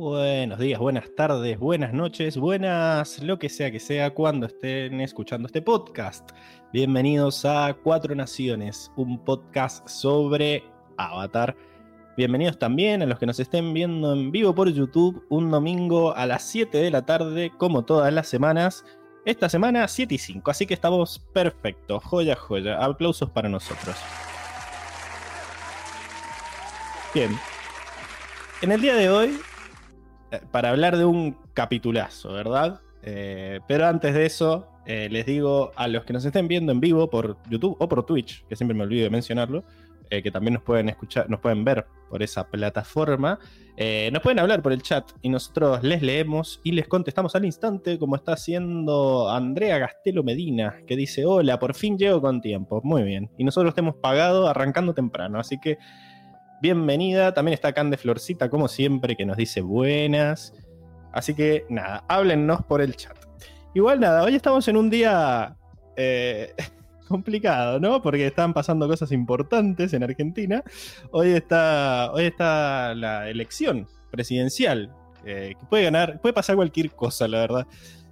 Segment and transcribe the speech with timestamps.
[0.00, 5.44] Buenos días, buenas tardes, buenas noches, buenas, lo que sea que sea cuando estén escuchando
[5.44, 6.30] este podcast.
[6.72, 10.64] Bienvenidos a Cuatro Naciones, un podcast sobre
[10.96, 11.54] Avatar.
[12.16, 16.24] Bienvenidos también a los que nos estén viendo en vivo por YouTube un domingo a
[16.24, 18.86] las 7 de la tarde, como todas las semanas.
[19.26, 22.02] Esta semana 7 y 5, así que estamos perfectos.
[22.04, 22.82] Joya, joya.
[22.82, 23.96] Aplausos para nosotros.
[27.12, 27.38] Bien.
[28.62, 29.38] En el día de hoy,
[30.50, 32.80] para hablar de un capitulazo, ¿verdad?
[33.02, 36.80] Eh, pero antes de eso, eh, les digo a los que nos estén viendo en
[36.80, 39.64] vivo por YouTube o por Twitch, que siempre me olvido de mencionarlo,
[40.10, 43.38] que también nos pueden escuchar, nos pueden ver por esa plataforma.
[44.10, 47.96] nos pueden hablar por el chat y nosotros les leemos y les contestamos al instante,
[47.96, 52.80] como está haciendo Andrea Gastelo Medina, que dice: Hola, por fin llego con tiempo.
[52.82, 53.30] Muy bien.
[53.38, 55.78] Y nosotros te hemos pagado arrancando temprano, así que
[56.60, 57.32] bienvenida.
[57.32, 60.52] También está Cande Florcita, como siempre, que nos dice buenas.
[61.12, 63.16] Así que nada, háblennos por el chat.
[63.74, 65.56] Igual nada, hoy estamos en un día
[65.96, 66.54] eh,
[67.08, 68.02] complicado, ¿no?
[68.02, 70.62] Porque están pasando cosas importantes en Argentina.
[71.10, 74.92] Hoy está, hoy está la elección presidencial,
[75.24, 77.66] eh, que puede ganar, puede pasar cualquier cosa, la verdad.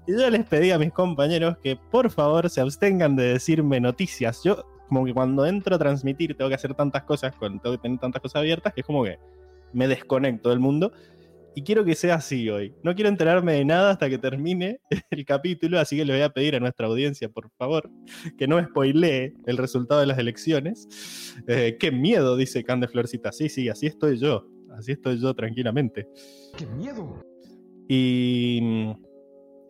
[0.06, 4.42] Y yo les pedí a mis compañeros que por favor se abstengan de decirme noticias.
[4.42, 7.99] Yo como que cuando entro a transmitir tengo que hacer tantas cosas, tengo que tener
[7.99, 9.19] tantas cosas abiertas, que es como que
[9.72, 10.93] me desconecto del mundo.
[11.54, 12.72] Y quiero que sea así hoy.
[12.84, 16.31] No quiero enterarme de nada hasta que termine el capítulo, así que le voy a
[16.31, 17.91] pedir a nuestra audiencia, por favor,
[18.37, 21.34] que no spoilee el resultado de las elecciones.
[21.49, 23.32] Eh, qué miedo, dice Cande Florcita.
[23.32, 24.47] Sí, sí, así estoy yo.
[24.76, 26.06] Así estoy yo tranquilamente.
[26.56, 27.25] ¡Qué miedo!
[27.88, 28.60] Y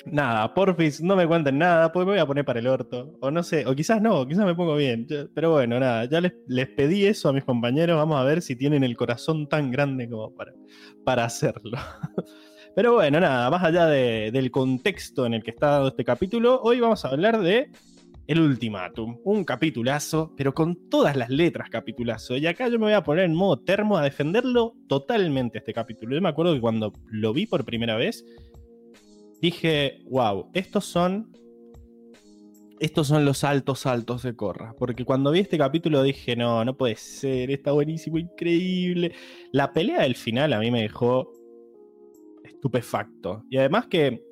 [0.06, 3.16] nada, porfis, no me cuenten nada, pues me voy a poner para el orto.
[3.20, 5.06] O no sé, o quizás no, quizás me pongo bien.
[5.34, 8.84] pero bueno, nada, ya les, pedí eso a mis compañeros, vamos a ver si tienen
[8.84, 10.52] el corazón tan grande como para,
[11.04, 11.78] para hacerlo.
[12.74, 16.78] Pero bueno, nada, más allá del contexto en el que está dado este capítulo, hoy
[16.78, 17.72] vamos a hablar de
[18.28, 22.36] El Ultimátum, un capitulazo, pero con todas las letras capitulazo.
[22.36, 26.14] Y acá yo me voy a poner en modo termo a defenderlo totalmente este capítulo.
[26.14, 28.24] Yo me acuerdo que cuando lo vi por primera vez,
[29.40, 31.32] dije, wow, estos son.
[32.80, 34.72] Estos son los altos altos de Corra.
[34.78, 39.12] Porque cuando vi este capítulo dije, no, no puede ser, está buenísimo, increíble.
[39.50, 41.32] La pelea del final a mí me dejó
[42.44, 43.42] estupefacto.
[43.50, 44.22] Y además que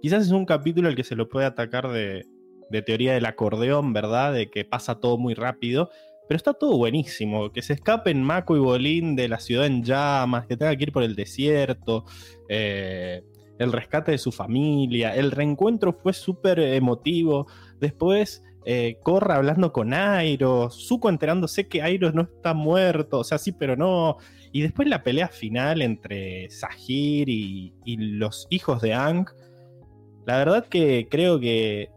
[0.00, 2.26] quizás es un capítulo el que se lo puede atacar de,
[2.70, 4.32] de teoría del acordeón, ¿verdad?
[4.32, 5.90] De que pasa todo muy rápido.
[6.28, 7.52] Pero está todo buenísimo.
[7.52, 10.92] Que se escapen Mako y Bolín de la ciudad en llamas, que tenga que ir
[10.92, 12.04] por el desierto.
[12.48, 13.22] Eh,
[13.58, 17.46] el rescate de su familia, el reencuentro fue súper emotivo.
[17.80, 23.38] Después, eh, Corra hablando con Airo, Zuko enterándose que Airo no está muerto, o sea,
[23.38, 24.16] sí, pero no.
[24.52, 29.26] Y después la pelea final entre Sahir y, los hijos de Ang.
[30.26, 31.90] La verdad que creo que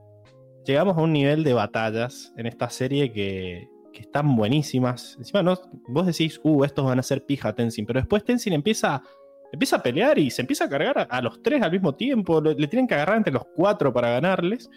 [0.66, 5.16] llegamos a un nivel de batallas en esta serie que, que están buenísimas.
[5.18, 5.58] Encima, ¿no?
[5.88, 9.02] vos decís, uh, estos van a ser pija Tenzin, pero después Tenzin empieza
[9.52, 12.42] empieza a pelear y se empieza a cargar a, los tres al mismo tiempo.
[12.42, 14.70] Le, tienen que agarrar entre los cuatro para ganarles.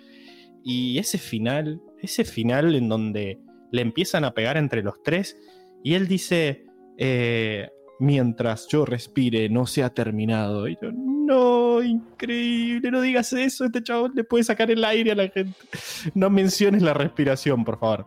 [0.65, 3.38] Y ese final, ese final en donde
[3.71, 5.37] le empiezan a pegar entre los tres.
[5.83, 6.65] Y él dice,
[6.98, 10.69] eh, mientras yo respire, no se ha terminado.
[10.69, 15.15] Y yo, no, increíble, no digas eso, este chavo le puede sacar el aire a
[15.15, 15.54] la gente.
[16.15, 18.07] No menciones la respiración, por favor.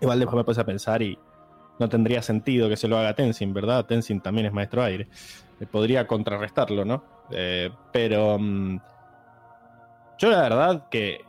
[0.00, 1.18] Igual después me puse a pensar y
[1.78, 3.86] no tendría sentido que se lo haga Tenzin, ¿verdad?
[3.86, 5.08] Tenzin también es maestro aire.
[5.60, 7.04] Eh, podría contrarrestarlo, ¿no?
[7.30, 8.78] Eh, pero mm,
[10.18, 11.20] yo la verdad que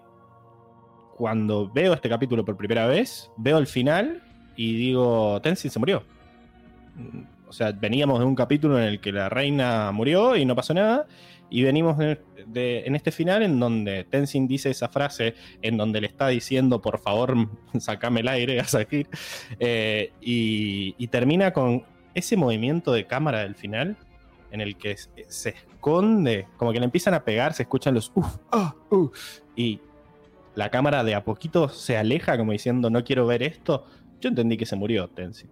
[1.15, 4.21] cuando veo este capítulo por primera vez, veo el final
[4.55, 6.03] y digo, Tenzin se murió.
[7.47, 10.73] O sea, veníamos de un capítulo en el que la reina murió y no pasó
[10.73, 11.07] nada.
[11.49, 16.27] Y venimos en este final en donde Tenzin dice esa frase, en donde le está
[16.27, 17.35] diciendo, por favor,
[17.79, 19.07] sacame el aire a Sakir.
[19.59, 21.83] Eh, y, termina con
[22.13, 23.95] ese movimiento de cámara del final,
[24.51, 28.37] en el que se esconde, como que le empiezan a pegar, se escuchan los uff,
[28.51, 29.09] ah, uh,
[29.55, 29.81] y
[30.57, 33.85] la cámara de a poquito se aleja, como diciendo, no quiero ver esto.
[34.19, 35.51] Yo entendí que se murió Tenzin.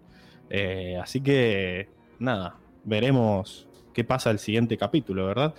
[0.50, 5.54] Eh, así que, nada, veremos qué pasa el siguiente capítulo, ¿verdad?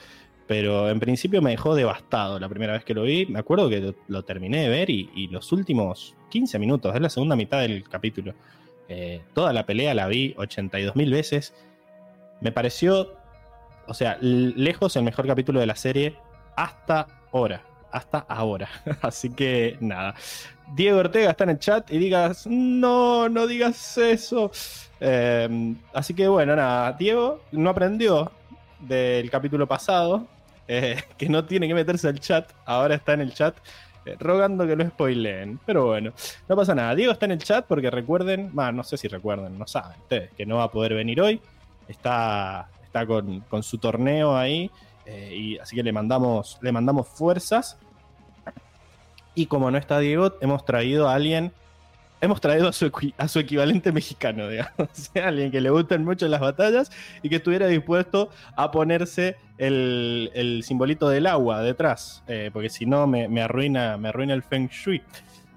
[0.47, 3.27] Pero en principio me dejó devastado la primera vez que lo vi.
[3.27, 7.37] Me acuerdo que lo, terminé de ver y, los últimos 15 minutos, es la segunda
[7.37, 8.35] mitad del capítulo.
[8.89, 11.55] Eh, toda la pelea la vi 82 mil veces.
[12.41, 13.17] Me pareció,
[13.87, 16.17] o sea, lejos el mejor capítulo de la serie
[16.57, 17.63] hasta ahora.
[17.91, 18.69] Hasta ahora.
[19.03, 20.15] Así que nada.
[20.75, 24.51] Diego Ortega está en el chat y digas, no, no digas eso.
[25.01, 28.33] Eh, así que bueno, nada, Diego no aprendió
[28.81, 30.27] del capítulo pasado,
[30.67, 33.57] eh, que no tiene que meterse al chat, ahora está en el chat,
[34.05, 35.61] eh, rogando que lo spoileen.
[35.65, 36.13] Pero bueno,
[36.49, 36.95] no pasa nada.
[36.95, 40.47] Diego está en el chat porque recuerden, no sé si recuerden, no saben ustedes, que
[40.47, 41.41] no va a poder venir hoy.
[41.89, 42.69] Está,
[43.05, 44.71] con, con su torneo ahí,
[45.05, 47.79] eh, y así que le mandamos, le mandamos fuerzas.
[49.35, 51.53] Y como no está Diego, hemos traído a alguien
[52.21, 54.89] hemos traído a su, a su equivalente mexicano, digamos.
[55.15, 56.91] Alguien que le gusten mucho las batallas
[57.23, 63.07] y que estuviera dispuesto a ponerse el, simbolito del agua detrás, eh, porque si no
[63.07, 65.03] me, arruina, me arruina el Feng Shui.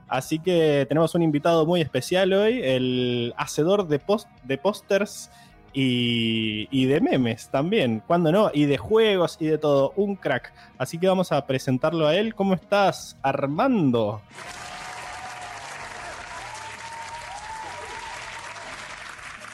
[0.08, 5.30] Así que tenemos un invitado muy especial hoy, el hacedor de, post, de pósters
[5.74, 10.54] y, y, de memes también, cuando no, y de juegos y de todo, un crack.
[10.78, 12.36] Así que vamos a presentarlo a él.
[12.36, 14.22] ¿Cómo estás, Armando?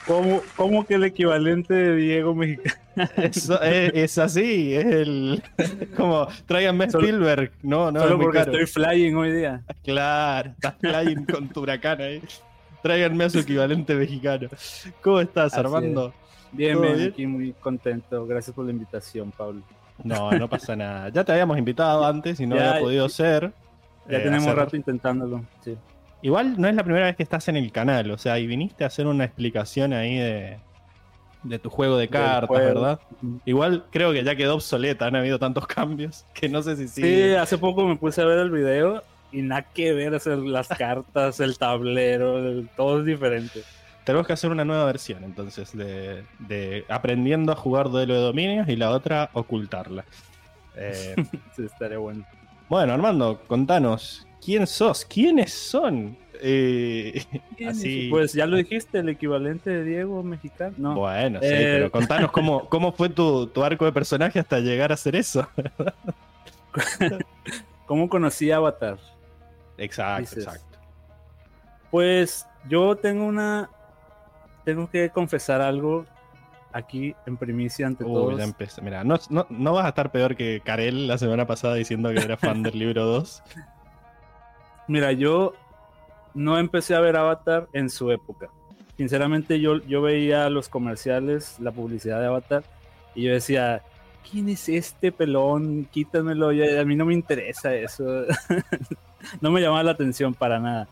[0.05, 2.75] ¿Cómo, que el equivalente de Diego mexicano?
[3.63, 5.43] es, así, es el.
[5.97, 7.51] Como, tráiganme Spielberg.
[7.63, 9.63] No, no, solo porque estoy flying hoy día.
[9.83, 12.21] Claro, estás flying con tu huracán ahí.
[12.85, 14.47] Tráiganme a su equivalente mexicano.
[15.01, 16.13] ¿Cómo estás, Armando?
[16.51, 18.27] Bien, bien, aquí muy contento.
[18.27, 19.63] Gracias por la invitación, Pablo.
[20.03, 21.09] No, no pasa nada.
[21.09, 23.51] Ya te habíamos invitado antes y no había podido ser.
[24.07, 25.75] Ya tenemos un rato intentándolo, sí.
[26.21, 28.83] Igual no es la primera vez que estás en el canal, o sea, y viniste
[28.83, 30.59] a hacer una explicación ahí de,
[31.41, 32.99] de tu juego de cartas, ¿verdad?
[33.45, 37.01] Igual creo que ya quedó obsoleta, han habido tantos cambios que no sé si sí.
[37.01, 39.01] Sí, hace poco me puse a ver el video
[39.35, 43.63] y nada que ver hacer las cartas, el tablero, todo es diferente.
[44.05, 48.69] Tenemos que hacer una nueva versión entonces de, de aprendiendo a jugar duelo de dominios
[48.69, 50.05] y la otra ocultarla.
[50.77, 51.15] Eh,
[51.55, 52.25] sí, estaría bueno.
[52.69, 55.05] Bueno, Armando, contanos, ¿quién sos?
[55.05, 56.17] ¿Quiénes son?
[56.41, 57.23] Eh,
[57.67, 58.07] así...
[58.09, 60.95] Pues ya lo dijiste, el equivalente de Diego mexicano.
[60.95, 64.95] Bueno, sí, eh, pero contanos cómo, cómo fue tu, arco de personaje hasta llegar a
[64.95, 65.47] hacer eso.
[67.85, 68.97] ¿Cómo conocí a Avatar?
[69.77, 70.79] Exacto, exacto.
[71.91, 73.69] Pues yo tengo una.
[74.63, 76.05] Tengo que confesar algo
[76.75, 78.37] aquí en primicia ante todos.
[78.81, 79.17] Mira, no,
[79.49, 82.77] no, vas a estar peor que Karel la semana pasada diciendo que era fan del
[82.77, 83.43] libro 2.
[84.87, 85.53] Mira, yo
[86.33, 88.49] no empecé a ver Avatar en su época.
[88.97, 92.63] Sinceramente, yo, yo veía los comerciales, la publicidad de Avatar,
[93.15, 93.81] y yo decía,
[94.29, 95.87] ¿quién es este pelón?
[95.91, 98.03] Quítamelo, a mí no me interesa eso.
[99.41, 100.87] no me llamaba la atención para nada.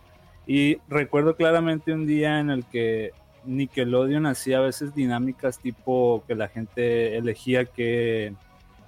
[0.45, 3.11] Y recuerdo claramente un día en el que
[3.45, 8.33] Nickelodeon hacía a veces dinámicas tipo que la gente elegía qué,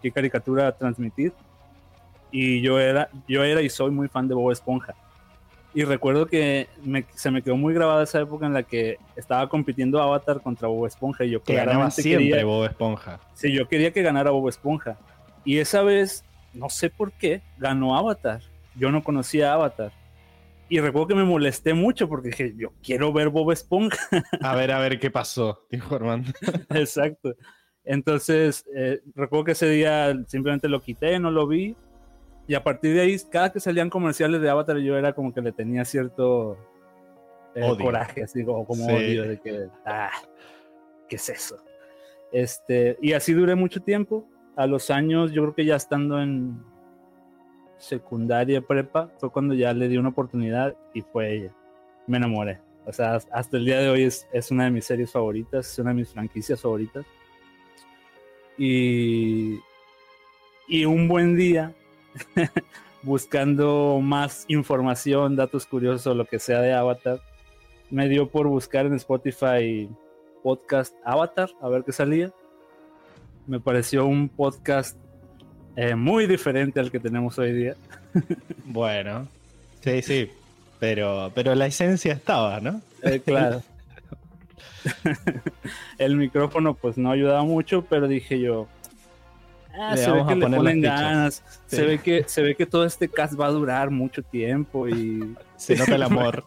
[0.02, 1.34] qué caricatura transmitir.
[2.32, 4.96] Y yo era, yo era y soy muy fan de Bob Esponja.
[5.76, 6.70] Y recuerdo que
[7.16, 10.86] se me quedó muy grabada esa época en la que estaba compitiendo Avatar contra Bob
[10.86, 13.20] Esponja y yo que ganaba siempre Bob Esponja.
[13.34, 14.98] Sí, yo quería que ganara Bob Esponja.
[15.44, 18.40] Y esa vez, no sé por qué, ganó Avatar.
[18.76, 19.92] Yo no conocía Avatar.
[20.70, 24.00] Y recuerdo que me molesté mucho porque dije, yo quiero ver Bob Esponja.
[24.42, 26.32] A ver, a ver qué pasó, dijo Armando.
[26.70, 27.36] Exacto.
[27.84, 31.76] Entonces, eh, recuerdo que ese día simplemente lo quité, no lo vi.
[32.48, 35.42] Y a partir de ahí, cada que salían comerciales de Avatar, yo era como que
[35.42, 36.58] le tenía cierto
[37.56, 40.12] eh, coraje, así como, odio de que, ah,
[41.10, 41.58] ¿qué es eso?
[42.32, 44.28] Este, y así duré mucho tiempo.
[44.56, 46.64] A los años, yo creo que ya estando en
[47.78, 51.56] secundaria, prepa, fue cuando ya le di una oportunidad y fue ella.
[52.08, 52.62] Me enamoré.
[52.86, 55.80] O sea, hasta el día de hoy es, es una de mis series favoritas, es
[55.80, 57.06] una de mis franquicias favoritas.
[58.58, 59.60] Y,
[60.68, 61.74] y un buen día
[63.04, 67.22] buscando más información, datos curiosos o lo que sea de Avatar,
[67.90, 69.90] me dio por buscar en Spotify
[70.44, 72.32] podcast Avatar, a ver qué salía.
[73.48, 74.98] Me pareció un podcast
[75.76, 77.76] eh, muy diferente al que tenemos hoy día.
[78.66, 79.28] bueno,
[79.82, 80.32] sí, sí,
[80.80, 82.82] pero, pero la esencia estaba, ¿no?
[83.04, 83.62] Eh, claro.
[85.98, 88.68] El micrófono pues no ayudaba mucho, pero dije yo,
[89.78, 91.44] Ah, se ve que le ponen ganas.
[91.68, 95.36] Se, ve que, se ve que todo este cast va a durar mucho tiempo y.
[95.58, 96.44] Se nota el amor.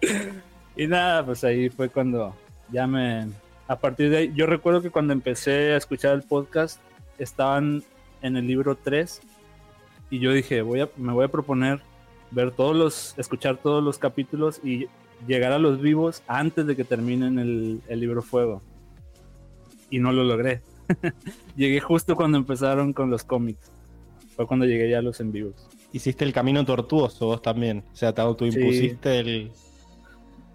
[0.76, 2.34] y nada, pues ahí fue cuando
[2.70, 3.28] ya me.
[3.68, 6.80] A partir de ahí, yo recuerdo que cuando empecé a escuchar el podcast,
[7.18, 7.82] estaban
[8.22, 9.20] en el libro 3
[10.10, 11.80] y yo dije, voy a, me voy a proponer
[12.30, 14.86] ver todos los, escuchar todos los capítulos y
[15.26, 18.62] llegar a los vivos antes de que terminen el, el libro Fuego.
[19.90, 20.62] Y no lo logré.
[21.56, 23.70] llegué justo cuando empezaron con los cómics.
[24.34, 25.54] Fue cuando llegué ya a los en vivos.
[25.92, 27.84] Hiciste el camino tortuoso vos también.
[27.92, 29.50] O sea, tú impusiste el,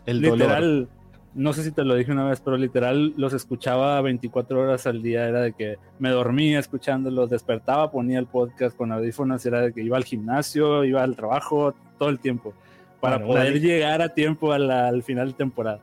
[0.05, 0.87] el Literal,
[1.33, 5.01] no sé si te lo dije una vez, pero literal los escuchaba 24 horas al
[5.01, 5.27] día.
[5.27, 9.81] Era de que me dormía escuchándolos, despertaba, ponía el podcast con audífonos, era de que
[9.81, 12.53] iba al gimnasio, iba al trabajo, todo el tiempo,
[12.99, 15.79] para Bueno, poder llegar a tiempo a la- al final de temporada.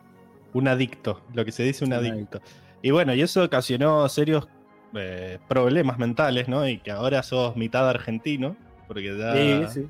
[0.53, 2.41] Un adicto, lo que se dice un Un adicto.
[2.83, 4.49] Y bueno, y eso ocasionó serios
[4.95, 6.67] eh, problemas mentales, ¿no?
[6.69, 8.57] Y que ahora sos mitad argentino,
[8.87, 9.89] porque ya Sí, sí.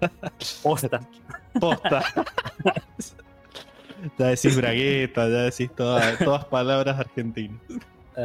[0.62, 1.00] Posta.
[1.60, 2.02] posta.
[4.18, 7.60] ya decís bragueta, ya decís todas, todas palabras argentinas.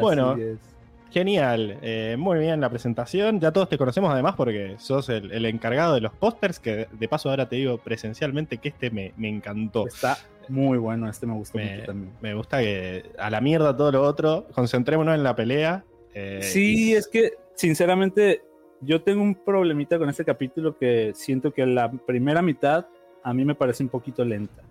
[0.01, 0.31] Bueno.
[0.31, 0.72] Así es.
[1.13, 3.39] Genial, eh, muy bien la presentación.
[3.39, 7.07] Ya todos te conocemos además porque sos el, el encargado de los pósters, que de-
[7.07, 9.85] paso ahora te digo presencialmente que este me, me encantó.
[9.87, 10.17] Está
[10.49, 12.13] muy bueno, este me gustó Me, mucho también.
[12.19, 15.83] me gusta que a la mierda todo lo otro, concentrémonos en la pelea.
[16.15, 18.41] eh, Sí, y- es que sinceramente
[18.81, 22.87] yo tengo un problemita con este capítulo que siento que la primera mitad
[23.23, 24.63] a mí me parece un poquito lenta.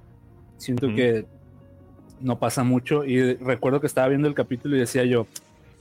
[0.57, 1.25] Siento que
[2.21, 5.27] no pasa mucho y recuerdo que estaba viendo el capítulo y decía yo,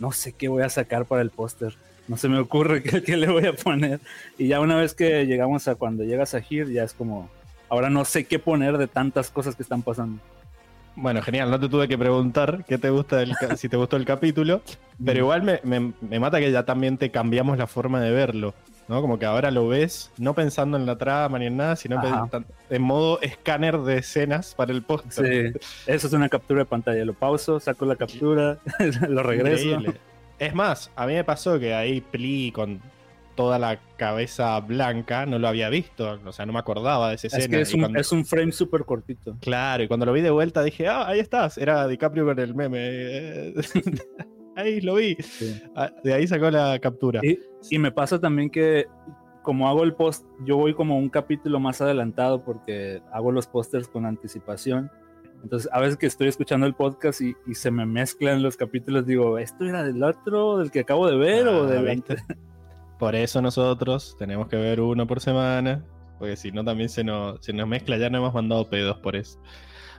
[0.01, 1.75] no sé qué voy a sacar para el póster.
[2.09, 3.99] No se me ocurre qué, qué le voy a poner.
[4.37, 7.29] Y ya una vez que llegamos a cuando llegas a Here, ya es como,
[7.69, 10.19] ahora no sé qué poner de tantas cosas que están pasando.
[10.95, 14.03] Bueno, genial, no te tuve que preguntar qué te gusta ca- si te gustó el
[14.03, 14.61] capítulo,
[15.05, 18.53] pero igual me, me- me mata que ya también te cambiamos la forma de verlo,
[18.91, 19.01] ¿no?
[19.01, 21.99] Como que ahora lo ves no pensando en la trama ni en nada, sino
[22.69, 25.53] en modo escáner de escenas para el póster.
[25.53, 27.03] Sí, eso es una captura de pantalla.
[27.05, 28.59] Lo pauso, saco la captura,
[29.09, 29.63] lo regreso.
[29.69, 29.99] Increíble.
[30.37, 32.81] Es más, a mí me pasó que ahí Pli con
[33.35, 37.27] toda la cabeza blanca no lo había visto, o sea, no me acordaba de esa
[37.27, 37.55] Es escena.
[37.57, 39.37] que es un, cuando- es un frame súper cortito.
[39.39, 42.53] Claro, y cuando lo vi de vuelta dije, ah, ahí estás, era DiCaprio con el
[42.53, 43.53] meme.
[44.61, 45.15] ahí lo vi.
[45.15, 45.61] Sí.
[45.75, 47.19] Ah, De ahí sacó la captura.
[47.23, 47.39] Y,
[47.69, 48.87] y me pasa también que
[49.41, 53.87] como hago el post, yo voy como un capítulo más adelantado porque hago los pósters
[53.87, 54.91] con anticipación.
[55.43, 59.07] Entonces, a veces que estoy escuchando el podcast y, y se me mezclan los capítulos,
[59.07, 62.17] digo, ¿esto era del otro, del que acabo de ver o Ah, del ¿viste?
[62.99, 65.83] Por eso nosotros tenemos que ver uno por semana,
[66.19, 69.15] porque si no también se nos, se nos mezcla, ya no hemos mandado pedos por
[69.15, 69.39] eso.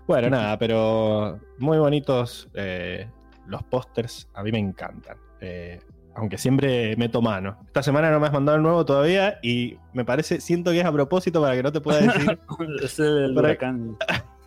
[0.06, 3.08] Bueno, nada, pero muy bonitos eh,
[3.46, 5.16] los pósters, a mí me encantan.
[5.40, 5.80] Eh,
[6.14, 7.56] aunque siempre meto mano.
[7.66, 10.84] Esta semana no me has mandado el nuevo todavía y me parece, siento que es
[10.84, 12.38] a propósito para que no te pueda decir
[12.82, 13.96] es el Por ahí- huracán.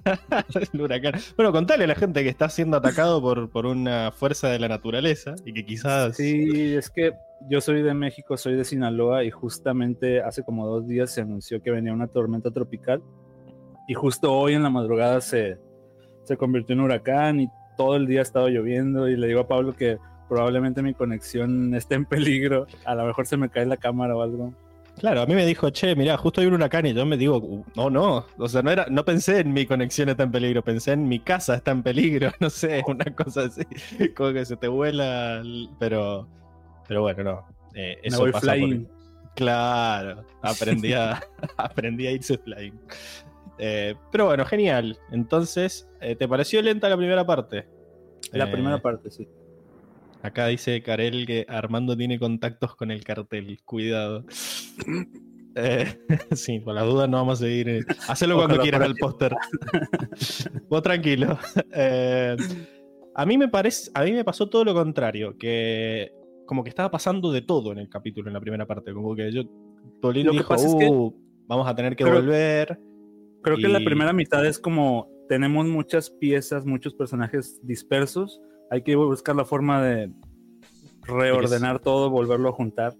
[0.73, 1.13] el huracán.
[1.35, 4.67] Bueno, contale a la gente que está siendo atacado por, por una fuerza de la
[4.67, 6.15] naturaleza y que quizás...
[6.15, 7.13] Sí, es que
[7.49, 11.61] yo soy de México, soy de Sinaloa y justamente hace como dos días se anunció
[11.63, 13.01] que venía una tormenta tropical
[13.87, 15.57] y justo hoy en la madrugada se,
[16.23, 19.47] se convirtió en huracán y todo el día ha estado lloviendo y le digo a
[19.47, 19.97] Pablo que
[20.29, 24.21] probablemente mi conexión esté en peligro, a lo mejor se me cae la cámara o
[24.21, 24.53] algo.
[24.97, 27.35] Claro, a mí me dijo, che, mirá, justo hay un huracán y yo me digo,
[27.37, 30.63] "Uh, no, no, o sea, no era, no pensé en mi conexión está en peligro,
[30.63, 33.63] pensé en mi casa está en peligro, no sé, una cosa así,
[34.15, 36.29] como que se te vuela, el- pero,
[36.87, 38.85] pero bueno, no, eh, Me eso voy pasa flying.
[38.85, 38.95] por-
[39.35, 41.21] Claro, aprendí a,
[41.57, 42.79] aprendí a irse flying.
[43.57, 44.97] Eh, pero bueno, genial.
[45.11, 47.67] Entonces, eh, ¿te pareció lenta la primera parte?
[48.31, 49.27] La Eh, primera parte, sí.
[50.21, 53.59] Acá dice Karel que Armando tiene contactos con el cartel.
[53.65, 54.25] Cuidado.
[55.57, 55.85] Eh,
[56.35, 57.69] sí, por las dudas no vamos a seguir.
[57.69, 57.79] eh.
[58.09, 59.33] Hacelo cuando quieras el póster.
[60.69, 61.39] Vos tranquilo.
[61.73, 62.35] Eh,
[63.15, 66.11] a mí me parece, a mí me pasó todo lo contrario, que
[66.45, 68.91] como que estaba pasando de todo en el capítulo, en la primera parte.
[68.93, 69.43] Como que yo,
[70.01, 71.15] Tolín dijo, pasa es que- "Uh,
[71.47, 72.77] vamos a tener que Pero- volver.
[73.45, 78.41] Creo que la y- primera mitad es como tenemos muchas piezas, muchos personajes dispersos.
[78.71, 80.11] Hay que buscar la forma de
[81.03, 82.93] reordenar todo, volverlo a juntar.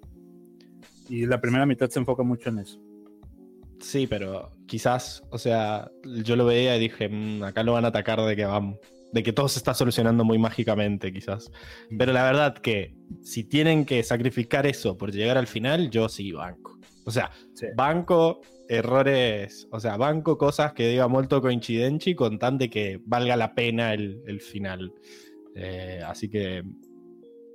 [1.10, 2.80] Y la primera mitad se enfoca mucho en eso.
[3.80, 5.92] Sí, pero quizás, o sea,
[6.24, 8.80] yo lo veía y dije, "Mm, acá lo van a atacar de que vamos,
[9.12, 11.52] de que todo se está solucionando muy mágicamente, quizás.
[11.98, 16.32] Pero la verdad que si tienen que sacrificar eso por llegar al final, yo sí
[16.32, 16.80] banco.
[17.06, 17.68] O sea, Sí.
[17.76, 23.36] banco errores, o sea, banco cosas que diga molto coincidenci con tan de que valga
[23.36, 24.94] la pena el, el final.
[25.56, 26.64] Eh, así que,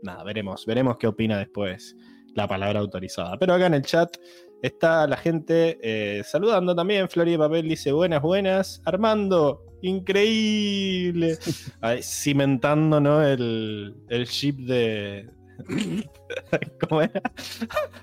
[0.02, 1.96] nada, veremos, veremos qué opina después
[2.34, 3.38] la palabra autorizada.
[3.38, 4.16] Pero acá en el chat
[4.62, 7.08] está la gente eh, saludando también.
[7.08, 8.82] Flori de Papel dice buenas, buenas.
[8.84, 11.38] Armando, increíble.
[11.80, 13.22] Ahí, cimentando, ¿no?
[13.22, 15.28] El, el ship de...
[16.88, 17.20] ¿Cómo era?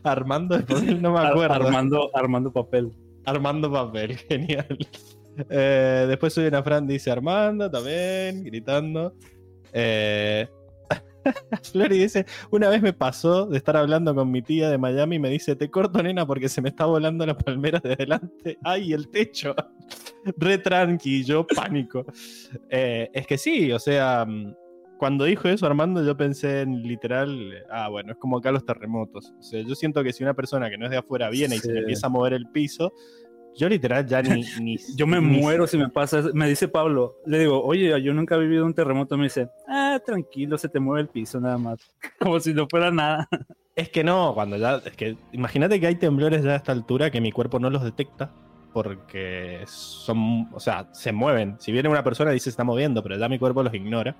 [0.03, 1.53] Armando Papel, no me Ar- acuerdo.
[1.55, 2.91] Armando, Armando Papel.
[3.25, 4.77] Armando Papel, genial.
[5.49, 9.13] Eh, después sube una Fran, dice Armando también, gritando.
[9.73, 10.47] Eh,
[11.71, 15.19] Flori dice, una vez me pasó de estar hablando con mi tía de Miami y
[15.19, 18.57] me dice, te corto nena porque se me está volando la palmera de delante.
[18.63, 19.53] ¡Ay, el techo!
[20.37, 22.05] Re tranqui, yo pánico.
[22.69, 24.53] Eh, es que sí, o sea, mm,
[24.98, 29.34] cuando dijo eso Armando yo pensé en literal, ah, bueno, es como acá los terremotos.
[29.39, 31.60] O sea, yo siento que si una persona que no es de afuera viene y
[31.60, 32.92] se le empieza a mover el piso,
[33.56, 34.44] yo literal ya ni...
[34.62, 36.22] ni Yo me ni- muero si me pasa.
[36.34, 39.18] Me dice Pablo, le digo, oye, yo nunca he vivido un terremoto.
[39.18, 41.80] Me dice, ah, tranquilo, se te mueve el piso nada más.
[42.20, 43.27] Como si no fuera nada.
[43.75, 44.77] Es que no, cuando ya.
[44.86, 47.84] Es que imagínate que hay temblores ya a esta altura que mi cuerpo no los
[47.84, 48.32] detecta
[48.74, 50.50] porque son.
[50.54, 51.56] O sea, se mueven.
[51.60, 54.16] Si viene una persona dice se está moviendo, pero ya mi cuerpo los ignora.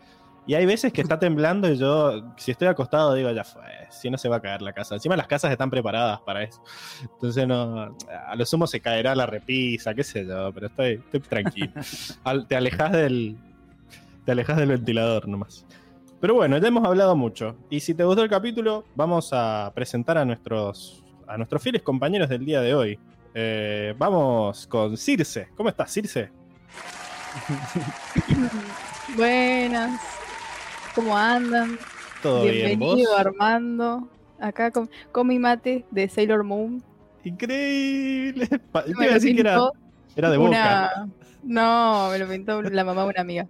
[0.48, 4.10] Y hay veces que está temblando y yo, si estoy acostado, digo, ya fue, si
[4.10, 4.96] no se va a caer la casa.
[4.96, 6.64] Encima las casas están preparadas para eso.
[7.02, 11.20] Entonces, no, a lo sumo se caerá la repisa, qué sé yo, pero estoy, estoy
[11.20, 11.72] tranquilo.
[12.24, 13.38] Al- te alejas del.
[14.26, 15.66] Te alejas del ventilador nomás.
[16.22, 17.56] Pero bueno, ya hemos hablado mucho.
[17.70, 22.30] Y si te gustó el capítulo, vamos a presentar a nuestros, a nuestros fieles compañeros
[22.30, 23.00] del día de hoy.
[23.34, 25.50] Eh, vamos con Circe.
[25.56, 26.32] ¿Cómo estás, Circe?
[29.16, 30.17] Buenas.
[30.98, 31.78] ¿Cómo andan?
[32.24, 32.96] ¿Todo bien, vos?
[32.96, 34.10] Bienvenido Armando.
[34.40, 36.82] Acá con, con mi mate de Sailor Moon.
[37.24, 38.48] Increíble.
[38.48, 38.60] Te
[38.98, 39.60] Me iba a decir que era,
[40.32, 40.50] de boca.
[40.50, 41.08] una...
[41.44, 43.48] No, me lo pintó la mamá de una amiga.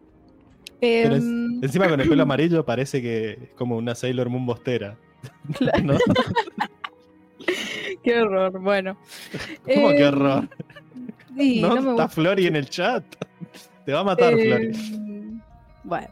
[0.82, 4.46] Pero es- Em, Encima con el pelo amarillo parece que es como una Sailor Moon
[4.46, 4.98] bostera.
[5.58, 5.84] Claro.
[5.84, 5.98] ¿No?
[8.04, 8.60] Qué horror.
[8.60, 8.98] Bueno.
[9.74, 10.50] ¿Cómo qué Em, horror?
[11.38, 12.10] Sí, no, no, me está.
[12.10, 13.06] Flori en el chat.
[13.86, 15.42] Te va a matar, Em, Flori.
[15.86, 16.08] Bueno.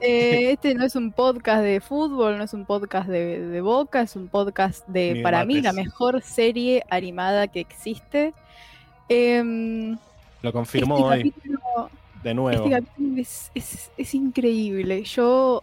[0.00, 4.02] Eh, este no es un podcast de fútbol, no es un podcast de, de Boca,
[4.02, 8.32] es un podcast de, Ni para mí, la mejor serie animada que existe.
[9.08, 9.96] Em,
[10.42, 11.90] Lo confirmó este hoy, capítulo,
[12.22, 12.64] de nuevo.
[12.64, 15.02] este capítulo es, es- es increíble.
[15.04, 15.62] Yo,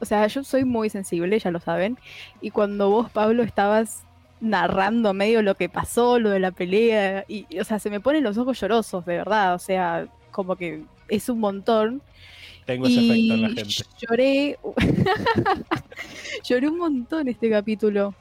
[0.00, 1.98] o sea, yo soy muy sensible, ya lo saben.
[2.40, 4.02] Y cuando vos, Pablo, estabas
[4.40, 8.22] narrando medio lo que pasó, lo de la pelea, y, o sea, se me ponen
[8.24, 9.54] los ojos llorosos, de verdad.
[9.54, 12.02] O sea, como que es un montón.
[12.68, 13.84] Tengo ese efecto en la gente.
[13.98, 14.58] lloré.
[16.44, 18.14] lloré un montón este capítulo.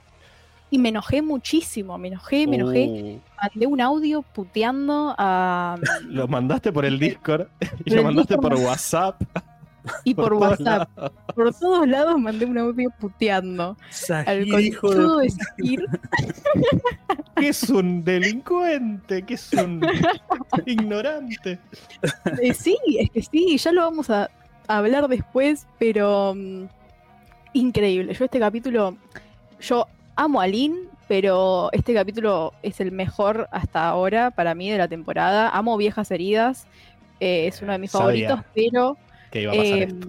[0.69, 2.85] Y me enojé muchísimo, me enojé, me enojé.
[2.87, 5.77] Uh, Mandé un audio puteando a.
[6.07, 7.47] lo mandaste por el Discord
[7.83, 9.21] y lo mandaste Discord por WhatsApp.
[10.03, 10.89] Y por, WhatsApp.
[11.35, 13.77] Por todos lados mandé un audio puteando.
[14.09, 15.77] Al Sahir, hijo de de
[17.35, 19.81] que es un delincuente, que es un
[20.65, 21.59] ignorante.
[22.41, 24.29] Eh, sí, es que sí, ya lo vamos a,
[24.67, 26.65] hablar después, pero mm,
[27.53, 28.13] increíble.
[28.13, 28.97] Yo este capítulo,
[29.59, 34.77] yo amo a Lynn, pero este capítulo es el mejor hasta ahora para mí de
[34.77, 35.49] la temporada.
[35.49, 36.67] Amo Viejas Heridas,
[37.19, 38.29] eh, es uno de mis Sabía.
[38.29, 38.97] favoritos, pero,
[39.37, 40.07] Que iba a pasar eh, esto.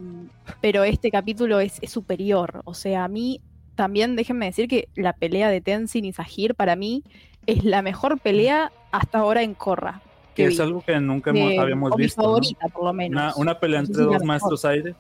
[0.61, 2.63] pero este capítulo es, es superior.
[2.65, 3.41] O sea, a mí
[3.75, 7.03] también déjenme decir que la pelea de Tenzin y Sahir para mí
[7.47, 10.01] es la mejor pelea hasta ahora en Korra.
[10.35, 10.63] Que es vi.
[10.63, 12.21] algo que nunca hemos- Eh, habíamos o mi visto.
[12.23, 12.29] ¿no?
[12.29, 13.37] favorita, por lo menos.
[13.37, 14.95] Una, una pelea entre dos maestros aire.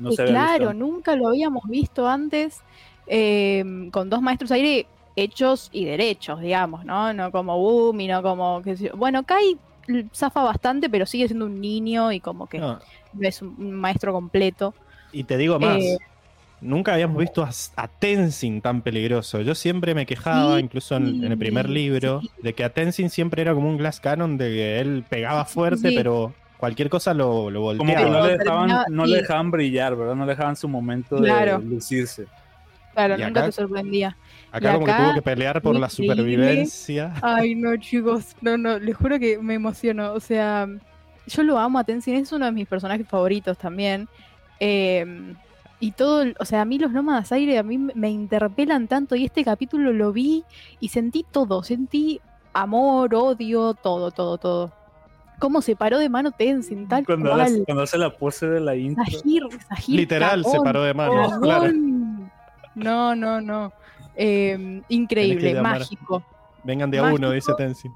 [0.00, 0.74] no se claro, visto.
[0.74, 2.60] nunca lo habíamos visto antes
[3.06, 4.86] eh, con dos maestros aire
[5.16, 7.12] hechos y derechos, digamos, ¿no?
[7.12, 8.62] No como Bumi, no como...
[8.62, 8.96] qué sé yo.
[8.96, 9.58] Bueno, Kai
[10.14, 12.80] zafa bastante, pero sigue siendo un niño y como que No,
[13.20, 14.74] es un, maestro completo.
[15.12, 15.78] y te digo más.
[15.78, 15.98] eh,
[16.60, 19.40] Nunca habíamos visto a, a Tenzin tan peligroso.
[19.42, 22.30] Yo siempre me quejaba, Sí, incluso en, en el primer libro, sí.
[22.42, 25.90] de que a Tenzin siempre era como un glass cannon, de que él pegaba fuerte,
[25.90, 25.94] Sí.
[25.96, 28.04] pero cualquier cosa lo, lo Como volteaba.
[28.04, 30.14] que no le, dejaban, no le dejaban brillar, ¿verdad?
[30.14, 31.58] No le dejaban su momento Claro.
[31.58, 32.26] de lucirse.
[32.94, 34.16] Claro, Y nunca acá- te sorprendía.
[34.50, 37.12] Acá y como que acá, tuvo que pelear por la supervivencia.
[37.20, 40.12] Ay, no, chicos, no, no, les juro que me emociono.
[40.12, 40.66] O sea,
[41.26, 44.08] yo lo amo a Tenzin, es uno de mis personajes favoritos también.
[44.60, 45.34] Eh,
[45.80, 49.24] y todo, o sea, a mí los nómadas aire a mí me- interpelan tanto y
[49.24, 50.44] este capítulo lo vi
[50.80, 52.20] y sentí todo, sentí
[52.52, 54.72] amor, odio, todo, todo, todo.
[55.40, 57.40] Cómo se paró de mano Tenzin, tal Cuando, cual.
[57.42, 59.04] hace- cuando hace la pose de la intro.
[59.04, 61.28] Sahir, Sahir, Literal, se paró de manos.
[61.32, 61.40] cagón.
[61.42, 61.72] Claro.
[62.76, 63.72] No, no, no.
[64.16, 66.22] Eh, increíble, mágico.
[66.62, 67.92] Vengan de a uno, dice Tenzin.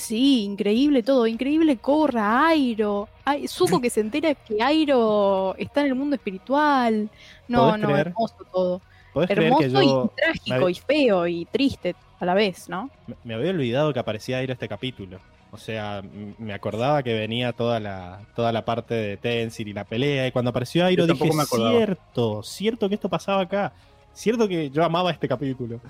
[0.00, 3.08] Sí, increíble todo, increíble Corra, Airo.
[3.24, 7.08] Ay, Zuko que se entera que Airo está en el mundo espiritual.
[7.48, 8.06] No, ¿Podés no, creer?
[8.08, 8.80] hermoso todo.
[9.12, 12.68] ¿Podés creer Hermoso que yo y trágico me- y feo y triste a la vez,
[12.68, 12.90] ¿no?
[13.24, 15.18] me- había olvidado que aparecía Airo este capítulo?
[15.52, 16.00] O sea,
[16.38, 20.28] me acordaba que venía toda la, toda la parte de Tenzin y la pelea.
[20.28, 23.72] Y cuando apareció Airo dije, me cierto, cierto que esto pasaba acá.
[24.12, 25.80] Cierto que yo amaba este capítulo.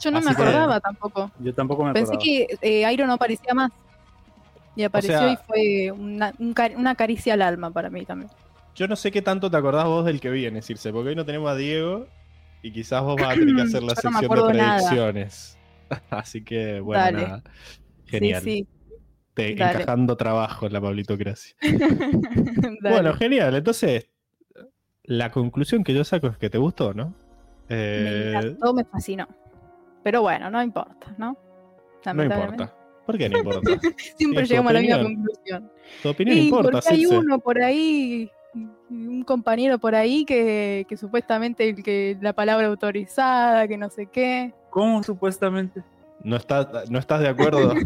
[0.00, 1.30] Yo no Así me que- acordaba tampoco.
[1.40, 2.24] Yo tampoco me Pensé acordaba.
[2.24, 3.72] que eh, Airo no aparecía más.
[4.76, 8.30] Y apareció sea- y fue una, un una caricia al alma para mí también.
[8.76, 11.24] Yo no sé qué tanto te acordás vos del que viene, Circe, porque hoy no
[11.24, 12.06] tenemos a Diego
[12.62, 15.58] y quizás vos vas a tener que hacer la no sección de predicciones.
[16.10, 17.22] Así que, bueno, Dale.
[17.22, 17.42] nada.
[18.06, 18.42] Genial.
[18.42, 18.66] Sí,
[19.34, 19.80] Te- Dale.
[19.80, 21.56] encajando trabajo en la Pablitocracia.
[22.82, 23.54] Bueno, genial.
[23.56, 24.08] Entonces,
[25.04, 27.12] la conclusión que yo saco es que te gustó, ¿no?
[27.70, 29.26] Me Eh, encantó, me fascinó.
[30.02, 31.36] Pero bueno, no importa, ¿no?
[32.14, 32.74] no importa.
[33.06, 33.70] ¿Por qué no importa?
[34.16, 35.70] Siempre llegamos a la misma conclusión.
[36.02, 37.18] Tu opinión Y importa, porque hay Circe.
[37.18, 38.30] uno por ahí,
[38.88, 44.06] un compañero por ahí que, que supuestamente el que la palabra autorizada, que no sé
[44.06, 44.52] qué.
[44.70, 45.82] ¿Cómo supuestamente?
[46.22, 47.74] ¿No, estás, ¿No estás de acuerdo?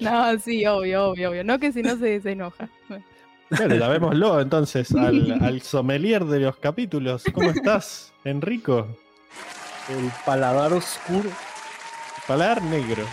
[0.00, 1.44] No, sí, obvio, obvio, obvio.
[1.44, 2.68] No que si no se, se enoja.
[2.88, 3.04] Bueno,
[3.50, 7.24] llamémoslo entonces al, al sommelier de los capítulos.
[7.32, 8.86] ¿Cómo estás, Enrico?
[9.88, 11.30] El paladar oscuro.
[12.26, 13.04] Paladar negro.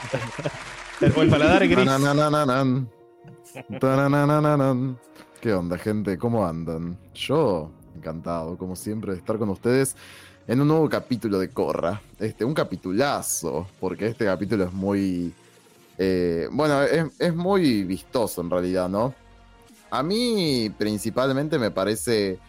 [1.16, 1.86] o el paladar gris.
[1.86, 2.90] Tananananan.
[3.80, 4.98] Tananananan.
[5.42, 6.18] ¿Qué onda, gente?
[6.18, 6.98] ¿Cómo andan?
[7.14, 9.96] Yo, encantado, como siempre, de estar con ustedes
[10.48, 12.02] en un nuevo capítulo de Corra.
[12.20, 15.34] Este, un capitulazo, porque este capítulo es muy.
[15.98, 19.14] eh, bueno, es, es muy vistoso en realidad, ¿no?
[19.92, 22.40] A mí, principalmente, me parece.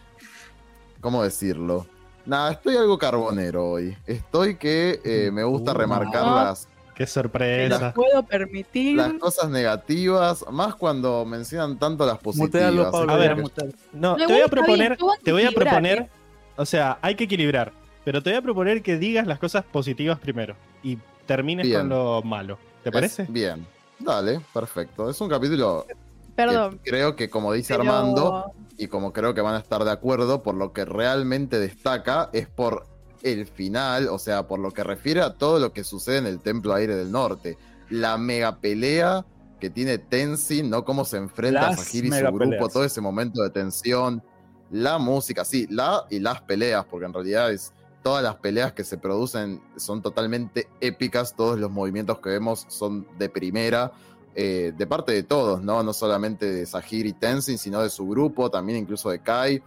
[1.01, 1.85] ¿Cómo decirlo?
[2.25, 3.97] Nada, estoy algo carbonero hoy.
[4.07, 5.75] Estoy que eh, me gusta Uh.
[5.75, 6.35] remarcar No.
[6.35, 7.87] las, Qué ¿Me sorpresa.
[7.87, 8.95] lo puedo permitir?
[8.95, 12.53] las cosas negativas, más cuando mencionan tanto las positivas.
[12.71, 13.11] Mutealo, Pablo.
[13.13, 13.35] A ver.
[13.91, 16.09] No, te voy a proponer, yo voy a te voy a proponer, ¿eh?
[16.55, 17.73] o sea, hay que equilibrar,
[18.05, 21.79] pero te voy a proponer que digas las cosas positivas primero y termines Bien.
[21.81, 22.57] con lo malo.
[22.83, 23.25] ¿Te Es- parece?
[23.27, 23.65] bien.
[23.99, 25.09] Dale, perfecto.
[25.09, 25.85] Es un capítulo
[26.35, 26.79] Perdón.
[26.83, 29.91] que creo que, como dice pero- Armando, y como creo que van a estar de
[29.91, 32.87] acuerdo, por lo que realmente destaca es por
[33.21, 36.39] el final, o sea, por lo que refiere a todo lo que sucede en el
[36.39, 37.57] Templo Aire del Norte.
[37.89, 39.25] La mega pelea
[39.59, 40.83] que tiene Tenzin, ¿no?
[40.83, 42.73] Cómo se enfrenta a Sahir y su grupo, peleas.
[42.73, 44.21] todo ese momento de tensión,
[44.71, 48.83] la música, sí, la y las peleas, porque en realidad es todas las peleas que
[48.83, 53.93] se producen son totalmente épicas, todos los movimientos que vemos son de primera,
[54.35, 55.83] eh, de parte de todos, ¿no?
[55.83, 59.61] No solamente de Sahir y Tenzin, sino de su grupo, también incluso de Kai.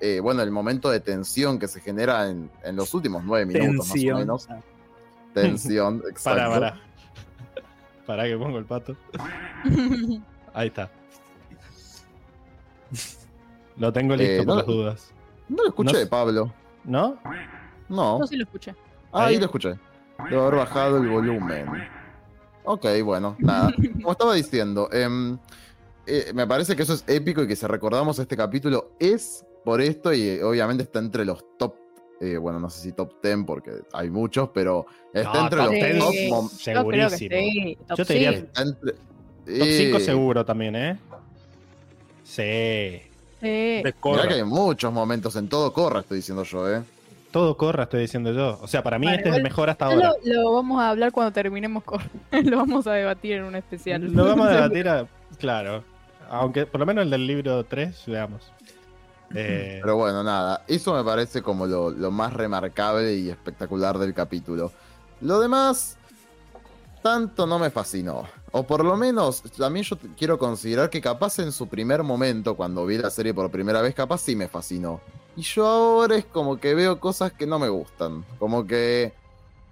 [0.00, 3.88] Eh, bueno, el momento de tensión que se genera en, en los últimos nueve minutos,
[3.88, 4.14] Tensión.
[4.14, 4.62] más o menos.
[5.34, 6.40] Tensión, exacto.
[6.50, 6.80] Para, para.
[8.06, 8.96] Para que pongo el pato.
[10.54, 10.90] Ahí está.
[13.76, 15.12] Lo tengo listo Eh, por no- las dudas.
[15.48, 16.08] No lo escuché, No.
[16.10, 16.52] Pablo.
[16.84, 17.18] ¿No?
[17.88, 18.20] No.
[18.20, 18.74] Yo sí lo escuché.
[19.12, 19.38] Ah, ahí Ahí.
[19.40, 19.74] lo escuché.
[20.30, 21.66] Debo haber bajado el volumen.
[22.64, 23.72] Ok, bueno, nada.
[23.94, 25.36] Como estaba diciendo, em,
[26.06, 29.80] eh, me parece que eso es épico y que si recordamos este capítulo es por
[29.80, 31.74] esto y eh, obviamente está entre los top,
[32.20, 35.66] eh, bueno, no sé si top 10 porque hay muchos, pero está No, entre top
[35.66, 36.12] los 10 top...
[36.12, 36.28] Sí.
[36.30, 37.40] mom- Yo creo que Segurísimo.
[37.40, 37.78] sí.
[37.88, 38.92] top Yo te diría- entre-
[39.44, 40.98] Top 5 Eh, seguro también, ¿eh?
[42.24, 43.02] Sí.
[43.40, 43.82] Sí.
[44.04, 46.82] Mirá que hay muchos momentos en todo Corra, estoy diciendo yo, ¿eh?
[47.32, 48.58] Todo corra, estoy diciendo yo.
[48.60, 50.12] O sea, para mí este es el mejor hasta ahora.
[50.24, 52.00] Lo, lo vamos a hablar cuando terminemos con.
[52.44, 54.02] lo vamos a debatir en un especial.
[54.12, 55.06] Lo vamos a debatir, a-
[55.38, 55.82] claro.
[56.30, 58.52] Aunque por lo menos el del libro 3, veamos.
[59.34, 64.12] Eh, Pero bueno, nada, eso me parece como lo, lo más remarcable y espectacular del
[64.12, 64.70] capítulo.
[65.22, 65.96] Lo demás,
[67.02, 68.24] tanto no me fascinó.
[68.50, 72.84] O por lo menos, también yo quiero considerar que capaz en su primer momento, cuando
[72.84, 75.00] vi la serie por primera vez, capaz sí me fascinó.
[75.36, 78.24] Y yo ahora es como que veo cosas que no me gustan.
[78.38, 79.14] Como que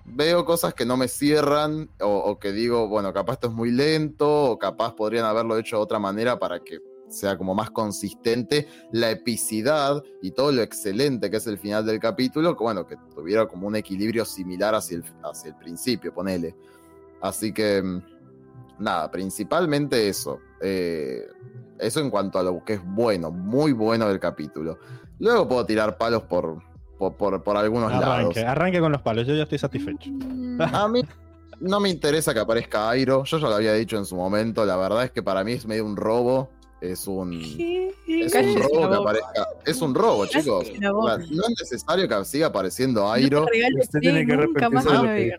[0.04, 4.52] veo cosas que no me cierran, o, que digo, bueno, capaz esto es muy lento,
[4.52, 9.10] o capaz podrían haberlo hecho de otra manera para que sea como más consistente la
[9.10, 13.46] epicidad y todo lo excelente que es el final del capítulo, que bueno, que tuviera
[13.46, 16.54] como un equilibrio similar hacia el, hacia el principio, ponele.
[17.20, 18.02] Así que, mm,
[18.78, 20.38] nada, principalmente eso.
[20.60, 21.26] Eh,
[21.78, 24.78] eso en cuanto a lo que es bueno, muy bueno del capítulo.
[25.20, 26.58] Luego puedo tirar palos por,
[26.98, 28.56] por, por- por algunos arranque, lados.
[28.58, 29.26] arranque con los palos.
[29.26, 30.10] Yo ya estoy satisfecho.
[30.10, 31.02] Mm, A mí
[31.60, 34.76] no me interesa que aparezca Airo, yo ya lo había dicho en su momento, la
[34.76, 36.48] verdad es que para mí es medio un robo,
[36.80, 37.32] es un...
[38.08, 39.48] Es un robo que aparezca.
[39.66, 40.66] Es un robo, chicos.
[40.80, 41.30] no es
[41.60, 43.46] necesario que siga apareciendo Airo.
[43.78, 45.34] Usted tiene que.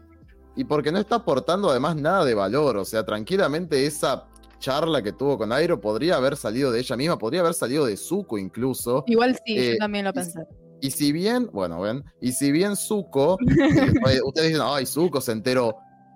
[0.55, 2.77] Y porque no está aportando además nada de valor.
[2.77, 4.25] O sea, tranquilamente esa
[4.61, 7.97] charla que tuvo con Airo podría haber salido de ella misma, podría haber salido de
[7.97, 9.03] Zuko incluso.
[9.07, 10.39] Igual sí, Eh, yo también lo pensé.
[10.79, 13.37] Y si bien, bueno, ven, y si bien Zuko,
[14.09, 15.75] eh, ustedes dicen, ay, Zuko se enteró,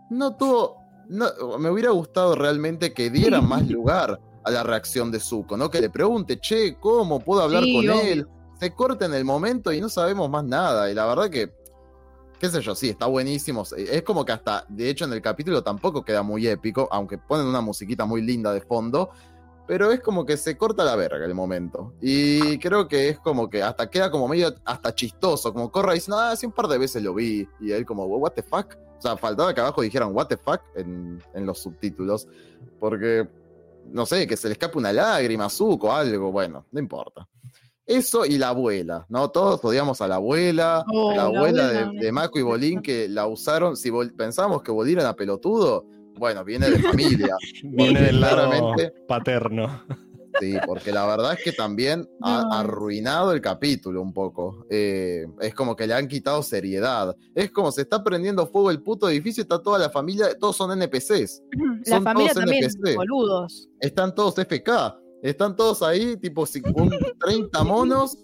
[0.10, 0.77] no tuvo,
[1.10, 1.27] no,
[1.60, 5.69] me hubiera gustado realmente que diera más lugar a la reacción de Zuko, ¿no?
[5.69, 8.01] Que le pregunte, che, ¿cómo puedo hablar Sí, con obvio.
[8.01, 8.27] él?
[8.60, 10.89] Se corta en el momento y no sabemos más nada.
[10.89, 11.51] Y la verdad que,
[12.39, 13.63] qué sé yo, sí, está buenísimo.
[13.78, 17.48] Es como que hasta, de hecho, en el capítulo tampoco queda muy épico, aunque ponen
[17.48, 19.10] una musiquita muy linda de fondo.
[19.67, 21.93] pero es como que se corta la verga el momento.
[22.02, 26.12] Y creo que es como que hasta queda como medio hasta chistoso, como Corra dice,
[26.12, 28.76] no, hace un par de veces lo vi, y él como, what the fuck.
[28.98, 32.28] O sea, faltaba que abajo dijeran what the fuck en, en los subtítulos,
[32.80, 33.28] porque,
[33.91, 37.28] no sé, que se le escape una lágrima, Zuko, algo, bueno, no importa.
[37.86, 39.30] Eso y la abuela, ¿no?
[39.30, 42.82] Todos odiamos a la abuela, Oh, la la abuela abuela, de, de Mako y Bolín
[42.82, 45.86] que la usaron, si Bol- pensamos que Bolín era pelotudo,
[46.17, 47.36] bueno, viene de familia.
[47.63, 48.93] Viene del lado Claramente.
[49.08, 49.84] paterno.
[50.39, 52.54] Sí, porque la verdad es que también ha No.
[52.54, 54.65] arruinado el capítulo un poco.
[54.69, 57.15] Eh, es como que le han quitado seriedad.
[57.34, 60.71] Es como se está prendiendo fuego el puto edificio, está toda la familia, todos son
[60.71, 61.41] NPCs.
[61.86, 62.95] La Son familia todos también, NPC.
[62.95, 63.69] boludos.
[63.80, 64.98] Están todos FK.
[65.26, 68.16] Están todos ahí, tipo un 30 monos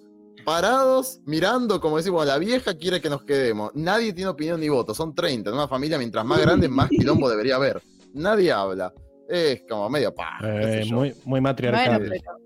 [0.45, 3.71] parados, mirando, como decimos, la vieja quiere que nos quedemos.
[3.73, 5.49] Nadie tiene opinión ni voto, son 30.
[5.49, 7.81] En una familia, mientras más grande, más quilombo debería haber.
[8.13, 8.93] Nadie habla.
[9.27, 10.37] Es como medio pa.
[10.43, 11.99] Eh, muy, muy matriarcal.
[11.99, 12.37] Bueno, pero.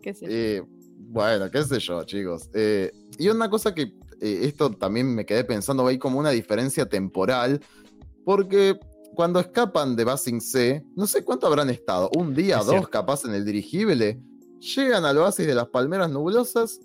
[0.00, 0.30] ¿Qué sé yo.
[0.30, 0.62] Eh,
[0.98, 2.48] bueno, qué sé yo, chicos.
[2.54, 6.86] Eh, y una cosa que eh, esto también me quedé pensando, hay como una diferencia
[6.86, 7.60] temporal,
[8.24, 8.78] porque
[9.16, 12.90] cuando escapan de Basing C, no sé cuánto habrán estado, un día, Es dos, cierto.
[12.90, 14.20] capaz en el dirigible,
[14.60, 16.78] llegan al oasis de las palmeras nublosas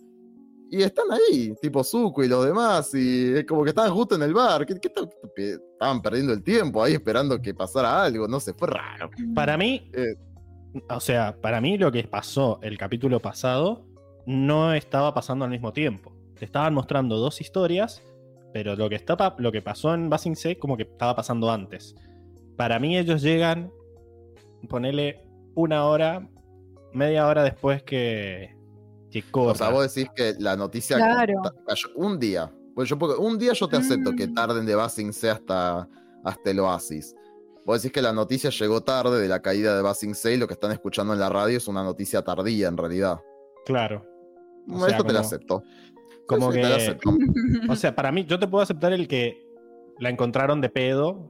[0.69, 4.21] y están ahí, tipo Zuko y los demás, y es como que estaban justo en
[4.23, 4.65] el bar.
[4.65, 8.69] ¿Qué, qué tal- estaban perdiendo el tiempo ahí esperando que pasara algo, no sé, fue
[8.69, 9.09] raro.
[9.35, 10.15] Para mí, Eh.
[10.89, 13.85] o sea, para mí lo que pasó el capítulo pasado
[14.25, 16.13] no estaba pasando al mismo tiempo.
[16.39, 18.01] Te estaban mostrando dos historias,
[18.53, 21.51] pero lo que, está, pa- lo que pasó en Basing C como que estaba pasando
[21.51, 21.93] antes.
[22.61, 23.71] Para mí ellos llegan,
[24.69, 25.19] ponele
[25.55, 26.29] una hora,
[26.93, 28.55] media hora después que,
[29.09, 29.51] que Korra.
[29.53, 31.41] O sea, vos decís que la noticia Claro.
[31.41, 32.53] ca- cayó un día.
[32.75, 34.33] Pues yo, un día yo te acepto que Mm.
[34.35, 35.89] tarden de Basing C hasta,
[36.23, 37.15] hasta el Oasis.
[37.65, 40.45] Vos decís que la noticia llegó tarde de la caída de Basing C y lo
[40.45, 43.19] que están escuchando en la radio es una noticia tardía en realidad.
[43.65, 44.05] Claro.
[44.69, 45.63] O Esto sea, te lo acepto.
[46.27, 47.09] como te lo que- acepto.
[47.69, 49.43] O sea, para mí, yo te puedo aceptar el que
[49.99, 51.27] la encontraron de pedo,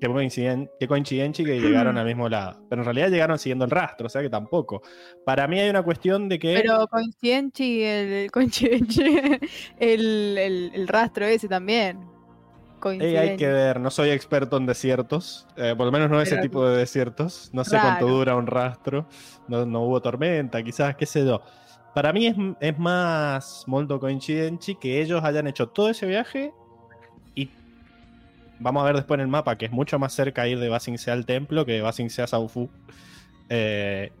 [0.00, 2.62] que coinciden- que coincidencia que llegaron al mismo lado.
[2.68, 4.82] Pero en realidad llegaron siguiendo el rastro, o sea que tampoco.
[5.24, 6.54] Para mí hay una cuestión de que.
[6.62, 9.18] Pero coincidenchi, el, el, coincidenchi,
[9.78, 12.08] el, el, el rastro ese también.
[12.82, 16.30] Eh, hay que ver, no soy experto en desiertos, eh, por lo menos no ese
[16.36, 17.50] Pero- tipo de desiertos.
[17.52, 18.16] No sé cuánto Raro.
[18.16, 19.06] dura un rastro,
[19.48, 21.42] no, no hubo tormenta, quizás, qué sé yo.
[21.94, 26.54] Para mí es, es más molto coincidenci que ellos hayan hecho todo ese viaje
[28.60, 30.98] vamos a ver después en el mapa que es mucho más cerca ir de Basing
[30.98, 32.70] Sea al templo que de Basing Sea a Saufu.
[33.48, 34.12] Eh,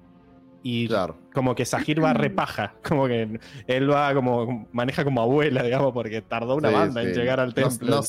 [0.62, 1.16] y Claro.
[1.32, 6.20] como que Sahir va repaja, como que él va como maneja como abuela, digamos, porque
[6.20, 7.96] tardó una Sí, banda en llegar al templo.
[7.96, 8.02] no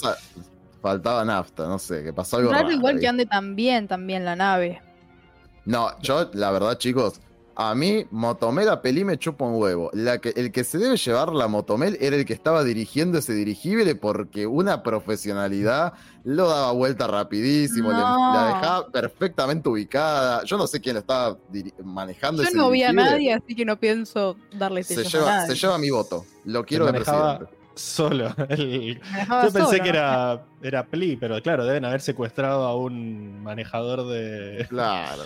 [0.82, 3.02] faltaba nafta, no sé, que pasó algo raro igual ahí.
[3.02, 4.82] que ande tan bien también la nave.
[5.64, 7.22] No, yo, la verdad, chicos,
[7.70, 9.90] a mí Motomel a Pelí me chupa un huevo.
[9.94, 13.34] La que, el que se debe llevar la Motomel era el que estaba dirigiendo ese
[13.34, 15.94] dirigible porque una profesionalidad
[16.24, 20.44] lo daba vuelta rapidísimo, le- la dejaba perfectamente ubicada.
[20.44, 21.38] Yo no sé quién lo estaba
[21.84, 25.18] manejando Yo ese no vi a nadie, así que no pienso darle Se sellos a
[25.18, 25.56] lleva, nadie.
[25.56, 26.26] se lleva mi voto.
[26.46, 27.46] Lo quiero de presidente.
[27.74, 28.36] Solo.
[28.50, 33.42] El- Yo pensé solo, que era, era Pli, pero claro, deben haber secuestrado a un
[33.42, 34.66] manejador de.
[34.70, 35.24] Claro.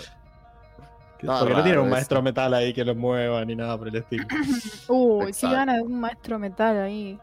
[1.20, 1.94] Porque no tiene raro un eso.
[1.96, 4.24] maestro metal ahí que lo mueva ni nada por el estilo.
[4.88, 7.18] Uy, si gana un maestro metal ahí.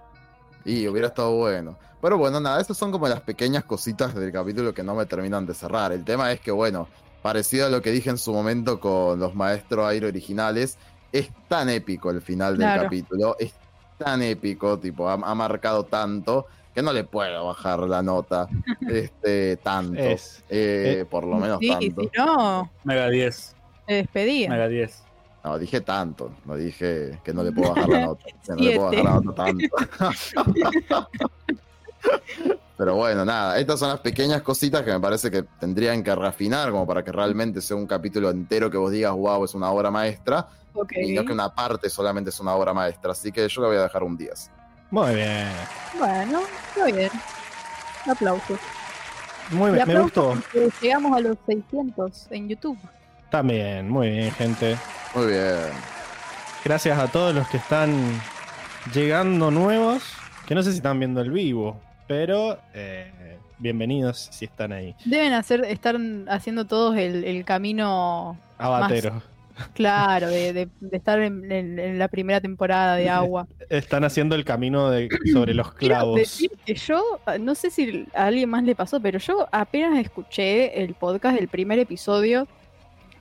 [0.65, 1.77] Y hubiera estado bueno.
[2.01, 5.45] Pero bueno, nada, esas son como las pequeñas cositas del capítulo que no me terminan
[5.45, 5.91] de cerrar.
[5.91, 6.87] El tema es que, bueno,
[7.21, 10.77] parecido a lo que dije en su momento con los maestros aire originales,
[11.11, 12.83] es tan épico el final del Claro.
[12.83, 13.53] capítulo, es
[13.97, 18.47] tan épico, tipo, ha, ha marcado tanto que no le puedo bajar la nota
[18.89, 19.99] este, tanto.
[19.99, 20.39] Es.
[20.49, 22.01] Eh, eh, por lo menos Sí, tanto.
[22.01, 23.52] si no, Mega 10.
[23.85, 24.49] Te despedía.
[24.49, 25.03] Mega 10.
[25.43, 28.25] No, dije tanto, no dije que no le puedo bajar la nota.
[28.25, 31.09] Que no le puedo bajar la nota tanto.
[32.77, 36.71] Pero bueno, nada, estas son las pequeñas cositas que me parece que tendrían que reafinar
[36.71, 39.91] como para que realmente sea un capítulo entero que vos digas, wow, es una obra
[39.91, 40.93] maestra, Ok.
[40.95, 43.11] y no que una parte solamente es una obra maestra.
[43.11, 44.51] Así que yo le voy a dejar un 10.
[44.89, 45.47] Muy bien.
[45.97, 47.11] Bueno, está bien.
[48.09, 48.59] Aplausos.
[49.51, 49.87] Muy bien.
[49.87, 50.35] Me gustó.
[50.81, 52.77] llegamos a los 600 en YouTube.
[53.43, 54.77] También, muy bien, gente.
[55.15, 55.55] Muy bien.
[56.63, 57.91] Gracias a todos los que están
[58.93, 60.03] llegando nuevos.
[60.45, 64.93] Que no sé si están viendo el vivo, pero eh, bienvenidos si están ahí.
[65.05, 65.95] Deben hacer, estar
[66.27, 69.23] haciendo todos el, el camino Abatero.
[69.73, 73.47] claro de, de- de estar en, en- en la primera temporada de agua.
[73.71, 76.17] Están haciendo el camino de, sobre los clavos.
[76.19, 77.01] decir que yo,
[77.39, 81.47] no sé si a alguien más le pasó, pero yo apenas escuché el podcast del
[81.47, 82.47] primer episodio,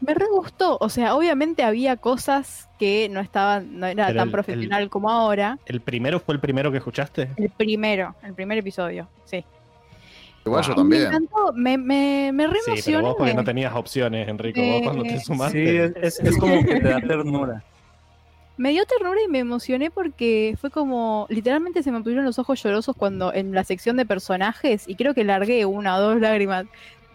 [0.05, 0.77] Me re gustó.
[0.81, 5.09] O sea, obviamente había cosas que no estaban, no era Pero tan el- profesional como
[5.11, 5.59] ahora.
[5.65, 7.31] ¿El primero fue el primero que escuchaste?
[7.37, 9.45] El primero, el primer episodio, sí.
[10.45, 10.85] Igual yo Wow.
[10.85, 11.03] Me también.
[11.07, 13.03] encantó, me, me, me re Sí, pero emocioné.
[13.09, 14.61] vos porque no tenías opciones, Enrico.
[14.61, 15.85] Vos Eh, cuando te Sí, sumaste.
[15.85, 17.63] es, es- es como que te da ternura.
[18.59, 22.63] Me dio ternura y me emocioné porque fue como, literalmente se me pusieron los ojos
[22.63, 26.67] llorosos cuando en la sección de personajes, y creo que largué una o dos lágrimas,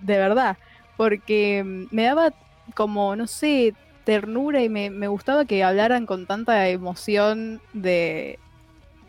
[0.01, 0.57] de verdad,
[0.97, 2.33] porque mm, me daba
[2.75, 8.39] como, no sé, ternura y me, me gustaba que hablaran con tanta emoción de,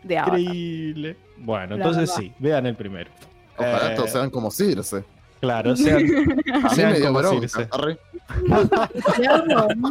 [0.03, 0.39] de Avatar.
[0.39, 1.17] Increíble.
[1.37, 2.21] Bueno, La entonces verdad.
[2.21, 3.09] sí, vean el primero.
[3.57, 5.03] Ojalá Eh, todos sean como Circe.
[5.41, 5.97] Claro, sean,
[6.53, 7.47] A mí sean me dio como bronca.
[7.47, 7.69] Circe.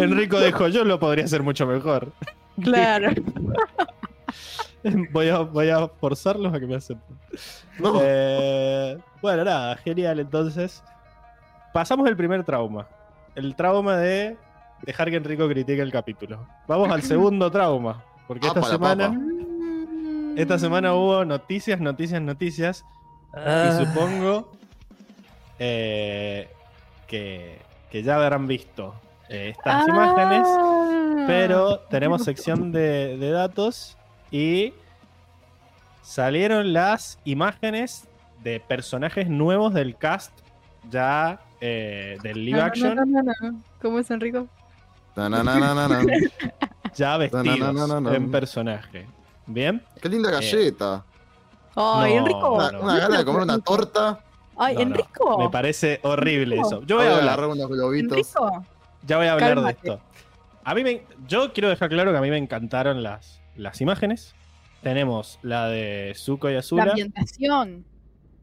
[0.01, 2.13] Enrico dijo, yo lo podría hacer mucho mejor.
[2.63, 3.11] Claro.
[5.13, 7.17] Voy a, voy a forzarlos a que me acepten.
[7.79, 8.01] No.
[8.03, 10.19] Eh, bueno, nada, genial.
[10.21, 10.83] Entonces,
[11.73, 12.87] pasamos el primer trauma.
[13.39, 14.37] El trauma de
[14.83, 16.47] dejar que Enrico critique el capítulo.
[16.67, 18.03] Vamos al segundo trauma.
[18.27, 19.21] Porque esta semana, papa.
[20.37, 22.85] esta semana hubo noticias, noticias, noticias.
[23.33, 24.51] Ah, Y supongo
[25.59, 26.49] eh,
[27.07, 28.95] que, que ya habrán visto
[29.29, 29.87] eh, estas Ah.
[29.89, 30.49] imágenes.
[31.27, 33.97] Pero tenemos sección de, de datos
[34.31, 34.73] y
[36.03, 38.09] salieron las imágenes
[38.43, 40.33] de personajes nuevos del cast
[40.91, 43.63] ya eh, del live No, no, action, no, no, no.
[43.81, 44.47] ¿Cómo es Enrico?
[46.95, 48.13] Ya vestidos no, no, no.
[48.13, 49.07] en personaje.
[49.47, 49.83] ¿Bien?
[50.01, 51.05] Qué linda galleta.
[51.75, 52.53] Ay, No, Enrico.
[52.55, 54.21] Una, una gana de comer una torta.
[54.57, 55.39] Ay, No, no, Enrico.
[55.39, 56.67] Me parece horrible Enrico.
[56.69, 56.83] eso.
[56.87, 58.13] Yo voy a hablar, agarrar unos globitos.
[58.19, 58.67] Enrico.
[59.07, 59.79] ya voy a hablar Cálmate.
[59.83, 60.05] de esto.
[60.65, 64.35] A mí me, yo quiero dejar claro que a mí me encantaron las, las imágenes.
[64.83, 66.83] Tenemos la de Zuko y La Azula.
[66.85, 67.85] ambientación.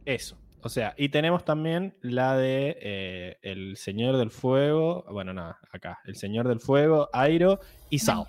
[0.06, 0.36] Eso.
[0.66, 5.06] O sea, y tenemos también la de eh, El Señor del Fuego.
[5.12, 6.00] Bueno, nada, acá.
[6.06, 7.60] El Señor del Fuego, Airo
[7.92, 8.26] y Sao.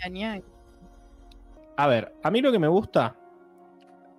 [1.78, 3.16] A ver, a mí lo que me gusta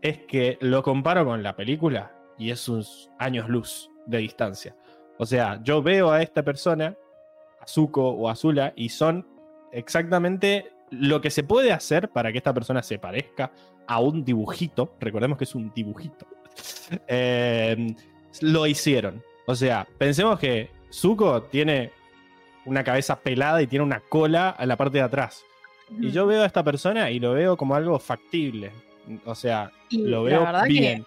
[0.02, 4.76] es que lo comparo con la película y es unos años luz de distancia.
[5.20, 6.98] O sea, yo veo a esta persona,
[7.62, 9.28] a Zuko o Azula, y son
[9.72, 13.52] exactamente lo que se puede hacer para que esta persona se parezca
[13.86, 14.96] a un dibujito.
[15.00, 16.26] Recordemos que es un dibujito.
[17.08, 17.96] Eh,
[18.42, 19.22] lo hicieron.
[19.46, 21.92] O sea, pensemos que Zuko tiene
[22.66, 25.44] una cabeza pelada y tiene una cola a la parte de atrás.
[26.00, 28.72] Y yo veo a esta persona y lo veo como algo factible.
[29.26, 31.06] O sea, Y lo veo que- bien.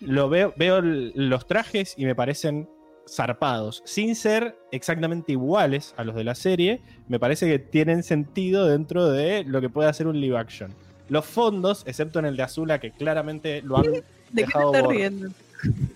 [0.00, 2.68] Lo veo, veo los trajes y me parecen
[3.08, 3.82] zarpados.
[3.84, 9.08] Sin ser exactamente iguales a los de la serie, me parece que tienen sentido dentro
[9.08, 10.74] de lo que puede hacer un live action.
[11.08, 13.84] Los fondos, excepto en el de Azula, que claramente lo han.
[14.32, 15.28] ¿De qué te estás riendo?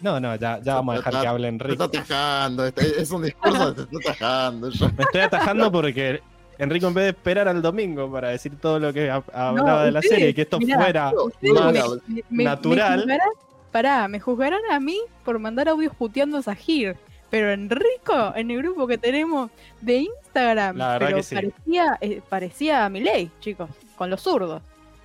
[0.00, 1.72] No, no, ya, ya vamos a dejar que hable Te Enrique.
[1.72, 2.64] está atajando.
[2.66, 4.70] este- Es un discurso que te está atajando.
[4.70, 6.20] yo- Me estoy atajando porque
[6.58, 9.82] Enrico, en vez de esperar al domingo para decir todo lo que ha- hablaba No,
[9.84, 11.72] de la ustedes, serie y que esto mirá, fuera más
[12.06, 12.90] me- me- natural.
[12.98, 13.28] Me juzgarán,
[13.72, 16.96] pará, me juzgarán a mí por mandar audios puteando a Sahir.
[17.28, 21.34] Pero Enrico, en el grupo que tenemos de Instagram, La verdad pero que sí.
[21.34, 24.62] parecía, eh, parecía a Milei, chicos, con los zurdos.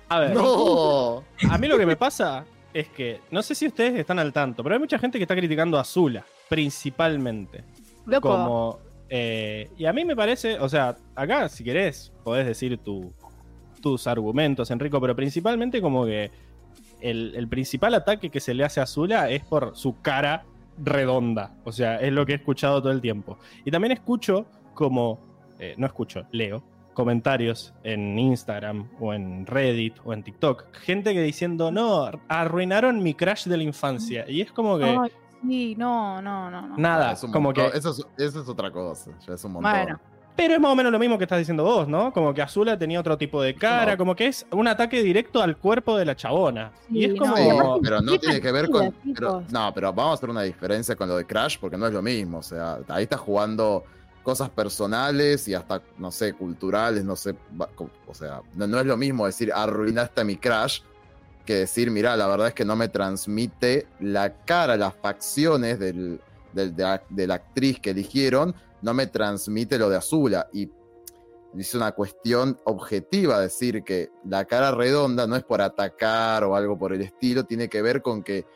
[0.08, 1.24] A ver, No.
[1.50, 4.62] a mí lo que me pasa es que, no sé si ustedes están al tanto,
[4.62, 7.64] pero hay mucha gente que está criticando a Azula, principalmente.
[8.06, 12.78] Loco, Como, eh, y a mí me parece, o sea, acá si querés podés decir
[12.78, 13.12] tu-
[13.80, 16.30] tus argumentos, Enrico, pero principalmente como que
[17.00, 20.44] el, el principal ataque que se le hace a Azula es por su cara
[20.82, 21.54] redonda.
[21.64, 23.38] O sea, es lo que he escuchado todo el tiempo.
[23.64, 25.18] Y también escucho como,
[25.58, 26.62] eh, no escucho, leo
[26.92, 30.64] comentarios en Instagram o en Reddit o en TikTok.
[30.74, 34.24] Gente que diciendo, no, arruinaron mi crash de la infancia.
[34.28, 34.84] Y es como que...
[34.84, 35.10] Ay,
[35.46, 36.76] sí, no, no, no, no.
[36.76, 37.66] Nada, Es como que.
[37.74, 39.10] Eso, es, eso es otra cosa.
[39.26, 39.72] Ya es un montón.
[39.72, 40.00] Bueno.
[40.34, 42.10] Pero es más o menos lo mismo que estás diciendo vos, ¿no?
[42.10, 43.98] Como que Azula tenía otro tipo de cara, No.
[43.98, 46.72] como que es un ataque directo al cuerpo de la chabona.
[46.88, 47.36] y es como.
[47.36, 47.42] Sí,
[47.82, 48.94] pero no tiene que ver con.
[49.14, 51.92] pero- no, pero vamos a hacer una diferencia con lo de Crash porque no es
[51.92, 52.38] lo mismo.
[52.38, 53.84] O sea, ahí está jugando
[54.22, 57.34] cosas personales y hasta, no sé, culturales, no sé.
[58.06, 60.80] O sea, no, no es lo mismo decir arruinaste a mi Crash
[61.44, 66.20] que decir, mira, la verdad es que no me transmite la cara, las facciones del,
[66.52, 70.48] del- de, la, actriz que eligieron, no me transmite lo de Azula.
[70.52, 70.70] Y
[71.52, 76.78] dice una cuestión objetiva, decir que la cara redonda no es por atacar o algo
[76.78, 78.46] por el estilo, tiene que ver con que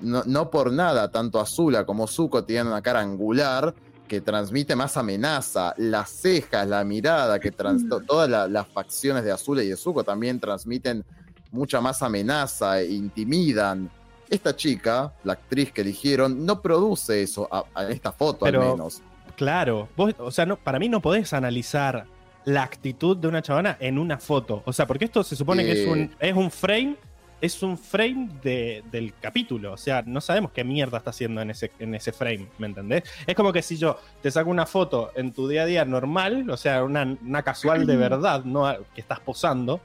[0.00, 3.72] no, no por nada, tanto Azula como Zuko tienen una cara angular
[4.12, 9.24] que transmite más amenaza, las cejas, la mirada, que trans- to- todas la- las facciones
[9.24, 11.02] de Azula y de Zuko también transmiten
[11.50, 13.90] mucha más amenaza, e intimidan.
[14.28, 19.00] Esta chica, la actriz que eligieron, no produce eso, a- esta foto Pero- al menos.
[19.34, 22.04] Claro, vos, o sea, no, para mí no podés analizar
[22.44, 24.62] la actitud de una chavana en una foto.
[24.66, 26.96] O sea, porque esto se supone que es un, es un frame,
[27.42, 29.72] es un frame de- del capítulo.
[29.72, 33.02] O sea, no sabemos qué mierda está haciendo en ese, en ese frame, ¿me entendés?
[33.26, 36.48] Es como que si yo te saco una foto en tu día a día normal,
[36.48, 39.80] o sea, una, una casual de verdad, no que estás posando.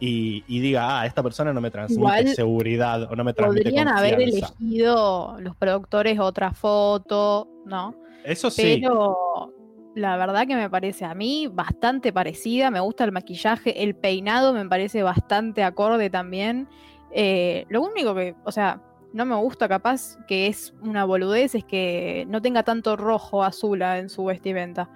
[0.00, 3.64] Y, y diga, ah, esta persona no me transmite Igual seguridad o no me transmite
[3.64, 7.94] Podrían haber elegido los productores otra foto, ¿no?
[8.24, 8.80] Eso sí.
[8.80, 9.52] Pero
[9.94, 12.70] la verdad que me parece a mí bastante parecida.
[12.70, 16.68] Me gusta el maquillaje, el peinado me parece bastante acorde también.
[17.16, 18.80] Eh, lo único que, o sea,
[19.12, 23.80] no me gusta capaz que es una boludez es que no tenga tanto rojo azul
[23.82, 24.90] en su vestimenta.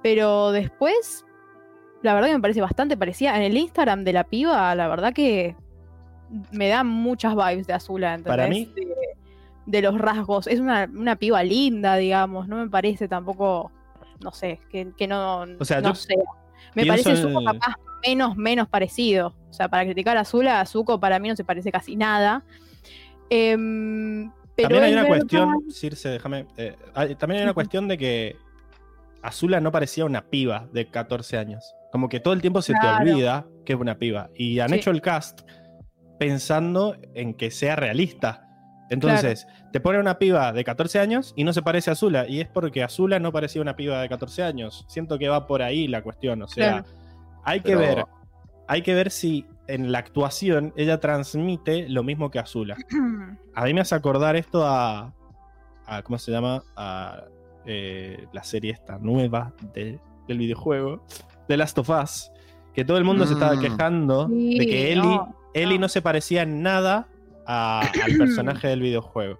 [0.00, 1.24] Pero después,
[2.02, 3.36] la verdad que me parece bastante parecida.
[3.36, 5.56] En el Instagram de la piba, la verdad que
[6.52, 8.36] me da muchas vibes de Azula, ¿entendés?
[8.36, 8.94] Para mí- De,
[9.66, 10.46] de los rasgos.
[10.46, 12.46] Es una, una piba linda, digamos.
[12.46, 13.72] No me parece tampoco,
[14.20, 15.92] no sé, que, que no, O sea, no.
[16.74, 17.74] Me parece en el- capaz
[18.06, 19.34] menos, menos parecido.
[19.50, 22.44] O sea, para criticar a Azula, a Zuko para mí no se parece casi nada.
[23.30, 26.46] Em, pero también hay una verdad- cuestión, Circe, déjame.
[26.56, 26.76] eh,
[27.18, 28.36] también hay una cuestión de que
[29.22, 31.74] Azula no parecía una piba de 14 años.
[31.92, 33.04] Como que todo el tiempo se Claro.
[33.04, 34.28] te olvida que es una piba.
[34.36, 34.74] Y han Sí.
[34.76, 35.42] hecho el cast
[36.18, 38.40] pensando en que sea realista.
[38.90, 42.28] Entonces, te pone una piba de 14 años y no se parece a Azula.
[42.28, 44.84] Y es porque Azula no parecía una piba de 14 años.
[44.88, 46.42] Siento que va por ahí la cuestión.
[46.42, 47.03] O sea, Claro.
[47.44, 48.04] Hay que ver.
[48.66, 52.76] Hay que ver si en la actuación ella transmite lo mismo que Azula.
[53.54, 55.12] A mí me hace acordar esto a.
[55.86, 56.62] a- ¿Cómo se llama?
[56.76, 57.24] A
[57.66, 61.02] eh, la serie esta nueva de- del videojuego,
[61.48, 62.30] The Last of Us.
[62.74, 63.60] Que todo el mundo se estaba Mm.
[63.60, 65.82] quejando Sí, de que Ellie no, Ellie no.
[65.82, 67.06] no se parecía en nada
[67.46, 69.38] a- al personaje del videojuego.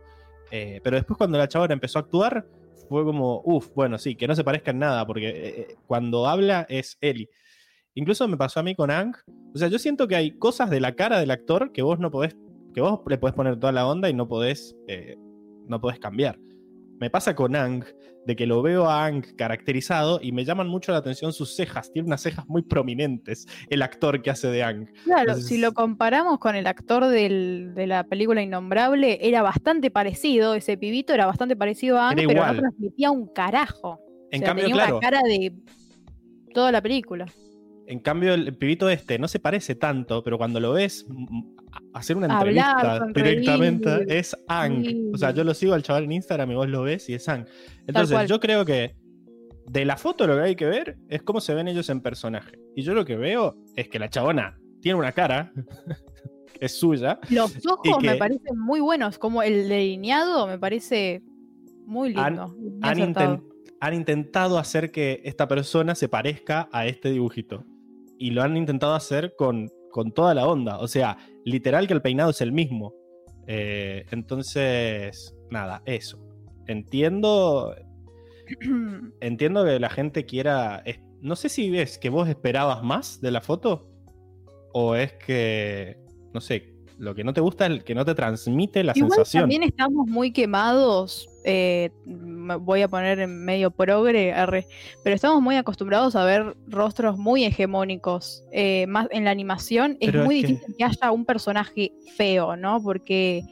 [0.51, 2.47] Eh, pero después, cuando la chabona empezó a actuar,
[2.89, 6.65] fue como, uff, bueno, sí, que no se parezca en nada, porque eh, cuando habla
[6.69, 7.29] es Ellie.
[7.95, 9.15] Incluso me pasó a mí con Ang.
[9.55, 12.11] O sea, yo siento que hay cosas de la cara del actor que vos no
[12.11, 12.37] podés,
[12.75, 15.17] que vos le podés poner toda la onda y no podés, eh,
[15.69, 16.39] no podés cambiar.
[17.01, 17.85] Me pasa con Ang,
[18.27, 21.93] de que lo veo a Ang caracterizado y me llaman mucho la atención sus cejas.
[21.93, 24.87] Tiene unas cejas muy prominentes el actor que hace de Ang.
[25.05, 29.91] Claro, Entonces- si lo comparamos con el actor del- de la película Innombrable, era bastante
[29.91, 32.57] parecido, ese pibito era bastante parecido a Ang, pero igual.
[32.57, 34.01] no transmitía un carajo.
[34.31, 34.99] En O sea, cambio, tenía claro.
[34.99, 35.53] una cara de
[36.55, 37.27] toda la película.
[37.87, 41.07] En cambio, el pibito este no se parece tanto, pero cuando lo ves
[41.93, 44.85] hacer una Hablar, entrevista directamente es Ang.
[44.85, 45.11] Sí.
[45.13, 47.29] O sea, yo lo sigo al chaval en Instagram y vos lo ves y es
[47.29, 47.47] Ang.
[47.87, 48.95] Entonces, yo creo que
[49.67, 52.59] de la foto lo que hay que ver es cómo se ven ellos en personaje.
[52.75, 55.53] Y yo lo que veo es que la chabona tiene una cara
[56.59, 57.19] que es suya.
[57.31, 61.23] Los ojos que- me parecen muy buenos, como el delineado me parece
[61.87, 62.55] muy lindo.
[63.81, 67.65] han intentado hacer que esta persona se parezca a este dibujito.
[68.19, 70.79] Y lo han intentado hacer con, con toda la onda.
[70.79, 72.95] O sea, literal que el peinado es el mismo.
[73.47, 76.19] Eh, entonces, nada, eso.
[76.67, 77.75] Entiendo.
[79.21, 80.83] Entiendo que la gente quiera.
[80.85, 83.89] es- no sé si ves que vos esperabas más de la foto.
[84.73, 85.97] O es que.
[86.33, 86.75] No sé.
[86.99, 89.43] Lo que no te gusta es el que no te transmite la Igual sensación.
[89.43, 94.67] también estamos muy quemados, eh, me voy a poner en medio progre, arre,
[95.03, 98.43] pero estamos muy acostumbrados a ver rostros muy hegemónicos.
[98.53, 102.57] eh, más en la animación es Pero es muy difícil que haya un personaje feo,
[102.57, 102.83] ¿no?
[102.83, 103.43] Porque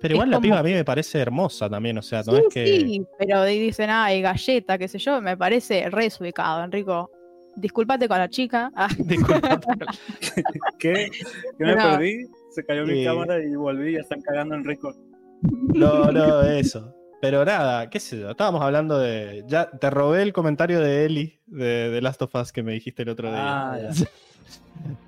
[0.00, 1.96] Pero igual la como- piba a mí me parece hermosa también.
[1.98, 2.66] O sea, no sí, es que.
[2.66, 7.10] sí, pero ahí dicen, ay, galleta, qué sé yo, me parece re desubicado, Enrico.
[7.56, 8.70] Disculpate con la chica.
[8.74, 9.60] Ah, Disculpa.
[10.78, 11.10] ¿Qué?
[11.58, 11.82] ¿Qué me No.
[11.90, 12.26] perdí?
[12.50, 14.96] Se cayó mi cámara y volví, ya están cagando en récord.
[15.42, 16.92] No, no, eso.
[17.20, 18.30] Pero nada, qué sé yo.
[18.30, 19.44] Estábamos hablando de.
[19.46, 23.02] Ya te robé el comentario de Eli de, de Last of Us que me dijiste
[23.02, 23.72] el otro día.
[23.72, 23.88] Ah, ya.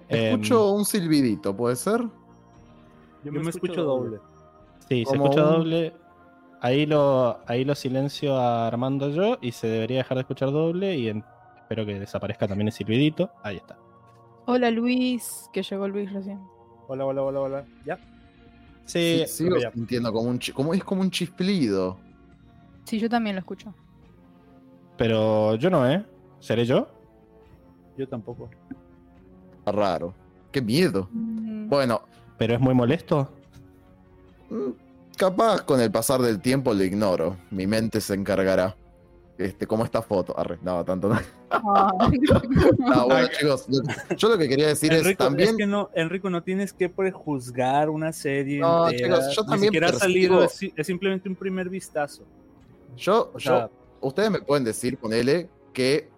[0.09, 2.03] Em, Escucho un silbidito, ¿puede ser?
[3.25, 4.19] Yo me escucho doble.
[4.89, 5.95] Sí, se escucha un- doble.
[6.61, 10.97] Ahí lo, ahí lo silencio a Armando yo y se debería dejar de escuchar doble
[10.97, 11.25] y en-
[11.57, 13.31] espero que desaparezca también el silbidito.
[13.43, 13.77] Ahí está.
[14.47, 16.41] Hola Luis, que llegó Luis recién.
[16.89, 17.65] Hola, hola, hola, hola.
[17.87, 17.99] ¿Ya?
[18.85, 21.99] Sí, Sí, sigo sintiendo como un como es como un chisplido.
[22.85, 23.73] Sí, yo también lo escucho.
[24.99, 26.05] pero yo no, ¿eh?
[26.41, 26.89] ¿Seré yo?
[27.97, 28.51] Yo tampoco.
[29.59, 30.15] Está raro.
[30.51, 31.09] Qué miedo.
[31.13, 32.03] Mm, Bueno,
[32.39, 33.31] ¿Pero es muy molesto?
[34.51, 34.71] mm,
[35.17, 37.37] capaz con el pasar del tiempo lo ignoro.
[37.51, 38.77] Mi mente se encargará.
[39.45, 40.39] Este, como esta foto.
[40.39, 41.19] Arre, no, tanto no.
[41.51, 42.19] ay.
[42.79, 43.67] No, bueno, chicos,
[44.17, 45.51] yo lo que quería decir es también.
[45.51, 48.61] es que no, Enrico, no tienes que prejuzgar una serie.
[48.61, 49.19] No, entera.
[49.19, 52.25] chicos, yo Ni también ha percibo- salido, es, es simplemente un primer vistazo.
[52.97, 53.71] Yo, O yo
[54.01, 56.09] ustedes me pueden decir, ponele, que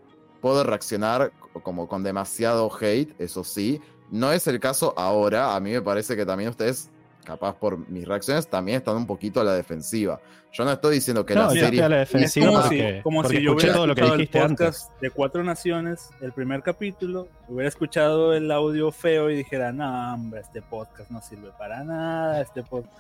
[0.40, 3.80] puedo reaccionar como con demasiado hate, eso sí.
[4.10, 5.54] No es el caso ahora.
[5.56, 6.90] A mí me parece que también ustedes,
[7.24, 10.20] capaz por mis reacciones, también están un poquito a la defensiva.
[10.52, 11.82] Yo no estoy diciendo que No, la serie.
[11.82, 14.00] a la Es defensiva como porque, si, como porque si yo hubiera todo lo que
[14.02, 14.28] el antes.
[14.30, 20.14] podcast de Cuatro Naciones, el primer capítulo, hubiera escuchado el audio feo y dijera, no,
[20.14, 22.94] hombre, este podcast no sirve para nada, este podcast...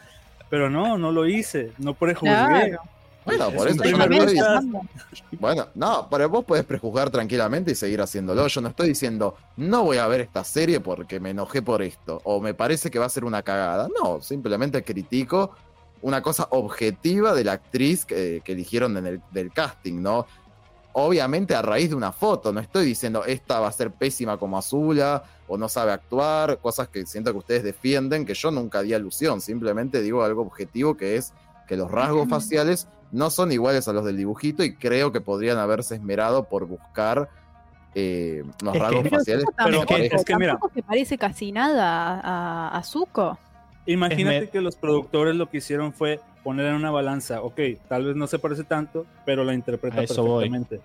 [0.50, 2.34] Pero no, no lo hice, no prejuzgué.
[2.34, 2.78] Claro.
[3.24, 4.82] Bueno, por Es eso yo no.
[5.40, 8.46] Bueno, no, pero vos podés prejuzgar tranquilamente y seguir haciéndolo.
[8.46, 12.20] Yo no estoy diciendo, no voy a ver esta serie porque me enojé por esto,
[12.24, 13.88] o me parece que va a ser una cagada.
[14.02, 15.52] No, simplemente critico
[16.02, 20.26] una cosa objetiva de la actriz que, que eligieron en el, del casting, ¿no?
[20.92, 24.56] Obviamente a raíz de una foto, no estoy diciendo esta va a ser pésima como
[24.56, 28.94] Azula o no sabe actuar, cosas que siento que ustedes defienden, que yo nunca di
[28.94, 31.32] alusión, simplemente digo algo objetivo que es
[31.66, 35.58] que los rasgos faciales no son iguales a los del dibujito y creo que podrían
[35.58, 37.28] haberse esmerado por buscar
[37.94, 39.44] eh, Es que- rasgos faciales.
[39.64, 40.58] Pero es que- es que mira.
[40.74, 43.38] se parece casi nada a, a Zuko.
[43.86, 47.58] Imagínate que los productores lo que hicieron fue poner en una balanza, ok,
[47.88, 50.48] tal vez no se parece tanto, pero la interpreta eso voy.
[50.50, 50.80] perfectamente.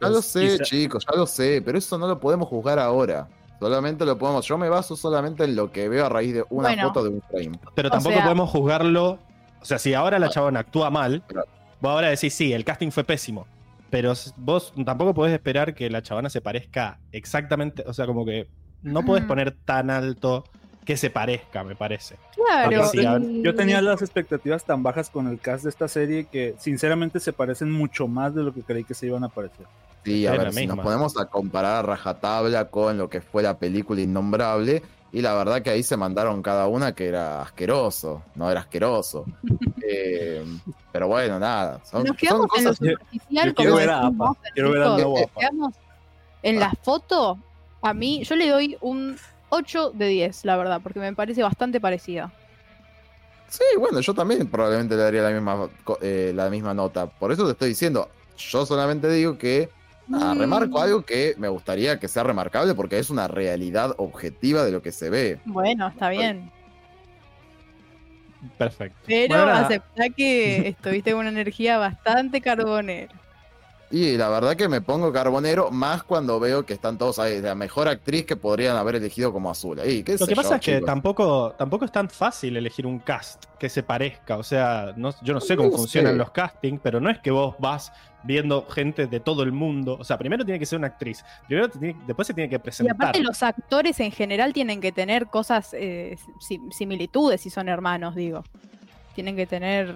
[0.00, 3.28] Ya lo sé, quizá- chicos, ya lo sé, pero eso no lo podemos juzgar ahora.
[3.60, 4.46] Solamente lo podemos.
[4.46, 6.88] Yo me baso solamente en lo que veo a raíz de una Bueno.
[6.88, 7.58] foto de un frame.
[7.74, 9.18] Pero O tampoco sea- podemos juzgarlo.
[9.60, 11.46] O sea, si ahora la chabona actúa mal, Claro.
[11.84, 13.46] Vos ahora decís, sí, el casting fue pésimo.
[13.90, 17.84] Pero vos tampoco podés esperar que la chabona se parezca exactamente.
[17.86, 18.48] O sea, como que
[18.82, 19.28] no podés Mm.
[19.28, 20.44] poner tan alto
[20.84, 22.16] que se parezca, me parece.
[22.34, 22.86] Claro.
[22.88, 23.00] Sí,
[23.42, 27.32] Yo tenía las expectativas tan bajas con el cast de esta serie que sinceramente se
[27.32, 29.66] parecen mucho más de lo que creí que se iban a parecer.
[30.04, 30.74] Sí, a ver, si misma.
[30.76, 34.82] nos ponemos a comparar a rajatabla con lo que fue la película Innombrable,
[35.14, 39.24] y la verdad que ahí se mandaron cada una que era asqueroso, no era asqueroso.
[39.86, 40.42] Eh,
[40.92, 41.78] pero bueno, nada.
[41.84, 44.72] Son, Nos son quedamos en lo superficial, yo como ver a decís Apa, vos, quiero
[44.72, 45.74] nos quedamos
[46.42, 47.38] en la foto,
[47.82, 49.18] a mí, yo le doy un
[49.50, 52.32] 8 de 10, la verdad, porque me parece bastante parecida.
[53.50, 55.68] Sí, bueno, yo también probablemente le daría la misma,
[56.00, 57.06] eh, la misma nota.
[57.06, 58.08] Por eso te estoy diciendo,
[58.38, 59.68] yo solamente digo que
[60.12, 60.38] ah, Mm.
[60.38, 64.82] remarco algo que me gustaría que sea remarcable porque es una realidad objetiva de lo
[64.82, 65.40] que se ve.
[65.44, 66.52] Bueno, está bien.
[68.58, 68.98] Perfecto.
[69.06, 73.14] Pero Bueno, aceptá que estuviste con una energía bastante carbonera.
[73.90, 77.54] Y la verdad que me pongo carbonero más cuando veo que están todos ahí, la
[77.54, 79.78] mejor actriz que podrían haber elegido como azul.
[79.86, 80.86] Y, qué Lo que pasa yo, es que chicos.
[80.86, 84.36] tampoco, tampoco es tan fácil elegir un cast que se parezca.
[84.36, 86.18] O sea, no, yo no sé cómo funcionan sé.
[86.18, 87.92] los castings, pero no es que vos vas
[88.24, 89.96] viendo gente de todo el mundo.
[90.00, 91.24] O sea, primero tiene que ser una actriz.
[91.46, 92.94] Primero te tiene- después se tiene que Y presentar.
[92.96, 98.14] aparte los actores en general tienen que tener cosas, eh, si- similitudes si son hermanos,
[98.14, 98.42] digo.
[99.14, 99.94] Tienen que tener...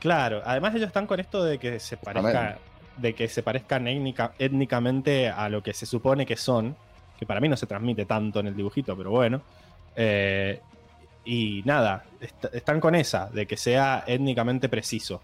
[0.00, 2.58] Claro, además ellos están con esto de que se parezca,
[2.96, 6.74] de que se parezcan étnica- étnicamente a lo que se supone que son,
[7.18, 9.42] que para mí no se transmite tanto en el dibujito, pero bueno.
[9.94, 10.60] Eh,
[11.24, 15.20] y nada, est- están con esa, de que sea étnicamente preciso.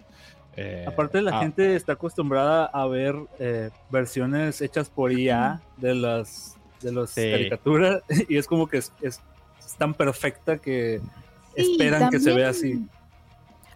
[0.57, 5.93] Eh, Aparte la ah, gente está acostumbrada a ver eh, versiones hechas por IA de
[5.95, 7.29] las de las Sí.
[7.31, 9.21] caricaturas y es como que es, es-
[9.59, 10.99] es tan perfecta que
[11.55, 12.87] Sí, esperan que se vea así.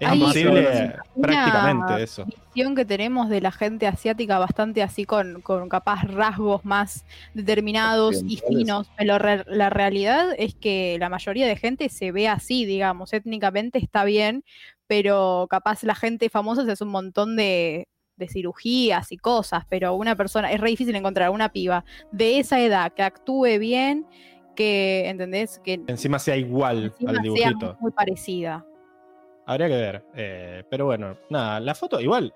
[0.02, 2.26] Es hay posible una- prácticamente eso.
[2.26, 8.24] visión que tenemos de la gente asiática bastante así con, con capaz rasgos más determinados
[8.26, 12.66] y finos, pero re- la realidad es que la mayoría de gente se ve así,
[12.66, 14.43] digamos, étnicamente está bien,
[14.88, 17.88] pero capaz la gente famosa se hace un montón de,
[18.18, 22.60] de cirugías y cosas, pero una persona, es re difícil encontrar una piba de esa
[22.60, 24.06] edad que actúe bien,
[24.56, 25.60] que, ¿entendés?
[25.64, 27.78] Que Encima sea igual encima al sea dibujito.
[27.80, 28.66] muy parecida.
[29.45, 30.03] Habría que ver.
[30.15, 32.33] eh, pero bueno, nada, la foto igual.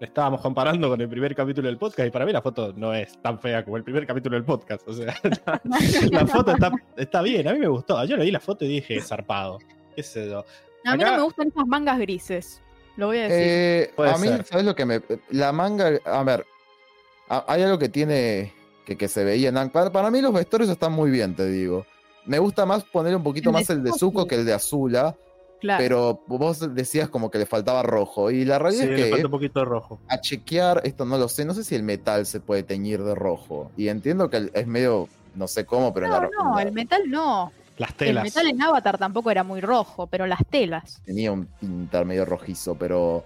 [0.00, 3.16] Estábamos comparando con el primer capítulo del podcast y para mí la foto no es
[3.22, 4.86] tan fea como el primer capítulo del podcast.
[4.86, 5.60] O sea, la,
[6.10, 8.04] la foto está, está bien, a mí me gustó.
[8.04, 9.58] Yo le vi la foto y dije, zarpado.
[9.96, 10.40] ¿Qué sé yo?
[10.84, 12.60] A mí Acá- no me gustan esas mangas grises,
[12.96, 13.38] lo voy a decir.
[13.38, 14.44] Eh, a mí, ser.
[14.44, 15.00] ¿sabes lo que me.
[15.30, 15.92] La manga.
[16.04, 16.44] A ver.
[17.28, 18.52] a- hay algo que tiene.
[18.84, 19.70] Que, que se veía en Ang.
[19.70, 21.86] Para, para mí, los vestuarios están muy bien, te digo.
[22.26, 24.52] Me gusta más poner un poquito El de más el de Zuko, que el de
[24.52, 25.16] Azula.
[25.64, 25.82] Claro.
[25.82, 28.30] Pero vos decías como que le faltaba rojo.
[28.30, 29.98] Y la realidad es que falta un poquito de rojo.
[30.08, 31.44] a chequear, esto no lo sé.
[31.44, 33.70] No sé si el metal se puede teñir de rojo.
[33.76, 35.08] Y entiendo que el- es medio.
[35.34, 37.52] No sé cómo, pero en no, la- no, en la- el metal no.
[37.76, 38.22] Las El telas.
[38.24, 41.02] metal en Avatar tampoco era muy rojo, pero las telas.
[41.04, 42.76] tenía un intermedio rojizo.
[42.76, 43.24] Pero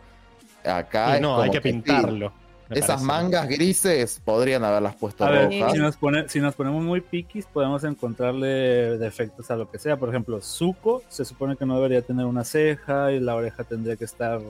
[0.65, 1.11] acá.
[1.13, 2.33] Y es no, como hay que pintarlo.
[2.71, 3.05] Esas parece.
[3.07, 5.73] mangas grises podrían haberlas puesto A ver, rojas.
[5.73, 9.97] si nos, pone- si nos ponemos muy piquis, podemos encontrarle defectos a lo que sea.
[9.97, 13.97] Por ejemplo, Zuko se supone que no debería tener una ceja y la oreja tendría
[13.97, 14.41] que estar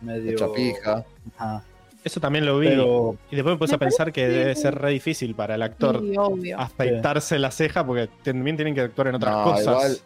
[0.00, 0.32] medio.
[0.32, 1.04] Hecha pija.
[1.36, 1.64] Ajá.
[2.04, 2.68] Eso también lo vi.
[2.68, 6.00] Pero Y después me puse a pensar que debe ser re difícil para el actor
[6.40, 9.64] Sí, afeitarse la ceja porque también tienen que actuar en otras No, cosas.
[9.66, 9.98] igual.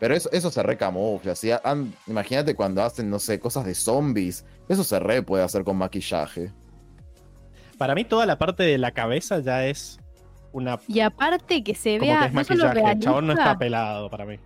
[0.00, 1.34] Pero eso, eso se recamufla.
[2.06, 4.44] Imagínate cuando hacen, no sé, cosas de zombies.
[4.68, 6.50] Eso se re puede hacer con maquillaje.
[7.80, 9.98] Para mí toda la parte de la cabeza ya es
[10.52, 10.78] una...
[10.86, 12.78] Y aparte que se Como que vea es no solo maquillaje.
[12.78, 14.36] El realista, chabón no está pelado para mí.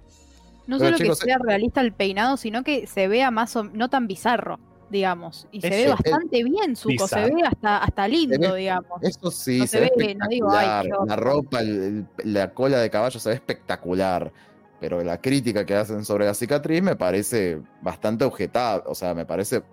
[0.68, 3.64] no Pero, solo chicos, que sea realista el peinado, sino que se vea más o
[3.64, 5.48] no tan bizarro, digamos.
[5.50, 9.02] Y se ve bastante bien, Zuko, se ve hasta, hasta lindo, ve- digamos.
[9.02, 12.54] Eso sí, No se, se ve ve, no digo, ay, la ropa, el- el- la
[12.54, 14.30] cola de caballo se ve espectacular.
[14.78, 18.84] Pero la crítica que hacen sobre la cicatriz me parece bastante objetada.
[18.86, 19.64] O sea, me parece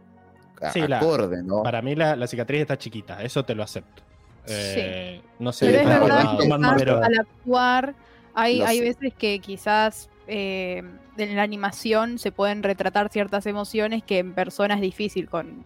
[0.69, 1.63] Sí, la- acorde, ¿no?
[1.63, 4.03] Para mí la, la cicatriz está chiquita, eso te lo acepto.
[4.47, 7.93] Eh, No sé Pero es verdad pero- al actuar
[8.33, 8.83] hay, hay sé.
[8.83, 10.83] veces que quizás eh,
[11.17, 15.63] en la animación se pueden retratar ciertas emociones que en persona es difícil con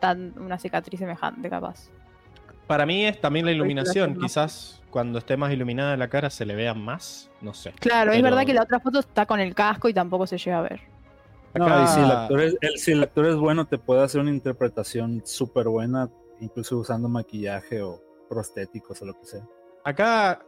[0.00, 1.88] tan una cicatriz semejante, capaz.
[2.66, 4.18] Para mí es también la iluminación.
[4.18, 7.30] Quizás cuando esté más iluminada la cara se le vea más.
[7.40, 7.72] No sé.
[7.78, 10.58] Claro, es verdad que la otra foto está con el casco y tampoco se llega
[10.58, 10.80] a ver.
[11.54, 14.02] No, Acá- y si el, actor es, el- si el actor es bueno, te puede
[14.02, 16.08] hacer una interpretación súper buena,
[16.40, 19.46] incluso usando maquillaje o prostéticos o lo que sea.
[19.84, 20.42] Acá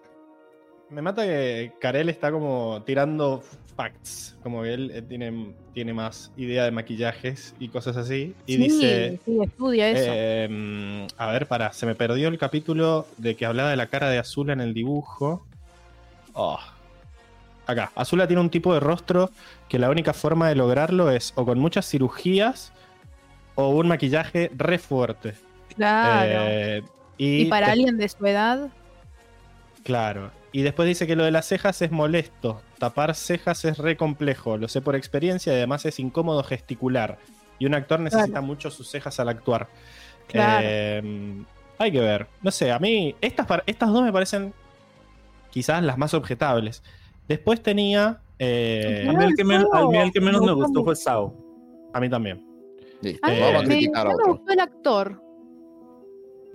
[0.90, 3.42] me mata que Karel está como tirando
[3.76, 4.36] facts.
[4.42, 8.34] Como que él tiene, tiene más idea de maquillajes y cosas así.
[8.46, 9.20] Y sí, dice.
[9.24, 10.02] sí, estudia eso.
[10.06, 14.08] eh, a ver, para, se me perdió el capítulo de que hablaba de la cara
[14.08, 15.46] de Azula en el dibujo.
[16.32, 16.60] Oh.
[17.66, 19.30] Acá, Azula tiene un tipo de rostro
[19.68, 22.72] que la única forma de lograrlo es o con muchas cirugías
[23.54, 25.34] o un maquillaje re fuerte.
[25.76, 26.30] claro.
[26.46, 26.82] Eh,
[27.16, 28.68] y, y para te- alguien de su edad,
[29.84, 30.30] Claro.
[30.52, 32.62] Y después dice que lo de las cejas es molesto.
[32.78, 34.56] Tapar cejas es re complejo.
[34.56, 37.18] Lo sé por experiencia y además es incómodo gesticular.
[37.58, 39.68] Y un actor necesita mucho sus cejas al actuar.
[40.28, 40.66] Claro.
[40.66, 41.42] Eh,
[41.78, 42.26] hay que ver.
[42.40, 44.54] No sé, a mí estas, estas dos me parecen
[45.50, 46.82] quizás las más objetables.
[47.28, 48.20] Después tenía...
[48.38, 51.34] eh, A mí el que, men- a mí el que menos me gustó fue Sao.
[51.92, 52.44] a mí también.
[53.00, 54.32] Listo, Eh, vamos a me, criticar no me otro.
[54.34, 55.22] gustó el actor.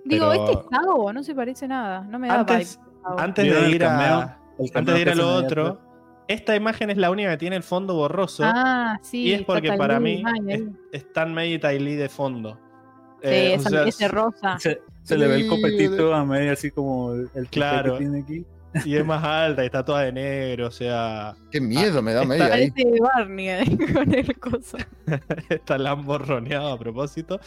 [0.06, 2.02] Digo, Pero- este es Sao, no se parece nada.
[2.02, 3.20] No me da Antes, Sao.
[3.20, 3.88] antes ¿Vieron de ir a...
[3.90, 4.36] cameo?
[4.74, 5.80] Antes de ir a lo otro,
[6.28, 8.44] esta imagen es la única que tiene el fondo borroso.
[8.46, 9.24] Ah, sí.
[9.28, 12.58] y es porque para mí es, están May y Ty Lee de fondo.
[13.22, 14.58] Sí, Eh, o esa- sea, ese rosa.
[14.60, 17.94] Se, se le ve el copetito a medio así como el, Claro.
[17.94, 18.46] que tiene aquí.
[18.86, 22.22] Y es más alta y está toda de negro, o sea, Qué miedo me da
[22.24, 22.72] está- media ahí.
[22.72, 24.78] Parece Barney ahí con el coso.
[25.50, 27.40] está lamborroneado a propósito.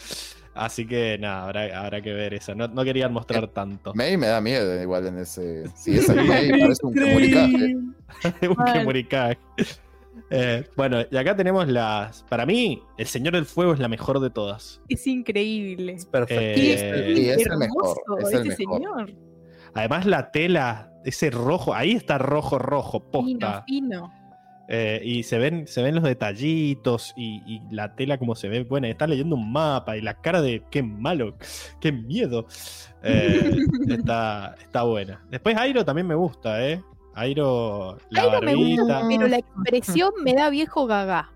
[0.55, 2.53] Así que nada, habrá, habrá que ver eso.
[2.53, 3.91] No, no querían mostrar tanto.
[3.95, 5.63] May me da miedo igual en ese.
[5.75, 7.75] Si es el May, parece un comunicaje.
[7.75, 7.93] Un.
[10.29, 12.23] Eh, bueno, y acá tenemos las.
[12.23, 14.79] Para mí, El Señor del Fuego es la mejor de todas.
[14.89, 15.93] Es increíble.
[15.93, 16.39] Es perfecto.
[16.61, 18.77] Eh, Y es, el mejor, hermoso es el ese mejor.
[18.77, 19.11] señor.
[19.73, 23.63] Además, la tela, ese rojo, ahí está rojo, rojo, Fino, posta.
[23.67, 24.13] fino.
[24.69, 28.63] Eh, y se ven, se ven los detallitos y, y la tela como se ve.
[28.63, 31.35] Bueno, está leyendo un mapa y la cara de qué malo,
[31.81, 32.47] qué miedo.
[33.03, 33.57] Eh,
[33.89, 35.21] está, está buena.
[35.29, 36.81] Después Airo también me gusta, ¿eh?
[37.15, 41.29] Airo, la Airo me gusta, pero la expresión me da viejo gaga.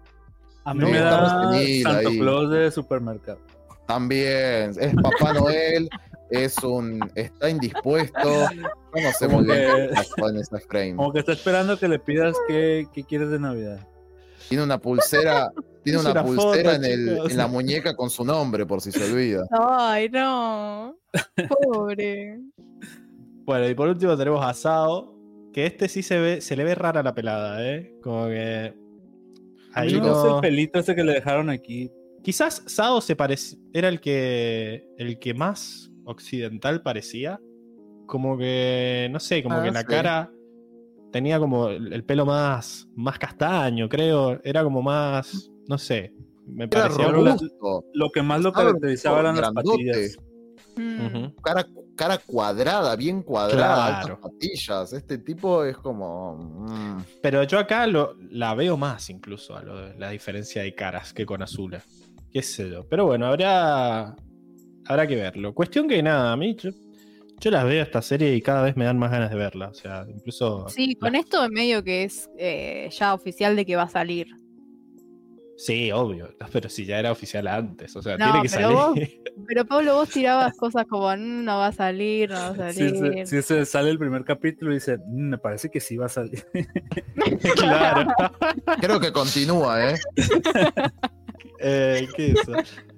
[0.64, 2.20] A mí No, me da Santo ahí.
[2.20, 3.40] Claus de supermercado.
[3.86, 5.88] También, es Papá Noel,
[6.30, 7.00] es un.
[7.16, 8.20] está indispuesto.
[8.56, 8.70] No
[9.04, 10.96] pasó en ese frame.
[10.96, 13.86] Como que está esperando que le pidas qué, qué quieres de Navidad.
[14.50, 15.52] Tiene una pulsera,
[15.84, 17.32] tiene Es una una pulsera foto, en, el- chicos.
[17.32, 19.46] en la muñeca con su nombre, por si se olvida.
[19.52, 20.96] Ay, no.
[21.64, 22.40] Pobre.
[23.46, 25.14] Bueno, y por último tenemos a Sao,
[25.54, 27.94] que este sí se ve, se le ve rara la pelada, ¿eh?
[28.02, 28.74] Como que.
[29.74, 31.92] Ahí no- el pelito ese que le dejaron aquí.
[32.24, 37.40] Quizás Sao se parece, era el que el que más occidental parecía.
[38.08, 39.86] Como que, no sé, como Ah, que la sí.
[39.86, 40.32] cara
[41.12, 44.40] tenía como el, el pelo más, más castaño, creo.
[44.44, 46.14] Era como más, no sé.
[46.46, 47.38] Me Era parecía la-
[47.94, 50.18] Lo que más lo caracterizaba eran las patillas.
[50.78, 51.34] Mm.
[51.44, 54.14] Cara, cara cuadrada, bien cuadrada, Claro.
[54.16, 54.94] altas patillas.
[54.94, 56.38] Este tipo es como.
[56.70, 60.74] mm, Pero yo acá lo, la veo más incluso a lo de la diferencia de
[60.76, 61.82] caras que con Azula.
[62.32, 62.86] Qué sé yo.
[62.88, 64.16] Pero bueno, habrá.
[64.88, 65.54] Habrá que verlo.
[65.54, 66.56] Cuestión que nada, a mí.
[66.56, 66.70] Yo,
[67.40, 69.68] yo las veo esta serie y cada vez me dan más ganas de verla.
[69.70, 70.68] O sea, incluso.
[70.70, 74.28] Sí, con esto en medio que es eh, ya oficial de que va a salir.
[75.60, 76.30] Sí, obvio.
[76.52, 77.96] Pero si ya era oficial antes.
[77.96, 79.22] O sea, No, tiene que pero vos- salir.
[79.48, 82.90] Pero Pablo, vos tirabas cosas como "Mm, no va a salir, no va a Si,
[82.90, 83.28] salir.
[83.28, 86.08] se- si se sale el primer capítulo y dice, "Mm, me parece que sí va
[86.08, 86.44] a salir.
[87.56, 88.12] claro.
[88.82, 89.96] Creo que continúa, ¿eh?
[91.60, 92.52] Eh, ¿Qué es eso?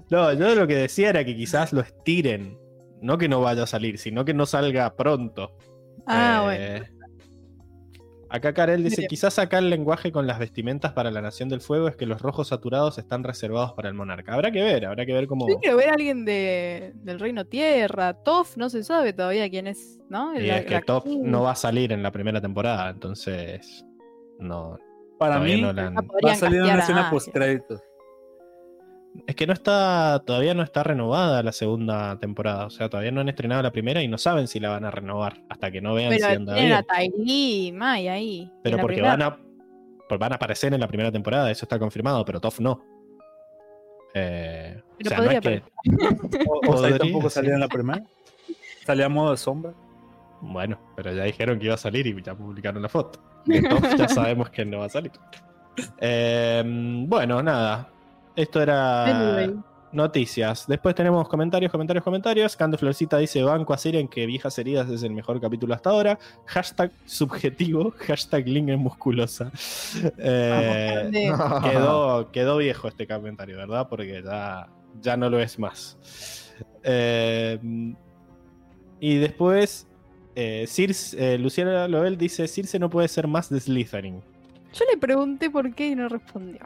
[0.09, 2.57] No, yo lo que decía era que quizás lo estiren.
[3.01, 5.55] No que no vaya a salir, sino que no salga pronto.
[6.05, 6.99] Ah, Eh, bueno.
[8.31, 11.87] Acá Karel dice, quizás acá el lenguaje con las vestimentas para la Nación del Fuego
[11.87, 14.35] es que los rojos saturados están reservados para el monarca.
[14.35, 15.49] Habrá que ver, habrá que ver cómo...
[15.49, 18.13] Yo quiero ver a alguien de, del Reino Tierra.
[18.13, 20.35] Toff, no se sabe todavía quién es, ¿no?
[20.39, 23.83] Y La- es que la- Top no va a salir en la primera temporada, entonces...
[24.37, 24.77] No,
[25.17, 27.19] Para mí no la han- Ah, va a salir una escena alguien.
[29.27, 32.67] Es que no está, todavía no está renovada la segunda temporada.
[32.67, 34.91] O sea, todavía no han estrenado la primera y no saben si la van a
[34.91, 36.77] renovar hasta que no vean si Pero anda tienen bien.
[36.77, 38.51] a Ty Lee y Mai ahí.
[38.63, 39.37] Pero porque primera- van a,
[40.07, 42.83] pues van a aparecer en la primera temporada, eso está confirmado, pero Toff no.
[44.13, 45.63] Eh, o sea, no es que-
[46.47, 47.53] O, o sea, Podría, tampoco salía sí.
[47.55, 48.03] en la primera.
[48.85, 49.73] Salía a modo de sombra.
[50.41, 53.19] Bueno, pero ya dijeron que iba a salir y ya publicaron la foto.
[53.45, 55.11] De Toff ya sabemos que no va a salir.
[55.99, 56.63] Eh,
[57.07, 57.89] bueno, nada.
[58.35, 59.59] Esto era Anyway.
[59.91, 60.65] noticias.
[60.67, 62.55] Después tenemos comentarios, comentarios, comentarios.
[62.55, 66.19] Cando Florcita dice: Banco a Siren que Viejas Heridas es el mejor capítulo hasta ahora.
[66.45, 67.91] Hashtag subjetivo.
[68.07, 69.51] Hashtag línea musculosa.
[70.17, 71.09] Eh,
[71.63, 73.87] quedó, quedó viejo este comentario, ¿verdad?
[73.89, 74.69] Porque ya,
[75.01, 75.97] ya no lo es más.
[76.83, 77.59] Eh,
[79.01, 79.87] y después,
[80.35, 84.21] eh, Circe, eh, Luciana Loel dice: Circe no puede ser más de Slytherin.
[84.73, 86.59] Yo le pregunté por qué y no respondió.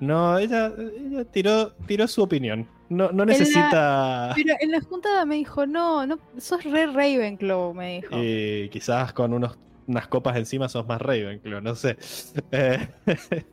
[0.00, 2.68] No, ella, ella tiró, tiró su opinión.
[2.88, 4.32] No, no la- necesita.
[4.36, 8.08] Pero en la juntada me dijo, no, no, sos re Ravenclaw, me dijo.
[8.16, 11.96] Y quizás con unos, unas copas encima sos más Ravenclaw, no sé.
[12.52, 12.88] Eh,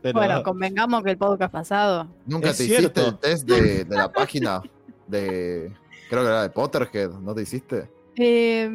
[0.01, 2.07] pero- Bueno, convengamos que el podcast pasado.
[2.25, 3.01] Nunca Es te cierto.
[3.01, 4.61] hiciste el test de, de la página
[5.07, 5.71] de.
[6.09, 7.89] Creo que era de Potterhead, ¿no te hiciste?
[8.17, 8.69] Eh,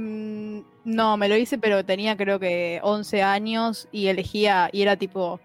[0.84, 5.38] no, me lo hice, pero tenía creo que 11 años y elegía, y era tipo,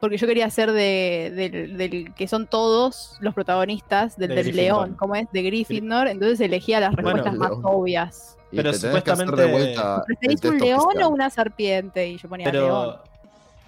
[0.00, 4.94] porque yo quería ser de, del, del que son todos los protagonistas, del, De león,
[4.98, 5.26] ¿cómo es?
[5.32, 7.62] De Gryffindor, entonces elegía las Bueno, respuestas más León.
[7.64, 8.36] obvias.
[8.52, 11.30] Y Pero te tenés que hacer de supuestamente- vuelta el ¿Preferís un león o una
[11.30, 12.08] serpiente?
[12.08, 12.64] Y yo ponía león.
[12.68, 13.02] pero,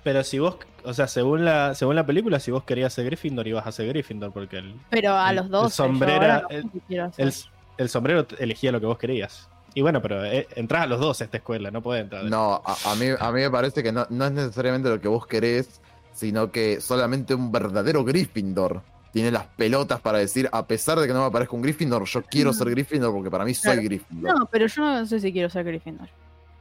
[0.04, 3.46] pero si vos, o sea, según la, según la película, si vos querías ser Gryffindor,
[3.48, 5.78] ibas a ser Gryffindor, porque el, Pero a el- los el dos.
[5.80, 7.24] no el- hacer.
[7.26, 7.32] el,
[7.78, 9.48] el sombrero elegía lo que vos querías.
[9.74, 12.24] Y bueno, pero eh, entrás a los dos a esta escuela, no podés entrar.
[12.24, 15.08] No, a, a mí, a mí me parece que no, no es necesariamente lo que
[15.08, 15.80] vos querés,
[16.18, 21.12] sino que solamente un verdadero Gryffindor tiene las pelotas para decir, a pesar de que
[21.12, 23.82] no me aparezca un Gryffindor, yo quiero ser Gryffindor porque para mí soy Claro.
[23.84, 24.38] Gryffindor.
[24.40, 26.08] No, pero yo no sé si quiero ser Gryffindor.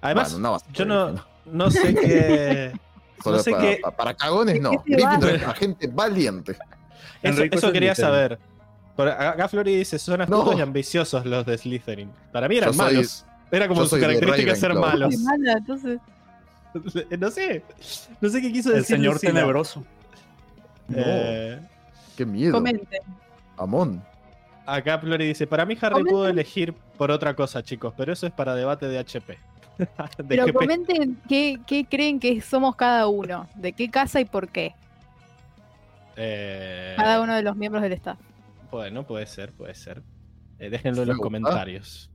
[0.01, 2.71] Además, Bueno, no vas a ser yo no, no sé qué.
[3.23, 4.69] Solo no sé para, qué- pa- para cagones no.
[4.69, 6.55] ¿Qué te Gryffindor es una gente valiente.
[7.23, 8.37] Eso, quería saber.
[8.95, 10.57] Por acá Flori dice, son astutos No.
[10.59, 12.11] y ambiciosos los de Slytherin.
[12.31, 13.25] Para mí eran soy- malos.
[13.51, 15.09] Era como yo su soy de característica ser malos.
[15.15, 15.99] Qué mala, entonces.
[17.19, 17.63] No sé.
[18.21, 18.97] No sé qué quiso El decir.
[18.97, 19.33] señor Lucila.
[19.33, 19.83] tenebroso.
[20.93, 21.59] Eh,
[22.15, 22.53] Qué miedo.
[22.53, 23.01] Comenten.
[23.57, 24.03] Amón.
[24.65, 26.13] acá Flori dice, para mí Harry Comenten.
[26.13, 29.37] pudo elegir por otra cosa, chicos, pero eso es para debate de HP.
[29.77, 29.87] De
[30.27, 30.53] Pero GP.
[30.53, 34.73] comenten qué, qué creen que somos cada uno, de qué casa y por qué.
[36.15, 38.17] Eh, Cada uno de los miembros del staff.
[38.71, 40.01] Bueno, puede ser, puede ser.
[40.57, 42.09] Eh, déjenlo en los comentarios.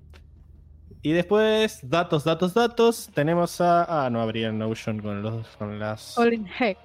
[1.03, 3.11] Y después, datos, datos, datos.
[3.12, 4.05] Tenemos a.
[4.07, 6.14] Ah, no habría Notion con, los, con las.
[6.14, 6.78] Colin Heck.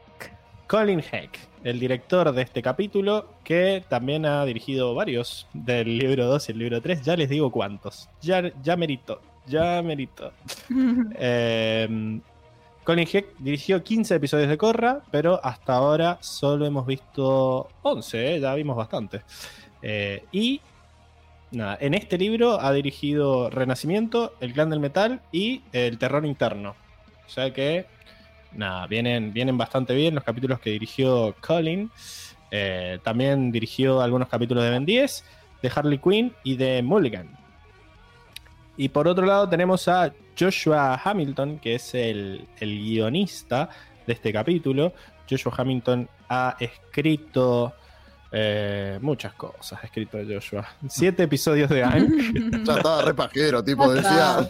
[0.67, 6.49] Colin Heck, el director de este capítulo, que también ha dirigido varios del libro 2
[6.49, 7.03] y el libro 3.
[7.03, 8.09] Ya les digo cuántos.
[8.21, 10.31] Ya, ya merito, ya merito.
[11.19, 12.19] Eh,
[12.87, 18.39] Colin Heck dirigió 15 episodios de Corra, pero hasta ahora solo hemos visto 11, ¿eh?
[18.39, 19.23] ya vimos bastante.
[19.81, 20.61] Eh, y
[21.51, 26.75] nada, en este libro ha dirigido Renacimiento, El Clan del Metal y El Terror Interno.
[27.25, 27.85] O sea que,
[28.53, 31.91] nada, vienen, vienen bastante bien los capítulos que dirigió Colin.
[32.51, 35.25] Eh, también dirigió algunos capítulos de Ben 10,
[35.61, 37.29] de Harley Quinn y de Mulligan.
[38.77, 43.69] Y por otro lado tenemos a Joshua Hamilton, que es el, el guionista
[44.05, 44.93] de este capítulo.
[45.29, 47.73] Joshua Hamilton ha escrito
[48.31, 50.67] eh, muchas cosas, ha escrito Joshua.
[50.89, 52.09] Siete episodios de Ank.
[52.65, 54.49] Ya estaba re pajero, tipo, decía.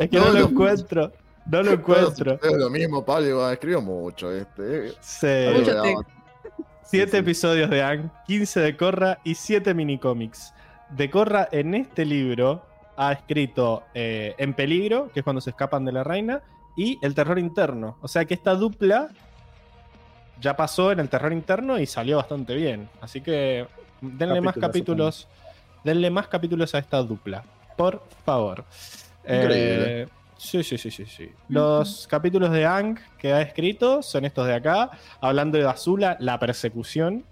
[0.00, 1.12] es que no, No, lo encuentro.
[1.46, 2.38] No lo encuentro.
[2.42, 4.88] Es lo mismo, Pablo, escribió mucho este.
[4.88, 4.92] eh.
[5.00, 5.26] Sí.
[5.58, 5.82] Mucho.
[6.82, 7.16] Siete Sí, sí.
[7.18, 10.52] episodios de Ang, 15 de Corra y 7 minicómics.
[10.90, 12.64] De Corra en este libro
[12.96, 16.42] ha escrito eh, En Peligro, que es cuando se escapan de la reina,
[16.76, 17.96] y El Terror Interno.
[18.00, 19.08] O sea que esta dupla
[20.40, 22.88] ya pasó en El Terror Interno y salió bastante bien.
[23.00, 23.66] Así que
[24.00, 25.28] denle más capítulos.
[25.84, 27.44] Denle más capítulos a esta dupla.
[27.76, 28.64] Por favor.
[29.24, 30.02] Increíble.
[30.02, 31.30] Eh, sí, sí, sí, sí, sí.
[31.48, 36.38] Los capítulos de Ang que ha escrito son estos de acá hablando de Azula, la
[36.38, 37.24] persecución.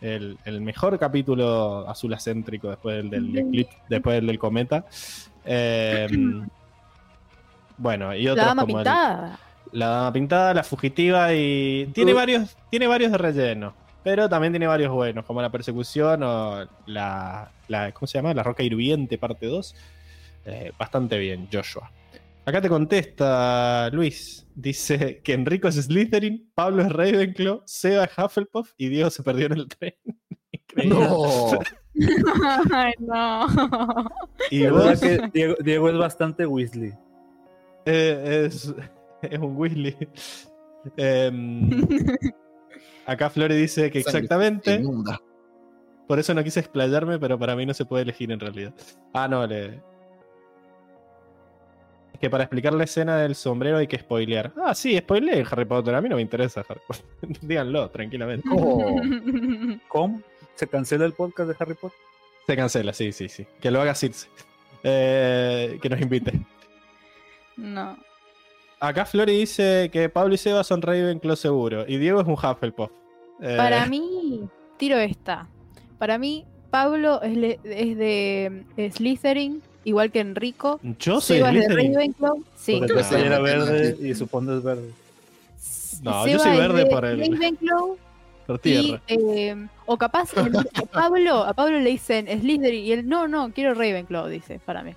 [0.00, 4.84] el, el mejor capítulo azul acéntrico después del, del eclipse, después del, del cometa.
[5.44, 6.08] Eh,
[7.76, 8.84] bueno, y otros como el-.
[9.72, 12.16] La dama pintada, la fugitiva y tiene Uh.
[12.16, 17.52] varios, tiene varios de relleno, pero también tiene varios buenos, como la persecución o la,
[17.68, 18.34] la ¿cómo se llama?
[18.34, 19.74] La roca hirviente parte 2.
[20.46, 21.90] Eh, bastante bien, Joshua.
[22.46, 24.46] Acá te contesta Luis.
[24.54, 29.46] Dice que Enrico es Slytherin, Pablo es Ravenclaw, Seba es Hufflepuff y Diego se perdió
[29.46, 29.94] en el tren.
[30.52, 30.98] Increíble.
[30.98, 31.50] No.
[32.72, 33.46] Ay, no.
[34.50, 36.92] Y vos que Diego, Diego es bastante Weasley.
[37.84, 38.72] eh, es,
[39.30, 39.96] es un Weasley.
[40.96, 41.70] Em,
[43.06, 44.82] acá Flore dice que exactamente.
[46.06, 48.74] Por eso no quise explayarme, pero para mí no se puede elegir en realidad.
[49.12, 49.80] Ah, no, le.
[52.14, 54.52] Es que para explicar la escena del sombrero hay que spoilear.
[54.56, 55.94] Ah, sí, spoileé Harry Potter.
[55.94, 57.04] A mí no me interesa Harry Potter.
[57.42, 58.48] Díganlo, tranquilamente.
[58.50, 59.00] Oh.
[59.88, 60.20] ¿Cómo?
[60.54, 61.98] ¿Se cancela el podcast de Harry Potter?
[62.46, 63.46] Se cancela, sí, sí, sí.
[63.60, 64.28] Que lo haga Circe.
[64.82, 66.32] Eh, que nos invite.
[67.56, 67.96] no.
[68.80, 71.84] Acá Flori dice que Pablo y Seba son Ravenclaw seguro.
[71.86, 72.90] Y Diego es un Hufflepuff.
[73.42, 74.40] Eh, Para mí,
[74.78, 75.46] tiro esta.
[75.98, 80.80] Para mí, Pablo es, le- es de eh, Slytherin, igual que Enrico.
[80.98, 81.74] Yo soy Seba es de.
[81.74, 82.42] Ravenclaw.
[82.56, 82.76] Sí.
[82.78, 84.90] Porque soy- verde y su fondo es verde.
[86.02, 87.96] No, Seba yo soy es verde de por el- Ravenclaw
[88.46, 89.02] Por y, tierra.
[89.08, 93.52] eh, o capaz el- a Pablo, a Pablo le dicen Slytherin y él no, no,
[93.52, 94.92] quiero Ravenclaw, dice, para mí.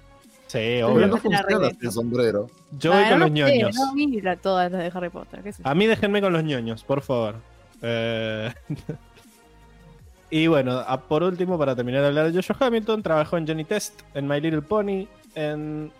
[0.53, 1.07] Sí, obvio.
[1.07, 2.47] no funciona este sombrero.
[2.79, 3.75] Yo voy con los ñoños.
[3.75, 5.41] No vi la- todas las de Harry Potter.
[5.41, 5.69] qué sé yo.
[5.69, 7.35] A mí déjenme con los ñoños, por favor.
[7.81, 8.53] Eh,
[10.29, 13.63] y bueno, a- por último, para terminar de hablar de Joshua Hamilton, trabajó en Johnny
[13.65, 15.91] Test, en My Little Pony, en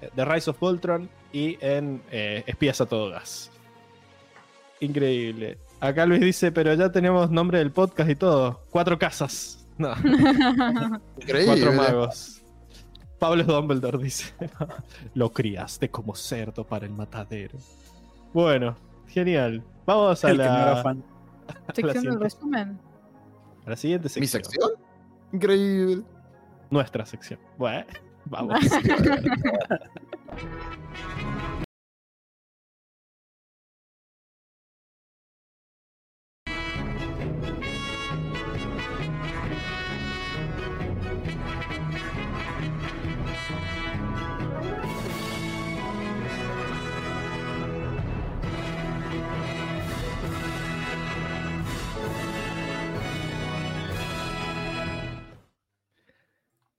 [0.00, 3.50] eh, The Rise of Voltron y en eh, Espías a todo gas.
[4.80, 5.58] Increíble.
[5.80, 8.60] Acá Luis dice, pero ya tenemos nombre del podcast y todo.
[8.70, 9.66] Cuatro casas.
[9.78, 9.92] No,
[11.20, 11.44] Increíble.
[11.46, 12.40] cuatro magos.
[13.18, 14.32] Pablo Dumbledore dice,
[15.14, 17.58] lo criaste como cerdo para el matadero.
[18.32, 18.76] Bueno,
[19.08, 19.62] genial.
[19.86, 21.02] Vamos a El que no era la, fan.
[21.74, 22.78] Sección del resumen.
[23.64, 24.22] a la siguiente sección.
[24.22, 24.70] ¿Mi sección?
[25.32, 26.02] Increíble.
[26.70, 27.38] Nuestra sección.
[27.56, 27.86] Bueno,
[28.26, 28.60] vamos.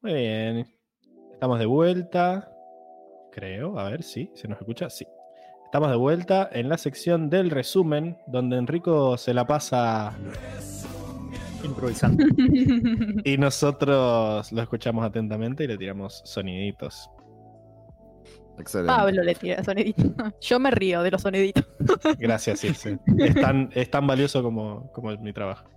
[0.07, 0.65] Muy bien.
[1.33, 2.49] Estamos de vuelta.
[3.33, 3.77] Creo.
[3.77, 4.31] A ver, sí.
[4.35, 4.89] ¿Se nos escucha?
[4.89, 5.05] Sí.
[5.65, 10.17] Estamos de vuelta en la sección del resumen, donde Enrico se la pasa
[11.61, 12.23] Improvisando.
[13.25, 17.11] y nosotros lo escuchamos atentamente y le tiramos soniditos.
[18.57, 18.93] Excelente.
[18.93, 20.03] Pablo le tira sonidito.
[20.39, 21.67] Yo me río de los soniditos.
[22.17, 22.97] Gracias, Circe.
[23.17, 25.67] Es tan, es tan valioso como, como mi trabajo.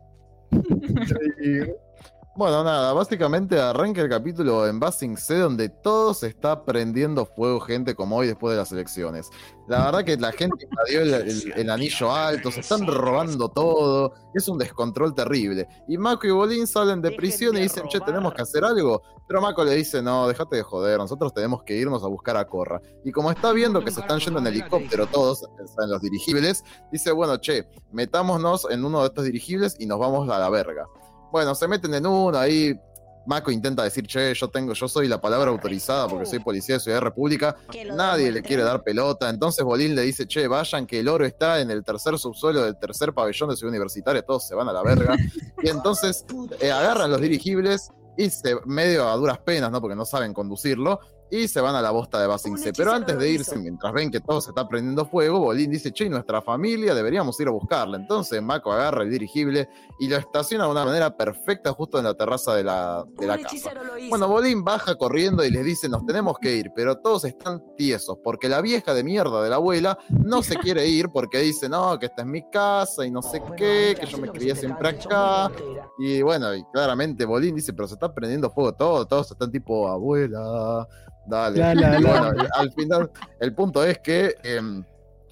[2.40, 7.60] Bueno, nada, básicamente arranca el capítulo en Basing C donde todo se está prendiendo fuego,
[7.60, 9.28] gente, como hoy después de las elecciones.
[9.68, 14.14] La verdad que la gente invadió el, el- el anillo alto, se están robando todo,
[14.32, 15.68] es un descontrol terrible.
[15.86, 19.02] Y Mako y Bolín salen de prisión y dicen, che, tenemos que hacer algo.
[19.28, 22.46] Pero Mako le dice, no, déjate de joder, nosotros tenemos que irnos a buscar a
[22.46, 22.80] Corra.
[23.04, 25.44] Y como está viendo que se están yendo en helicóptero todos,
[25.78, 30.26] en los dirigibles, dice, bueno, che, metámonos en uno de estos dirigibles y nos vamos
[30.30, 30.86] a la verga.
[31.30, 32.78] Bueno, se meten en uno, ahí
[33.26, 36.80] Mako intenta decir, che, yo tengo, yo soy la palabra autorizada porque soy policía de
[36.80, 37.56] Ciudad de República.
[37.94, 39.28] Nadie le quiere dar pelota.
[39.28, 42.78] Entonces Bolín le dice, che, vayan que el oro está en el tercer subsuelo del
[42.78, 45.16] tercer pabellón de Ciudad Universitaria, todos se van a la verga.
[45.62, 46.24] Y entonces
[46.60, 49.80] eh, agarran los dirigibles y se, medio a duras penas, ¿no?
[49.80, 51.00] Porque no saben conducirlo.
[51.30, 52.72] Y se van a la bosta de Basing C.
[52.72, 56.08] Pero antes de irse, mientras ven que todo se está prendiendo fuego, Bolín dice, che,
[56.08, 57.96] nuestra familia deberíamos ir a buscarla.
[57.96, 59.68] Entonces Mako agarra el dirigible
[60.00, 63.38] y lo estaciona de una manera perfecta justo en la terraza de la, de la
[63.38, 63.72] casa.
[64.08, 68.18] Bueno, Bolín baja corriendo y les dice, nos tenemos que ir, pero todos están tiesos,
[68.24, 71.98] porque la vieja de mierda de la abuela no se quiere ir porque dice, no,
[71.98, 75.50] que esta es mi casa y no sé qué, que yo me crié siempre acá.
[75.98, 79.88] Y bueno, y claramente Bolín dice, pero se está prendiendo fuego todo, todos están tipo,
[79.88, 80.86] abuela,
[81.26, 81.58] dale.
[81.58, 82.20] La, la, la.
[82.20, 84.84] Bueno, al final, el punto es que em,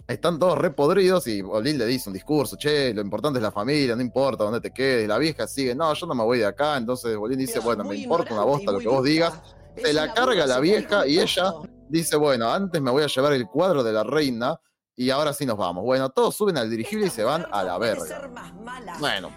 [0.09, 3.95] están todos repodridos y Bolín le dice un discurso, che, lo importante es la familia,
[3.95, 5.07] no importa dónde te quedes.
[5.07, 6.76] La vieja sigue, no, yo no me voy de acá.
[6.76, 9.34] Entonces Bolín dice, bueno, me importa una bosta lo que vos digas.
[9.76, 11.53] Se la carga la vieja y ella
[11.89, 14.59] dice, bueno, antes me voy a llevar el cuadro de la reina
[14.97, 15.84] y ahora sí nos vamos.
[15.84, 18.30] Bueno, todos suben al dirigible y se van a la verga.
[18.99, 19.30] Bueno,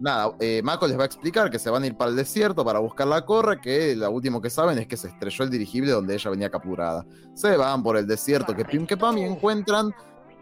[0.00, 2.64] nada, eh, Mako les va a explicar que se van a ir para el desierto
[2.64, 5.92] para buscar la corra, que lo último que saben es que se estrelló el dirigible
[5.92, 7.04] donde ella venía capturada.
[7.34, 9.94] Se van por el desierto que pim que pam y encuentran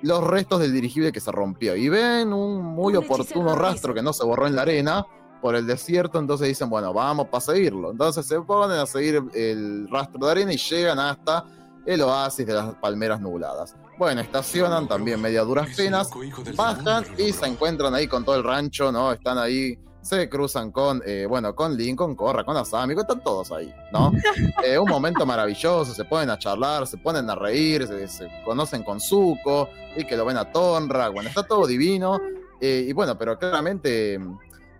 [0.03, 1.75] los restos del dirigible que se rompió.
[1.77, 5.07] Y ven un muy oportuno rastro que no se borró en la arena
[5.41, 7.91] por el desierto, entonces dicen, bueno, vamos para seguirlo.
[7.91, 11.45] Entonces se ponen a seguir el rastro de arena y llegan hasta
[11.85, 13.75] el oasis de las palmeras nubladas.
[13.99, 16.11] Bueno, estacionan también media duras penas,
[16.55, 19.11] bajan y se encuentran ahí con todo el rancho, ¿no?
[19.13, 23.51] Están ahí, se cruzan con, eh, bueno, con Link, con Korra, con Asami, están todos
[23.53, 24.13] ahí, ¿no?
[24.65, 28.83] Eh, un momento maravilloso, se ponen a charlar, se ponen a reír, se, se conocen
[28.83, 32.19] con Zuko, y que lo ven a Tonra, bueno, está todo divino,
[32.61, 34.19] eh, y bueno, pero claramente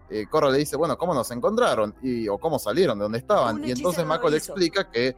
[0.09, 1.95] eh, Korra le dice, bueno, ¿cómo nos encontraron?
[2.03, 3.65] Y, o cómo salieron, de dónde estaban.
[3.65, 5.17] Y entonces Mako le explica que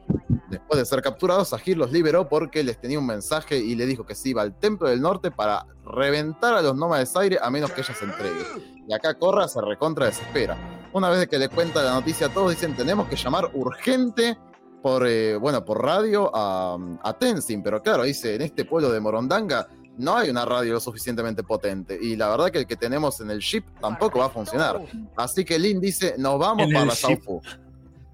[0.49, 4.05] después de ser capturados, Sahir los liberó porque les tenía un mensaje y le dijo
[4.05, 7.71] que se iba al Templo del Norte para reventar a los nómades aire a menos
[7.71, 8.43] que ella se entregue.
[8.87, 10.57] Y acá Korra se recontra desespera.
[10.93, 14.37] Una vez que le cuenta la noticia a todos, dicen, tenemos que llamar urgente
[14.81, 17.61] por, eh, bueno, por radio a, a Tenzin.
[17.61, 19.67] Pero claro, dice, en este pueblo de Morondanga
[19.99, 21.97] no hay una radio lo suficientemente potente.
[22.01, 24.81] Y la verdad que el que tenemos en el ship tampoco va a funcionar.
[25.17, 26.95] Así que Lin dice, nos vamos En para la.
[26.95, 27.41] Saufu.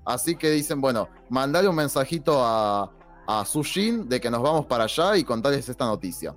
[0.03, 2.91] Así que dicen, bueno, mandale un mensajito a,
[3.27, 6.35] a Sushin de que nos vamos para allá y contarles esta noticia.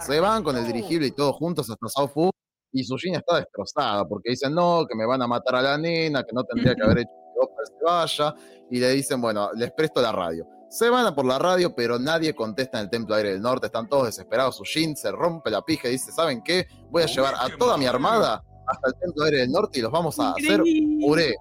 [0.00, 2.30] Se van con el dirigible y todos juntos hasta Saufu.
[2.72, 6.22] Y Sushin está destrozada porque dicen, no, que me van a matar a la nena,
[6.22, 7.10] que no tendría que haber hecho
[7.40, 8.34] que se vaya.
[8.70, 10.46] Y le dicen, bueno, les presto la radio.
[10.76, 13.64] Se van a por la radio, pero nadie contesta en el Templo Aire del Norte.
[13.64, 14.56] Están todos desesperados.
[14.56, 16.66] Sushin se rompe la pija y dice, ¿saben qué?
[16.90, 19.90] Voy a llevar a toda mi armada hasta el Templo Aire del Norte y los
[19.90, 20.62] vamos a hacer
[21.00, 21.34] puré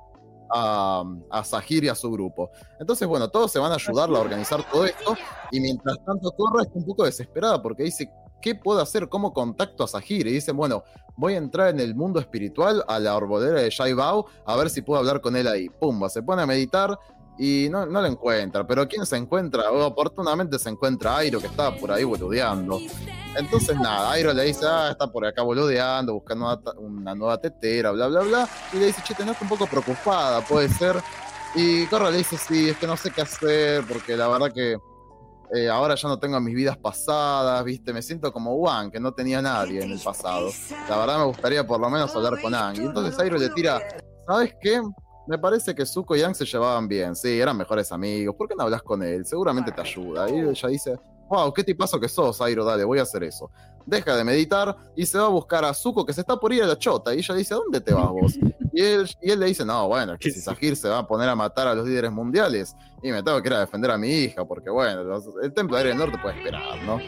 [0.53, 2.49] a, a Sahir y a su grupo.
[2.79, 5.17] Entonces, bueno, todos se van a ayudarla a organizar todo esto.
[5.51, 8.09] Y mientras tanto, Korra está un poco desesperada porque dice,
[8.41, 9.09] ¿qué puedo hacer?
[9.09, 10.27] ¿Cómo contacto a Sahir?
[10.27, 10.85] Y dicen, bueno,
[11.17, 14.69] voy a entrar en el mundo espiritual a la arbolera de Shai Bao a ver
[14.69, 15.67] si puedo hablar con él ahí.
[15.67, 16.97] Pumba, se pone a meditar
[17.37, 18.65] y no, no lo encuentra.
[18.65, 19.71] Pero ¿quién se encuentra?
[19.71, 22.79] Oh, oportunamente se encuentra Airo que estaba por ahí boludeando.
[23.37, 28.07] Entonces, nada, Airo le dice, ah, está por acá boludeando, buscando una, nueva tetera, bla,
[28.07, 28.49] bla, bla.
[28.73, 30.95] Y le dice, che, te noto un poco preocupada, puede ser.
[31.53, 34.77] Y Corra le dice, sí, es que no sé qué hacer, porque la verdad que
[35.53, 37.93] eh, ahora ya no tengo mis vidas pasadas, ¿viste?
[37.93, 40.49] Me siento como Juan, que no tenía nadie en el pasado.
[40.89, 42.77] La verdad me gustaría por lo menos hablar con Ang.
[42.77, 43.81] Y entonces Airo le tira,
[44.27, 44.81] ¿sabes qué?
[45.27, 48.35] Me parece que Zuko y Ang se llevaban bien, sí, eran mejores amigos.
[48.35, 49.25] ¿Por qué no hablas con él?
[49.25, 50.29] Seguramente te ayuda.
[50.29, 53.49] Y ella dice, wow, qué tipazo que sos, Airo, dale, voy a hacer eso.
[53.85, 56.63] Deja de meditar y se va a buscar a Zuko que se está por ir
[56.63, 57.13] a la chota.
[57.13, 58.33] Y ella dice, ¿a dónde te vas vos?
[58.73, 61.29] Y él, y él le dice, no, bueno, que si Sahir se va a poner
[61.29, 64.09] a matar a los líderes mundiales y me tengo que ir a defender a mi
[64.09, 66.99] hija, porque bueno, los- el Templo Aire del Norte puede esperar, ¿no?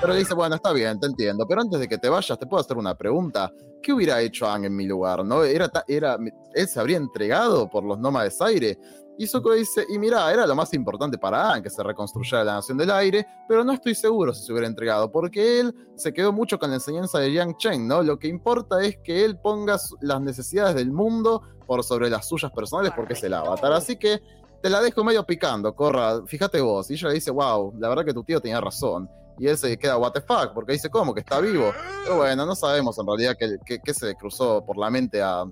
[0.00, 2.46] Pero le dice, bueno, está bien, te entiendo, pero antes de que te vayas, te
[2.46, 3.50] puedo hacer una pregunta.
[3.82, 5.24] ¿Qué hubiera hecho Ang en mi lugar?
[5.24, 5.42] ¿No?
[5.44, 6.18] Era, era,
[6.54, 8.78] él se habría entregado por los nómades aire.
[9.18, 12.54] Y Zuko dice, y mira, era lo más importante para Ang que se reconstruyera la
[12.54, 16.32] Nación del Aire, pero no estoy seguro si se hubiera entregado, porque él se quedó
[16.32, 18.02] mucho con la enseñanza de Yang Chen, ¿no?
[18.02, 22.52] Lo que importa es que él ponga las necesidades del mundo por sobre las suyas
[22.52, 23.72] personales, porque es el avatar.
[23.72, 24.20] Así que
[24.62, 26.90] te la dejo medio picando, Corra, fíjate vos.
[26.90, 29.08] Y ella le dice, wow, la verdad que tu tío tenía razón.
[29.38, 31.14] Y él se queda, what the fuck, porque dice, ¿cómo?
[31.14, 31.72] Que está vivo.
[32.04, 35.44] Pero bueno, no sabemos en realidad qué, qué- qué se cruzó por la mente a,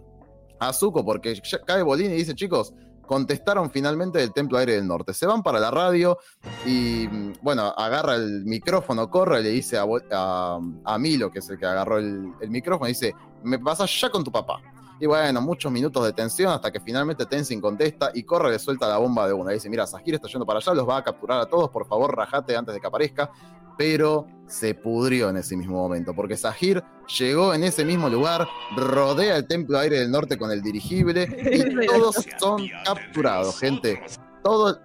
[0.58, 2.72] a Zuko, porque ya cae Bolín y dice, chicos,
[3.06, 5.14] contestaron finalmente del Templo Aire del Norte.
[5.14, 6.18] Se van para la radio
[6.66, 9.84] y, mm, bueno, agarra el micrófono, corre y le dice a,
[10.84, 14.10] a, Milo, que es el que agarró el, el micrófono, y dice, me pasas ya
[14.10, 14.60] con tu papá.
[15.00, 18.88] Y bueno, muchos minutos de tensión hasta que finalmente Tenzin contesta y corre le suelta
[18.88, 19.50] la bomba de una.
[19.50, 22.16] Dice, mira, Sahir está yendo para allá, los va a capturar a todos, por favor,
[22.16, 23.30] rajate antes de que aparezca.
[23.76, 26.82] Pero se pudrió en ese mismo momento, porque Sahir
[27.18, 28.46] llegó en ese mismo lugar,
[28.76, 31.24] rodea el Templo Aire del Norte con el dirigible
[31.82, 34.02] y todos son capturados, gente.
[34.42, 34.78] Todos,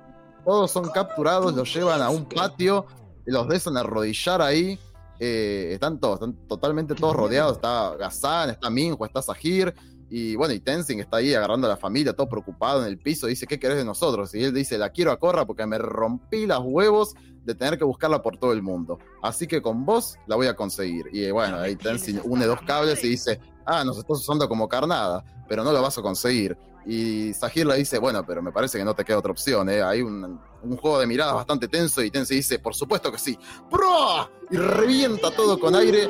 [0.45, 2.85] todos son capturados, los llevan a un patio,
[3.25, 4.79] los dejan arrodillar ahí.
[5.19, 7.57] eh, están todos, están totalmente todos rodeados.
[7.57, 9.73] Está Gazan, está Minho, está Sahir.
[10.09, 13.27] Y bueno, y Tenzin está ahí agarrando a la familia, todo preocupado en el piso.
[13.27, 14.33] Dice, ¿qué querés de nosotros?
[14.33, 17.13] Y él dice, la quiero a Corra porque me rompí las huevos
[17.43, 18.99] de tener que buscarla por todo el mundo.
[19.21, 21.07] Así que con vos la voy a conseguir.
[21.11, 25.23] Y bueno, ahí Tenzin une dos cables y dice, ah, nos estás usando como carnada,
[25.47, 26.57] pero no lo vas a conseguir.
[26.85, 29.81] Y Sahir le dice, bueno, pero me parece que no te queda otra opción, ¿eh?
[29.81, 33.37] Hay un, un juego de miradas bastante tenso y Tenzin dice, por supuesto que sí.
[33.69, 34.29] ¡Pro!
[34.49, 36.07] Y revienta todo con aire,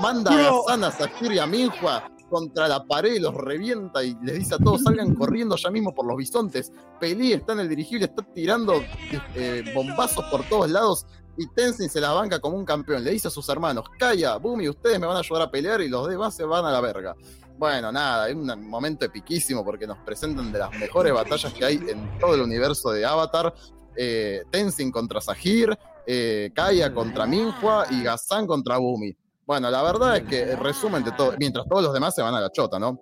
[0.00, 4.38] manda a Gazan, a Sahir y a Minhua contra la pared, los revienta y les
[4.38, 6.72] dice a todos, salgan corriendo ya mismo por los bisontes.
[7.00, 8.82] Pelé está en el dirigible, está tirando
[9.34, 11.06] eh, bombazos por todos lados
[11.36, 13.04] y Tenzin se la banca como un campeón.
[13.04, 15.88] Le dice a sus hermanos, calla, Bumi, ustedes me van a ayudar a pelear y
[15.88, 17.14] los demás se van a la verga.
[17.56, 21.76] Bueno, nada, es un momento epiquísimo porque nos presentan de las mejores batallas que hay
[21.76, 23.54] en todo el universo de Avatar.
[23.96, 29.16] Eh, Tenzin contra Sahir, eh, Kaya contra Minhua y Gazan contra Bumi.
[29.46, 32.34] Bueno, la verdad es que el resumen de todo, mientras todos los demás se van
[32.34, 32.98] a la chota, ¿no?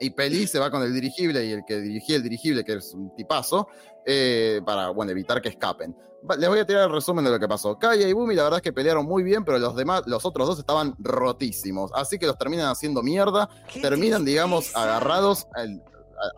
[0.00, 2.94] Y Peli se va con el dirigible y el que dirigía el dirigible, que es
[2.94, 3.68] un tipazo,
[4.06, 5.94] eh, para bueno, evitar que escapen.
[6.38, 7.78] Les voy a tirar el resumen de lo que pasó.
[7.78, 10.48] Kaya y Bumi, la verdad es que pelearon muy bien, pero los demás, los otros
[10.48, 11.90] dos estaban rotísimos.
[11.94, 13.48] Así que los terminan haciendo mierda.
[13.82, 15.84] Terminan, digamos, agarrados, al-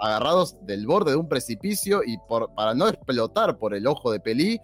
[0.00, 4.18] agarrados del borde de un precipicio y por, para no explotar por el ojo de
[4.18, 4.60] Pelí,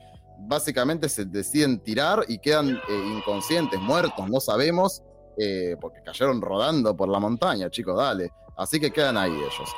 [0.46, 5.02] básicamente se deciden tirar y quedan eh, inconscientes, muertos, no sabemos,
[5.38, 8.32] eh, porque cayeron rodando por la montaña, chicos, dale.
[8.56, 9.74] Así que quedan ahí ellos.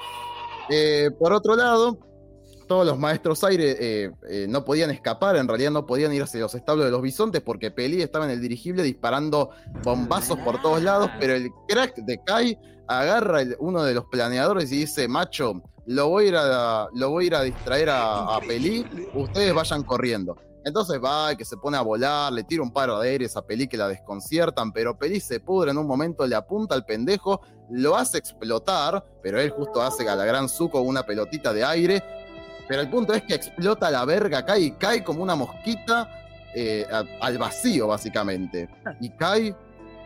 [0.68, 1.98] Eh, por otro lado,
[2.66, 4.10] todos los maestros aire
[4.48, 7.70] no podían escapar, en realidad no podían ir hacia los establos de los bisontes porque
[7.70, 9.50] Pelí estaba en el dirigible disparando
[9.82, 12.58] bombazos por todos lados, pero el crack de Kai
[12.88, 17.24] agarra uno de los planeadores y dice, macho, lo voy a ir a, lo voy
[17.24, 20.36] a, ir a distraer a, a Pelí, ustedes vayan corriendo.
[20.64, 23.42] Entonces va y que se pone a volar, le tira un paro de aires a
[23.42, 27.42] Pelí que la desconciertan, pero Pelí se pudre en un momento, le apunta al pendejo,
[27.70, 32.02] lo hace explotar, pero él justo hace a la gran Zuko una pelotita de aire.
[32.66, 36.08] Pero el punto es que explota la verga Kai y cae como una mosquita
[36.54, 36.86] eh,
[37.20, 38.70] al vacío, básicamente.
[39.00, 39.54] Y Kai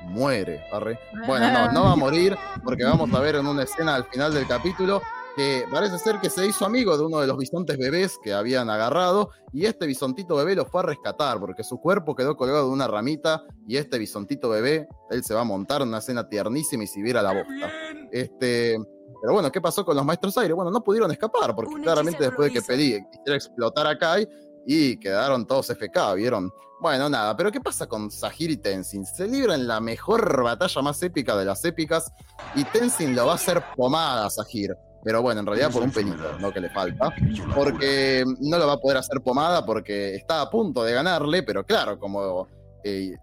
[0.02, 0.64] muere.
[0.72, 0.98] arre.
[1.26, 4.34] Bueno, no, no va a morir, porque vamos a ver en una escena al final
[4.34, 5.02] del capítulo
[5.39, 8.68] que parece ser que se hizo amigo de uno de los bisontes bebés que habían
[8.70, 12.72] agarrado y este bisontito bebé lo fue a rescatar porque su cuerpo quedó colgado de
[12.72, 16.82] una ramita y este bisontito bebé, él se va a montar en una escena tiernísima
[16.82, 17.70] y si viera la bosta.
[18.11, 18.78] Este,
[19.20, 20.55] pero bueno, ¿qué pasó con los maestros aire?
[20.55, 24.28] Bueno, no pudieron escapar porque Un claramente después de que pedí quisiera explotar a Kai
[24.66, 26.51] y quedaron todos FK, ¿vieron?
[26.80, 29.07] Bueno, nada, pero ¿qué pasa con Sahir y Tenzin?
[29.07, 32.11] Se libran la mejor batalla más épica de las épicas
[32.57, 34.76] y Tenzin lo va a hacer pomada a Sahir.
[35.05, 37.14] Pero bueno, en realidad por un pelito, no que le falta.
[37.55, 41.64] Porque no lo va a poder hacer pomada porque está a punto de ganarle, pero
[41.64, 42.49] claro, como,
[42.82, 43.16] eh,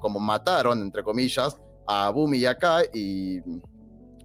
[0.00, 1.56] como mataron, entre comillas,
[1.86, 3.40] a Bumi y a Kai y,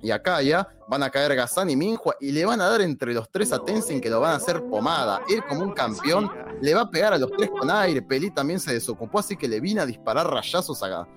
[0.01, 3.13] y a Kaya, van a caer Gazan y Minhua y le van a dar entre
[3.13, 5.21] los tres a Tenzin que lo van a hacer pomada.
[5.29, 6.29] Él como un campeón
[6.61, 8.01] le va a pegar a los tres con aire.
[8.01, 11.07] Peli también se desocupó, así que le vine a disparar rayazos a,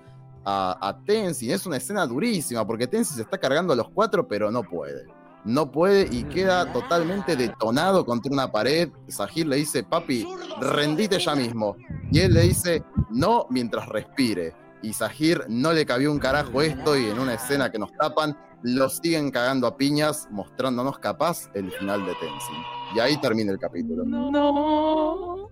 [0.45, 1.51] a, a Tenzin.
[1.51, 5.05] Es una escena durísima porque Tenzin se está cargando a los cuatro, pero no puede.
[5.45, 8.89] No puede y queda totalmente detonado contra una pared.
[9.07, 10.25] Sahir le dice, papi,
[10.61, 11.75] rendite ya mismo.
[12.11, 14.53] Y él le dice, no mientras respire.
[14.81, 18.37] Y Sahir no le cabió un carajo esto y en una escena que nos tapan,
[18.63, 22.63] lo siguen cagando a piñas, mostrándonos capaz el final de Tenzin.
[22.95, 24.05] Y ahí termina el capítulo.
[24.05, 25.49] No.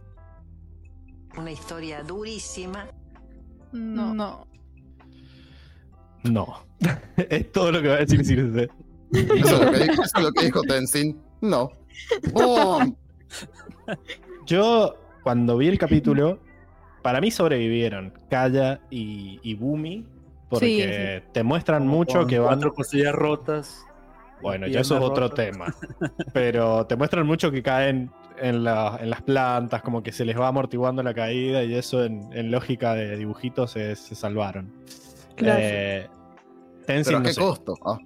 [1.38, 2.88] Una historia durísima.
[3.74, 4.14] No.
[4.14, 4.48] No.
[6.24, 6.66] No.
[7.18, 8.70] es todo lo que va a decir Circe.
[9.13, 11.20] Eso es lo que dijo, eso es lo que dijo Tenzin.
[11.42, 11.70] No.
[12.33, 12.96] ¡Bum!
[14.46, 16.39] Yo, cuando vi el capítulo,
[17.01, 20.05] para mí sobrevivieron Kaya y, y Bumi,
[20.50, 22.50] porque te muestran mucho Con que van.
[22.50, 23.86] Cuatro costillas rotas.
[24.42, 25.46] Bueno, ya eso es otro rotas.
[25.51, 25.75] tema.
[26.33, 28.09] Pero te muestran mucho que caen
[28.39, 32.04] en, la- en las plantas, como que se les va amortiguando la caída y eso
[32.04, 34.74] en, en lógica de dibujitos se, se salvaron.
[35.36, 35.59] Claro.
[35.63, 36.08] Eh,
[36.88, 37.42] Tenzin, Pero a no qué sé.
[37.42, 37.75] costo.
[37.86, 37.97] Ah.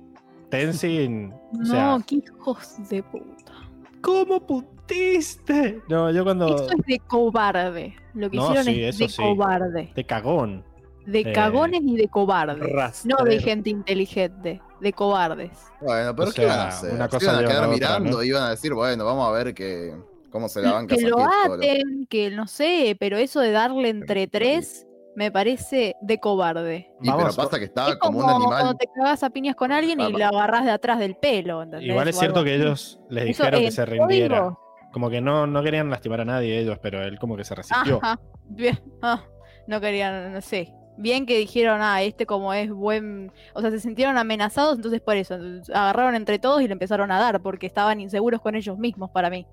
[0.59, 3.53] Tenzin, o No, sea, qué hijos de puta.
[4.01, 5.81] ¿cómo putiste?
[5.89, 6.55] No, yo cuando...
[6.55, 7.95] Eso es de cobarde.
[8.13, 9.21] Lo que No, hicieron sí, es de sí.
[9.21, 9.91] cobarde.
[9.95, 10.63] De cagón.
[11.05, 13.05] De Eh, cagones y de cobardes.
[13.05, 15.51] No de gente inteligente, de cobardes.
[15.81, 16.93] Bueno, pero O ¿qué sea, van hacer?
[16.93, 18.23] una Se cosa iban a quedar la otra, mirando ¿no?
[18.23, 19.93] y iban a decir, bueno, vamos a ver que,
[20.31, 21.29] cómo se la banca que lo solo.
[21.55, 26.91] aten, que no sé, pero eso de darle entre tres me parece de cobarde.
[27.01, 28.59] Y pero Vamos, pasa que estaba es como como, un animal.
[28.61, 31.63] cuando te cagas a piñas con alguien y lo agarras de atrás del pelo.
[31.63, 31.89] ¿entendés?
[31.89, 34.39] Igual es cierto que ellos les Eso dijeron que se rindieran.
[34.39, 34.59] código.
[34.91, 37.99] Como que no, no querían lastimar a nadie ellos, pero él como que se resistió.
[38.01, 39.23] Ajá, bien, ah,
[39.67, 40.73] no querían, no sé.
[40.97, 43.29] Bien que dijeron, ah, este como es buen...
[43.53, 45.35] O sea, se sintieron amenazados, entonces por eso.
[45.73, 49.29] Agarraron entre todos y le empezaron a dar, porque estaban inseguros con ellos mismos para
[49.29, 49.45] mí.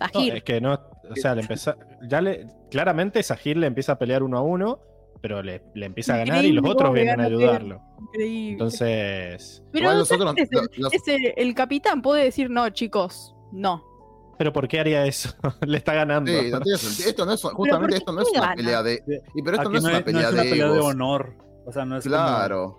[0.00, 0.36] No, Sahir.
[0.36, 1.76] es que no, o sea, le empezó,
[2.08, 4.80] ya le, claramente Sahir le empieza a pelear uno a uno,
[5.22, 7.80] pero le, le empieza a ganar y los otros vienen a ayudarlo.
[8.00, 8.52] Increíble.
[8.52, 12.50] Entonces, Pero Igual no nosotros- solamente es el, los- es el- el capitán puede decir,
[12.50, 13.84] no, chicos, no.
[14.38, 15.30] ¿pero por qué haría eso?
[15.66, 16.30] le está ganando.
[16.32, 17.08] Sí, no tiene sentido.
[17.10, 18.56] Esto no es, justamente esto no es ¿qué una gana?
[18.56, 19.02] pelea de.
[19.34, 20.84] Y pero esto no es una pelea de de egos.
[20.84, 21.36] honor.
[21.64, 22.78] O sea, no es como- Claro.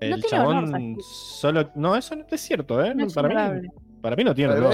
[0.00, 1.70] El No honor, chabón solo.
[1.74, 2.94] No, eso no es cierto, ¿eh?
[2.94, 3.68] No es para, mí,
[4.02, 4.70] para mí no tiene Pero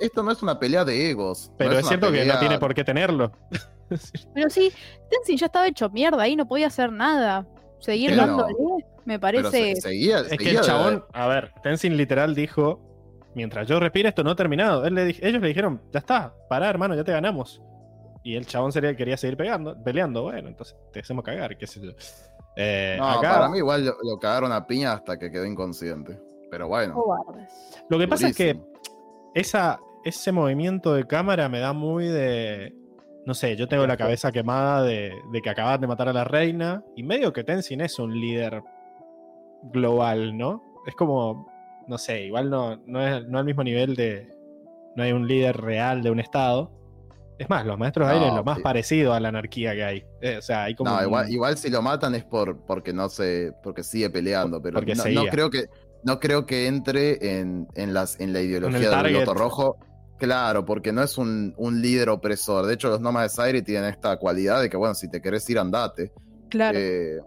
[0.00, 1.50] esto no es una pelea de egos.
[1.50, 3.30] no Pero es cierto que no pelea- tiene por qué tenerlo.
[4.34, 4.72] Pero sí,
[5.10, 7.46] Tenzin ya estaba hecho mierda ahí, no podía hacer nada.
[7.78, 8.54] Seguir dándole.
[9.04, 9.76] Me Pero parece.
[9.76, 12.80] se- seguía, Es que seguía el chabón, a ver, Tenzin literal dijo,
[13.34, 14.84] mientras yo respire esto no ha terminado.
[14.84, 17.62] Él le di- ellos le dijeron, ya está, pará hermano, ya te ganamos.
[18.24, 21.80] Y el chabón sería, quería seguir pegando, peleando, bueno, entonces te hacemos cagar, qué sé
[21.80, 21.92] yo.
[22.56, 26.18] Eh, No, acá, para mí igual lo, lo cagaron a piña hasta que quedó inconsciente.
[26.50, 26.96] Pero bueno,
[27.88, 28.58] lo que pasa es que
[29.34, 32.72] esa, ese movimiento de cámara me da muy de...
[33.26, 36.24] No sé, yo tengo la cabeza quemada de, de que acaban de matar a la
[36.24, 38.62] reina y medio que Tenzin es un líder
[39.72, 40.62] global, ¿no?
[40.86, 41.50] Es como,
[41.88, 44.32] no sé, igual no, no es no al mismo nivel de...
[44.94, 46.70] No hay un líder real de un estado.
[47.38, 48.62] Es más, los maestros de aire es lo más sí.
[48.62, 50.04] parecido a la anarquía que hay.
[50.22, 50.90] Eh, o sea, hay como...
[50.90, 54.62] no, un- igual, igual si lo matan es por porque no sé, porque sigue peleando,
[54.62, 55.66] pero Porque no, no creo que
[56.04, 59.76] no creo que entre en, en las en la ideología del piloto rojo.
[60.18, 62.64] Claro, porque no es un, un líder opresor.
[62.66, 65.58] De hecho, los nómades aire tienen esta cualidad de que, bueno, si te querés ir,
[65.58, 66.12] andate.
[66.48, 66.78] Claro.
[66.80, 67.18] Eh,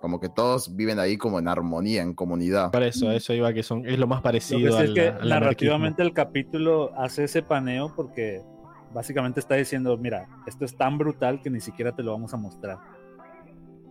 [0.00, 2.70] como que todos viven ahí como en armonía, en comunidad.
[2.70, 5.08] Por eso, eso iba que son, es lo más Lo que parecido sí es que
[5.08, 8.42] al narrativamente el capítulo hace ese paneo porque
[8.94, 12.36] básicamente está diciendo, mira, esto es tan brutal que ni siquiera te lo vamos a
[12.36, 12.78] mostrar.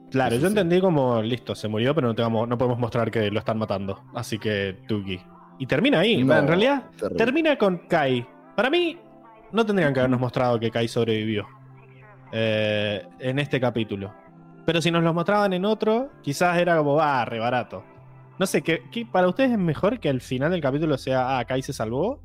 [0.09, 0.51] Claro, Sí, yo sí.
[0.53, 3.57] entendí como, listo, se murió, pero no, te vamos- no podemos mostrar que lo están
[3.57, 4.01] matando.
[4.15, 5.19] Así que, Tuki.
[5.59, 6.23] Y termina ahí.
[6.23, 7.17] No, en realidad, terrible.
[7.25, 8.25] termina con Kai.
[8.55, 8.97] Para mí,
[9.51, 11.47] no tendrían que habernos mostrado que Kai sobrevivió
[12.31, 14.13] eh, en este capítulo.
[14.65, 17.83] Pero si nos lo mostraban en otro, quizás era como, ah, re barato.
[18.37, 21.45] No sé, ¿qué, qué- para ustedes es mejor que al final del capítulo sea, ah,
[21.45, 22.21] Kai se salvó?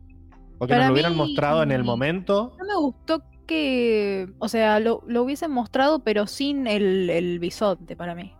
[0.59, 2.55] ¿O que Para nos lo hubieran mí- mostrado en el momento?
[2.59, 4.29] No me gustó que.
[4.39, 8.35] O sea, lo, lo hubiesen mostrado, pero sin el, el bisonte para mí.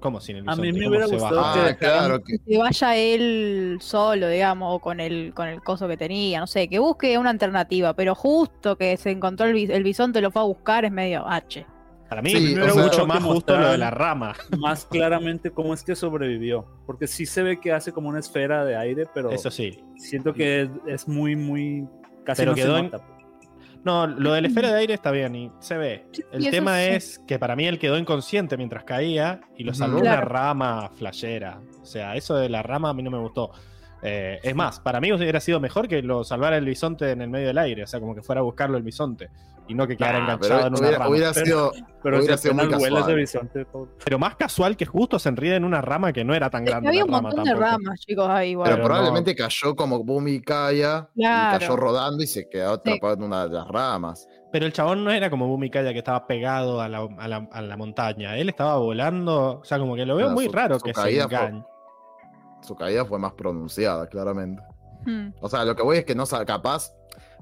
[0.00, 1.64] ¿Cómo sin el A mí me ¿Cómo hubiera se gustado baja?
[1.64, 5.88] que- Ah, claro que Que vaya él solo, digamos, o con el, con el coso
[5.88, 9.70] que tenía, no sé, que busque una alternativa, pero justo que se encontró el, bis-
[9.70, 11.66] el bisonte lo fue a buscar es medio H.
[12.08, 14.32] Para mí Sí, me o hubiera sea, mucho más justo lo de la rama.
[14.60, 16.64] Más claramente cómo es que sobrevivió.
[16.86, 19.80] Porque sí se ve que hace como una esfera de aire, pero Eso sí.
[19.96, 21.84] siento que es, es muy, muy...
[22.24, 22.98] Casi Pero no se quedó en- nota.
[22.98, 23.15] pues.
[23.86, 26.06] No, lo de la esfera de aire está bien y se ve.
[26.32, 26.86] El tema sí.
[26.88, 31.60] es que para mí él quedó inconsciente mientras caía y lo salvó una rama flashera.
[31.82, 33.52] O sea, eso de la rama a mí no me gustó.
[34.08, 37.28] Eh, es más, para mí hubiera sido mejor que lo salvara el bisonte en el
[37.28, 37.82] medio del aire.
[37.82, 39.30] O sea, como que fuera a buscarlo el bisonte
[39.66, 41.10] y no que quedara enganchado pero en una hubiera, rama.
[41.10, 41.72] hubiera pero, sido
[42.02, 43.16] Pero Hubiera si sido muy casual.
[43.16, 43.66] bisonte,
[44.04, 46.66] pero más casual que justo se enrida en una rama que no era tan Es
[46.66, 46.88] que grande.
[46.88, 47.70] había la un rama montón de tampoco.
[47.72, 48.66] ramas, chicos, ahí igual.
[48.66, 50.40] Pero Pero probablemente cayó como Bumi y y
[51.24, 54.28] cayó rodando y se quedó atrapado en una de las ramas.
[54.52, 57.60] Pero el chabón no era como Bumikaya que estaba pegado a la, a la- a
[57.60, 58.36] la montaña.
[58.36, 59.58] Él estaba volando.
[59.62, 61.64] O sea, como que lo veo Bueno, muy su- raro su que se fue- engañe.
[62.66, 64.60] Su caída fue más pronunciada, claramente.
[65.04, 65.28] Hmm.
[65.40, 66.92] O sea, lo que voy es que no capaz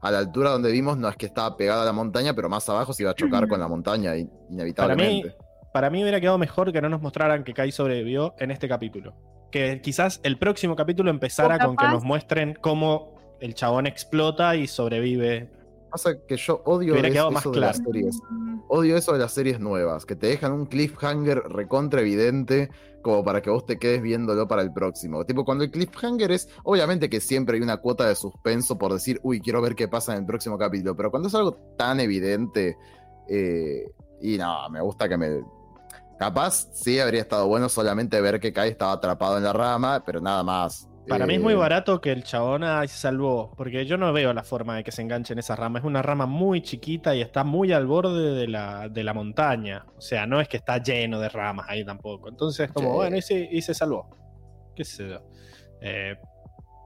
[0.03, 2.69] a la altura donde vimos no es que estaba pegada a la montaña, pero más
[2.69, 5.35] abajo se iba a chocar con la montaña in- inevitablemente.
[5.73, 9.15] Para mí hubiera quedado mejor que no nos mostraran que Kai sobrevivió en este capítulo.
[9.51, 14.67] Que quizás el próximo capítulo empezara con que nos muestren cómo el chabón explota y
[14.67, 15.51] sobrevive.
[15.95, 17.67] Pasa que yo odio eso más de claro.
[17.69, 18.21] las series.
[18.67, 22.69] Odio eso de las series nuevas, que te dejan un cliffhanger recontra evidente
[23.01, 25.25] como para que vos te quedes viéndolo para el próximo.
[25.25, 29.21] Tipo, cuando el cliffhanger es, obviamente que siempre hay una cuota de suspenso por decir,
[29.23, 32.77] uy, quiero ver qué pasa en el próximo capítulo, pero cuando es algo tan evidente,
[33.29, 33.85] eh,
[34.21, 35.45] y no, me gusta que me...
[36.19, 40.21] Capaz sí habría estado bueno solamente ver que Kai estaba atrapado en la rama, pero
[40.21, 40.89] nada más.
[41.09, 43.53] Para mí es Eh, muy barato que el chabón se salvó.
[43.57, 45.79] Porque yo no veo la forma de que se enganche en esa rama.
[45.79, 49.85] Es una rama muy chiquita y está muy al borde de la, de la montaña.
[49.97, 52.29] O sea, no es que está lleno de ramas ahí tampoco.
[52.29, 52.95] Entonces, como, Sí.
[52.97, 54.09] bueno, y se, y se salvó.
[54.75, 55.21] ¿Qué sé yo?
[55.81, 56.17] Eh,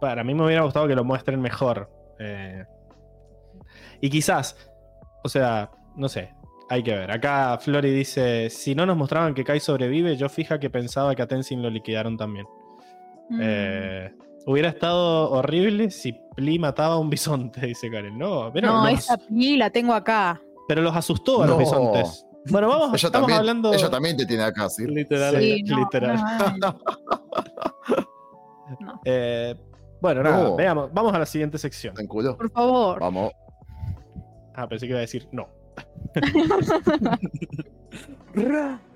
[0.00, 1.88] para mí me hubiera gustado que lo muestren mejor.
[2.18, 2.64] Eh,
[4.00, 4.56] y quizás,
[5.24, 6.32] o sea, no sé,
[6.68, 7.10] hay que ver.
[7.10, 11.22] Acá Flori dice: Si no nos mostraban que Kai sobrevive, yo fija que pensaba que
[11.22, 12.46] a Tenzin lo liquidaron también.
[13.28, 13.40] Mm.
[13.42, 14.14] Eh,
[14.46, 18.16] hubiera estado horrible si Pli mataba a un bisonte, dice Karen.
[18.16, 20.40] No, pero, no, los, esa pli la tengo acá.
[20.68, 22.24] pero los asustó a los bisontes.
[22.50, 23.74] Bueno, vamos, Ella estamos también, hablando.
[23.74, 24.86] ella también te tiene acá, ¿sí?
[24.86, 25.36] Literal.
[25.38, 25.62] Sí.
[25.64, 26.16] no, literal.
[26.60, 26.78] no, no.
[29.04, 29.54] Eh,
[30.00, 30.56] bueno, nada, No.
[30.56, 30.92] veamos.
[30.92, 31.94] Vamos a la siguiente sección.
[31.98, 32.36] ¿En culo?
[32.36, 33.00] Por favor.
[33.00, 33.32] Vamos.
[34.54, 35.48] Ah, pensé que iba a decir no.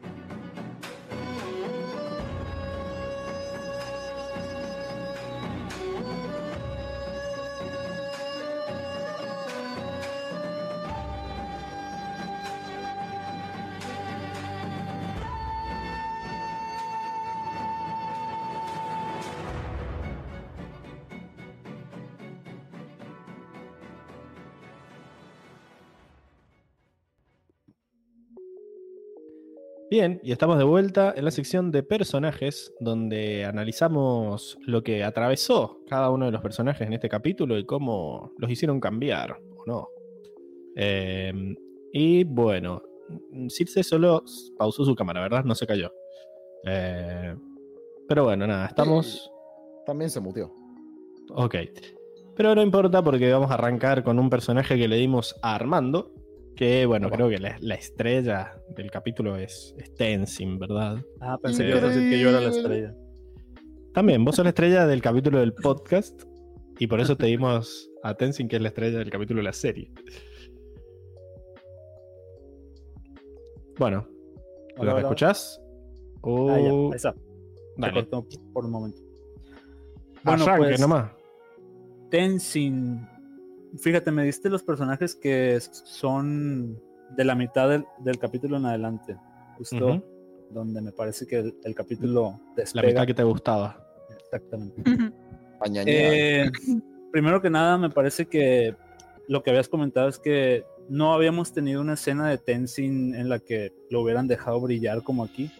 [29.93, 35.82] Bien, y estamos de vuelta en la sección de personajes, donde analizamos lo que atravesó
[35.86, 39.89] cada uno de los personajes en este capítulo y cómo los hicieron cambiar o no.
[40.77, 41.55] Eh,
[41.93, 42.81] y bueno,
[43.51, 44.24] Circe solo
[44.56, 45.44] pausó su cámara, ¿verdad?
[45.44, 45.93] No se cayó.
[46.64, 47.36] Eh,
[48.09, 49.31] pero bueno, nada, estamos.
[49.85, 50.55] También se muteó.
[51.35, 51.56] Ok.
[52.35, 56.14] Pero no importa porque vamos a arrancar con un personaje que le dimos a Armando.
[56.57, 57.16] Que bueno, Opa.
[57.16, 60.99] creo que la, la estrella del capítulo es, es Tenzin, ¿verdad?
[61.20, 62.95] Ah, pensé que ibas a decir que yo era la estrella.
[63.95, 66.23] También, vos sos la estrella del capítulo del podcast.
[66.79, 69.53] Y por eso te dimos a Tenzin, que es la estrella del capítulo de la
[69.53, 69.91] serie.
[73.79, 74.07] Bueno,
[74.77, 75.01] Hola, ¿lo hola.
[75.01, 75.61] escuchás?
[76.24, 77.12] Ah, ya, ahí está.
[77.12, 77.19] Se
[77.79, 78.07] dale.
[78.53, 79.01] por un momento.
[80.24, 81.11] Bueno, Arranque pues, nomás.
[82.11, 83.07] Tenzin.
[83.78, 86.78] Fíjate, me diste los personajes que son
[87.16, 89.16] de la mitad del, del capítulo en adelante.
[89.57, 90.05] Justo Ujú.
[90.51, 92.86] donde me parece que el, el capítulo La despega.
[92.89, 93.85] mitad que te gustaba.
[94.19, 94.82] Exactamente.
[95.59, 96.44] Pañañea.
[96.44, 96.51] Eh,
[97.11, 98.74] primero que nada, me parece que
[99.28, 103.39] lo que habías comentado es que no habíamos tenido una escena de Tenzin en la
[103.39, 105.51] que lo hubieran dejado brillar como aquí.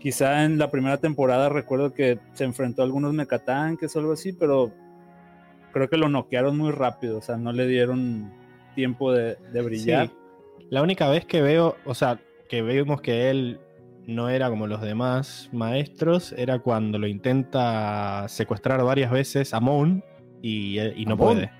[0.00, 4.32] Quizá en la primera temporada recuerdo que se enfrentó a algunos mecatanques o algo así,
[4.32, 4.72] pero
[5.74, 8.32] creo que lo noquearon muy rápido, o sea, no le dieron
[8.74, 10.06] tiempo de, de brillar.
[10.08, 10.14] Sí.
[10.70, 12.18] La única vez que veo, o sea,
[12.48, 13.60] que vemos que él
[14.06, 20.02] no era como los demás maestros, era cuando lo intenta secuestrar varias veces a Mon
[20.42, 21.34] y, y no ¿Amon?
[21.36, 21.50] puede.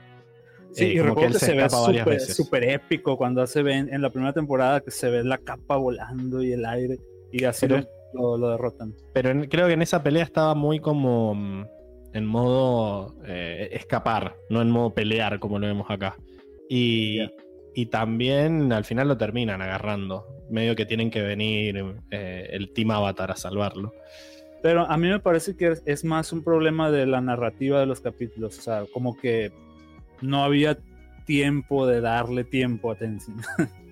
[0.73, 4.11] Sí, Eh, y recuerdo que se se ve súper épico cuando hace ven en la
[4.11, 6.99] primera temporada que se ve la capa volando y el aire
[7.31, 8.95] y así Pero- lo, derrotan.
[9.13, 11.65] Pero en- creo que en esa pelea estaba muy como mm,
[12.15, 16.17] en modo eh, escapar, no en modo pelear como lo vemos acá.
[16.71, 17.19] Y,
[17.75, 20.25] y también al final lo terminan agarrando.
[20.49, 23.93] Medio que tienen que venir eh, el Team Avatar a salvarlo.
[24.63, 28.01] Pero a mí me parece que es, más un problema de la narrativa de los
[28.01, 28.59] capítulos.
[28.59, 29.53] O sea, como que
[30.23, 30.79] no había
[31.27, 33.37] tiempo de darle tiempo a Tenzin.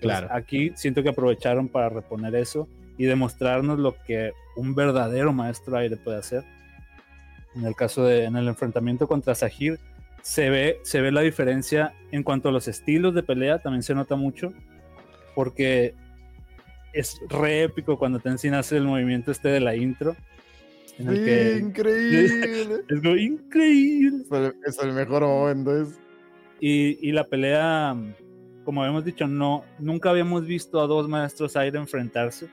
[0.00, 0.28] Claro.
[0.32, 2.68] Aquí siento que aprovecharon para reponer eso
[2.98, 6.44] y demostrarnos lo que un verdadero maestro aire puede hacer.
[7.54, 9.78] En el caso de, en el enfrentamiento contra Sahir,
[10.22, 13.94] se ve, se ve la diferencia en cuanto a los estilos de pelea, también se
[13.94, 14.52] nota mucho,
[15.34, 15.94] porque
[16.92, 20.16] es re épico cuando Tenzin hace el movimiento este de la intro,
[20.98, 22.84] en el Sí, que increíble.
[22.88, 24.22] es como increíble.
[24.22, 25.82] es, el, es el mejor momento.
[25.82, 25.98] Es...
[26.60, 27.96] Y, y la pelea,
[28.64, 32.48] como habíamos dicho, no, nunca habíamos visto a dos maestros aire enfrentarse.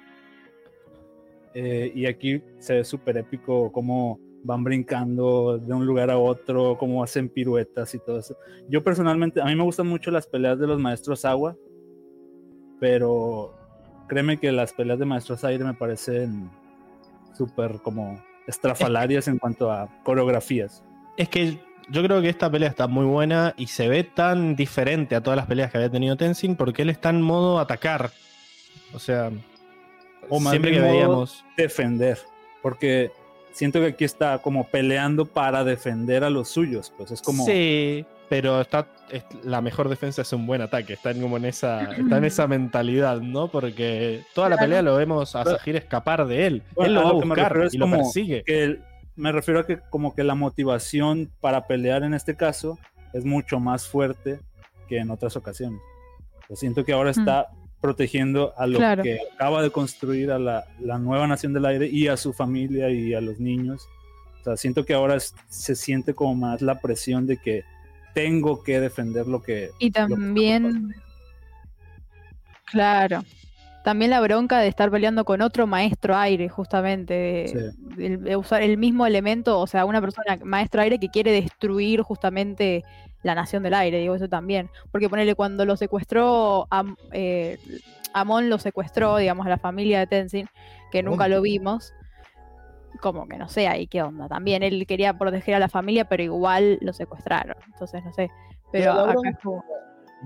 [1.53, 6.77] Eh, y aquí se ve súper épico cómo van brincando de un lugar a otro,
[6.77, 8.35] cómo hacen piruetas y todo eso.
[8.69, 11.55] Yo personalmente, a mí me gustan mucho las peleas de los maestros agua,
[12.79, 13.53] pero
[14.07, 16.49] créeme que las peleas de maestros aire me parecen
[17.33, 20.83] súper como estrafalarias en cuanto a coreografías.
[21.17, 21.59] Es que
[21.89, 25.37] yo creo que esta pelea está muy buena y se ve tan diferente a todas
[25.37, 28.11] las peleas que había tenido Tenzin porque él está en modo atacar.
[28.93, 29.31] O sea,
[30.29, 31.45] O más siempre que modo veíamos.
[31.55, 32.17] defender,
[32.61, 33.11] porque
[33.53, 38.05] siento que aquí está como peleando para defender a los suyos, pues es como Sí,
[38.29, 40.93] pero está es- la mejor defensa es un buen ataque.
[40.93, 43.49] Está en como en esa, está en esa mentalidad, ¿no?
[43.49, 46.63] Porque toda la pelea lo vemos a Sahir escapar de él.
[46.75, 48.43] Bueno, él lo va a me buscar refiero es y lo como persigue.
[48.45, 48.83] que el-
[49.17, 52.79] me refiero a que como que la motivación para pelear en este caso
[53.13, 54.39] es mucho más fuerte
[54.87, 55.81] que en otras ocasiones.
[56.49, 57.47] Yo siento que ahora está
[57.81, 59.01] protegiendo a lo Claro.
[59.03, 62.89] que acaba de construir a la, la nueva nación del aire y a su familia
[62.91, 63.87] y a los niños.
[64.41, 67.63] O sea, siento que ahora es- se siente como más la presión de que
[68.13, 69.69] tengo que defender lo que...
[69.79, 70.93] Y que también,
[72.65, 73.23] claro,
[73.83, 77.71] también la bronca de estar peleando con otro maestro aire, justamente, de,
[78.09, 82.01] de- de usar el mismo elemento, o sea, una persona maestro aire que quiere destruir
[82.01, 82.83] justamente
[83.23, 84.69] la nación del aire, digo eso también.
[84.91, 87.57] Porque ponele cuando lo secuestró, Am- eh,
[88.13, 90.47] Amon lo secuestró, digamos, a la familia de Tenzin,
[90.91, 91.93] que nunca lo vimos.
[92.99, 94.27] Como que no sé ahí qué onda.
[94.27, 97.55] También él quería proteger a la familia, pero igual lo secuestraron.
[97.71, 98.29] Entonces, no sé.
[98.71, 99.63] Pero acá como-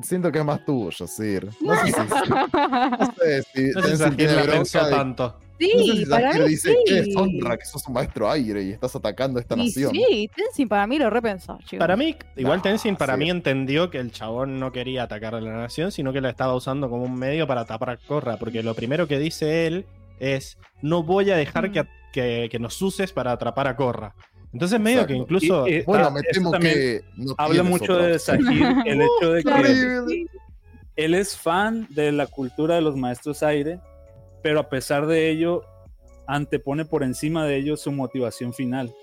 [0.02, 1.50] Siento que es más tuyo, Sir.
[1.62, 5.40] No sé si, no sé si No sé si Tenzin tiene la bronca de- tanto.
[5.60, 6.78] Sí, no sé si para mí dice sí.
[6.86, 9.92] que deshonra que sos un maestro aire y estás atacando a esta Y nación.
[9.94, 11.80] sí, Tenzin para mí lo repensó, chicos.
[11.80, 13.20] Para mí, igual No, Tenzin para sí.
[13.20, 16.54] mí entendió que el chabón no quería atacar a la nación, sino que la estaba
[16.56, 19.86] usando como un medio para tapar a Corra, porque lo primero que dice él
[20.20, 21.72] es, no voy a dejar Mm.
[21.74, 21.84] que,
[22.14, 24.14] que- que nos uses para atrapar a Corra.
[24.54, 25.68] Entonces medio que incluso...
[25.68, 28.18] Y- y- Bueno, Ah, me temo que no Habla mucho de.
[28.20, 30.26] Sahir, el hecho de que
[30.96, 33.80] él es fan de la cultura de los maestros aire,
[34.46, 35.64] pero a pesar de ello,
[36.28, 38.94] antepone por encima de ello su motivación final,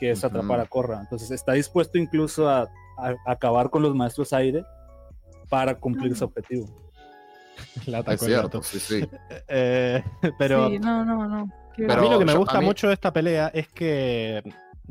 [0.00, 0.98] que es atrapar a Korra.
[1.00, 2.62] Entonces está dispuesto incluso a,
[2.98, 4.64] a acabar con los maestros aire
[5.48, 6.68] para cumplir su objetivo.
[7.86, 9.08] La Es cierto, sí, sí.
[9.46, 10.02] Eh,
[10.36, 11.48] pero Sí, no, no, no.
[11.76, 14.42] Qué Pero a mí lo que me gusta mí- mucho de esta pelea es que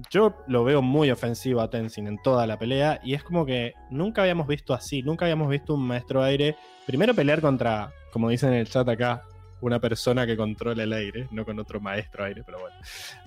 [0.09, 3.73] yo lo veo muy ofensivo a Tenzin en toda la pelea y es como que
[3.89, 6.55] nunca habíamos visto así, nunca habíamos visto un maestro aire
[6.85, 9.25] primero pelear contra, como dicen en el chat acá,
[9.63, 12.75] una persona que controla el aire, no con otro maestro aire, pero bueno.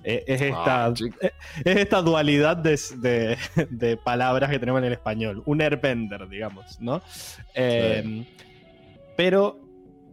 [0.03, 1.17] Eh, es, esta, Ah, chico.
[1.21, 1.31] eh,
[1.65, 3.37] es esta dualidad de, de-
[3.69, 7.01] de palabras que tenemos en el español, un airbender, digamos, ¿no?
[7.53, 8.23] Eh,
[9.15, 9.59] Pero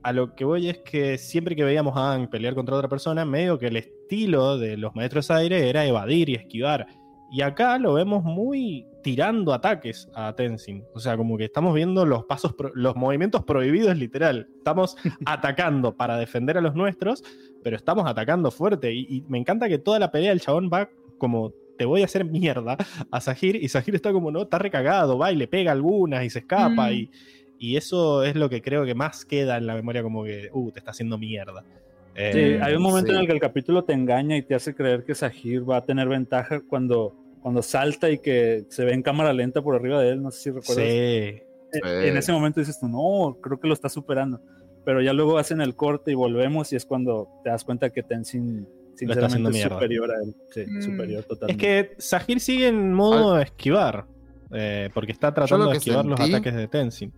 [0.03, 3.25] a lo que voy es que siempre que veíamos a Aang pelear contra otra persona,
[3.25, 6.87] medio que el estilo de los maestros aire era evadir y esquivar.
[7.31, 10.83] Y acá lo vemos muy tirando ataques a Tenzin.
[10.95, 14.49] O sea, como que estamos viendo los pasos, los movimientos prohibidos literal.
[14.57, 17.23] Estamos atacando para defender a los nuestros,
[17.63, 18.93] pero estamos atacando fuerte.
[18.93, 22.05] Y, y me encanta que toda la pelea el chabón va como te voy a
[22.07, 22.77] hacer mierda
[23.11, 26.31] a Sahir y Sahir está como no, está recagado, va y le pega algunas y
[26.31, 26.93] se escapa Mm.
[26.93, 27.11] y,
[27.59, 30.71] y eso es lo que creo que más queda en la memoria como que, uh,
[30.73, 31.63] te está haciendo mierda.
[31.63, 31.73] Sí,
[32.17, 33.15] Eh, hay un momento sí.
[33.17, 35.81] en el que el capítulo te engaña y te hace creer que Sahir va a
[35.83, 40.13] tener ventaja cuando, cuando salta y que se ve en cámara lenta por arriba de
[40.13, 40.23] él.
[40.23, 40.77] No sé si recuerdas.
[40.87, 41.43] sí.
[41.75, 44.41] En- En ese momento dices tú, no, creo que lo está superando.
[44.87, 48.03] Pero ya luego hacen el corte y volvemos y es cuando te das cuenta que
[48.03, 48.67] Tenzin
[48.97, 50.35] sinceramente es superior a él.
[50.55, 50.81] Sí, Mm.
[50.83, 51.61] superior Es totalmente.
[51.67, 54.07] que Sahir sigue en modo esquivar,
[54.53, 57.13] eh, porque está tratando de esquivar los ataques de Tenzin.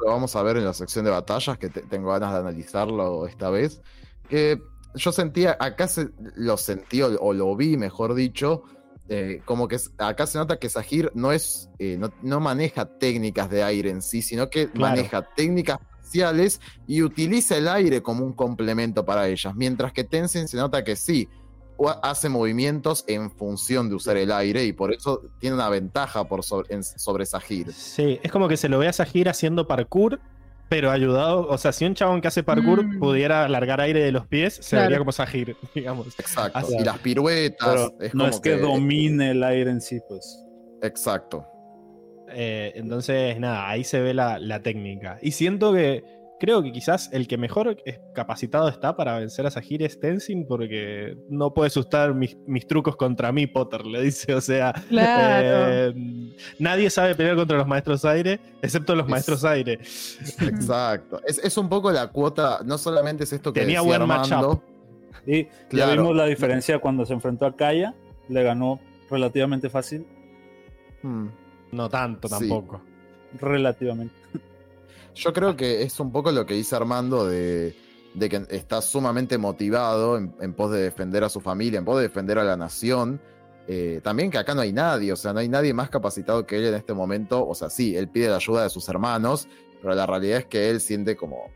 [0.00, 3.26] lo vamos a ver en la sección de batallas, que te- tengo ganas de analizarlo
[3.26, 3.80] esta vez.
[4.28, 4.58] Que
[4.94, 8.62] yo sentía, acá se, lo sentí o, o lo vi, mejor dicho,
[9.08, 13.48] eh, como que acá se nota que Sahir no es, eh, no, no maneja técnicas
[13.50, 14.96] de aire en sí, sino que Claro.
[14.96, 20.48] maneja técnicas espaciales y utiliza el aire como un complemento para ellas, mientras que Tenzin
[20.48, 21.28] se nota que sí,
[22.02, 26.42] hace movimientos en función de usar el aire y por eso tiene una ventaja por
[26.42, 27.72] sobre, en- sobre Sahir.
[27.72, 30.18] Sí, es como que se lo ve a Sahir haciendo parkour,
[30.68, 31.46] pero ayudado.
[31.48, 32.98] O sea, si un chabón que hace parkour Mm.
[32.98, 34.84] pudiera largar aire de los pies, se Claro.
[34.84, 36.06] vería como Sahir, digamos.
[36.18, 36.58] Exacto.
[36.58, 37.68] Así- y las piruetas.
[37.68, 40.44] Pero es no como es que, domine el aire en sí, pues.
[40.82, 41.46] Exacto.
[42.30, 45.18] Eh, entonces, nada, ahí se ve la, la técnica.
[45.22, 46.04] Y siento que.
[46.40, 50.46] Creo que quizás el que mejor es capacitado está para vencer a Sahir es Tenzin,
[50.46, 54.34] porque no puedes usar mis, mis trucos contra mí, Potter, le dice.
[54.34, 55.66] O sea, Claro.
[55.68, 55.94] eh,
[56.60, 59.80] nadie sabe pelear contra los maestros aire, excepto los Es- maestros aire.
[60.40, 61.20] Exacto.
[61.26, 62.60] Es, es un poco la cuota.
[62.64, 64.62] No solamente es esto que Tenía decía buen Armando.
[65.26, 67.94] Y ya vimos la diferencia cuando se enfrentó a Kaya,
[68.28, 70.06] le ganó relativamente fácil,
[71.02, 71.28] Hmm.
[71.72, 72.34] No tanto Sí.
[72.38, 72.80] tampoco.
[73.40, 74.14] relativamente.
[75.18, 77.74] Yo creo que es un poco lo que dice Armando de,
[78.14, 81.96] de que está sumamente motivado en, en pos de defender a su familia, en pos
[81.96, 83.20] de defender a la nación.
[83.66, 86.56] Eh, también que acá no hay nadie, o sea, no hay nadie más capacitado que
[86.56, 87.46] él en este momento.
[87.46, 89.48] O sea, sí, él pide la ayuda de sus hermanos,
[89.82, 91.50] pero la realidad es que él siente como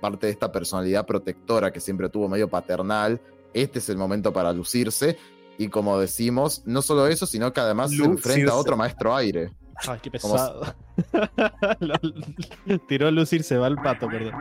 [0.00, 3.20] parte de esta personalidad protectora que siempre tuvo medio paternal.
[3.54, 5.16] Este es el momento para lucirse.
[5.58, 9.50] Y como decimos, no solo eso, sino que además se enfrenta a otro maestro aire.
[9.88, 10.74] Ay, qué pesado.
[12.88, 14.34] Tiró a lucir, se va el pato, perdón.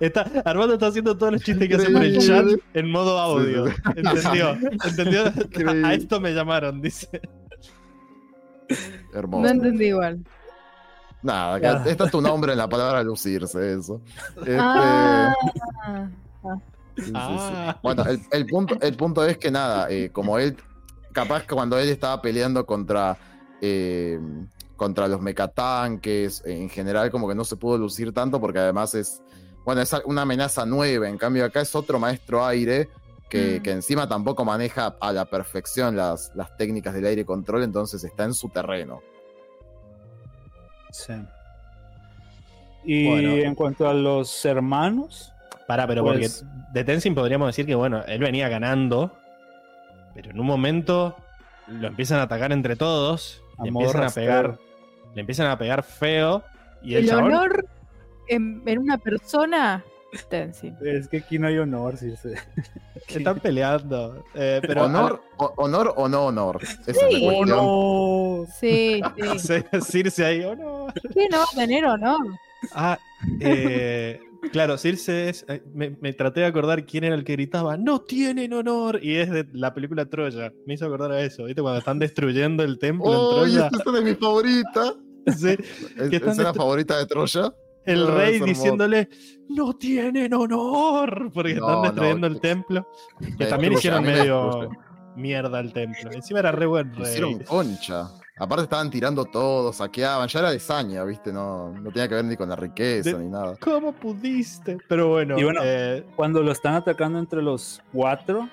[0.00, 3.66] Está, Armando está haciendo todos los chistes que hace por el chat en modo audio.
[3.94, 4.56] ¿Entendió?
[4.82, 5.24] ¿Entendió?
[5.86, 7.20] A esto me llamaron, dice.
[9.12, 9.42] Hermoso.
[9.42, 10.24] No entendí igual.
[11.22, 14.00] Nada, acá está tu nombre en la palabra lucirse, eso.
[14.36, 15.34] Este, Ah,
[16.96, 17.12] sí, sí, sí.
[17.14, 17.78] Ah.
[17.82, 20.56] Bueno, el, el punto, el punto es que nada, eh, como él,
[21.12, 23.16] capaz que cuando él estaba peleando contra,
[23.62, 24.18] eh,
[24.76, 29.22] contra los mecatanques, en general como que no se pudo lucir tanto porque además es,
[29.64, 32.88] bueno, es una amenaza nueva, en cambio acá es otro maestro aire.
[33.30, 33.62] Que, Mm.
[33.62, 38.24] que encima tampoco maneja a la perfección las, las técnicas del aire control, entonces está
[38.24, 39.00] en su terreno.
[40.92, 41.14] Sí.
[42.84, 43.32] Y Bueno.
[43.32, 45.30] en cuanto a los hermanos,
[45.66, 49.10] Pará, pero Pues- porque de Tenzin podríamos decir que, bueno, él venía ganando,
[50.14, 51.16] pero en un momento
[51.66, 54.58] lo empiezan a atacar entre todos, le modo empiezan a pegar,
[55.14, 56.42] le empiezan a pegar feo,
[56.82, 57.66] y el, el chabón honor
[58.28, 59.84] en, en una persona,
[60.80, 62.30] es que aquí no hay honor, sí, sí.
[63.08, 64.24] están peleando.
[64.34, 66.60] eh, pero ¿Honor, o- ¿Honor o no honor?
[66.62, 67.24] Esa es la Sí.
[67.24, 67.48] cuestión.
[67.48, 68.46] no!
[68.60, 69.02] Sí,
[69.38, 69.54] sí.
[69.80, 70.86] Sí, Circe ahí, oh no.
[71.12, 72.26] ¿Qué no va a tener honor?
[72.72, 72.98] Ah,
[73.40, 74.20] eh,
[74.52, 75.44] claro, Circe es.
[75.48, 78.98] eh, Me, me traté de acordar quién era el que gritaba, ¡No tienen honor!
[79.02, 80.52] Y es de la película Troya.
[80.66, 81.62] Me hizo acordar a eso, ¿viste?
[81.62, 83.66] Cuando están destruyendo el templo ¡Oh, en y Troya.
[83.66, 84.94] esta escena es mi favorita!
[85.26, 87.54] Sí, ¿Es, ¿Qué están escena destru- favorita de Troya?
[87.86, 89.08] el No, es rey diciéndole,
[89.48, 92.88] no tienen honor, porque No, están no, destruyendo el que- templo.
[93.38, 94.68] Que también hicieron medio
[95.16, 96.10] mierda el templo.
[96.12, 97.04] Encima era re buen rey.
[97.04, 98.08] Hicieron concha.
[98.36, 101.32] Aparte estaban tirando todo, saqueaban, ya era de saña, ¿viste?
[101.32, 103.56] No, no tenía que ver ni con la riqueza De- ni nada.
[103.60, 104.76] ¿Cómo pudiste?
[104.88, 108.48] Pero bueno, Y bueno, eh, Cuando lo están atacando entre los cuatro,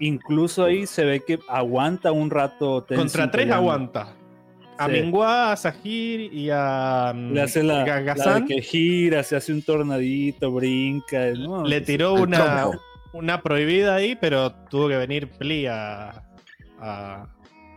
[0.00, 2.82] incluso ahí se ve que aguanta un rato.
[2.84, 3.70] Tenzin contra tres peleando.
[3.70, 4.08] aguanta.
[4.78, 4.92] A Sí.
[4.92, 9.62] Mingua, a Sahir y a mm, Le hace la, la que gira, se hace un
[9.62, 11.30] tornadito, brinca.
[11.32, 11.64] ¿no?
[11.64, 12.68] Le tiró una,
[13.14, 16.10] una prohibida ahí, pero tuvo que venir Pli a,
[16.78, 17.26] a-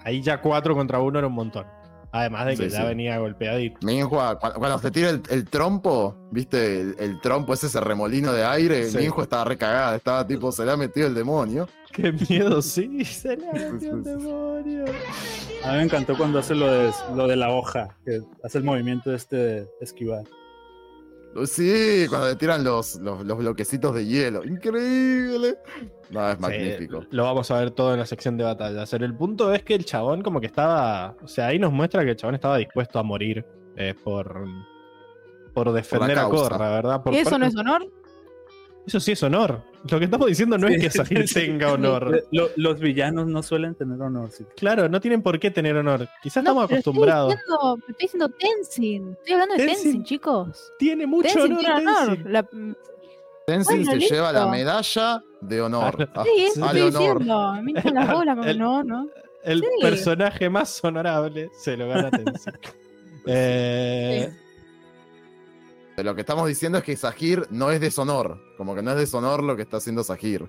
[0.03, 1.65] Ahí ya cuatro contra uno era un montón.
[2.11, 2.87] Además de que Sí, ya sí.
[2.87, 3.77] venía golpeadito.
[4.39, 6.81] Cu- cuando se tira el, el trompo, ¿viste?
[6.81, 8.85] El, el trompo es ese remolino de aire.
[8.89, 8.97] Sí.
[9.21, 11.67] Estaba recagada, estaba tipo, se le ha metido el demonio.
[11.91, 14.09] Qué miedo, sí, se le ha metido sí.
[14.09, 14.85] demonio.
[15.63, 18.63] A mí me encantó cuando hace lo de, lo de la hoja, que hace el
[18.63, 20.23] movimiento este de esquivar.
[21.45, 24.43] Sí, cuando le tiran los, los, los bloquecitos de hielo.
[24.43, 25.57] Increíble.
[26.09, 27.05] No, es Sí, magnífico.
[27.11, 28.89] lo vamos a ver todo en la sección de batallas.
[28.89, 31.15] Pero el punto es que el chabón como que estaba...
[31.23, 33.45] O sea, ahí nos muestra que el chabón estaba dispuesto a morir
[33.75, 34.43] eh, por...
[35.53, 36.49] Por defender a causa.
[36.49, 37.03] Korra, ¿verdad?
[37.03, 37.87] Por ¿Eso no es honor?
[38.89, 39.61] Eso sí es honor.
[39.87, 42.25] Lo que estamos diciendo no es que Sahir tenga honor.
[42.31, 44.31] Lo- los villanos no suelen tener honor.
[44.31, 44.43] sí.
[44.57, 46.07] Claro, no tienen por qué tener honor.
[46.23, 47.33] Quizás No, estamos acostumbrados.
[47.35, 49.11] Estoy diciendo, estoy diciendo Tenzin.
[49.11, 49.83] Estoy hablando de Tenzin.
[49.83, 50.73] Tenzin, chicos.
[50.79, 52.07] Tiene mucho Tenzin honor, tiene honor.
[52.15, 52.33] Tenzin.
[52.33, 52.43] La-
[53.45, 54.15] Tenzin Bueno, se listo.
[54.15, 56.09] lleva la medalla de honor.
[56.15, 57.19] Ah, sí, eso al estoy honor.
[57.19, 57.53] diciendo.
[57.61, 59.07] Me hinchan las bolas, como El- no, no.
[59.43, 59.67] El Sí.
[59.81, 62.53] personaje más honorable se lo gana Tenzin.
[63.31, 64.31] Eh,
[66.03, 68.39] Lo que estamos diciendo es que Sahir no es deshonor.
[68.57, 70.45] Como que no es deshonor lo que está haciendo Sahir.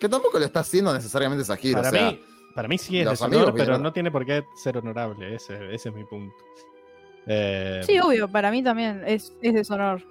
[0.00, 1.74] Que tampoco lo está haciendo necesariamente Sahir.
[1.74, 2.20] para, o sea, mí,
[2.54, 5.34] para mí sí es deshonor, amigos pero vienen- no tiene por qué ser honorable.
[5.34, 6.34] Ese, ese es mi punto.
[7.26, 10.02] Eh, Sí, obvio, para mí también es, es deshonor.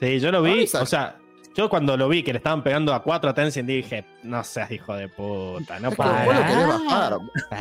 [0.00, 0.64] sí, yo lo vi.
[0.80, 1.18] O sea,
[1.56, 4.70] yo cuando lo vi que le estaban pegando a cuatro a Tenzin dije, no seas
[4.70, 6.46] hijo de puta, no es que vos lo para.
[6.46, 7.18] querés bajar.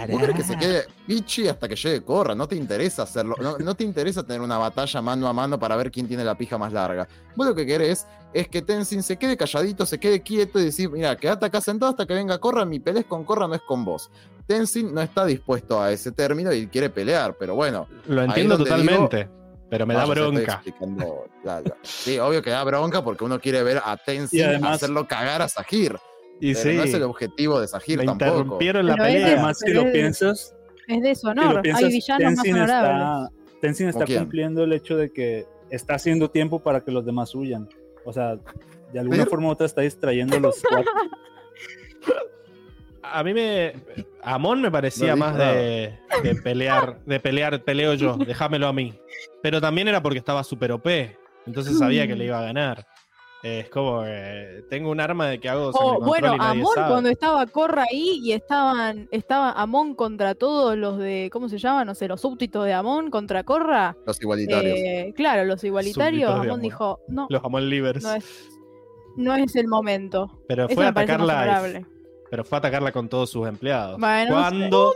[0.09, 2.35] Vos querés que se quede Ichi hasta que llegue Korra.
[2.35, 3.35] No te interesa hacerlo.
[3.41, 6.35] No, no te interesa tener una batalla mano a mano para ver quién tiene la
[6.35, 7.07] pija más larga.
[7.35, 10.89] Vos lo que querés es que Tenzin se quede calladito, se quede quieto y decir,
[10.89, 12.65] mira, quédate acá sentado hasta que venga Korra.
[12.65, 14.11] Mi pelea es con Korra, no es con vos.
[14.45, 17.87] Tenzin no está dispuesto a ese término y quiere pelear, pero bueno.
[18.07, 19.29] Lo entiendo totalmente,
[19.75, 20.53] pero me da bronca.
[20.53, 21.75] explicando, ya, ya.
[21.83, 25.41] Sí, obvio que da bronca porque uno quiere ver a Tenzin Y además- hacerlo cagar
[25.41, 25.95] a Sahir.
[26.41, 28.31] Y pero sí, no es el objetivo de Sahir me tampoco.
[28.31, 29.25] interrumpieron la Pero pelea.
[29.27, 30.55] de- Además, si lo es- piensas,
[30.87, 31.53] Es si deshonor.
[31.55, 33.29] lo piensas Hay villanos más Tenzin honorables.
[33.29, 37.33] está, Tenzin está cumpliendo el hecho de que está haciendo tiempo para que los demás
[37.35, 37.69] huyan.
[38.03, 38.35] O sea,
[38.93, 40.91] de alguna Pero- forma u otra está distrayendo a los cuatro.
[43.13, 43.73] A mí me.
[44.23, 48.93] Amon me parecía No más de, de pelear, de pelear, peleo yo, déjamelo a mí.
[49.41, 50.87] Pero también era porque estaba super OP,
[51.45, 52.85] entonces sabía que le iba a ganar.
[53.43, 56.73] Eh, es como, eh, tengo un arma de que hago O sangre control bueno, Amon
[56.87, 61.85] cuando estaba Corra ahí y estaban, estaba Amon contra todos los de, ¿cómo se llama?
[61.85, 63.95] No sé, los súbditos de Amon contra Corra.
[64.07, 64.75] Los igualitarios.
[64.75, 66.31] Eh, claro, los igualitarios.
[66.31, 66.61] Amon Amon.
[66.61, 68.03] dijo, no, Los Amon Livers.
[68.03, 68.49] no es,
[69.15, 70.41] no es el momento.
[70.47, 71.43] pero Eso fue a atacarla.
[71.43, 71.85] honorable.
[72.29, 73.99] Pero fue a atacarla con todos sus empleados.
[73.99, 74.93] Bueno, no sé, cuando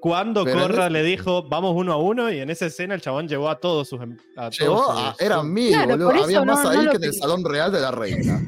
[0.00, 3.48] cuando Corra le dijo, vamos uno a uno, y en esa escena el chabón llevó
[3.48, 4.00] a todos sus.
[4.00, 4.16] em-
[4.58, 6.24] Llegó todos a, sus- eran mil, Claro, boludo.
[6.24, 8.40] Había no- más no ahí que en el salón real de la reina.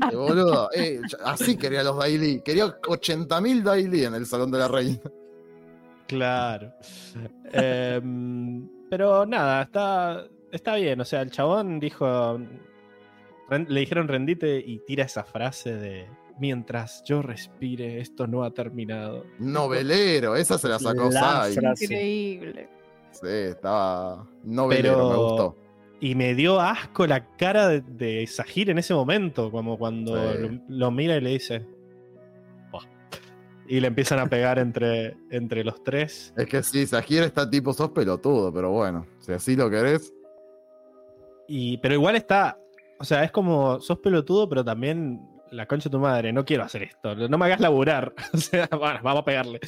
[0.00, 0.68] Dale, boludo.
[0.74, 2.42] Eh, así quería los Daily.
[2.42, 5.00] Quería 80.000 Daily en el salón de la reina.
[6.08, 6.72] Claro.
[7.52, 11.00] Em, pero nada, está, está bien.
[11.00, 12.38] O sea, el chabón dijo.
[13.50, 16.06] le dijeron rendite y tira esa frase de.
[16.40, 19.24] Mientras yo respire, esto no ha terminado.
[19.38, 21.54] Novelero, esa se la sacó La Sai.
[21.54, 21.84] frase.
[21.84, 22.68] Increíble.
[23.10, 25.56] Sí, estaba novelero, me gustó.
[26.00, 30.38] Y me dio asco la cara de, de Sahir en ese momento, como cuando Sí.
[30.38, 31.66] lo, lo mira y le dice.
[33.70, 36.32] Y le empiezan a pegar entre, entre los tres.
[36.38, 40.14] Es que sí, Sahir está tipo, sos pelotudo, pero bueno, si así lo querés.
[41.48, 42.58] Y, pero igual está.
[42.98, 43.78] O sea, es como.
[43.80, 45.20] Sos pelotudo, pero también.
[45.50, 47.14] La concha de tu madre, no quiero hacer esto.
[47.14, 48.12] No me hagas laburar.
[48.32, 49.60] O sea, bueno, vamos a pegarle.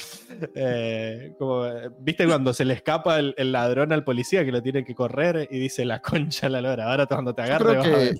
[0.54, 1.64] Eh, como,
[2.00, 5.48] ¿Viste cuando se le escapa el, el ladrón al policía que lo tiene que correr
[5.50, 6.90] y dice la concha la lora?
[6.90, 8.18] Ahora cuando te Yo agarre, creo, vas a que, ver".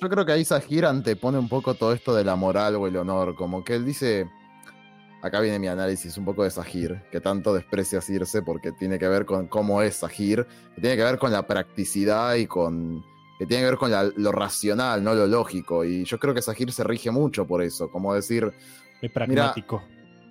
[0.00, 2.96] yo creo que ahí Sahir antepone un poco todo esto de la moral o el
[2.96, 3.34] honor.
[3.34, 4.26] Como que él dice.
[5.22, 9.08] Acá viene mi análisis un poco de Sahir, que tanto desprecia Circe porque tiene que
[9.08, 13.02] ver con cómo es Sahir, que tiene que ver con la practicidad y con.
[13.38, 15.84] Que tiene que ver con la- lo racional, no lo lógico.
[15.84, 17.90] Y yo creo que Sahir se rige mucho por eso.
[17.90, 18.52] Como decir,
[19.02, 19.82] Muy pragmático.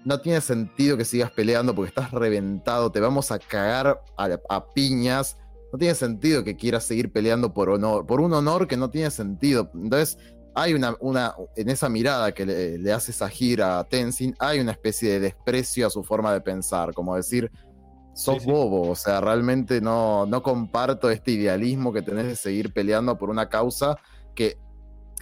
[0.05, 4.69] no tiene sentido que sigas peleando porque estás reventado, te vamos a cagar a, a
[4.73, 5.37] piñas.
[5.73, 9.11] no tiene sentido que quieras seguir peleando por honor, por un honor que no tiene
[9.11, 9.69] sentido.
[9.73, 10.17] Entonces,
[10.57, 14.71] hay una, una en esa mirada que le, le hace Sahir a Tenzin, hay una
[14.71, 17.51] especie de desprecio a su forma de pensar, como decir,
[18.15, 18.51] sos Sí, sí.
[18.51, 23.29] bobo, o sea, realmente no, no comparto este idealismo que tenés de seguir peleando por
[23.29, 23.97] una causa
[24.33, 24.57] que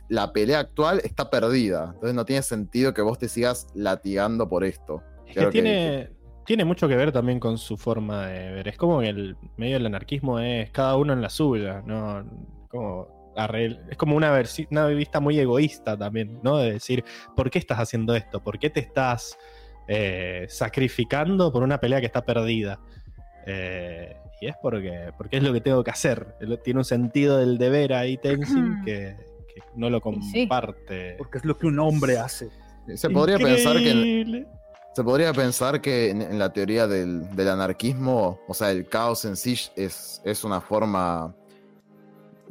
[0.09, 1.91] la pelea actual está perdida.
[1.95, 5.01] Entonces no tiene sentido que vos te sigas latigando por esto.
[5.27, 6.09] Es Creo que tiene,
[6.45, 8.67] tiene mucho que ver también con su forma de ver.
[8.67, 12.23] Es como que el medio del anarquismo es cada uno en la suya, ¿no?
[12.69, 13.23] Como
[13.89, 16.57] es como una, una vista muy egoísta también, ¿no?
[16.57, 17.03] De decir,
[17.35, 18.43] ¿por qué estás haciendo esto?
[18.43, 19.37] ¿Por qué te estás
[19.87, 22.79] eh, sacrificando por una pelea que está perdida?
[23.45, 26.35] Eh, y es porque, porque es lo que tengo que hacer.
[26.63, 29.15] Tiene un sentido del deber ahí, Tenzin, que,
[29.53, 30.47] que no lo sí.
[30.47, 31.15] comparte.
[31.17, 32.49] Porque es lo que un hombre hace.
[32.95, 34.45] Se podría pensar que.
[34.93, 39.25] Se podría pensar que en, en la teoría del, del anarquismo, o sea, el caos
[39.25, 41.35] en sí es, es una forma.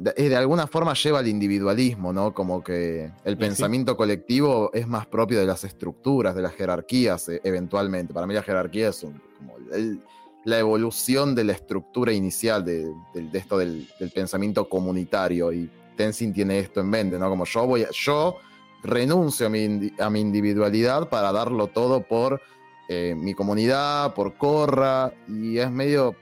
[0.03, 2.33] De, eh, de alguna forma lleva al individualismo, ¿no?
[2.33, 3.39] Como que el sí.
[3.39, 8.13] pensamiento colectivo es más propio de las estructuras, de las jerarquías, eh, eventualmente.
[8.13, 10.01] Para mí, la jerarquía es un- como el-
[10.43, 12.91] la evolución de la estructura inicial de,
[13.31, 15.53] esto del, del pensamiento comunitario.
[15.53, 17.29] Y Tenzin tiene esto en mente, ¿no?
[17.29, 17.89] Como yo voy a.
[17.91, 18.35] Yo
[18.83, 22.41] renuncio a mi, a mi individualidad para darlo todo por
[22.89, 26.15] eh, mi comunidad, por Corra, y es medio,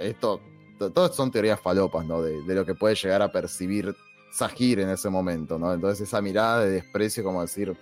[0.00, 2.22] esto, to- todas son teorías falopas, ¿no?
[2.22, 3.94] De, de lo que puede llegar a percibir
[4.30, 5.72] Sahir en ese momento, ¿no?
[5.72, 7.74] Entonces esa mirada de desprecio como decir,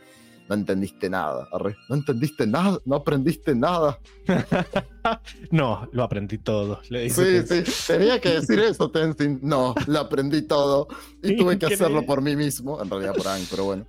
[0.48, 3.98] no entendiste nada, arre, no entendiste nada, no aprendiste nada.
[5.50, 6.80] No, lo aprendí todo.
[6.88, 7.66] le Sí, Tenzin.
[7.66, 9.38] sí, tenía que decir eso, Tenzin.
[9.42, 10.88] No, lo aprendí todo
[11.22, 13.86] y tuve que hacerlo por mí mismo, en realidad por Aang, pero bueno.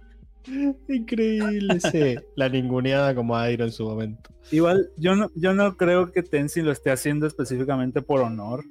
[0.90, 2.16] Increíble, sí.
[2.36, 4.30] La ninguneada como Airo en su momento.
[4.52, 8.66] Igual, yo no, yo no creo que Tenzin lo esté haciendo específicamente por honor.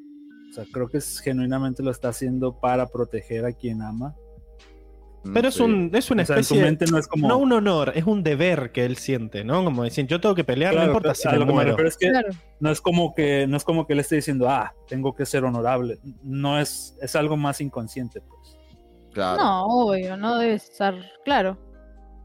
[0.54, 4.14] O sea, creo que es, genuinamente lo está haciendo para proteger a quien ama.
[5.32, 6.64] Pero es, un, es una O sea, en su especie.
[6.70, 7.26] mente no es como.
[7.26, 9.64] No un honor, es un deber que él siente, ¿no?
[9.64, 11.70] Como decir, yo tengo que pelear, Claro, no importa pero si me muero.
[11.70, 12.28] refiero es que Claro.
[12.60, 15.42] no es como que no es como que él esté diciendo, ah, tengo que ser
[15.44, 15.98] honorable.
[16.22, 18.58] No es, es algo más inconsciente, pues.
[19.12, 19.42] Claro.
[19.42, 20.94] No, obvio, no debe estar
[21.24, 21.58] claro.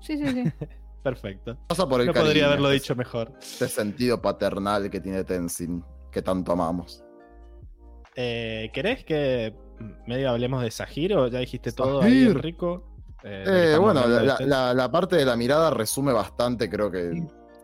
[0.01, 0.43] Sí, sí, sí.
[1.03, 1.57] Perfecto.
[1.67, 3.31] Pasa por el No podría cariño, haberlo este- dicho mejor.
[3.41, 7.01] Este sentido paternal que tiene Tenzin, que tanto amamos.
[8.15, 9.53] Eh, ¿Querés que
[10.07, 12.23] medio hablemos de Sahir o ya dijiste todo ahí.
[12.25, 12.83] Enrico?
[13.23, 14.45] Eh, Eh, bueno, la, usted.
[14.45, 17.11] la- la parte de la mirada resume bastante, creo que.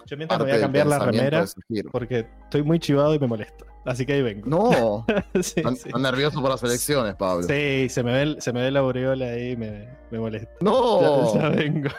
[0.05, 1.45] Yo mientras voy a cambiar la remera
[1.91, 3.65] porque estoy muy chivado y me molesta.
[3.85, 4.47] Así que ahí vengo.
[4.49, 5.05] No,
[5.41, 7.43] sí, están nervioso por las elecciones, Pablo.
[7.47, 10.51] Sí, se me ve, el- se me ve la aureola ahí y me, me molesta.
[10.61, 11.89] No, Ya, ya vengo.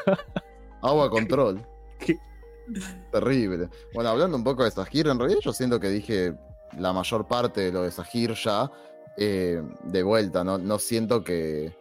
[0.82, 1.60] agua control.
[1.98, 2.16] ¿Qué?
[3.12, 3.68] Terrible.
[3.94, 6.34] Bueno, hablando un poco de Sahir, en realidad yo siento que dije
[6.78, 8.70] la mayor parte de lo de Sahir ya
[9.16, 10.44] eh, de vuelta.
[10.44, 11.74] No, no siento que,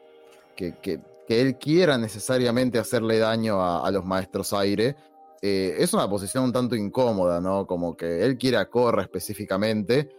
[0.55, 4.95] que, que- él quiera necesariamente hacerle daño a, los maestros aire.
[5.41, 7.65] Eh, es una posición un tanto incómoda, ¿no?
[7.65, 10.09] Como que él quiere a Korra específicamente,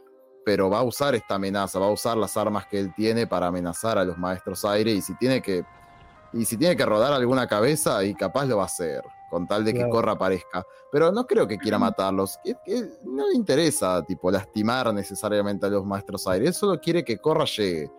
[0.45, 3.47] pero va a usar esta amenaza, va a usar las armas que él tiene para
[3.47, 5.65] amenazar a los maestros aire y si tiene que
[6.33, 9.65] y si tiene que rodar alguna cabeza y capaz lo va a hacer con tal
[9.65, 9.93] de que Claro.
[9.93, 14.93] Korra aparezca, pero no creo que quiera matarlos, que- que no le interesa tipo lastimar
[14.95, 17.91] necesariamente a los maestros aire, él solo quiere que Korra llegue.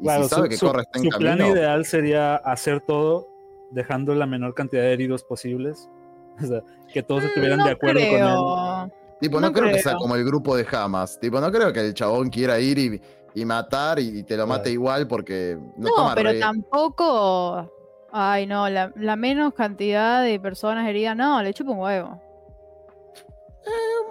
[0.00, 2.80] Y Claro, si sabe su, que Korra está en su plan camino, ideal sería hacer
[2.80, 3.28] todo
[3.70, 5.88] dejando la menor cantidad de heridos posibles.
[6.42, 8.92] O sea, que todos estuvieran no de acuerdo con él.
[9.20, 11.80] tipo, no, no creo, que sea como el grupo de Hamas, tipo, no creo que
[11.80, 13.00] el chabón quiera ir y,
[13.34, 14.72] y matar y te lo mate Claro.
[14.74, 17.70] igual porque no, No, toma pero re- tampoco.
[18.12, 22.20] Ay, no, la, la menos cantidad de personas heridas, no, le chupa un huevo.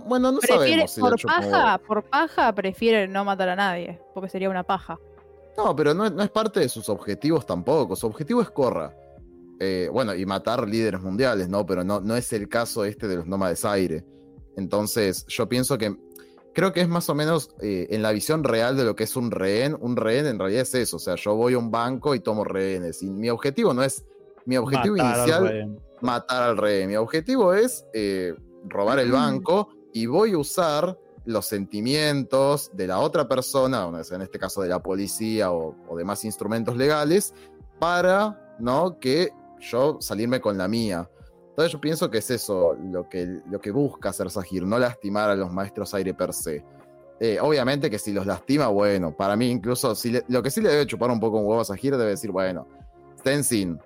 [0.05, 4.29] Bueno, no Prefiere, sabemos si por paja, por paja, prefiere no matar a nadie, porque
[4.29, 4.97] sería una paja.
[5.57, 7.95] No, pero no, no es parte de sus objetivos tampoco.
[7.95, 8.95] Su objetivo es Corra.
[9.59, 11.65] Eh, bueno, y matar líderes mundiales, ¿no?
[11.65, 14.03] Pero no, no es el caso este de los nómades aire.
[14.57, 15.95] Entonces, yo pienso que.
[16.53, 19.15] Creo que es más o menos eh, en la visión real de lo que es
[19.15, 19.77] un rehén.
[19.79, 20.97] Un rehén en realidad es eso.
[20.97, 23.01] O sea, yo voy a un banco y tomo rehenes.
[23.03, 24.03] Y mi objetivo no es.
[24.45, 25.79] Mi objetivo Matar al inicial rehén.
[26.01, 26.87] matar al rey.
[26.87, 28.33] Mi objetivo es eh,
[28.65, 34.39] robar el banco y voy a usar los sentimientos de la otra persona, en este
[34.39, 37.33] caso de la policía o, o demás instrumentos legales,
[37.79, 38.99] para ¿no?
[38.99, 41.09] que yo salirme con la mía.
[41.67, 45.35] Yo pienso que es eso lo que, lo que busca hacer Sahir, no lastimar a
[45.35, 46.63] los maestros aire per se.
[47.19, 50.69] Eh, obviamente que si los lastima, bueno, para mí incluso, si lo que sí le
[50.69, 52.67] debe chupar un poco un huevo a Sahir debe decir, bueno,
[53.23, 53.79] Tenzin,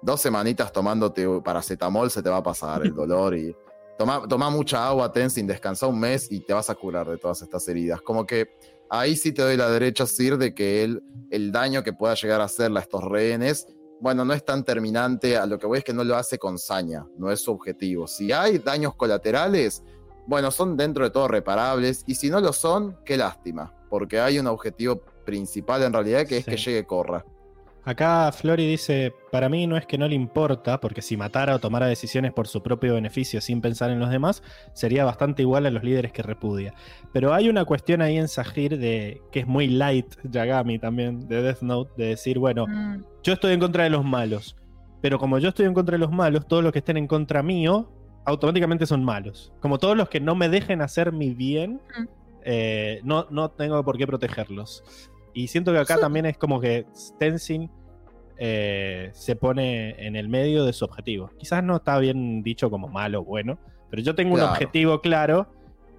[0.00, 3.54] dos semanitas tomándote paracetamol se te va a pasar el dolor y,
[3.98, 7.42] toma, toma mucha agua, Tenzin, descansa un mes y te vas a curar de todas
[7.42, 8.00] estas heridas.
[8.00, 8.56] Como que
[8.88, 12.40] ahí sí te doy la derecha, Sir, de que él, el daño que pueda llegar
[12.40, 13.66] a hacerle a estos rehenes,
[14.00, 16.58] bueno, no es tan terminante, a lo que voy es que no lo hace con
[16.58, 18.06] saña, no es su objetivo.
[18.06, 19.82] Si hay daños colaterales,
[20.26, 24.38] bueno, son dentro de todo reparables, y si no lo son, qué lástima, porque hay
[24.38, 26.50] un objetivo principal en realidad que es Sí.
[26.52, 27.24] que llegue Corra.
[27.84, 31.58] Acá Flori dice, para mí no es que no le importa, porque si matara o
[31.58, 34.42] tomara decisiones por su propio beneficio sin pensar en los demás,
[34.74, 36.74] sería bastante igual a los líderes que repudia.
[37.14, 41.40] Pero hay una cuestión ahí en Sahir de que es muy light Yagami también, de
[41.40, 44.56] Death Note, de decir, bueno, Mm, yo estoy en contra de los malos,
[45.02, 47.42] pero como yo estoy en contra de los malos, todos los que estén en contra
[47.42, 47.92] mío,
[48.24, 49.52] automáticamente son malos.
[49.60, 51.78] Como todos los que no me dejen hacer mi bien,
[52.44, 54.82] eh, no, no tengo por qué protegerlos.
[55.34, 56.00] Y siento que acá Sí.
[56.00, 56.86] también es como que
[57.18, 57.70] Tenzin
[58.38, 61.30] eh, se pone en el medio de su objetivo.
[61.38, 63.58] Quizás no está bien dicho como malo o bueno,
[63.90, 65.52] pero yo tengo un objetivo claro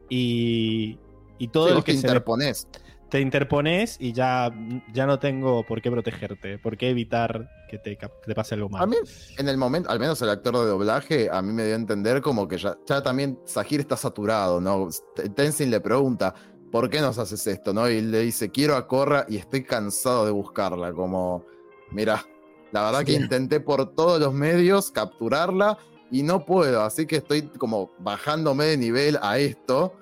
[0.10, 0.98] y,
[1.38, 2.68] y todo Sí, que te se le interponés.
[3.10, 4.54] Te interpones y ya,
[4.94, 8.56] ya no tengo por qué protegerte, por qué evitar que te, cap- que te pase
[8.56, 8.84] algo malo.
[8.84, 8.96] A mí,
[9.38, 12.22] en el momento, al menos el actor de doblaje, a mí me dio a entender
[12.22, 14.90] como que ya, ya también Sahir está saturado, ¿no?
[15.36, 16.34] Tenzin le pregunta,
[16.72, 17.74] ¿por qué nos haces esto?
[17.74, 17.90] ¿no?
[17.90, 20.94] Y le dice, quiero a Corra y estoy cansado de buscarla.
[20.94, 21.46] Como,
[21.92, 22.24] mira,
[22.72, 25.78] la verdad que intenté por todos los medios capturarla
[26.12, 29.94] y no puedo, así que estoy como bajándome de nivel a esto.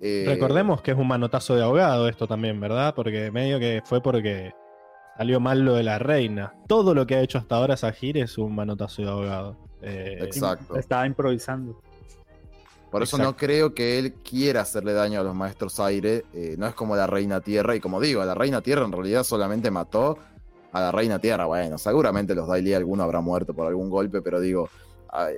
[0.00, 2.94] Eh, Recordemos que es un manotazo de ahogado esto también, ¿verdad?
[2.94, 4.52] Porque medio que fue porque
[5.16, 6.54] salió mal lo de la reina.
[6.68, 9.56] Todo lo que ha hecho hasta ahora Sahir es un manotazo de ahogado.
[9.82, 10.76] Eh, Exacto.
[10.76, 11.80] Estaba improvisando.
[12.90, 13.32] Por eso Exacto.
[13.32, 16.24] no creo que él quiera hacerle daño a los maestros aire.
[16.32, 17.74] eh, no es como la reina tierra.
[17.74, 20.18] Y como digo, la reina tierra en realidad solamente mató
[20.72, 21.46] a la reina tierra.
[21.46, 24.68] Bueno, seguramente los Daily alguno habrá muerto por algún golpe, pero digo,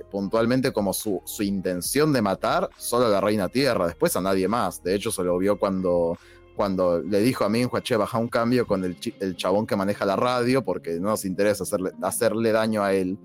[0.09, 4.47] puntualmente como su, su intención de matar, solo a la reina tierra, después a nadie
[4.47, 4.81] más.
[4.83, 6.17] De hecho, se lo vio cuando,
[6.55, 10.05] cuando le dijo a Minhua, che, baja un cambio con el, el chabón que maneja
[10.05, 13.17] la radio, porque no nos interesa hacerle, hacerle daño a él.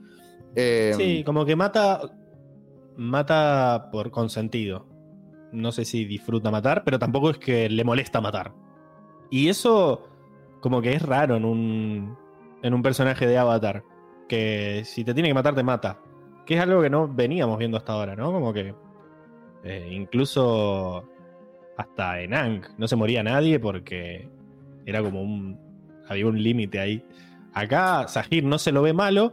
[0.55, 2.01] Eh, Sí, como que mata.
[2.97, 4.87] Mata por consentido.
[5.51, 8.53] No sé si disfruta matar, pero tampoco es que le molesta matar.
[9.31, 10.09] Y eso,
[10.61, 12.16] como que es raro en un,
[12.62, 13.83] en un personaje de Avatar.
[14.29, 15.99] Que si te tiene que matar, te mata.
[16.47, 18.32] Que es algo que no veníamos viendo hasta ahora, ¿no?
[18.32, 18.74] Como que.
[19.64, 21.09] eh, incluso.
[21.77, 24.28] Hasta en Ang no se moría nadie porque
[24.85, 25.59] era como un.
[26.09, 27.05] Había un límite ahí.
[27.55, 29.32] Acá Sahir no se lo ve malo,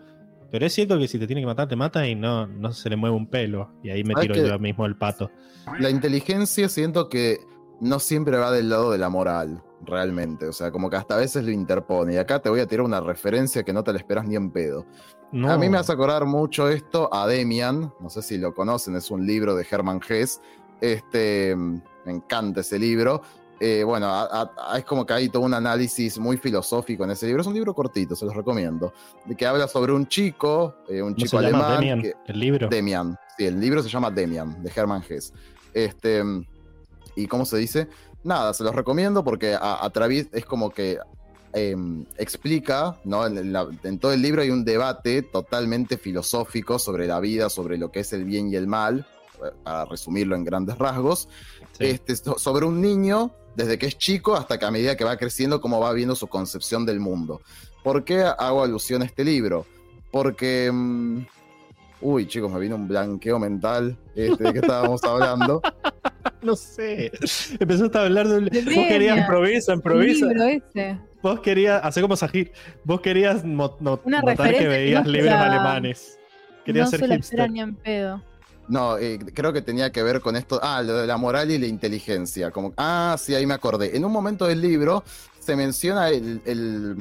[0.52, 2.90] pero es cierto que si te tiene que matar, te mata y no, no se
[2.90, 3.72] le mueve un pelo.
[3.84, 5.32] Y ahí me ¿Sabes tiro yo mismo el pato.
[5.80, 7.40] La inteligencia siento que
[7.80, 10.48] no siempre va del lado de la moral, realmente.
[10.48, 12.16] O sea, como que hasta a veces lo interpone.
[12.16, 14.52] Y acá te voy a tirar una referencia que no te la esperas ni en
[14.52, 14.86] pedo.
[15.32, 15.52] No.
[15.52, 17.94] A mí me hace acordar mucho esto a Demian.
[18.00, 20.42] No sé si lo conocen, es un libro de Hermann Hesse.
[20.82, 23.22] Este, me encanta ese libro.
[23.60, 27.26] Eh, bueno, a- a- es como que hay todo un análisis muy filosófico en ese
[27.28, 27.42] libro.
[27.42, 28.94] Es un libro cortito, se los recomiendo.
[29.26, 31.76] De que habla sobre un chico, eh, un ¿Cómo chico se llama?
[31.76, 31.80] alemán.
[31.80, 32.68] Demian, que- el libro.
[32.70, 33.18] Demian.
[33.38, 35.34] Sí, el libro se llama Demian, de Hermann Hesse.
[35.74, 36.24] Este,
[37.16, 37.90] ¿Y cómo se dice?
[38.24, 40.98] Nada, se los recomiendo porque a, a través es como que
[41.54, 43.26] em, explica, ¿no?
[43.26, 47.78] En, la- en todo el libro hay un debate totalmente filosófico sobre la vida, sobre
[47.78, 49.06] lo que es el bien y el mal,
[49.44, 51.28] eh, para resumirlo en grandes rasgos
[51.78, 51.86] Sí.
[51.86, 55.18] este, so- sobre un niño desde que es chico hasta que a medida que va
[55.18, 57.42] creciendo, cómo va viendo su concepción del mundo.
[57.84, 59.66] ¿Por qué hago alusión a este libro?
[60.12, 60.70] Porque...
[60.72, 61.20] mm,
[62.02, 65.62] uy, chicos, me vino un blanqueo mental este, de que estábamos hablando.
[66.42, 67.12] No sé.
[67.60, 68.46] Empezaste a hablar de un.
[68.46, 69.18] Vos querías.
[69.18, 70.26] Improvisa, improvisa.
[70.28, 70.98] libro ese.
[71.22, 72.54] vos querías, hacer como Sahir,
[72.86, 76.18] vos querías mo- no- Una notar que veías no libros alemanes.
[76.66, 77.52] Querías no ser se hipster.
[77.52, 78.24] ni en pedo.
[78.70, 80.60] No, eh, creo que tenía que ver con esto.
[80.64, 82.52] Ah, lo de la moral y la inteligencia.
[82.52, 83.98] Como, ah, sí, ahí me acordé.
[83.98, 85.04] En un momento del libro
[85.40, 86.96] se menciona el, el-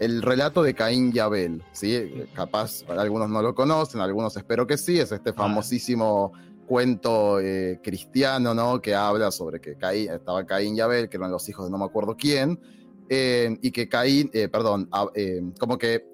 [0.00, 1.62] el relato de Caín y Abel.
[1.72, 2.24] ¿sí?
[2.34, 4.98] Capaz algunos no lo conocen, algunos espero que sí.
[4.98, 6.32] Es este famosísimo
[6.66, 8.80] cuento eh, cristiano, ¿no?
[8.80, 11.78] Que habla sobre que Caín, estaba Caín y Abel, que eran los hijos de no
[11.78, 12.58] me acuerdo quién.
[13.08, 15.06] eh, y que Caín, eh, perdón, ah,
[15.58, 16.04] como que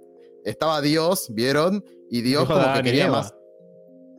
[0.44, 1.84] estaba Dios, ¿vieron?
[2.10, 3.34] Y Dios como que quería más.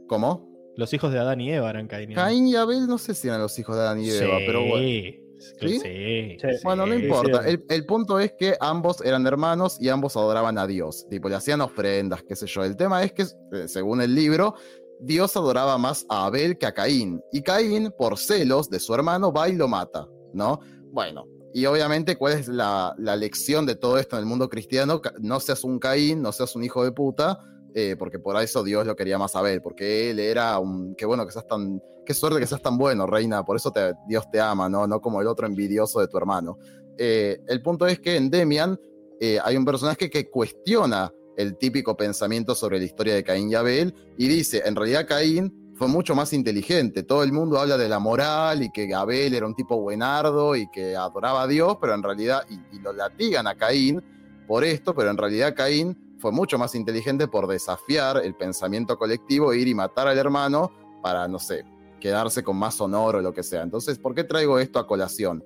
[0.07, 0.47] ¿Cómo?
[0.75, 2.23] Los hijos de Adán y Eva eran Caín y Abel.
[2.25, 4.63] Caín y Abel no sé si eran los hijos de Adán y Eva, Sí, pero
[4.63, 5.26] bueno.
[5.59, 6.37] Sí, ¿Sí?
[6.39, 6.47] sí.
[6.63, 7.43] Bueno, no importa.
[7.43, 7.49] sí.
[7.49, 11.07] El, el punto es que ambos eran hermanos y ambos adoraban a Dios.
[11.09, 12.63] Tipo, le hacían ofrendas, qué sé yo.
[12.63, 14.55] El tema es que, eh, según el libro,
[14.99, 17.21] Dios adoraba más a Abel que a Caín.
[17.31, 20.59] Y Caín, por celos de su hermano, va y lo mata, ¿no?
[20.91, 25.01] Bueno, y obviamente, ¿cuál es la, la lección de todo esto en el mundo cristiano?
[25.19, 27.39] No seas un Caín, no seas un hijo de puta.
[27.79, 30.95] Eh, porque por eso Dios lo quería más a Abel, porque él era un.
[30.95, 31.79] Qué bueno que seas tan.
[32.03, 34.87] Qué suerte que seas tan bueno, reina, por eso te- Dios te ama, ¿no?
[34.87, 36.57] No como el otro envidioso de tu hermano.
[36.97, 38.79] Eh, el punto es que en Demian
[39.19, 43.53] eh, hay un personaje que cuestiona el típico pensamiento sobre la historia de Caín y
[43.53, 47.03] Abel y dice: en realidad Caín fue mucho más inteligente.
[47.03, 50.67] Todo el mundo habla de la moral y que Abel era un tipo buenardo y
[50.71, 54.01] que adoraba a Dios, pero en realidad, y, y lo latigan a Caín
[54.47, 59.53] por esto, pero en realidad Caín fue mucho más inteligente por desafiar el pensamiento colectivo,
[59.53, 60.71] ir y matar al hermano
[61.01, 61.63] para, no sé,
[61.99, 63.61] quedarse con más honor o lo que sea.
[63.61, 65.43] Entonces, ¿por qué traigo esto a colación?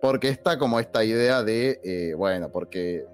[0.00, 3.06] Porque está como esta idea de, eh, bueno, porque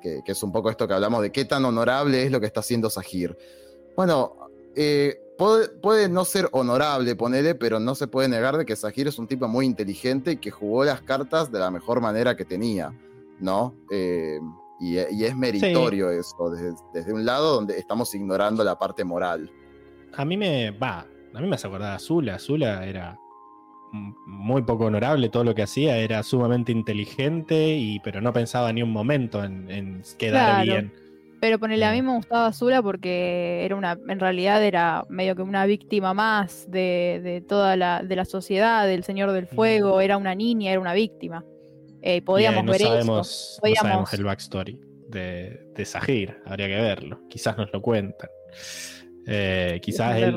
[0.00, 2.60] que, es un poco esto que hablamos de qué tan honorable es lo que está
[2.60, 3.36] haciendo Sahir.
[3.96, 4.36] Bueno,
[4.74, 9.08] eh, puede, puede no ser honorable, ponele, pero no se puede negar de que Sahir
[9.08, 12.44] es un tipo muy inteligente y que jugó las cartas de la mejor manera que
[12.44, 12.92] tenía,
[13.40, 13.74] ¿no?
[13.90, 14.38] Eh,
[14.80, 19.50] y, y es meritorio eso, desde, desde un lado donde estamos ignorando la parte moral.
[20.16, 20.70] A mí me.
[20.70, 22.34] Va, a mí me hace acordar a Azula.
[22.36, 23.18] Azula era
[23.92, 28.82] muy poco honorable todo lo que hacía, era sumamente inteligente, y, pero no pensaba ni
[28.82, 30.64] un momento en, en quedar Claro.
[30.64, 30.92] bien.
[31.40, 32.02] Pero ponele, a mí Eh.
[32.02, 37.20] me gustaba Azula porque era una, en realidad era medio que una víctima más de,
[37.22, 40.94] de toda la, de la sociedad, del Señor del Fuego, era una niña, era una
[40.94, 41.44] víctima.
[42.08, 43.68] Eh, podíamos no ver sabemos, eso.
[43.68, 47.20] no sabemos el backstory de, de Sahir, habría que verlo.
[47.28, 48.30] Quizás nos lo cuentan.
[49.26, 50.36] Eh, quizás él,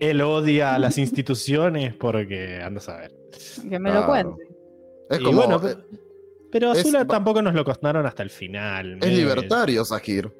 [0.00, 3.12] él odia a las instituciones porque anda a saber.
[3.68, 4.06] que me lo Claro.
[4.36, 4.42] cuente.
[5.10, 5.36] Es Y como.
[5.38, 5.76] bueno, pe-
[6.50, 8.98] pero Azula tampoco nos lo contaron hasta el final.
[9.00, 10.32] es libertario, Sahir.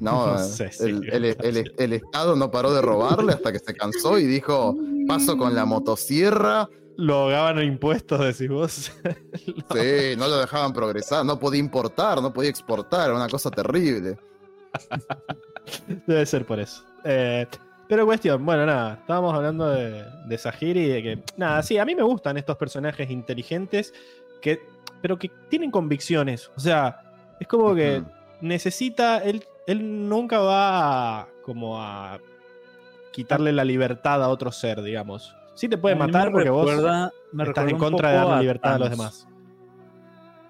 [0.00, 3.58] No, No eh, sé si el, el- el Estado no paró de robarle hasta que
[3.60, 4.76] se cansó y dijo:
[5.06, 6.68] Paso con la motosierra.
[7.00, 8.92] Lo ahogaban a impuestos, decís vos.
[9.72, 14.18] Sí, no lo dejaban progresar, no podía importar, no podía exportar, era una cosa terrible.
[16.06, 16.84] Debe ser por eso.
[17.04, 17.46] Eh,
[17.88, 21.86] pero cuestión, bueno, nada, estábamos hablando de, de Sahir y de que, nada, sí, a
[21.86, 23.94] mí me gustan estos personajes inteligentes,
[24.42, 24.60] que,
[25.00, 26.50] pero que tienen convicciones.
[26.54, 27.00] O sea,
[27.40, 28.02] es como que
[28.42, 32.18] necesita, él, él nunca va a, como a
[33.10, 35.34] quitarle la libertad a otro ser, digamos.
[35.54, 38.38] Sí te puede matar me porque recuerda- me vos estás en contra de poco darle
[38.38, 39.28] a libertad a los demás.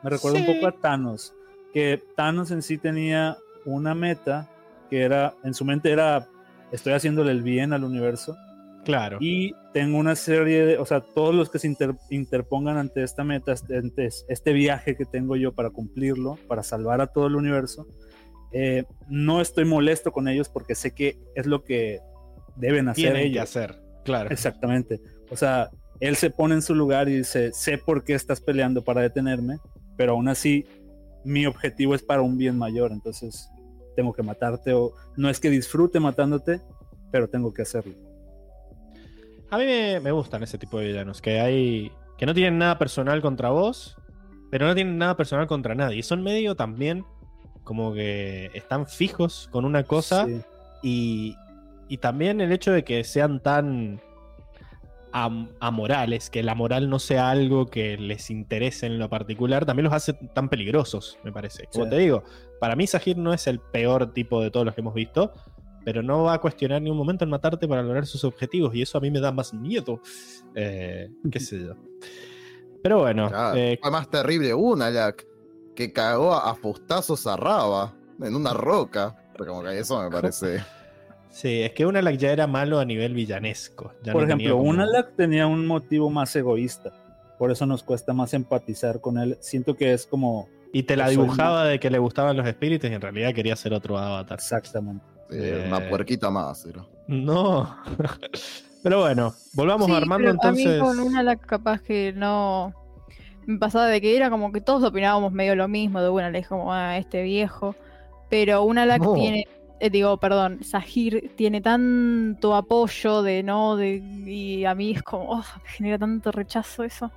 [0.03, 0.47] Me recuerda Sí.
[0.49, 1.35] un poco a Thanos,
[1.73, 4.49] que Thanos en sí tenía una meta
[4.89, 6.27] que era, en su mente era,
[6.73, 8.37] estoy haciéndole el bien al universo
[8.85, 9.19] Claro.
[9.21, 13.23] y tengo una serie de, o sea, todos los que se inter- interpongan ante esta
[13.25, 17.37] meta, este- ante este viaje que tengo yo para cumplirlo, para salvar a todo el
[17.37, 17.87] universo,
[18.53, 22.01] eh, no estoy molesto con ellos porque sé que es lo que
[22.57, 23.43] deben hacer Tienen que ellos.
[23.45, 24.31] hacer, claro.
[24.31, 25.01] Exactamente.
[25.31, 25.71] O sea,
[26.01, 29.59] él se pone en su lugar y dice, sé por qué estás peleando para detenerme,
[29.97, 30.67] pero aún así
[31.25, 33.51] mi objetivo es para un bien mayor, entonces
[33.97, 36.61] tengo que matarte o no es que disfrute matándote,
[37.11, 37.95] pero tengo que hacerlo.
[39.51, 41.93] A mí me, me gustan ese tipo de villanos, que hay.
[42.17, 43.97] que no tienen nada personal contra vos,
[44.51, 45.99] pero no tienen nada personal contra nadie.
[45.99, 47.05] Y son medio también
[47.65, 50.27] como que están fijos con una cosa.
[50.27, 50.41] Sí.
[50.83, 51.37] Y,
[51.91, 54.01] y también el hecho de que sean tan
[55.13, 59.85] am- amorales, que la moral no sea algo que les interese en lo particular, también
[59.85, 61.67] los hace tan peligrosos, me parece.
[61.73, 61.91] Como Sí.
[61.91, 62.23] te digo,
[62.61, 65.33] para mí Sahir no es el peor tipo de todos los que hemos visto,
[65.85, 68.83] pero no va a cuestionar ni un momento en matarte para lograr sus objetivos, y
[68.83, 70.01] eso a mí me da más miedo.
[70.55, 71.75] Eh, qué sé yo.
[72.83, 75.15] Pero bueno, Claro, eh, Fue más terrible una, la
[75.75, 79.17] que cagó a fustazos a Raba en una roca.
[79.37, 80.63] Pero como que eso me parece.
[81.31, 83.93] Sí, es que Unalak ya era malo a nivel villanesco.
[84.03, 86.93] ya Por no tenía ejemplo, como- Unalak tenía un motivo más egoísta,
[87.39, 89.37] por eso nos cuesta más empatizar con él.
[89.41, 92.89] Siento que es como Y te la Soy dibujaba de que le gustaban los espíritus
[92.91, 94.39] y en realidad quería ser otro avatar.
[94.39, 95.05] exactamente.
[95.31, 95.65] sí, Eh.
[95.67, 96.65] Una puerquita más.
[96.67, 96.85] era.
[97.09, 97.77] No.
[98.83, 100.67] Pero bueno, volvamos Sí, armando pero entonces.
[100.67, 102.73] A mí con una la capaz que no.
[103.47, 106.43] Me pasaba de que era como que todos opinábamos medio lo mismo, de una le
[106.45, 107.75] como ah, este viejo.
[108.31, 109.13] Pero una la No.
[109.15, 109.47] tiene.
[109.81, 113.97] Eh, digo, perdón, Sahir tiene tanto apoyo de no, de,
[114.27, 117.11] y a mí es como, oh, me genera tanto rechazo eso.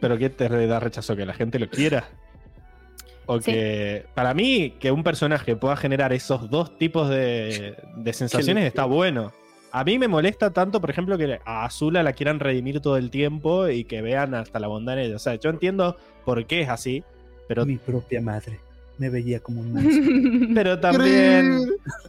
[0.00, 2.08] Pero que te da rechazo que la gente lo quiera.
[3.26, 3.52] O Sí.
[3.52, 8.84] que para mí que un personaje pueda generar esos dos tipos de, de sensaciones está
[8.84, 9.32] bueno.
[9.70, 13.10] A mí me molesta tanto, por ejemplo, que a Azula la quieran redimir todo el
[13.10, 15.16] tiempo y que vean hasta la bondad en ella.
[15.16, 17.04] O sea, yo entiendo por qué es así,
[17.48, 18.58] pero, Mi propia madre
[18.98, 20.48] me veía como un monstruo.
[20.54, 21.58] pero también,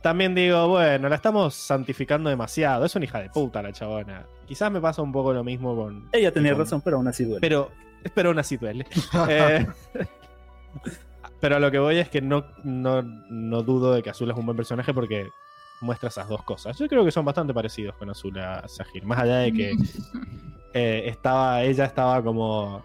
[0.02, 2.86] también digo, bueno, la estamos santificando demasiado.
[2.86, 4.26] Es una hija de puta la chabona.
[4.46, 7.24] Quizás me pasa un poco lo mismo con, Ella tenía con- razón, pero aún así
[7.24, 7.40] duele.
[7.42, 7.72] Pero,
[8.14, 8.86] pero aún así duele.
[9.30, 9.66] Eh,
[11.40, 14.40] pero a lo que voy es que no, no, no dudo de que Azula es
[14.40, 15.28] un buen personaje porque
[15.82, 16.78] muestra esas dos cosas.
[16.78, 19.06] Yo creo que son bastante parecidos con Azula Sahir.
[19.06, 19.72] Más allá de que
[20.74, 22.84] eh, estaba, ella estaba como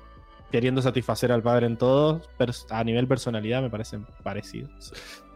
[0.51, 4.93] queriendo satisfacer al padre en todo, pero a nivel personalidad me parecen parecidos.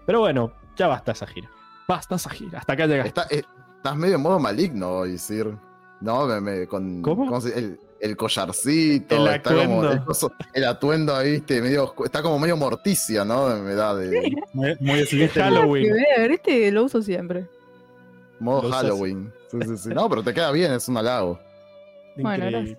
[0.06, 1.50] Pero bueno, ya basta esa gira.
[1.88, 2.58] Basta esa gira.
[2.60, 3.08] Hasta acá llegaste.
[3.20, 3.42] Está- eh,
[3.76, 5.54] estás medio en modo maligno hoy, Sir.
[6.00, 7.40] No, me, me- con ¿Cómo?
[7.40, 9.92] se- el, el collarcito, El está como- atuendo.
[9.92, 13.48] el, coso- el atuendo ahí, viste, medio, está como medio morticia, ¿no?
[13.58, 15.06] Me da de Muy, muy.
[15.06, 15.92] Que Halloween.
[15.92, 17.46] ver, este lo uso siempre.
[18.40, 19.32] modo Halloween.
[19.50, 19.88] Sí, sí, sí.
[19.90, 21.38] No, pero te queda bien, es un halago.
[22.16, 22.76] Bueno, Increíble.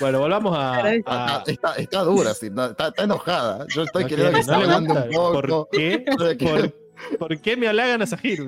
[0.00, 0.94] Bueno, volvamos a.
[0.94, 3.66] Está, dura, sí, está, está enojada.
[3.68, 5.42] Yo estoy no queriendo que se no un poco.
[5.42, 6.04] ¿Por qué?
[6.38, 8.38] ¿Por, por qué me halagan a Sahir?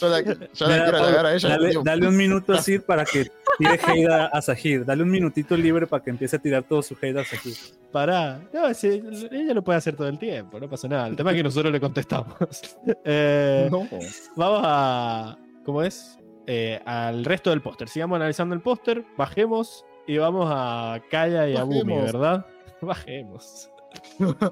[0.00, 1.48] Yo la, yo la Mira, quiero halagar a ella.
[1.48, 4.84] Dale, digo, dale un minuto a Sir para que tire hate a, a Sahir.
[4.84, 7.56] Dale un minutito libre para que empiece a tirar todo su hate a Sahir.
[7.92, 8.40] Pará.
[8.52, 11.06] No, sí, ella lo puede hacer todo el tiempo, no pasa nada.
[11.06, 12.34] El tema es que nosotros le contestamos.
[13.04, 13.88] Eh, no.
[14.36, 15.38] Vamos a.
[15.64, 16.18] ¿Cómo es?
[16.46, 17.88] Eh, al resto del póster.
[17.88, 22.12] Sigamos analizando el póster, bajemos y vamos a Kaya y a Bumi, Bajemos.
[22.12, 22.46] ¿verdad?
[22.80, 23.70] Bajemos.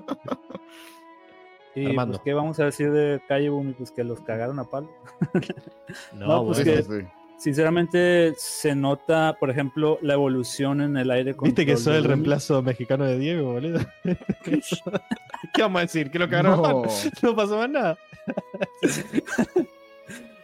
[1.75, 2.13] Y Armando.
[2.19, 3.73] pues, ¿qué vamos a decir de Calle Bumi?
[3.73, 4.91] Pues que los cagaron a palo.
[6.13, 6.77] No, No, pues bueno.
[6.77, 7.07] que- sí.
[7.39, 11.35] Sinceramente, se nota, por ejemplo, la evolución en el aire.
[11.43, 13.81] ¿Viste que soy el reemplazo mexicano de Diego, boludo?
[15.53, 16.11] ¿Qué vamos a decir?
[16.13, 16.63] ¿Que lo cagaron a No.
[16.63, 16.85] palo?
[17.23, 17.99] No pasó más nada.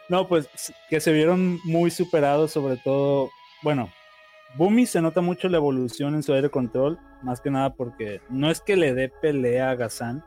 [0.08, 0.48] No, pues
[0.88, 3.30] que se vieron muy superados, sobre todo,
[3.62, 3.90] bueno,
[4.56, 8.50] Bumi se nota mucho la evolución en su aire control, más que nada porque no
[8.50, 10.24] es que le dé pelea a Gazan,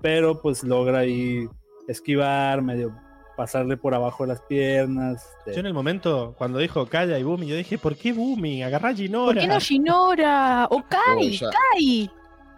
[0.00, 1.48] pero pues logra ahí
[1.88, 2.94] esquivar, medio
[3.36, 5.24] pasarle por abajo de las piernas.
[5.38, 8.62] este, Yo en el momento, cuando dijo Kaya y Bumi, yo dije, ¿por qué Bumi?
[8.62, 9.40] Agarrá a ¿Por Ginora.
[9.40, 10.66] qué no Shinora?
[10.70, 11.16] ¡O Kai!
[11.16, 11.48] Uy, ya.
[11.50, 12.10] ¡Kai!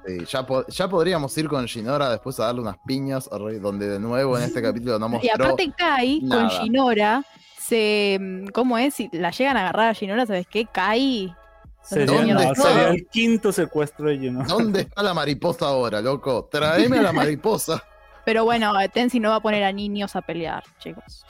[0.07, 4.01] Sí, ya, po- ya podríamos ir con Shinora después a darle unas piñas, donde de
[4.01, 5.33] nuevo en este capítulo no Y mostró.
[5.47, 7.23] aparte Kai con nada.
[7.67, 8.19] Se...
[8.21, 8.95] mm, ¿Cómo es?
[8.95, 10.67] Si la llegan a agarrar a Shinora, ¿sabes qué?
[10.67, 11.35] Kai...
[11.83, 14.45] sería, ¿Dónde no, sería el quinto secuestro de Juno.
[14.47, 16.49] ¿Dónde está la mariposa ahora, loco?
[16.51, 17.83] Tráeme a la mariposa.
[18.25, 21.25] Pero bueno, Tensi no va a poner a niños a pelear, chicos.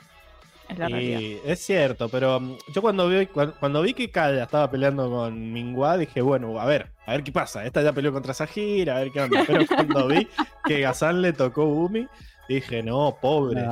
[0.68, 1.18] Es la realidad.
[1.18, 5.10] Sí, es cierto, pero mm, yo cuando vi, cuan- cuando, vi que Kaya estaba peleando
[5.10, 7.64] con Mingua, dije, bueno, a ver, a ver qué pasa.
[7.66, 9.44] Esta ya peleó contra Sahir, a ver qué onda.
[9.46, 10.26] Pero cuando vi
[10.64, 12.06] que Gazan le tocó Bumi,
[12.48, 13.62] dije, no, pobre.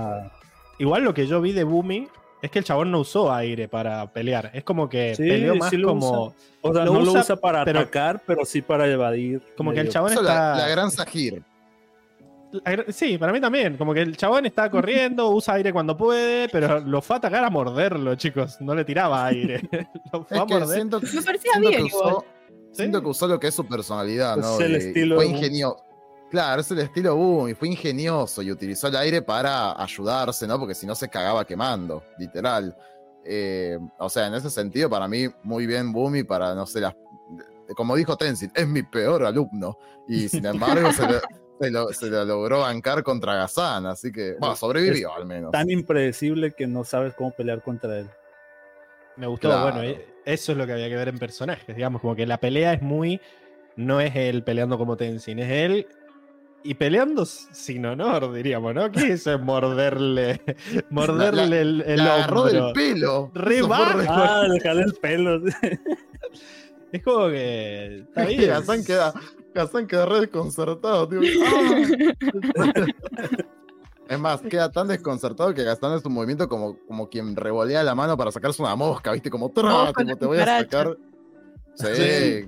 [0.78, 2.08] Igual lo que yo vi de Bumi
[2.42, 4.50] es que el chabón no usó aire para pelear.
[4.52, 6.34] Es como que Sí, peleó más sí lo como.
[6.60, 9.40] o sea, Lo no usa, lo usa para pero- atacar, pero sí para evadir.
[9.56, 10.56] Como que el chabón Eso está.
[10.56, 11.42] la, la gran Sahir.
[12.52, 13.76] La Sí, para mí también.
[13.78, 17.44] Como que el chabón está corriendo, usa aire cuando puede, pero lo fue a atacar
[17.44, 18.60] a morderlo, chicos.
[18.60, 19.60] No le tiraba aire.
[20.12, 20.68] lo fue Es a que morder.
[20.76, 22.12] siento, Me parecía siento bien que igual.
[22.14, 22.24] usó,
[22.72, 24.60] siento que usó lo que es su personalidad, Pues ¿no?
[24.60, 25.82] el De- estilo fue ingenioso.
[26.32, 30.58] Claro, es el estilo Boom y fue ingenioso y utilizó el aire para ayudarse, ¿no?
[30.58, 32.74] Porque si no se cagaba quemando, literal.
[33.22, 36.94] Eh, o sea, en ese sentido, para mí, muy bien Boomy para, no sé, las,
[37.76, 39.76] como dijo Tenzin, es mi peor alumno.
[40.08, 41.20] Y sin embargo, se, lo,
[41.60, 45.52] se, lo, se lo logró bancar contra Gazan, así que, bueno, sobrevivió al menos.
[45.52, 48.08] Tan impredecible que no sabes cómo pelear contra él.
[49.18, 49.64] Me gustó, Claro.
[49.64, 52.38] bueno, eh, eso es lo que había que ver en personajes, digamos, como que la
[52.40, 53.20] pelea es muy,
[53.76, 55.86] no es él peleando como Tenzin, es él
[56.64, 58.90] y peleando sin honor, diríamos, ¿no?
[58.90, 60.40] ¿Qué es morderle,
[60.90, 63.30] morderle La- el, el agarró del pelo.
[63.34, 63.60] Re
[64.08, 65.40] Ah, dejarle el pelo.
[66.92, 68.38] Es como que está bien.
[68.84, 69.12] Queda,
[69.86, 71.20] queda re desconcertado, tío.
[71.46, 72.84] ¡Ah!
[74.08, 77.94] Es más, queda tan desconcertado que Gastón es un movimiento como, como quien revolea la
[77.94, 79.30] mano para sacarse una mosca, ¿viste?
[79.30, 79.50] Como,
[79.94, 80.98] como te voy a sacar.
[81.76, 82.46] Sí.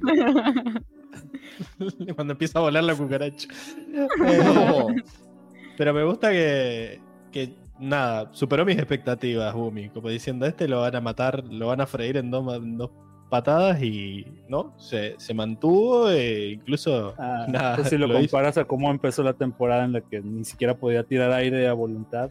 [2.15, 3.48] Cuando empieza a volar la cucaracha.
[3.94, 4.06] Eh,
[4.44, 4.86] No.
[5.77, 7.01] Pero me gusta que,
[7.32, 9.89] que, nada, superó mis expectativas, Bumi.
[9.89, 12.90] Como diciendo, este lo van a matar, lo van a freír en dos, en dos
[13.28, 14.73] patadas y, ¿no?
[14.78, 18.31] Se, se mantuvo e incluso, Ah, nada, si lo, lo hizo.
[18.31, 21.73] comparas a cómo empezó la temporada en la que ni siquiera podía tirar aire a
[21.73, 22.31] voluntad,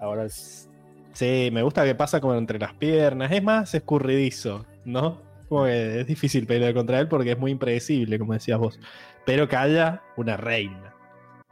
[0.00, 0.70] ahora es
[1.14, 3.30] Sí, me gusta que pasa como entre las piernas.
[3.32, 5.18] Es más escurridizo, ¿no?
[5.48, 8.80] Como que es difícil pelear contra él porque es muy impredecible, como decías vos.
[9.24, 10.94] Pero Kaya, una reina.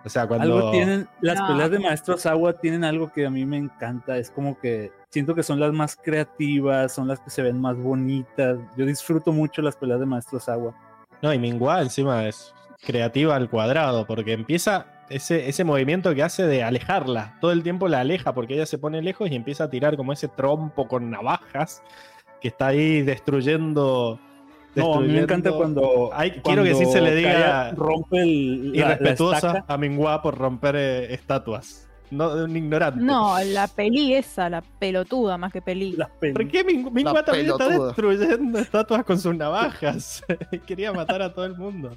[0.04, 0.56] O sea, cuando.
[0.56, 1.46] algo tienen las No.
[1.48, 5.34] peleas de maestros agua tienen algo que a mí me encanta es como que siento
[5.34, 9.62] que son las más creativas son las que se ven más bonitas yo disfruto mucho
[9.62, 10.74] las peleas de maestros agua
[11.22, 12.52] No, y Mingua encima es
[12.84, 17.36] creativa al cuadrado, porque empieza ese, ese movimiento que hace de alejarla.
[17.40, 20.12] Todo el tiempo la aleja porque ella se pone lejos y empieza a tirar como
[20.12, 21.80] ese trompo con navajas
[22.42, 24.18] que está ahí destruyendo
[24.74, 26.10] No, a mí me encanta cuando.
[26.12, 30.36] Ay, quiero que sí se le diga rompe el, la- la Irrespetuosa a Minghua por
[30.36, 31.88] romper eh, estatuas.
[32.10, 33.02] No, de un ignorante.
[33.02, 35.96] No, la peli esa, la pelotuda más que peli.
[36.20, 37.86] Pel- ¿Por qué Ming- Minghua también está pelotuda.
[37.86, 40.22] destruyendo estatuas con sus navajas?
[40.66, 41.96] Quería matar a todo el mundo.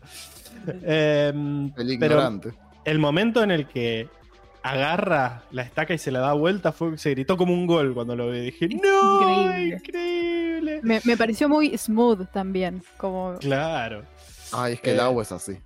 [0.83, 2.53] Em, El pero ignorante.
[2.85, 4.07] el momento en el que
[4.65, 8.15] agarra la estaca y se la da vuelta fue se gritó como un gol cuando
[8.15, 8.39] lo vi.
[8.41, 9.21] Dije, Es ¡No!
[9.21, 9.75] increíble".
[9.77, 10.79] ¡Increíble!
[10.81, 14.03] Me, me pareció muy smooth también, como Claro.
[14.51, 15.57] Ay, es que el eh, agua es así.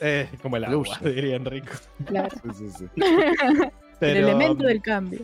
[0.00, 1.72] Eh, como el agua, diría Enrico.
[2.06, 2.84] claro, Sí, sí, sí.
[4.00, 5.20] el elemento del cambio.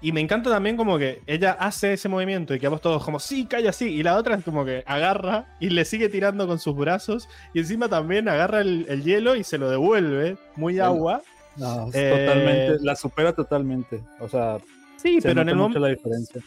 [0.00, 3.44] Y me encanta también como que ella hace ese movimiento y quedamos todos como, sí,
[3.46, 3.88] calla así.
[3.88, 7.28] Y la otra es como que agarra y le sigue tirando con sus brazos.
[7.52, 11.20] Y encima también agarra el, el hielo y se lo devuelve, muy agua.
[11.58, 12.84] No, Eh, totalmente.
[12.84, 14.00] La supera totalmente.
[14.20, 14.58] O sea,
[14.96, 15.80] Sí, se pero en nota el mucho momento...
[15.80, 16.42] la diferencia.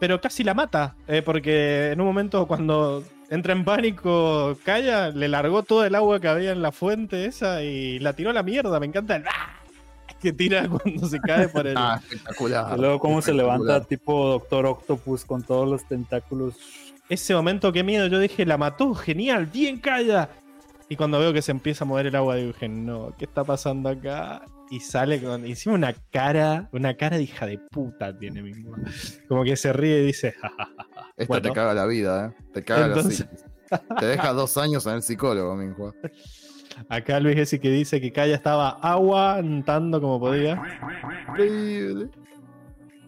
[0.00, 0.94] Pero casi la mata.
[1.06, 6.20] eh, porque en un momento cuando entra en pánico, calla, le largó todo el agua
[6.20, 8.78] que había en la fuente esa y la tiró a la mierda.
[8.80, 9.24] Me encanta el...
[9.26, 9.60] ¡ah!
[10.20, 11.76] que tira cuando se cae por el...
[11.76, 12.76] Ah, espectacular.
[12.76, 16.54] Y luego cómo se levanta tipo Doctor Octopus con todos los tentáculos.
[17.08, 18.06] ese momento, qué miedo.
[18.06, 20.28] Yo dije, la mató, genial, bien calla.
[20.88, 23.88] Y cuando veo que se empieza a mover el agua, dije, no, ¿qué está pasando
[23.88, 24.42] acá?
[24.70, 28.74] Y sale con encima una cara, una cara de hija de puta tiene mismo.
[29.28, 31.10] Como que se ríe y dice, "Ja, ja, ja, ja".
[31.16, 32.44] Esta Bueno, te caga la vida, ¿eh?
[32.52, 33.44] Te caga Entonces- la psiquis.
[33.98, 35.94] Te deja dos años en el psicólogo, Minhua.
[36.88, 40.60] acá Luis Gessi que dice que Calla estaba aguantando como podía.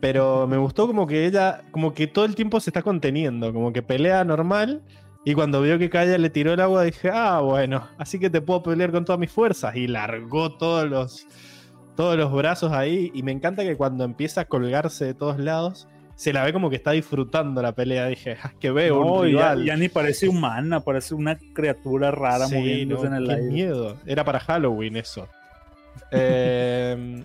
[0.01, 3.73] Pero me gustó como que ella, como que todo el tiempo se está conteniendo, como
[3.73, 4.83] que pelea normal.
[5.29, 8.41] Y cuando vio que Kaya le tiró el agua, dije, ah, bueno, así que te
[8.41, 9.75] puedo pelear con todas mis fuerzas.
[9.75, 11.27] Y largó todos los,
[11.97, 13.11] todos los brazos ahí.
[13.13, 16.71] Y me encanta que cuando empieza a colgarse de todos lados, se la ve como
[16.71, 18.07] que está disfrutando la pelea.
[18.07, 19.65] Dije, ah, que veo No, un ya, rival.
[19.65, 23.51] ya ni parece humana, parece una criatura rara Sí, moviéndose no, en el qué aire.
[23.51, 23.97] miedo.
[24.07, 25.29] Era para Halloween eso.
[26.13, 27.25] Eh,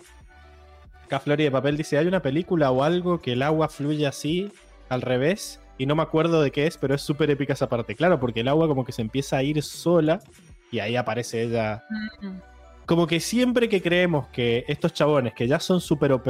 [1.05, 4.51] acá Flori de Papel dice: Hay una película o algo que el agua fluye así,
[4.89, 7.95] al revés, y no me acuerdo de qué es, pero es súper épica esa parte.
[7.95, 10.19] Claro, porque el agua como que se empieza a ir sola
[10.71, 11.83] y ahí aparece ella.
[12.85, 16.27] Como que siempre que creemos que estos chabones que ya son super OP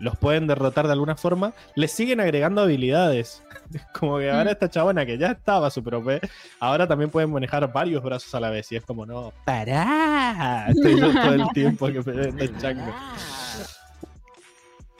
[0.00, 3.42] los pueden derrotar de alguna forma, les siguen agregando habilidades.
[3.92, 4.54] Como que ahora Mm.
[4.54, 6.20] esta chabona que ya estaba super OP,
[6.58, 8.72] ahora también pueden manejar varios brazos a la vez.
[8.72, 10.66] Y es como, no, pará.
[10.70, 12.92] Estoy yo todo el tiempo que me el chango.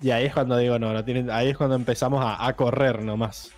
[0.03, 3.03] Y ahí es cuando digo, no, no tienen, ahí es cuando empezamos a, a correr
[3.03, 3.53] nomás.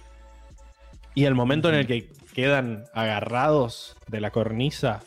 [1.14, 5.01] Y el momento en el que quedan agarrados de la cornisa.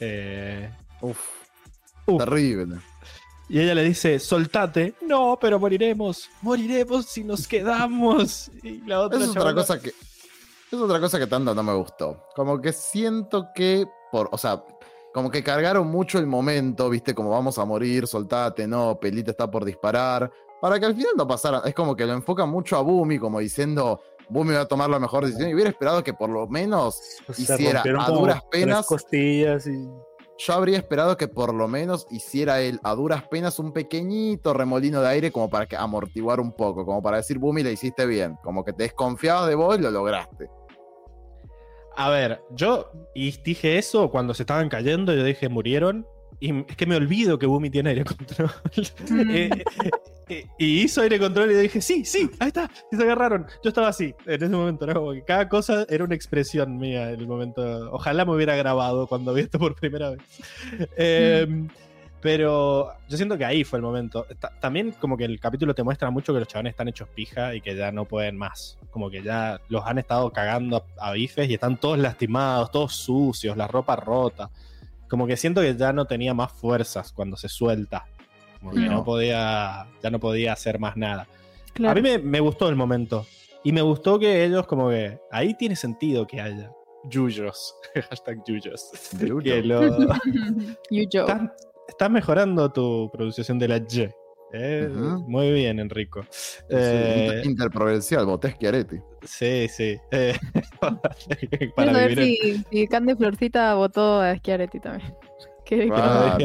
[0.00, 0.70] eh,
[1.00, 1.18] Uf,
[2.06, 2.76] uf, terrible.
[3.48, 4.94] y ella le dice, soltate.
[5.06, 6.28] No, pero moriremos.
[6.42, 8.50] Moriremos si nos quedamos.
[8.62, 9.88] Y la otra Esa es otra cosa que.
[9.88, 12.28] Es otra cosa que tanto no me gustó.
[12.36, 13.84] Como que siento que.
[14.12, 14.62] Por, o sea,
[15.12, 19.50] como que cargaron mucho el momento, viste, como vamos a morir, soltate, no, Pelita está
[19.50, 20.30] por disparar.
[20.60, 21.62] Para que al final no pasara.
[21.64, 24.00] Es como que lo enfocan mucho a Bumi, como diciendo.
[24.32, 25.50] Bumi va a tomar la mejor decisión.
[25.50, 26.96] Y hubiera esperado que por lo menos
[27.32, 28.86] se hiciera a duras penas.
[28.86, 29.88] costillas y
[30.38, 35.00] Yo habría esperado que por lo menos hiciera él a duras penas un pequeñito remolino
[35.02, 38.36] de aire como para que amortiguar un poco, como para decir, Bumi, le hiciste bien.
[38.42, 40.48] Como que te desconfiabas de vos y lo lograste.
[41.94, 45.12] A ver, yo y dije eso cuando se estaban cayendo.
[45.14, 46.06] Yo dije, murieron.
[46.44, 48.50] Y es que me olvido que Bumi tiene aire control.
[49.30, 49.90] Eh, eh,
[50.28, 52.70] eh, y hizo aire control y dije, sí, sí, ahí está.
[52.90, 53.46] Y se agarraron.
[53.62, 54.86] Yo estaba así en ese momento.
[54.86, 54.94] ¿no?
[54.94, 57.62] Como que cada cosa era una expresión mía en el momento.
[57.92, 60.20] Ojalá me hubiera grabado cuando vi esto por primera vez.
[60.96, 61.46] Eh,
[62.20, 64.26] Pero yo siento que ahí fue el momento.
[64.40, 67.54] Ta- También como que el capítulo te muestra mucho que los chavales están hechos pija
[67.54, 68.78] y que ya no pueden más.
[68.90, 72.94] Como que ya los han estado cagando a, a bifes y están todos lastimados, todos
[72.94, 74.50] sucios, la ropa rota.
[75.12, 78.06] Como que siento que ya no tenía más fuerzas cuando se suelta.
[78.58, 79.04] Como que no, No.
[79.04, 81.28] podía, ya no podía hacer más nada.
[81.86, 83.26] A mí me, me gustó el momento.
[83.62, 85.18] Y me gustó que ellos como que...
[85.30, 86.72] Ahí tiene sentido que haya
[87.10, 87.74] yuyos.
[88.08, 88.90] Hashtag yuyos.
[89.20, 89.62] Yuyo.
[89.62, 90.08] Lo...
[91.88, 94.08] Estás mejorando tu pronunciación de la Y.
[94.52, 94.88] Eh.
[95.26, 96.24] Muy bien, Enrico.
[96.30, 98.96] Sí, Eh, inter- interprovincial, Botés Chiaretti.
[99.24, 99.98] sí, sí.
[100.10, 100.36] Eh,
[101.76, 105.14] para vivir en- si, si Candy Florcita votó a Schiaretti también.
[105.64, 106.38] Que- Claro.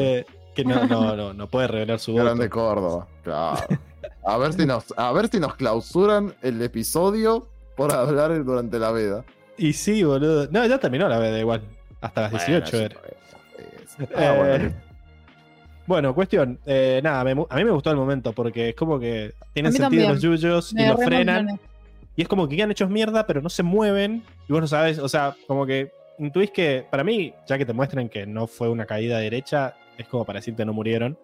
[0.64, 2.24] no, no, no, no puede revelar su voto.
[2.24, 3.06] Grande Córdoba.
[3.22, 3.60] Claro.
[4.24, 8.90] A ver si nos, a ver si nos clausuran el episodio por hablar durante la
[8.90, 9.24] veda.
[9.56, 10.48] Y sí, boludo.
[10.50, 11.62] No, ya terminó la veda igual.
[12.00, 13.00] Hasta las 18 Bueno, era.
[13.56, 13.64] sí,
[13.98, 14.04] sí.
[14.16, 14.74] Ah, bueno, Eh,
[15.88, 16.58] Bueno, cuestión.
[16.66, 19.88] eh, nada, me a mí me gustó el momento porque es como que tienen sentido
[19.88, 20.08] también.
[20.10, 21.58] los yuyos y Me lo re frenan.
[22.14, 24.98] y es como que quedan hechos mierda, pero no se mueven, y vos no sabes,
[24.98, 28.68] o sea, como que intuís que, para mí, ya que te muestran que no fue
[28.68, 31.16] una caída derecha, es como para decirte no murieron,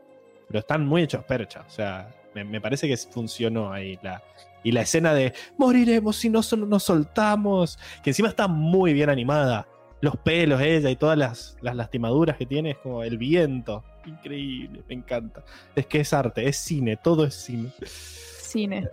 [0.49, 4.23] pero están muy hechos percha, o sea, me, me parece que funcionó ahí la...
[4.62, 9.11] Y la escena de moriremos si no solo nos soltamos, que encima está muy bien
[9.11, 9.69] animada.
[10.01, 13.85] Los pelos, ella y todas las, las lastimaduras que tiene, es como el viento.
[14.06, 15.43] Increíble, me encanta.
[15.74, 17.70] Es que es arte, es cine, todo es cine.
[17.86, 18.89] Cine.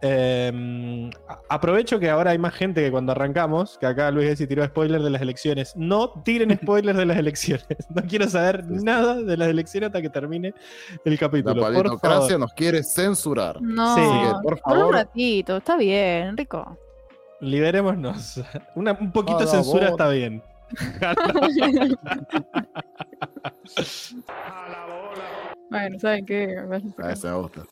[0.00, 4.46] Eh, a- aprovecho que ahora hay más gente que cuando arrancamos, que acá Luis Gessi
[4.46, 5.74] tiró spoiler de las elecciones.
[5.76, 7.66] No tiren spoilers de las elecciones.
[7.88, 10.54] No quiero saber nada de las elecciones hasta que termine
[11.04, 11.54] el La capítulo.
[11.62, 13.60] Por palitocracia favor, nos quiere censurar.
[13.60, 14.00] No, Sí.
[14.02, 16.78] Así que, por por un favor, ratito, está bien, rico.
[17.40, 18.40] liberémonos.
[18.76, 20.00] Una- un poquito de censura favor.
[20.00, 20.42] está bien.
[25.70, 26.56] bueno, ¿saben qué?
[26.98, 27.62] a ese me gusta.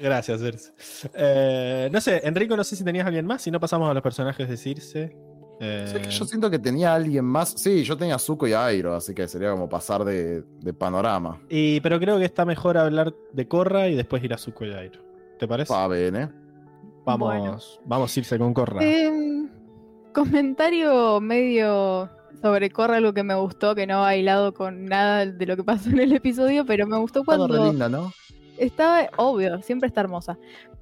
[0.00, 0.72] Gracias, Erce.
[1.14, 3.42] Eh, no sé, Enrico, no sé si tenías alguien más.
[3.42, 5.14] Si no, pasamos a los personajes de Circe.
[5.62, 7.50] Eh, yo siento que tenía alguien más.
[7.58, 10.72] Sí, yo tenía a Zuko y a Airo, así que sería como pasar de, de
[10.72, 11.38] panorama.
[11.50, 14.72] y, pero creo que está mejor hablar de Corra y después ir a Zuko y
[14.72, 15.02] Airo.
[15.38, 15.70] ¿Te parece?
[15.72, 16.28] Va bien, ¿eh?
[17.04, 17.58] Vamos, Bueno.
[17.84, 18.82] vamos a irse con Corra.
[18.82, 19.50] Em,
[20.14, 22.08] comentario medio
[22.42, 25.64] sobre Corra, algo que me gustó, que no ha bailado con nada de lo que
[25.64, 28.12] pasó en el episodio, pero me gustó cuando re linda, ¿no?
[28.58, 30.38] estaba, obvio, siempre está hermosa.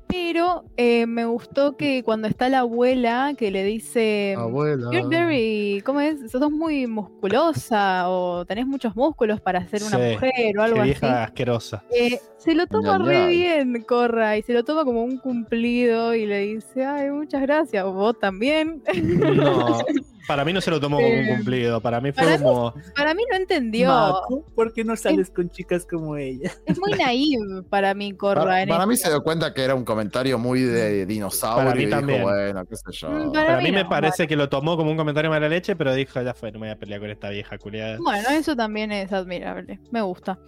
[0.08, 4.90] Pero eh, me gustó que cuando está la abuela que le dice, Abuela.
[4.90, 6.30] You're very, ¿cómo es?
[6.30, 10.80] Sos muy musculosa o tenés muchos músculos para ser una Sí, mujer o algo Qué
[10.80, 10.88] así.
[10.90, 11.84] vieja asquerosa.
[11.94, 13.28] Eh, se lo toma Ñam, re ñam.
[13.28, 17.84] bien, Corra, y se lo toma como un cumplido y le dice, ay, muchas gracias,
[17.84, 18.82] vos también.
[18.94, 19.78] No,
[20.28, 21.80] para mí no se lo tomó como un Eh, cumplido.
[21.80, 22.72] Para mí fue para mí como.
[22.94, 26.52] Para mí no entendió, Mako, ¿por qué no sales con chicas como ella?
[26.66, 28.44] es muy naive para mí, Corra.
[28.44, 29.06] Para, para mí esto.
[29.08, 32.22] se dio cuenta que era un comentario muy de dinosaurio Para mí y dijo, también.
[32.22, 33.10] bueno, qué sé yo.
[33.10, 35.74] Mm, Para, Para mí mí me parece que lo tomó como un comentario mala leche,
[35.74, 37.96] pero dijo, ya fue, no me voy a pelear con esta vieja culiada.
[37.98, 40.38] Bueno, eso también es admirable, me gusta.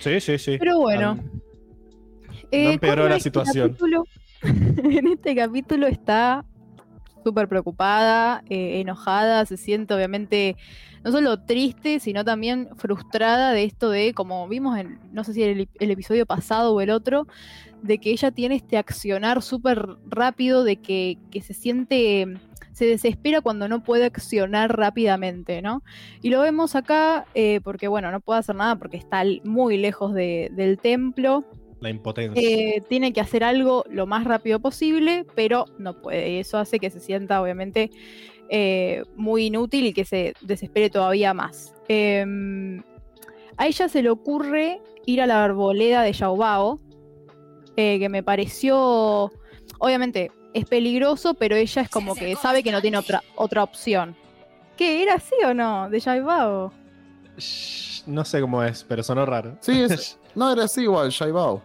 [0.00, 0.56] Sí, sí, sí.
[0.58, 1.18] Pero bueno.
[2.50, 3.70] eh, no empeoró la este situación.
[3.70, 4.04] capítulo-
[4.44, 6.44] en este capítulo está
[7.24, 10.56] súper preocupada, eh, enojada, se siente obviamente
[11.02, 15.42] no solo triste, sino también frustrada de esto de, como vimos en, no sé si
[15.42, 17.26] el, el episodio pasado o el otro,
[17.82, 22.38] de que ella tiene este accionar súper rápido, de que, que se siente,
[22.72, 25.82] se desespera cuando no puede accionar rápidamente, ¿no?
[26.22, 30.14] Y lo vemos acá eh, porque, bueno, no puede hacer nada porque está muy lejos
[30.14, 31.44] de- del templo,
[31.84, 32.40] La impotencia.
[32.42, 36.30] eh, tiene que hacer algo lo más rápido posible, pero no puede.
[36.30, 37.90] Y eso hace que se sienta, obviamente,
[38.48, 41.74] eh, muy inútil y que se desespere todavía más.
[41.88, 42.24] Eh,
[43.58, 46.80] a ella se le ocurre ir a la arboleda de Yaubao,
[47.76, 49.30] eh, que me pareció,
[49.78, 54.16] obviamente, es peligroso, pero ella es como que sabe que no tiene otra, otra opción.
[54.76, 55.02] ¿Qué?
[55.02, 55.90] ¿Era así o no?
[55.90, 56.72] De Yaubao.
[57.36, 59.56] Shh, No sé cómo es, pero sonó raro.
[59.60, 61.62] Sí, es- no, era así igual, Shaibao.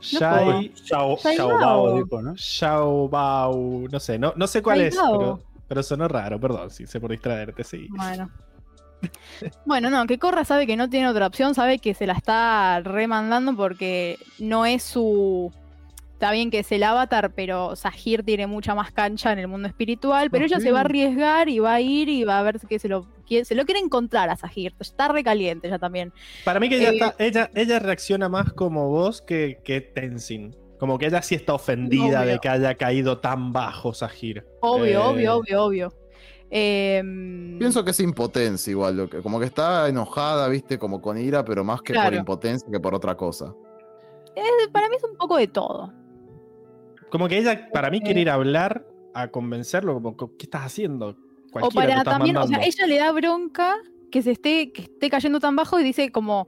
[0.00, 1.58] Shai, Chao, Shai chao, Bao.
[1.60, 2.36] Bao, dijo, ¿no?
[2.36, 6.86] Xiao Bao, no sé, no, no sé cuál es, pero, pero sonó raro, perdón, sí,
[6.86, 7.88] sé por distraerte, sí.
[7.90, 8.30] Bueno.
[9.64, 12.80] Bueno, no, que Corra sabe que no tiene otra opción, sabe que se la está
[12.80, 15.50] remandando porque no es su.
[16.20, 19.66] Está bien que es el avatar, pero Sahir tiene mucha más cancha en el mundo
[19.68, 22.60] espiritual, pero ella se va a arriesgar y va a ir y va a ver
[22.60, 24.74] que se lo, que se lo quiere encontrar a Sahir.
[24.78, 26.12] Está recaliente ella también.
[26.44, 30.54] Para mí que ella, Eh, está, ella, ella reacciona más como vos que, que Tenzin.
[30.78, 32.32] Como que ella sí está ofendida Obvio.
[32.32, 34.44] de que haya caído tan bajo Sahir.
[34.60, 35.94] Obvio, Eh, obvio, obvio, obvio.
[36.50, 41.16] Em, Pienso que es impotencia igual, lo que, como que está enojada, viste, como con
[41.16, 43.54] ira, pero más que por impotencia que por otra cosa.
[44.70, 45.90] para mí es un poco de todo.
[47.10, 48.02] Como que ella, para mí, Eh.
[48.04, 51.08] quiere ir a hablar, a convencerlo, como, ¿qué estás haciendo?
[51.08, 53.76] O Cualquiera te para estás también, o sea, ella le da bronca
[54.10, 56.46] que se esté, que esté cayendo tan bajo y dice como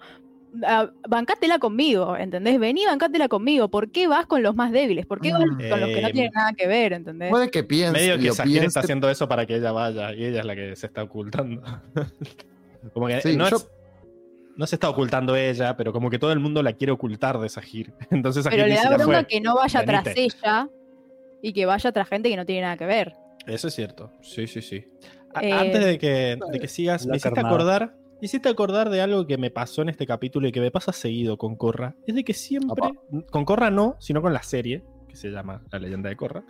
[0.65, 2.59] "Ah, bancátela conmigo, ¿entendés?
[2.61, 3.69] Vení, bancátela conmigo.
[3.71, 5.07] ¿Por qué vas con los más débiles?
[5.07, 5.69] ¿Por qué vas Mm.
[5.71, 7.31] con los que no Eh, tienen nada que ver, ¿entendés?
[7.31, 10.41] Puede que piense, Medio que piense, está haciendo eso para que ella vaya y ella
[10.41, 11.63] es la que se está ocultando.
[12.95, 13.69] como que Sí, no, yo- es-
[14.57, 17.49] no se está ocultando ella, pero como que todo el mundo la quiere ocultar de
[17.49, 17.93] Sahir.
[18.11, 19.27] Entonces Sahir Pero le da "Ya bronca fue".
[19.27, 20.69] que no vaya tras ella
[21.43, 23.15] y que vaya tras gente que no tiene nada que ver.
[23.47, 24.13] Eso es cierto.
[24.23, 24.85] Sí, sí, sí.
[25.35, 27.49] A- Eh, Antes de que, de que sigas, me hiciste carnada.
[27.55, 27.95] acordar.
[28.21, 30.93] me Hiciste acordar de algo que me pasó en este capítulo y que me pasa
[30.93, 31.97] seguido con Corra.
[32.07, 32.93] Es de que siempre.
[33.31, 36.45] Con Corra no, sino con la serie, que se llama La leyenda de Corra.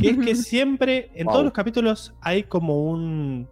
[0.00, 1.32] Que es que siempre, en Wow.
[1.34, 3.48] todos los capítulos, hay como un.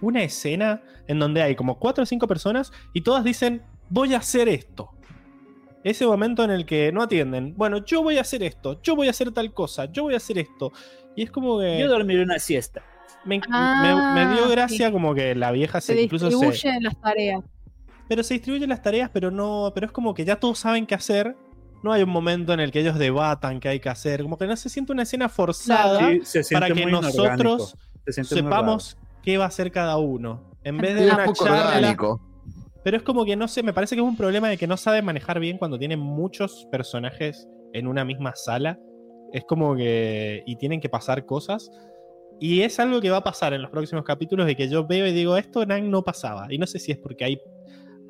[0.00, 4.18] Una escena en donde hay como cuatro o cinco personas y todas dicen: Voy a
[4.18, 4.90] hacer esto.
[5.84, 7.54] ese momento en el que no atienden.
[7.56, 10.18] Bueno, yo voy a hacer esto, yo voy a hacer tal cosa, yo voy a
[10.18, 10.72] hacer esto.
[11.16, 11.78] Y es como que.
[11.80, 12.82] Yo dormiré una siesta.
[13.24, 14.92] Me, Ah, me- me dio gracia sí.
[14.92, 16.36] como que la vieja se, Se incluso se.
[16.46, 17.42] distribuyen las tareas.
[18.08, 19.70] Pero se distribuyen las tareas, pero no.
[19.74, 21.36] Pero es como que ya todos saben qué hacer.
[21.82, 24.22] No hay un momento en el que ellos debatan qué hay que hacer.
[24.22, 27.76] Como que no se siente una escena forzada Sí, se siente para que muy nosotros.
[28.06, 30.50] Se sepamos qué va a hacer cada uno.
[30.64, 31.76] En vez de un una poco charla.
[31.76, 32.20] orgánico.
[32.84, 34.76] Pero es como que no sé, me parece que es un problema de que no
[34.76, 38.78] sabe manejar bien cuando tienen muchos personajes en una misma sala.
[39.32, 40.42] Es como que.
[40.46, 41.70] y tienen que pasar cosas.
[42.40, 45.06] Y es algo que va a pasar en los próximos capítulos de que yo veo
[45.06, 46.46] y digo, esto en Ang no pasaba.
[46.50, 47.40] Y no sé si es porque hay,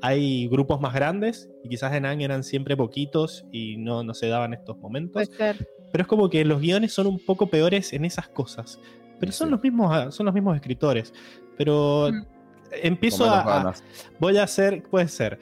[0.02, 4.28] hay grupos más grandes y quizás en Ang eran siempre poquitos y no, no se
[4.28, 5.28] daban estos momentos.
[5.28, 5.68] Puede ser.
[5.90, 8.78] Pero es como que los guiones son un poco peores en esas cosas.
[9.20, 9.50] Pero son Sí.
[9.52, 11.12] los mismos, son los mismos escritores.
[11.56, 12.22] Pero Mm.
[12.82, 13.74] empiezo a,
[14.18, 15.38] voy a hacer, puede ser.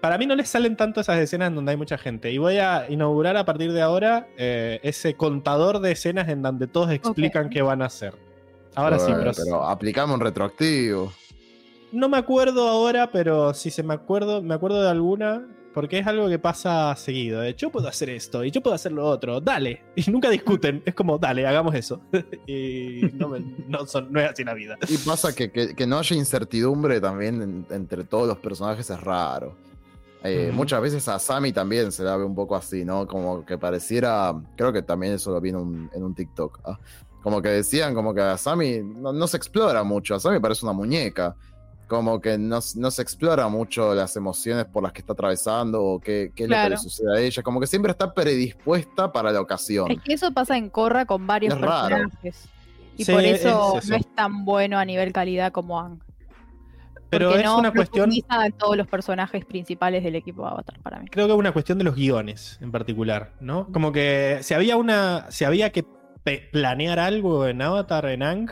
[0.00, 2.30] Para mí no les salen tanto esas escenas en donde hay mucha gente.
[2.30, 6.66] Y voy a inaugurar a partir de ahora eh, ese contador de escenas en donde
[6.66, 8.14] todos explican qué van a hacer.
[8.74, 11.12] Ahora sí, pero, pero aplicamos un retroactivo.
[11.92, 16.06] no me acuerdo ahora, pero si se me acuerdo, me acuerdo de alguna, porque es
[16.06, 17.40] algo que pasa seguido.
[17.40, 19.82] De, yo puedo hacer esto y yo puedo hacer lo otro, dale.
[19.96, 22.00] Y nunca discuten, es como, dale, hagamos eso.
[22.46, 24.76] y no, me- no son, no es así la vida.
[24.88, 29.00] Y pasa que, que- que no haya incertidumbre también en- entre todos los personajes es
[29.00, 29.56] raro.
[30.22, 30.50] Eh.
[30.54, 33.06] Muchas veces a Sammy también se la ve un poco así, ¿no?
[33.06, 36.60] Como que pareciera, creo que también eso lo vi en un, en un TikTok.
[36.64, 36.78] ¿ah?
[37.22, 40.64] Como que decían, como que a Sammy no, no se explora mucho, a Sammy parece
[40.64, 41.36] una muñeca.
[41.86, 46.00] Como que no, no se explora mucho las emociones por las que está atravesando o
[46.00, 47.42] qué, qué es lo que le sucede a ella.
[47.42, 49.90] Como que siempre está predispuesta para la ocasión.
[49.90, 51.96] Es que eso pasa en Corra con varios Es raro.
[51.96, 52.48] personajes.
[52.96, 53.90] Y Sí, por eso, es eso.
[53.90, 55.98] no es tan bueno a nivel calidad como Ang.
[57.10, 58.10] Pero Porque es no una cuestión.
[58.12, 61.06] en todos los personajes principales del equipo Avatar para mí.
[61.08, 63.68] creo que es una cuestión de los guiones en particular, ¿no?
[63.72, 65.26] Como que si había una.
[65.30, 65.84] Si había que
[66.50, 68.50] planear algo en Avatar, en Ang,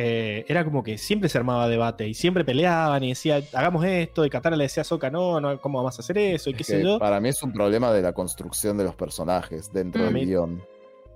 [0.00, 4.24] eh, era como que siempre se armaba debate y siempre peleaban y decía, hagamos esto,
[4.24, 6.50] y Katara le decía a Sokka, no, no, ¿cómo vamos a hacer eso?
[6.50, 7.00] Y qué sé yo.
[7.00, 10.04] Para mí es un problema de la construcción de los personajes dentro Mm.
[10.04, 10.62] del mí- guion.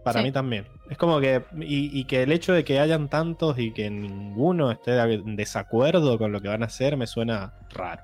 [0.03, 0.25] Para Sí.
[0.27, 0.67] mí también.
[0.91, 1.45] Es como que.
[1.61, 6.19] Y, y que el hecho de que hayan tantos y que ninguno esté en desacuerdo
[6.19, 8.03] con lo que van a hacer me suena raro.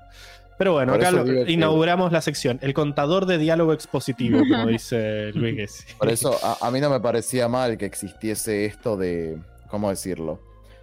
[0.57, 2.57] Pero bueno, Por acá lo- que- inauguramos la sección.
[2.61, 5.93] El contador de diálogo expositivo, como dice Luis Gessi.
[5.97, 9.37] Por eso a, a mí no me parecía mal que existiese esto de,
[9.67, 10.39] ¿cómo decirlo?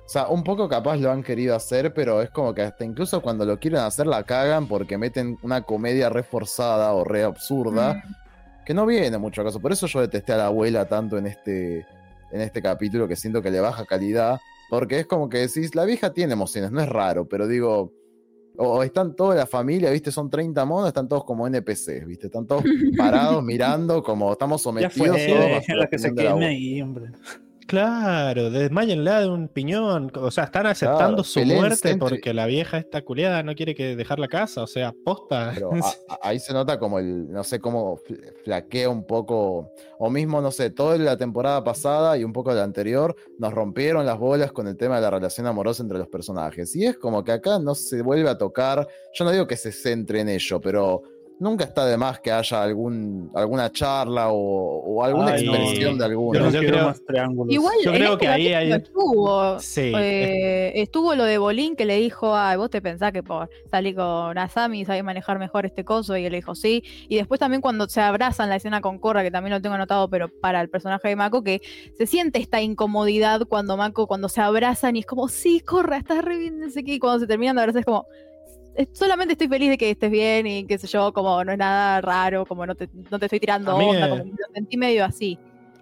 [0.07, 3.21] O sea, un poco capaz lo han querido hacer, pero es como que hasta incluso
[3.21, 8.65] cuando lo quieren hacer la cagan porque meten una comedia reforzada o re absurda Mm.
[8.65, 9.61] que no viene mucho a caso.
[9.61, 11.87] Por eso yo detesté a la abuela tanto en este,
[12.31, 14.39] en este capítulo que siento que le baja calidad.
[14.71, 17.93] Porque es como que decís, la vieja tiene emociones, no es raro, pero digo,
[18.57, 20.11] o, están toda la familia, ¿viste?
[20.11, 22.27] Son 30 monos, están todos como NPCs, ¿viste?
[22.27, 22.65] Están todos
[22.97, 27.11] parados mirando como estamos Ya sometidos fue, todos bajo la que se queme ahí, hombre.
[27.67, 30.13] Claro, desmayenla de un piñón.
[30.17, 33.97] O sea, están aceptando Claro, su muerte porque la vieja esta culiada no quiere que
[33.97, 34.63] dejar la casa.
[34.63, 35.51] O sea, posta.
[35.55, 35.71] Pero
[36.09, 40.41] a- ahí se nota como el, no sé cómo fl- flaquea un poco, o mismo,
[40.41, 44.19] no sé, toda la temporada pasada y un poco de la anterior, nos rompieron las
[44.19, 46.75] bolas con el tema de la relación amorosa entre los personajes.
[46.77, 49.73] Y es como que acá no se vuelve a tocar, yo no digo que se
[49.73, 51.03] centre en ello, pero
[51.39, 55.99] nunca está de más que haya algún, alguna charla o, o alguna Ay, expresión no.
[55.99, 56.39] de alguno.
[56.39, 57.53] Yo no yo creo- más triángulos.
[57.55, 59.93] Igual Yo creo este que ahí hay- estuvo, Sí.
[59.95, 63.95] eh, estuvo lo de Bolín que le dijo, ay, vos te pensás que por salir
[63.95, 66.83] con Asami sabés manejar mejor este coso, y él le dijo sí.
[67.09, 70.09] Y después también cuando se abrazan la escena con Korra, que también lo tengo anotado,
[70.09, 71.61] pero para el personaje de Mako, que
[71.99, 76.25] se siente esta incomodidad cuando Mako, cuando se abrazan y es como, sí, Korra, estás
[76.25, 78.36] re bien, no sé qué, y cuando se terminan de abrazar es como, "Es-
[78.93, 82.01] solamente estoy feliz de que estés bien y qué sé yo, como no es nada
[82.01, 84.77] raro, como no te, no te estoy tirando A mí, onda, eh, como lo sentí
[84.77, 85.39] medio así.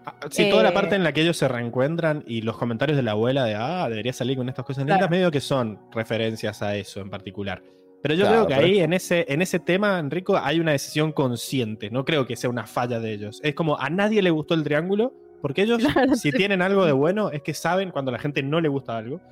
[0.06, 2.96] Ah, Sí, toda la Eh, parte en la que ellos se reencuentran y los comentarios
[2.96, 5.10] de la abuela de, ah, debería salir con estas cosas lindas, Claro.
[5.10, 7.62] medio que son referencias a eso en particular.
[8.02, 10.72] Pero yo Claro, creo que pero ahí, en ese, en ese tema, Enrico, hay una
[10.72, 11.90] decisión consciente.
[11.90, 13.40] No creo que sea una falla de ellos.
[13.42, 16.36] Es como a nadie le gustó el triángulo, porque ellos, Claro, si sí.
[16.36, 19.22] tienen algo de bueno, es que saben cuando a la gente no le gusta algo.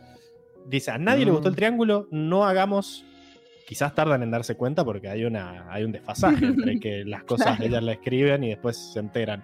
[0.67, 1.57] Dice, a nadie le gustó el Mm.
[1.57, 3.05] triángulo, no hagamos.
[3.73, 7.57] Quizás tardan en darse cuenta porque hay, una, hay un desfasaje entre que las cosas
[7.57, 7.65] Claro.
[7.65, 9.43] ellas la escriben y después se enteran.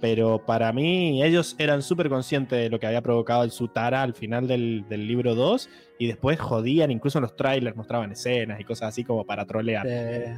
[0.00, 4.14] Pero para mí, ellos eran súper conscientes de lo que había provocado el Sutara al
[4.14, 5.68] final del, del libro 2
[5.98, 9.86] y después jodían, incluso en los trailers mostraban escenas y cosas así como para trolear.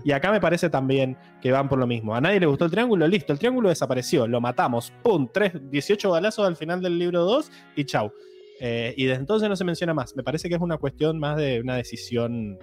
[0.05, 2.17] Y acá me parece también que van por lo mismo.
[2.17, 5.29] A nadie le gustó el triángulo, listo, el triángulo desapareció, lo matamos, ¡pum!
[5.33, 8.13] 3, 18 balazos al final del libro 2 y chau.
[8.61, 10.17] Eh, y desde entonces no se menciona más.
[10.17, 12.59] Me parece que es una cuestión más de una decisión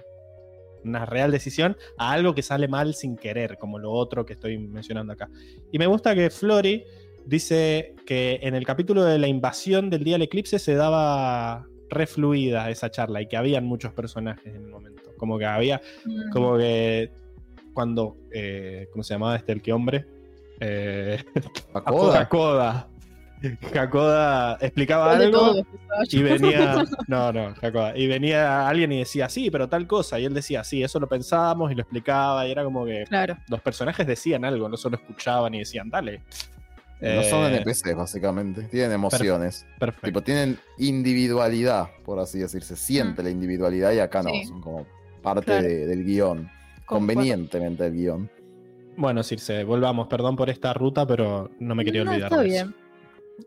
[0.86, 4.58] una real decisión, a algo que sale mal sin querer, como lo otro que estoy
[4.58, 5.30] mencionando acá.
[5.72, 6.84] Y me gusta que Flori
[7.26, 12.70] dice que en el capítulo de la invasión del día del eclipse se daba refluida
[12.70, 15.02] esa charla y que habían muchos personajes en el momento.
[15.18, 16.30] Como que había, Mm.
[16.32, 17.12] como que
[17.74, 20.06] cuando, eh, ¿cómo se llamaba este el que hombre?
[20.60, 21.24] Eh,
[21.74, 22.22] Pacoda.
[22.22, 22.88] Hakoda.
[23.78, 25.66] Hakoda explicaba ¿Cuál de algo
[26.10, 30.26] y venía, no, no, Hakoda, y venía alguien y decía, sí, pero tal cosa, y
[30.26, 33.38] él decía, sí, eso lo pensábamos y lo explicaba, y era como que Claro.
[33.48, 36.22] los personajes decían algo, no solo escuchaban y decían, dale.
[37.02, 38.64] No son Eh, NPCs, básicamente.
[38.64, 39.66] Tienen emociones.
[39.78, 40.08] Perfecto.
[40.08, 42.76] Tipo, tienen individualidad, por así decirse.
[42.78, 44.30] Siente la individualidad y acá no.
[44.30, 44.46] Sí.
[44.46, 44.88] Son como
[45.22, 45.68] parte Claro.
[45.68, 46.50] de- del guion.
[46.86, 48.30] Convenientemente del guion.
[48.98, 52.48] Bueno, Circe, volvamos, perdón por esta ruta, pero no me quería No, olvidar está de
[52.48, 52.76] bien.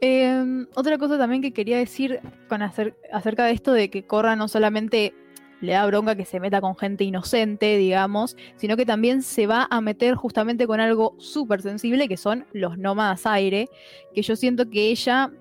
[0.01, 4.36] Eh, otra cosa también que quería decir con acer- acerca de esto de que Corra
[4.36, 5.15] no solamente
[5.60, 9.66] le da bronca que se meta con gente inocente, digamos, sino que también se va
[9.70, 13.69] a meter justamente con algo súper sensible que son los nómadas aire,
[14.15, 15.32] que yo siento que ella,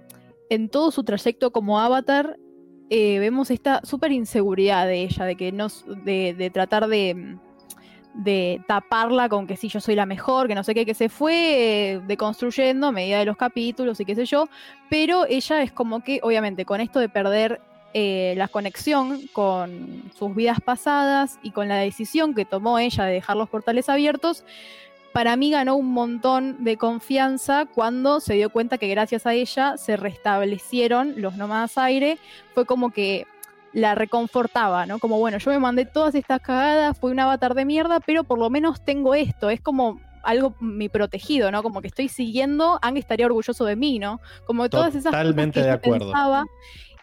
[0.49, 2.37] en todo su trayecto como avatar,
[2.89, 5.67] eh, vemos esta súper inseguridad de ella, de que no,
[6.03, 7.37] de, de tratar de,
[8.17, 11.07] de taparla con que sí, yo soy la mejor, que no sé qué, que se
[11.07, 11.33] fue
[11.93, 14.49] eh, deconstruyendo a medida de los capítulos y qué sé yo,
[14.89, 17.61] pero ella es como que, obviamente, con esto de perder
[17.93, 23.13] eh, la conexión con sus vidas pasadas y con la decisión que tomó ella de
[23.13, 24.43] dejar los portales abiertos,
[25.13, 29.77] para mí ganó un montón de confianza cuando se dio cuenta que gracias a ella
[29.77, 32.17] se restablecieron los nómadas aire.
[32.53, 33.25] Fue como que
[33.77, 34.97] la reconfortaba, ¿no?
[34.97, 38.39] Como, bueno, yo me mandé todas estas cagadas, fui un avatar de mierda, pero por
[38.39, 39.51] lo menos tengo esto.
[39.51, 41.61] Es como algo mi protegido, ¿no?
[41.61, 44.19] Como que estoy siguiendo, Ang estaría orgulloso de mí, ¿no?
[44.47, 46.07] Como todas esas cosas que de ella acuerdo.
[46.07, 46.45] pensaba,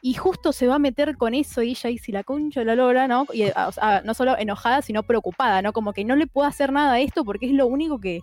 [0.02, 3.06] y justo se va a meter con eso y ella dice la concha la lora,
[3.06, 3.28] ¿no?
[3.32, 5.72] Y o sea, no solo enojada, sino preocupada, ¿no?
[5.72, 8.18] Como que no le puedo hacer nada a esto porque es lo único que,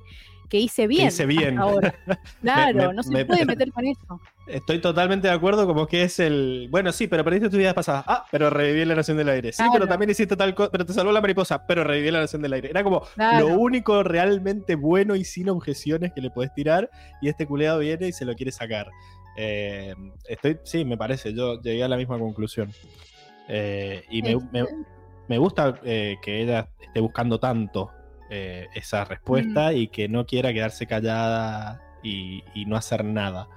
[0.52, 1.08] que hice bien.
[1.08, 1.58] hice bien.
[1.58, 1.96] ahora.
[2.42, 4.20] Claro, me- no se me- puede meter con eso.
[4.48, 6.68] Estoy totalmente de acuerdo, como que es el.
[6.70, 8.04] Bueno, sí, pero perdiste tus vidas pasadas.
[8.06, 9.52] Ah, pero reviví la Nación del Aire.
[9.54, 9.72] Sí, Claro.
[9.74, 10.70] pero también hiciste tal cosa.
[10.72, 12.70] Pero te salvó la mariposa, pero reviví la Nación del Aire.
[12.70, 13.48] Era como Claro.
[13.48, 16.90] lo único realmente bueno y sin objeciones que le podés tirar.
[17.22, 18.90] Y este culeado viene y se lo quiere sacar.
[19.38, 19.96] Eh,
[20.28, 21.34] estoy, sí, me parece.
[21.34, 22.74] Yo llegué a la misma conclusión.
[23.48, 24.66] Eh, y me, me-
[25.30, 27.90] me gusta eh, que ella esté buscando tanto
[28.32, 33.48] eh, esa respuesta y que no quiera quedarse callada y, y no hacer nada.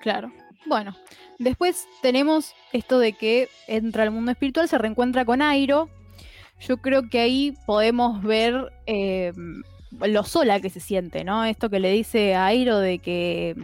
[0.00, 0.32] Claro.
[0.66, 0.96] Bueno,
[1.38, 5.88] después tenemos esto de que entra al mundo espiritual, se reencuentra con Airo.
[6.60, 9.32] Yo creo que ahí podemos ver eh,
[9.92, 11.44] lo sola que se siente, ¿no?
[11.44, 13.54] Esto que le dice a Airo de que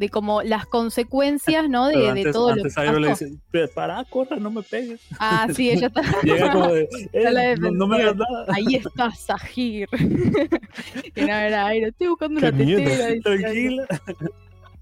[0.00, 1.86] de como las consecuencias, ¿no?
[1.88, 4.50] De, Pero de antes, todo lo antes que Airo le dice, "Pe- para, corra, no
[4.50, 4.98] me pegues.
[5.18, 6.00] Ah, sí, ella está.
[6.24, 8.46] Llega como de, "Eh, no, no me hagas nada.
[8.48, 9.86] Ahí está Sahir.
[11.14, 12.82] y no era Airo, estoy buscando Qué una miedo.
[12.82, 13.20] tetera.
[13.22, 13.86] Tranquila.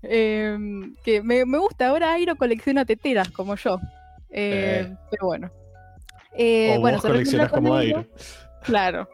[0.03, 0.57] Eh,
[1.05, 3.79] que me, me gusta, ahora Airo colecciona teteras como yo.
[4.31, 4.97] Eh, Eh.
[5.11, 5.51] Pero bueno.
[6.37, 8.07] Eh, o bueno, vos se coleccionas como Airo.
[8.63, 9.09] Claro.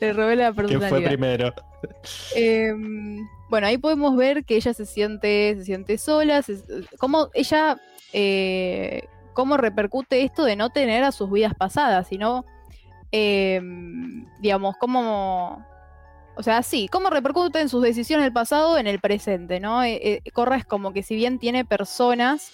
[0.00, 0.88] Le robé la ¿Quién personalidad.
[0.88, 1.54] fue primero?
[3.48, 6.42] Bueno, ahí podemos ver que ella se siente, se siente sola,
[6.98, 7.80] cómo ella,
[8.12, 12.44] eh, cómo repercute esto de no tener a sus vidas pasadas, sino,
[13.12, 13.60] eh,
[14.40, 15.64] digamos, cómo,
[16.36, 19.82] o sea, sí, cómo repercute en sus decisiones del pasado en el presente, ¿no?
[19.84, 22.52] Eh, eh, Corra es como que si bien tiene personas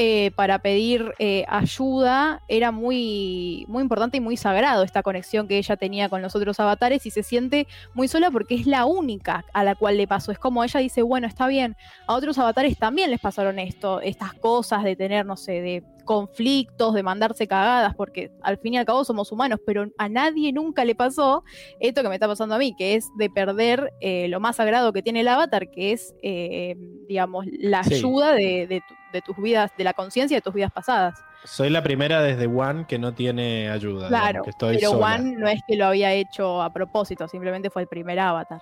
[0.00, 5.58] eh, para pedir eh, ayuda, era muy, muy importante y muy sagrado esta conexión que
[5.58, 9.44] ella tenía con los otros avatares y se siente muy sola porque es la única
[9.52, 10.30] a la cual le pasó.
[10.30, 11.76] Es como ella dice, bueno, está bien,
[12.06, 16.94] a otros avatares también les pasaron esto, estas cosas de tener, no sé, de conflictos,
[16.94, 20.86] de mandarse cagadas, porque al fin y al cabo somos humanos, pero a nadie nunca
[20.86, 21.44] le pasó
[21.80, 24.90] esto que me está pasando a mí, que es de perder eh, lo más sagrado
[24.94, 26.74] que tiene el avatar, que es, eh,
[27.06, 27.94] digamos, la Sí.
[27.96, 31.14] ayuda de, de tu- de tus vidas, de la conciencia de tus vidas pasadas.
[31.44, 34.08] Soy la primera desde One que no tiene ayuda.
[34.08, 35.14] Claro, digamos, que estoy pero sola.
[35.16, 38.60] One no es que lo había hecho a propósito, simplemente fue el primer avatar.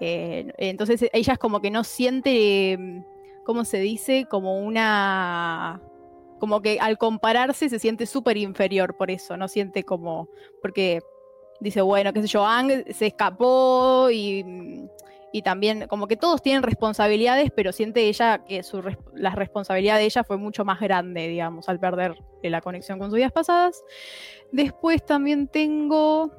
[0.00, 4.26] Eh, entonces ella es como que no siente, mm, ¿cómo se dice?
[4.28, 5.80] Como una...
[6.44, 10.28] Como que al compararse se siente súper inferior por eso, no siente como...
[10.60, 11.00] Porque
[11.58, 14.44] dice, bueno, qué sé yo, Ang se escapó y,
[15.32, 18.60] y también como que todos tienen responsabilidades, pero siente ella que
[19.14, 23.16] la responsabilidad de ella fue mucho más grande, digamos, al perder la conexión con sus
[23.16, 23.82] vidas pasadas.
[24.52, 26.30] Después también tengo.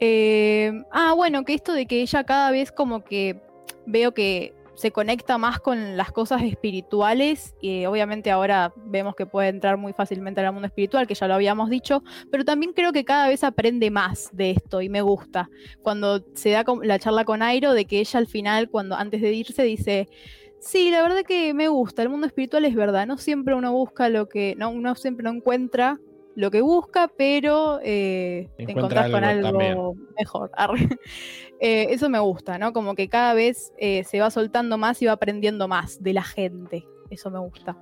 [0.00, 3.40] eh, ah, bueno, que esto de que ella cada vez como que
[3.86, 9.48] veo que se conecta más con las cosas espirituales y obviamente ahora vemos que puede
[9.48, 13.04] entrar muy fácilmente al mundo espiritual, que ya lo habíamos dicho, pero también creo que
[13.04, 15.50] cada vez aprende más de esto y me gusta.
[15.82, 19.34] Cuando se da la charla con Airo de que ella al final, cuando antes de
[19.34, 20.08] irse, dice,
[20.60, 24.08] sí, la verdad que me gusta, el mundo espiritual es verdad, no siempre uno busca
[24.08, 26.00] lo que, no, uno siempre no encuentra
[26.40, 30.50] lo que busca, pero eh, te encontrás con algo mejor.
[31.62, 32.72] Eh, eso me gusta, ¿no?
[32.72, 36.22] Como que cada vez eh, se va soltando más y va aprendiendo más de la
[36.22, 36.86] gente.
[37.10, 37.76] Eso me gusta.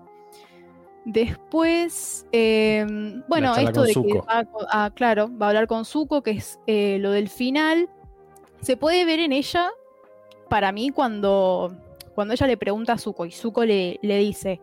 [1.04, 6.32] Después, em, bueno, esto de que va, ah, claro, va a hablar con Zuko, que
[6.32, 7.88] es lo del final.
[8.62, 9.70] Se puede ver en ella,
[10.48, 11.72] para mí, cuando,
[12.16, 14.60] cuando ella le pregunta a Zuko y Zuko le, le dice,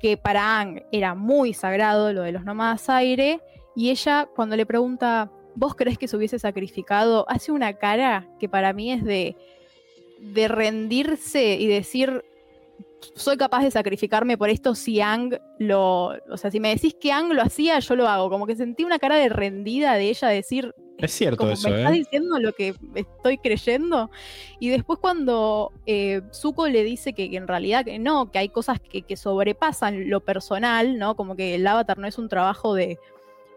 [0.00, 3.40] que para Ang era muy sagrado lo de los nómadas aire,
[3.76, 7.24] y ella cuando le pregunta, ¿vos crees que se hubiese sacrificado?
[7.28, 9.36] Hace una cara que para mí es de,
[10.20, 12.24] de rendirse y decir,
[13.14, 16.12] soy capaz de sacrificarme por esto si Ang lo.
[16.30, 18.30] O sea, si me decís que Ang lo hacía, yo lo hago.
[18.30, 20.74] Como que sentí una cara de rendida de ella decir.
[20.98, 21.78] Es cierto eso, ¿Me ¿eh?
[21.78, 24.10] estás diciendo lo que estoy creyendo?
[24.58, 28.80] Y después, cuando eh, Zuko le dice que, en realidad que no, que hay cosas
[28.80, 31.16] que, que sobrepasan lo personal, ¿no?
[31.16, 32.98] Como que el avatar no es un trabajo de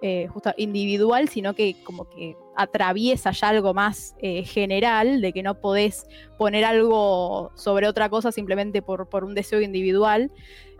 [0.05, 5.41] eh, justo individual, sino que como que atraviesa ya algo más eh, general, de que
[5.41, 6.07] no podés
[6.37, 10.29] poner algo sobre otra cosa simplemente por, por un deseo individual.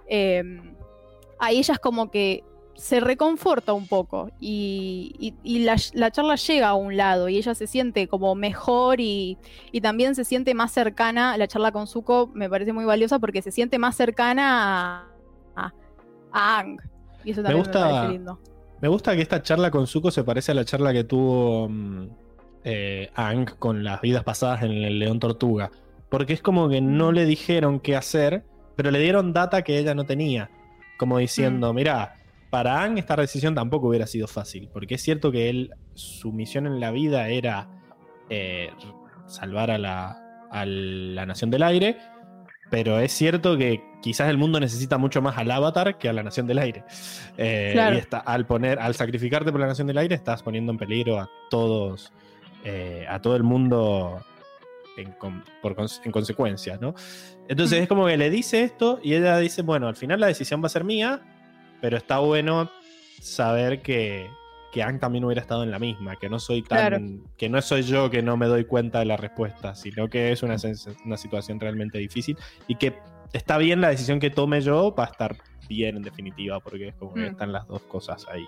[0.07, 0.75] Em,
[1.39, 2.43] ahí ella es como que
[2.75, 8.09] se reconforta un poco y, la, charla llega a un lado y ella se siente
[8.09, 9.37] como mejor y,
[9.81, 13.51] también se siente más cercana, la charla con Zuko me parece muy valiosa porque se
[13.51, 15.07] siente más cercana
[15.55, 15.73] a,
[16.33, 16.77] a, Ang.
[17.23, 18.52] Y eso también me, gusta, parece lindo.
[18.83, 22.07] Me gusta que esta charla con Zuko se parece a la charla que tuvo mm,
[22.65, 25.71] eh, Ang con las vidas pasadas en el León Tortuga.
[26.09, 27.15] Porque es como que no Mm.
[27.15, 28.43] le dijeron qué hacer,
[28.75, 30.49] pero le dieron data que ella no tenía.
[30.97, 31.75] Como diciendo, Mm.
[31.77, 32.15] mirá,
[32.49, 34.67] para Ang esta decisión tampoco hubiera sido fácil.
[34.73, 37.69] Porque es cierto que él, su misión en la vida era
[38.29, 38.69] eh,
[39.27, 41.97] salvar a la, a la Nación del Aire.
[42.73, 46.23] Pero es cierto que quizás el mundo necesita mucho más al Avatar que a la
[46.23, 46.83] Nación del Aire.
[47.37, 47.95] Eh, Claro.
[47.95, 51.19] Y está, al, poner, al sacrificarte por la Nación del Aire, estás poniendo en peligro
[51.19, 52.11] a todos,
[52.63, 54.25] eh, a todo el mundo
[54.97, 56.95] en, con- por en consecuencia, ¿no?
[57.47, 57.83] Entonces Mm.
[57.83, 60.65] es como que le dice esto y ella dice, bueno, al final la decisión va
[60.65, 61.21] a ser mía,
[61.79, 62.71] pero está bueno
[63.21, 64.31] saber que,
[64.73, 66.99] que Ang también hubiera estado en la misma, que no soy tan, Claro.
[67.37, 70.41] que no soy yo que no me doy cuenta de la respuesta, sino que es
[70.43, 70.55] una,
[71.05, 72.35] una situación realmente difícil
[72.67, 72.93] y que
[73.33, 75.35] está bien la decisión que tome yo va a estar
[75.69, 77.31] bien en definitiva, porque es como que Mm.
[77.31, 78.45] están las dos cosas ahí.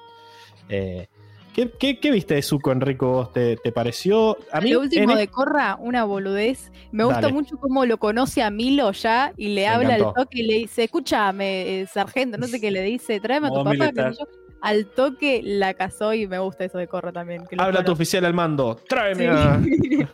[0.70, 1.08] Eh,
[1.54, 3.08] ¿qué, qué, qué viste de Zuko, Enrico?
[3.12, 3.32] vos?
[3.34, 4.38] ¿Te, te pareció?
[4.52, 6.72] A mí, Lo último de Corra, una boludez.
[6.92, 7.34] Me gusta Dale.
[7.34, 10.56] mucho cómo lo conoce a Milo ya y le Me habla al toque y le
[10.56, 13.76] dice, escúchame, eh, sargento, no sé qué le dice, tráeme a tu papá.
[13.76, 14.26] sé yo.
[14.62, 17.46] Al toque la casó y me gusta eso de Corra también.
[17.46, 18.76] que Habla tu oficial al mando.
[18.88, 19.28] Tráeme, Sí.
[19.30, 19.62] a,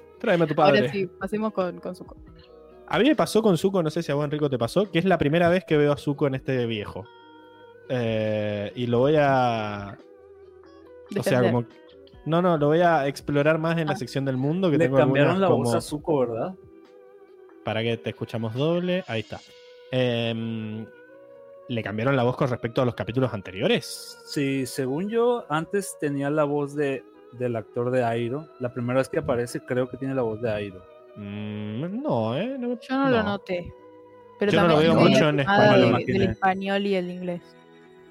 [0.20, 0.80] tráeme a tu padre.
[0.80, 2.06] Ahora sí, pasemos con, con su
[2.88, 5.00] A mí me pasó con Zuko, no sé si a vos, Enrico, te pasó, que
[5.00, 7.06] es la primera vez que veo a Zuko en este viejo.
[7.90, 9.98] Eh, y lo voy a.
[11.18, 11.66] O sea, como.
[12.26, 13.98] No, no, lo voy a explorar más en la Ah.
[13.98, 14.70] sección del mundo.
[14.70, 16.54] Que Le tengo cambiaron algunas la como- voz a Zuko, ¿verdad?
[17.64, 19.04] Para que te escuchamos doble.
[19.08, 19.40] Ahí está.
[19.92, 20.86] Em,
[21.68, 24.20] ¿Le cambiaron la voz con respecto a los capítulos anteriores?
[24.26, 28.48] Sí, según yo, antes tenía la voz de, del actor de Airo.
[28.60, 30.82] La primera vez que aparece, creo que tiene la voz de Airo.
[31.16, 32.58] Mm, no, ¿eh?
[32.60, 33.72] No, Yo no, lo noté.
[34.40, 36.04] Pero Yo no lo también veo mucho en español.
[36.06, 37.42] de- del español y el inglés.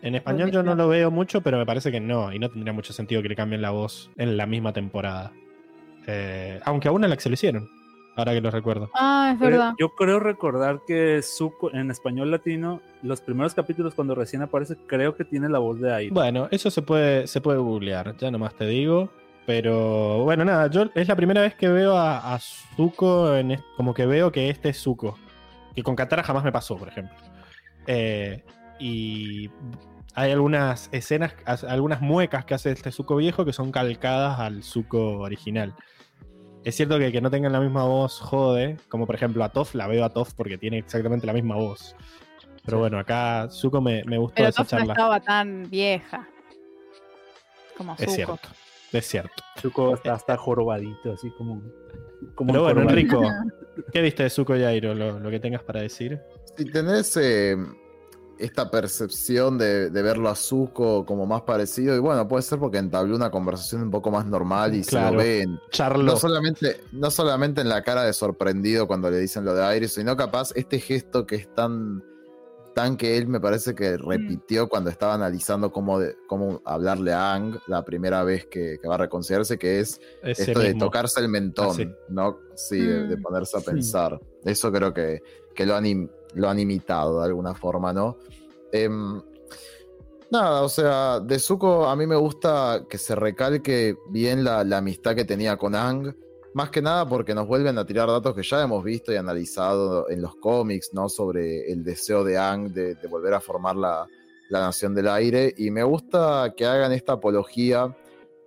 [0.03, 2.33] En español yo no lo veo mucho, pero me parece que no.
[2.33, 5.33] Y no tendría mucho sentido que le cambien la voz en la misma temporada.
[6.07, 7.69] Eh, aunque aún en la que se lo hicieron.
[8.21, 8.91] Ahora que lo recuerdo.
[8.95, 9.75] Ah, es Pero verdad.
[9.79, 15.17] Yo creo recordar que Zuko en español latino, los primeros capítulos cuando recién aparece, creo
[15.17, 16.15] que tiene la voz de Airo.
[16.15, 19.11] Bueno, eso se puede, se puede googlear, ya nomás te digo.
[19.47, 23.95] Pero bueno, nada, yo es la primera vez que veo a, a Zuko, en como
[23.95, 25.19] que veo que este es Zuko.
[25.75, 27.17] Que con Katara jamás me pasó, por ejemplo.
[27.87, 28.45] Eh,
[28.79, 29.51] y
[30.15, 34.63] hay algunas escenas, as- algunas muecas que hace este Zuko viejo que son calcadas al
[34.63, 35.75] Zuko original.
[36.65, 39.75] Es cierto que que no tengan la misma voz jode, como por ejemplo a Toph,
[39.75, 41.95] la veo a Toph porque tiene exactamente la misma voz.
[42.65, 42.81] Pero Sí.
[42.81, 44.93] bueno, acá Zuko me, me gustó Pero esa Toph no charla.
[44.93, 46.29] estaba tan vieja.
[47.77, 48.13] Como Es Zuko.
[48.15, 48.49] cierto,
[48.93, 49.43] es cierto.
[49.61, 51.63] Zuko está hasta jorobadito, así como.
[52.35, 53.23] como Pero un bueno, jorobadito.
[53.23, 53.23] Enrico,
[53.93, 54.95] ¿qué viste de Zuko y Airo?
[54.95, 56.21] Lo, lo que tengas para decir.
[56.57, 57.57] Si tenés eh,
[58.41, 61.95] esta percepción de, de verlo a Zuko como más parecido.
[61.95, 65.13] Y bueno, puede ser porque entabló una conversación un poco más normal y se Claro.
[65.13, 66.05] lo ve en, Charlo.
[66.05, 69.89] no solamente, no solamente en la cara de sorprendido cuando le dicen lo de aire,
[69.89, 72.03] sino capaz este gesto que es tan,
[72.75, 77.35] tan que él me parece que repitió cuando estaba analizando cómo, de- cómo hablarle a
[77.35, 81.21] Ang la primera vez que, que va a reconciliarse, que es ese esto de tocarse
[81.21, 81.89] el mentón, Ah, sí.
[82.09, 82.39] ¿no?
[82.55, 83.23] Sí, de, de Mm.
[83.23, 83.67] ponerse a Sí.
[83.67, 84.21] pensar.
[84.45, 85.21] Eso creo que,
[85.55, 85.85] que lo, han,
[86.35, 88.19] lo han imitado de alguna forma, ¿no?
[88.73, 89.21] Em,
[90.31, 95.15] nada, o sea, de Zuko a mí me gusta que se recalque bien la, amistad
[95.15, 96.15] que tenía con Ang.
[96.53, 100.11] Más que nada porque nos vuelven a tirar datos que ya hemos visto y analizado
[100.11, 101.09] en los cómics, ¿no?
[101.09, 104.07] Sobre el deseo de Ang de, de volver a formar la,
[104.51, 105.55] la Nación del Aire.
[105.57, 107.97] Y me gusta que hagan esta apología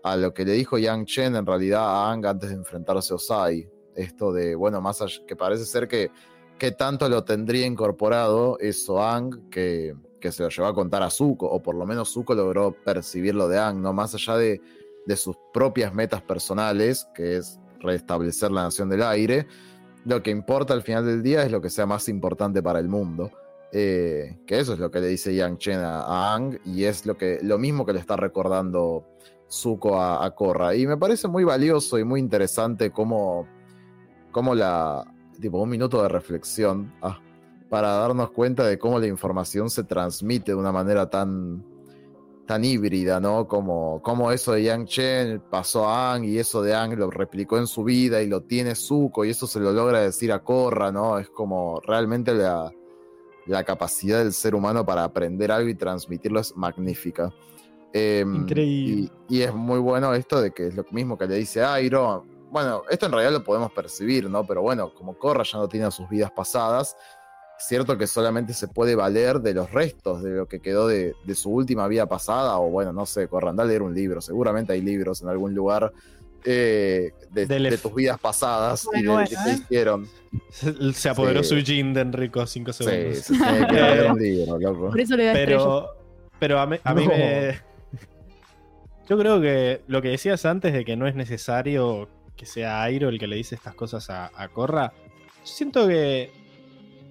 [0.04, 3.16] a lo que le dijo Yang Chen en realidad a Ang antes de enfrentarse a
[3.16, 3.68] Osai.
[3.96, 6.12] Esto de, bueno, más allá, que parece ser que,
[6.58, 11.10] que tanto lo tendría incorporado eso Ang que, que se lo llevó a contar a
[11.10, 13.94] Zuko, o por lo menos Zuko logró percibirlo de Ang, ¿no?
[13.94, 14.62] Más allá de,
[15.06, 19.48] de sus propias metas personales, que es restablecer la Nación del Aire,
[20.06, 22.88] lo que importa al final del día es lo que sea más importante para el
[22.88, 23.32] mundo.
[23.76, 27.08] Eh, que eso es lo que le dice Yang Chen a, a Ang y es
[27.08, 29.04] lo, que, lo mismo que le está recordando
[29.50, 30.76] Zuko a, a Korra.
[30.76, 33.48] Y me parece muy valioso y muy interesante cómo,
[34.32, 35.06] cómo la.
[35.44, 37.20] Tipo, un minuto de reflexión ah,
[37.70, 41.62] para darnos cuenta de cómo la información se transmite de una manera tan,
[42.46, 43.46] tan híbrida, ¿no?
[43.46, 47.58] Como, como eso de Yang Chen pasó a Ang y eso de Ang lo replicó
[47.58, 50.94] en su vida y lo tiene Zuko y eso se lo logra decir a Korra,
[50.94, 51.20] ¿no?
[51.20, 52.72] Es como realmente la,
[53.46, 57.34] la capacidad del ser humano para aprender algo y transmitirlo es magnífica.
[57.92, 59.12] Em, Increíble.
[59.28, 62.24] Y, y es muy bueno esto de que es lo mismo que le dice Airo.
[62.54, 64.46] Bueno, esto en realidad lo podemos percibir, ¿no?
[64.46, 66.96] Pero bueno, como Korra ya no tiene sus vidas pasadas,
[67.58, 71.36] cierto que solamente se puede valer de los restos de lo que quedó de, de
[71.36, 74.72] su última vida pasada, o bueno, no sé, Korra, anda a leer un libro, seguramente
[74.74, 75.92] hay libros en algún lugar
[76.46, 79.54] eh, de, de tus vidas pasadas y de qué bueno, te ¿eh?
[79.54, 80.08] hicieron.
[80.52, 81.50] Se, se apoderó Sí.
[81.60, 83.18] su Jin de Enrico 5 Sí, segundos.
[83.20, 84.90] se tiene que leer un libro, loco.
[84.90, 85.88] Por eso le da pero,
[86.40, 87.10] pero a mí, a mí No.
[87.12, 87.60] me.
[89.10, 93.10] Yo creo que lo que decías antes de que no es necesario que sea Airo
[93.10, 94.94] el que le dice estas cosas a, a Korra,
[95.44, 96.32] siento que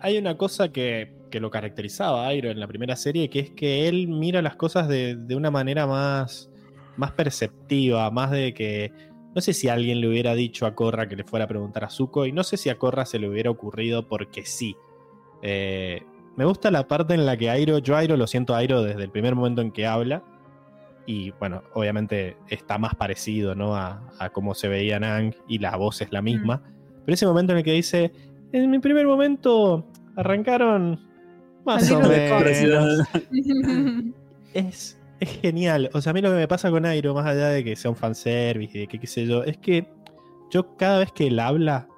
[0.00, 3.50] hay una cosa que, que lo caracterizaba a Airo en la primera serie, que es
[3.50, 6.50] que él mira las cosas de, de una manera más,
[6.96, 8.92] más perceptiva, más de que.
[9.34, 11.90] No sé si alguien le hubiera dicho a Korra que le fuera a preguntar a
[11.90, 14.76] Zuko, y no sé si a Korra se le hubiera ocurrido porque sí.
[15.40, 16.02] Eh,
[16.36, 19.10] me gusta la parte en la que Airo, yo Airo lo siento Airo desde el
[19.10, 20.22] primer momento en que habla.
[21.06, 23.74] Y bueno, obviamente está más parecido, ¿no?
[23.76, 26.62] A, a cómo se veía Nang y la voz es la misma.
[27.04, 28.12] Pero ese momento en el que dice,
[28.52, 31.00] en mi primer momento arrancaron
[31.64, 33.08] más o menos.
[34.54, 35.88] Es, es genial.
[35.94, 37.90] O sea, a mí lo que me pasa con Airo, más allá de que sea
[37.90, 39.88] un fanservice y de que qué sé yo, es que
[40.50, 41.88] yo cada vez que él habla,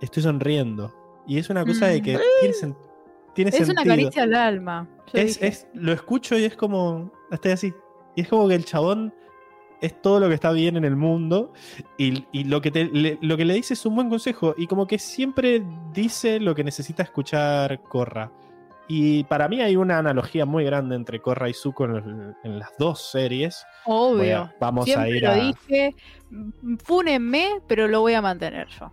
[0.00, 0.92] estoy sonriendo.
[1.26, 2.76] Y es una cosa de que tiene, sen-
[3.34, 3.80] tiene es sentido.
[3.80, 4.88] una caricia al alma.
[5.12, 7.12] Es, es- lo escucho y es como.
[7.30, 7.72] Estoy así.
[8.14, 9.14] Y es como que el chabón
[9.80, 11.52] es todo lo que está bien en el mundo.
[11.98, 14.54] Y, y lo, que te- le, lo que le dice es un buen consejo.
[14.56, 18.30] Y como que siempre dice lo que necesita escuchar Korra.
[18.88, 23.10] Y para mí hay una analogía muy grande entre Korra y Zuko en, las dos
[23.10, 23.64] series.
[23.86, 24.38] Obvio.
[24.38, 25.34] a- vamos Siempre a ir lo a.
[25.36, 25.94] dije.
[26.84, 28.90] Fúnenme, pero lo voy a mantener yo.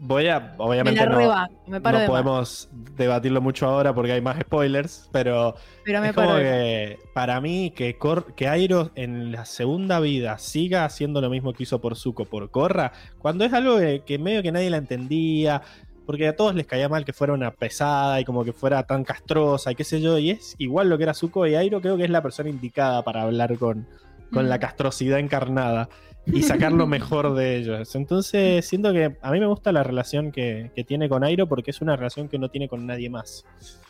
[0.00, 0.40] Voy a.
[0.40, 2.10] Me Obviamente no, rebanco, me paro no de más.
[2.22, 5.08] podemos debatirlo mucho ahora porque hay más spoilers.
[5.12, 5.54] Pero
[5.84, 6.52] Pero me es como paro de más.
[6.52, 11.52] que para mí que, Cor- que Airo en la segunda vida siga haciendo lo mismo
[11.52, 14.76] que hizo por Zuko, por Korra, cuando es algo que, que medio que nadie la
[14.76, 15.62] entendía,
[16.06, 19.02] porque a todos les caía mal que fuera una pesada y como que fuera tan
[19.04, 21.96] castrosa y qué sé yo, y es igual lo que era Zuko y Airo creo
[21.96, 23.86] que es la persona indicada para hablar con,
[24.32, 24.48] con Mm.
[24.48, 25.88] la castrosidad encarnada
[26.26, 27.94] y sacar lo mejor de ellos.
[27.94, 31.70] Entonces siento que a mí me gusta la relación que, que tiene con Airo porque
[31.70, 33.44] es una relación que no tiene con nadie más.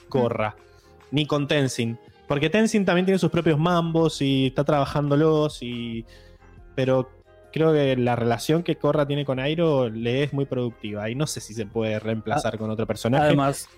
[0.09, 0.55] Korra.
[1.11, 1.99] Ni con Tenzin.
[2.27, 6.05] Porque Tenzin también tiene sus propios mambos y está trabajándolos y...
[6.75, 7.09] Pero
[7.53, 11.27] creo que la relación que Korra tiene con Airo le es muy productiva y no
[11.27, 13.25] sé si se puede reemplazar con otro personaje.
[13.25, 13.69] Además,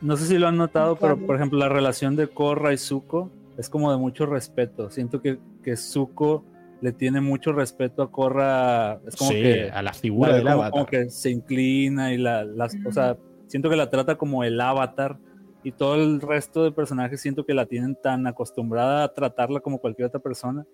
[0.00, 3.30] no sé si lo han notado, pero por ejemplo, la relación de Korra y Zuko
[3.56, 4.90] es como de mucho respeto.
[4.90, 6.44] Siento que, que Zuko
[6.80, 9.00] le tiene mucho respeto a Korra.
[9.06, 10.70] Es como sí, que, a la figura del como, avatar.
[10.70, 14.58] como que se inclina y la, las, o sea, siento que la trata como el
[14.60, 15.18] avatar
[15.62, 19.78] y todo el resto de personajes siento que la tienen tan acostumbrada a tratarla como
[19.78, 20.64] cualquier otra persona.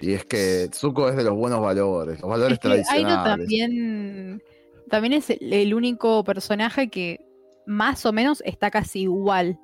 [0.00, 3.24] Y es que Zuko es de los buenos valores, los valores Es que Airo tradicionales.
[3.24, 4.42] también,
[4.88, 7.26] también es el, el único personaje que
[7.66, 9.58] más o menos está casi igual.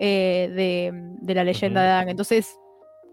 [0.00, 0.92] eh, de,
[1.22, 2.08] de la leyenda de Aang.
[2.08, 2.56] Entonces,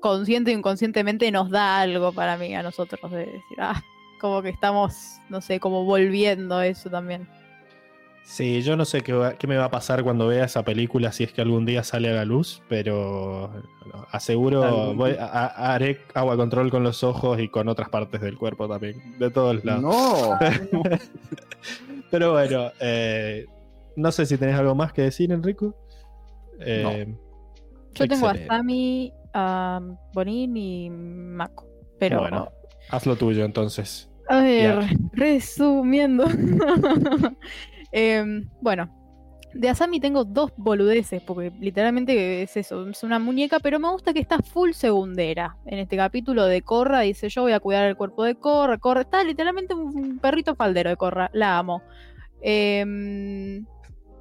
[0.09, 3.81] consciente o inconscientemente nos da algo para mí, a nosotros, de decir, ah,
[4.21, 7.27] como que estamos, no sé, como volviendo a eso también.
[8.23, 11.11] Sí, yo no sé qué, va- qué me va a pasar cuando vea esa película
[11.11, 13.51] si es que algún día sale a la luz, pero
[13.91, 17.89] no, aseguro Algún- voy a- a- haré agua control con los ojos y con otras
[17.89, 19.81] partes del cuerpo también, de todos lados.
[19.83, 20.37] No,
[22.11, 23.45] Pero bueno, eh,
[23.95, 25.75] no sé si tenés algo más que decir, Enrico.
[26.59, 27.05] Eh,
[27.93, 28.47] Yo tengo a excelente.
[29.35, 29.81] A
[30.13, 31.67] Bonin y Mako.
[31.99, 32.49] Pero, Bueno,
[32.89, 34.09] haz lo tuyo entonces.
[34.29, 34.79] a ver,
[35.13, 36.25] resumiendo.
[37.97, 38.89] Em, bueno,
[39.53, 44.11] de Asami tengo dos boludeces, porque literalmente es eso, es una muñeca, pero me gusta
[44.11, 45.55] que está full segundera.
[45.65, 49.01] En este capítulo de Corra dice, yo voy a cuidar el cuerpo de Corra, Corra,
[49.01, 51.83] está literalmente un perrito faldero de Corra, la amo.
[52.41, 53.65] Em,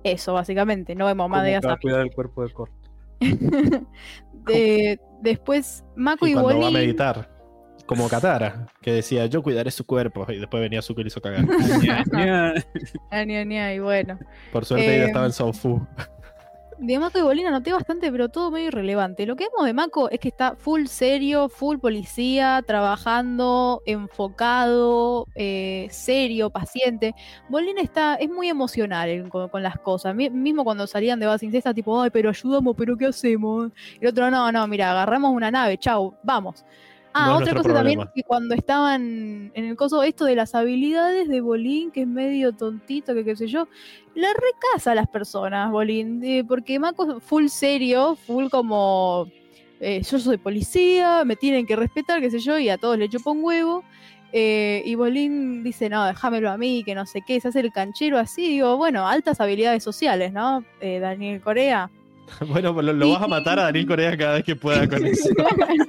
[0.04, 1.78] eso, básicamente, no vemos más de Asami.
[1.82, 2.70] cuidar el cuerpo de Cor.
[4.52, 7.30] De- después, Mako Y y, cuando va a meditar,
[7.86, 11.20] como Katara, que decía, yo cuidaré su cuerpo, y después venía Zuko y le hizo
[11.20, 11.44] cagar.
[13.74, 14.18] Y bueno.
[14.52, 15.86] Por suerte ella Eh, estaba en Sonfu.
[16.78, 19.26] De Mako y Bolin anoté bastante, pero todo medio irrelevante.
[19.26, 25.86] Lo que vemos de Mako es que está full serio, full policía, trabajando, enfocado, eh,
[25.90, 27.14] serio, paciente.
[27.48, 30.14] Bolin está, es muy emocional con, las cosas.
[30.14, 33.70] Mi- mismo cuando salían de Basing está tipo, ay, pero ayudamos, pero ¿qué hacemos?
[34.00, 36.64] Y el otro, no, no, mira, agarramos una nave, chau, vamos.
[37.16, 38.12] Ah, No otra cosa también problema.
[38.12, 42.52] que cuando estaban en el coso, esto de las habilidades de Bolín, que es medio
[42.52, 43.68] tontito, que qué sé yo,
[44.14, 49.28] la recasa a las personas, Bolín, eh, porque Mako es full serio, full como
[49.80, 53.08] eh, yo soy policía, me tienen que respetar, qué sé yo, y a todos le
[53.08, 53.84] chupa un huevo.
[54.32, 57.70] eh, y Bolín dice, no, déjamelo a mí, que no sé qué, se hace el
[57.72, 60.64] canchero así, digo, bueno, altas habilidades sociales, ¿no?
[60.80, 61.90] Eh, Daniel Corea.
[62.48, 65.04] Bueno, pues lo, lo vas a matar a Daniel Corea cada vez que pueda con
[65.06, 65.28] eso.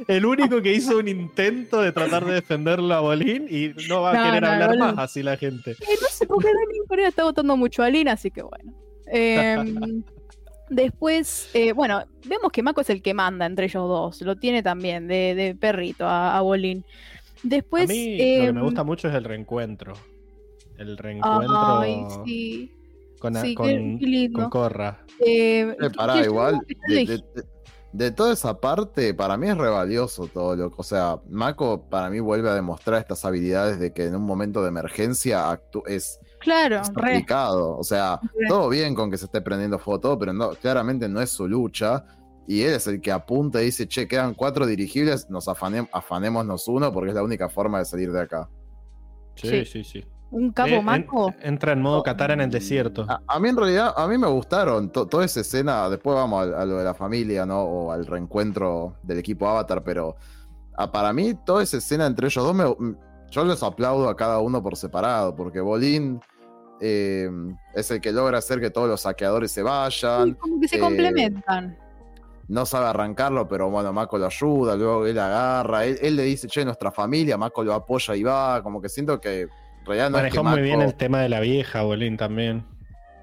[0.07, 4.11] El único que hizo un intento de tratar de defenderlo a Bolín y no va
[4.11, 5.71] a No, querer no, hablar más así la gente.
[5.71, 8.73] Eh, no sé por qué Daniel Corea está votando mucho a Lina, así que bueno.
[9.07, 10.03] Em,
[10.69, 14.21] después, eh, bueno, vemos que Mako es el que manda entre ellos dos.
[14.21, 16.85] Lo tiene también de, de perrito a, a Bolín.
[17.43, 17.89] Después.
[17.89, 19.93] a mí lo que me em, gusta mucho es el reencuentro.
[20.77, 22.74] El reencuentro Ay, sí.
[23.55, 25.05] Con, sí, con, Corra.
[25.25, 26.59] Eh, Eh, pará, igual,
[27.93, 30.75] de, toda esa parte, para mí es re valioso todo lo que.
[30.79, 34.61] O sea, Mako para mí vuelve a demostrar estas habilidades de que en un momento
[34.61, 37.13] de emergencia actú- es, Claro, es re.
[37.13, 37.77] aplicado.
[37.77, 38.47] O sea, Re.
[38.49, 41.47] todo bien con que se esté prendiendo fuego todo, pero no, claramente no es su
[41.47, 42.03] lucha.
[42.47, 46.91] Y él es el que apunta y dice, che, quedan cuatro dirigibles, nos afanémonos uno
[46.91, 48.49] porque es la única forma de salir de acá.
[49.35, 49.65] Sí, Sí.
[49.65, 50.05] sí, sí.
[50.35, 51.33] Un Eh, capo en- Mako.
[51.41, 53.05] entra en modo Katara en el desierto.
[53.07, 56.45] A, a mí en realidad, a mí me gustaron to- toda esa escena, después vamos
[56.47, 57.61] a, a lo de la familia, ¿no?
[57.61, 60.17] O al reencuentro del equipo Avatar, pero
[60.91, 62.95] para mí toda esa escena entre ellos dos, me-
[63.31, 66.19] yo les aplaudo a cada uno por separado, porque Bolín
[66.81, 67.29] eh,
[67.73, 70.75] es el que logra hacer que todos los saqueadores se Sí, vayan, como que se
[70.75, 71.77] eh, complementan.
[72.49, 76.47] no sabe arrancarlo, pero bueno, Mako lo ayuda, luego él agarra, él, él le dice,
[76.49, 79.47] che, nuestra familia, Mako lo apoya y va, como que siento que
[79.85, 82.65] realidad no Manejó es que muy bien el tema de la vieja, Bolín, también.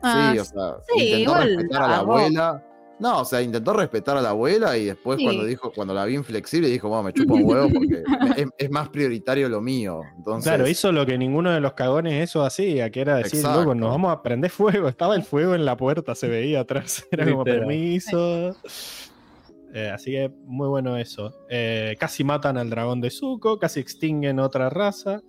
[0.03, 2.65] Ah, Sí, o sea, sí, intentó igual respetar a la abuela.
[2.99, 5.25] No, o sea, intentó respetar a la abuela y después Sí.
[5.25, 8.03] cuando dijo, cuando la vi inflexible, dijo, bueno, me chupa un huevo porque
[8.37, 10.03] es, es más prioritario lo mío.
[10.17, 13.61] Entonces, Claro, hizo lo que ninguno de los cagones eso hacía, que era decir, Exacto.
[13.61, 14.89] loco, nos vamos a prender fuego.
[14.89, 17.05] Estaba el fuego en la puerta, se veía atrás.
[17.11, 18.55] Era como permiso.
[19.75, 21.35] Eh, así que muy bueno eso.
[21.49, 25.21] Eh, casi matan al dragón de Zuko, casi extinguen otra raza,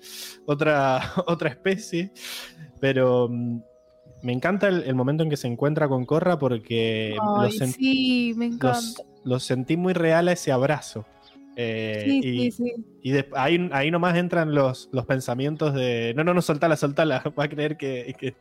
[0.45, 2.11] otra, otra especie.
[2.79, 3.61] Pero mm,
[4.23, 7.73] me encanta el, el momento en que se encuentra con Korra porque lo, Ay, sen-
[7.73, 8.67] sí, me encanta.
[8.67, 11.05] los- lo sentí muy real a ese abrazo.
[11.55, 12.73] Eh, sí, y, sí, sí.
[13.03, 17.23] y de- ahí, ahí nomás entran los, los pensamientos de no, no, no, soltala, soltala.
[17.39, 18.35] Va a creer que, que,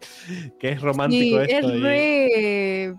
[0.59, 1.69] que es romántico esto.
[1.73, 2.95] es y- re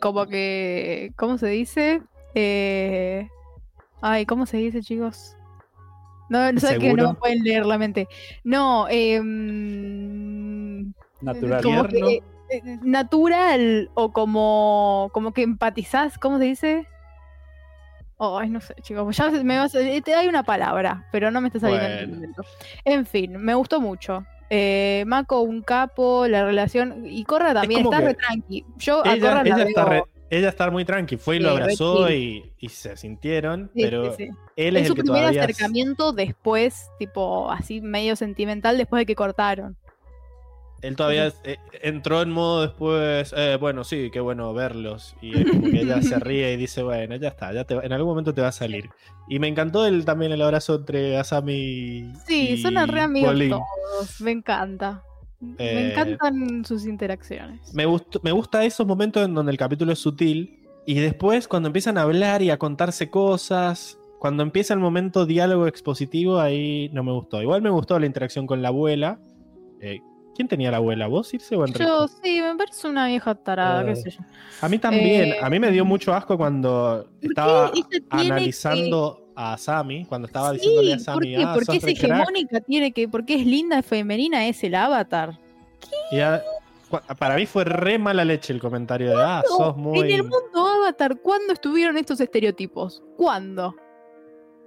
[0.00, 2.02] como que ¿cómo se dice?
[2.38, 3.30] Eh,
[4.02, 5.34] ay, ¿cómo se dice, chicos?
[6.28, 8.08] No, no sé que no pueden leer la mente.
[8.44, 10.92] No, eh, mm,
[11.22, 11.62] Natural.
[11.62, 12.06] como Tierno.
[12.08, 16.86] que, eh, natural o como como que empatizás, ¿cómo se dice?
[18.18, 21.40] Ay, no sé, chicos, ya me vas a- eh, te hay una palabra, pero no
[21.40, 22.14] me está saliendo en el Bueno.
[22.16, 22.42] momento.
[22.84, 24.26] En fin, me gustó mucho.
[24.50, 27.04] Eh, Mako, un capo, la relación.
[27.06, 28.64] Y Corra también, como está que re tranqui.
[28.76, 31.54] Yo a Corra la está veo- re- ella está muy tranqui, fue y lo Sí,
[31.62, 34.28] abrazó y, y se sintieron, sí, pero sí, sí.
[34.56, 35.42] él Es es su el que primer todavía...
[35.44, 39.76] acercamiento después, tipo así medio sentimental, después de que cortaron.
[40.82, 45.16] él todavía eh, entró en modo después, eh, bueno, sí, qué bueno verlos.
[45.20, 47.82] Y es como que ella se ríe y dice, bueno, ya está, ya te, va-
[47.84, 48.92] en algún momento te va a salir.
[49.26, 54.20] Y me encantó el, también el abrazo entre Asami Sí, y son re amigos todos.
[54.20, 55.02] Me encanta.
[55.58, 57.74] Eh, Me encantan sus interacciones.
[57.74, 61.66] Me, gustó- me gusta esos momentos en donde el capítulo es sutil y después cuando
[61.68, 67.02] empiezan a hablar y a contarse cosas, cuando empieza el momento diálogo expositivo, ahí no
[67.04, 67.42] me gustó.
[67.42, 69.18] Igual me gustó la interacción con la abuela.
[69.80, 70.00] Eh,
[70.34, 71.06] ¿Quién tenía la abuela?
[71.06, 71.82] ¿Vos, Irse o Enrique?
[71.84, 74.20] Yo sí, me parece una vieja tarada, Eh, qué sé yo.
[74.60, 75.24] A mí también.
[75.32, 77.72] Eh, a mí me dio mucho asco cuando estaba
[78.10, 81.36] analizando a Sami, cuando estaba Sí, diciéndole a ¿por Sami, qué?
[81.42, 82.10] ah, Porque sos es re crack".
[82.10, 85.38] hegemónica, tiene que, porque es linda, es femenina, es el avatar.
[86.10, 86.42] Y a-
[86.90, 90.00] cua- para mí fue re mala leche el comentario de, ah, sos muy...
[90.00, 93.02] En el mundo avatar, ¿cuándo estuvieron estos estereotipos?
[93.16, 93.74] ¿Cuándo?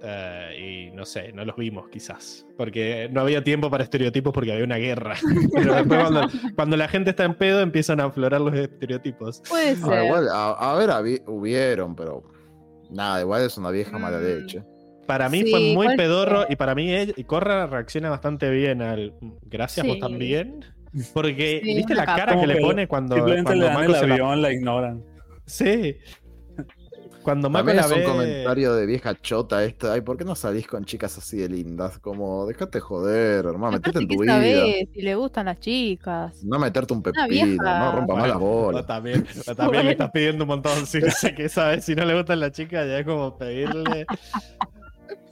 [0.02, 2.46] Eh, y no sé, no los vimos quizás.
[2.56, 5.14] Porque no había tiempo para estereotipos porque había una guerra.
[5.54, 6.20] Pero después cuando,
[6.56, 9.42] cuando la gente está en pedo empiezan a aflorar los estereotipos.
[9.48, 10.04] Puede No, ser.
[10.04, 12.22] igual, a, a ver, hubieron, pero
[12.90, 14.22] nada, igual es una vieja mala Mm.
[14.24, 14.62] leche.
[15.06, 18.48] Para mí Sí, fue muy igual pedorro y para mí ella, y Corra reacciona bastante
[18.50, 19.14] bien al...
[19.42, 20.00] Gracias, vos Sí.
[20.00, 20.64] también.
[21.12, 24.00] Porque, Sí, ¿viste la cara que le pone cuando, Simplemente cuando le dan Mako el
[24.00, 25.04] se la- la ignoran.
[25.46, 25.96] Sí.
[27.22, 29.92] Cuando Mako También la es un comentario de vieja chota esto.
[29.92, 31.98] Ay, ¿por qué no salís con chicas así de lindas?
[31.98, 34.32] Como, déjate joder, hermano, metete en ¿qué tu vida.
[34.34, 36.42] sabés si le gustan las chicas?
[36.44, 37.78] No meterte un pepino, vieja.
[37.78, 38.80] no rompa más bolas.
[38.82, 39.26] vos también,
[39.56, 40.86] también le estás pidiendo un montón.
[40.86, 44.06] Si no sé qué sabes, si no le gustan las chicas, ya es como pedirle.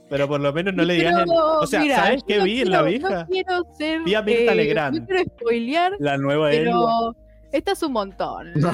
[0.09, 1.21] Pero por lo menos no le digas.
[1.21, 3.09] en- O sea, mira, ¿sabes qué no vi en la vieja?
[3.23, 4.01] No quiero ser.
[4.03, 4.99] Vi a Mirta eh, Legrand.
[5.01, 6.71] No quiero spoilear, La nueva Elba.
[6.71, 7.18] pero esta
[7.51, 8.51] es un montón.
[8.55, 8.71] No.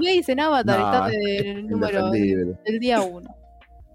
[0.00, 3.34] Gays en Avatar No, están del número del día uno.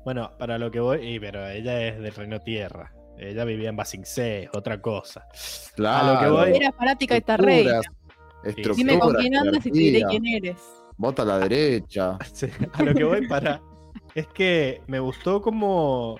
[0.05, 2.93] Bueno, para lo que voy, y, pero ella es del Reino Tierra.
[3.17, 5.27] Ella vivía en Basing C, es otra cosa.
[5.75, 6.07] Claro.
[6.07, 7.81] A lo que voy- Era fanática de esta reina.
[8.75, 10.57] Dime con quién andas y te diré quién eres.
[10.97, 12.17] Vota a la derecha.
[12.33, 13.61] Sí, a lo que voy para.
[14.15, 16.17] Es que me gustó como.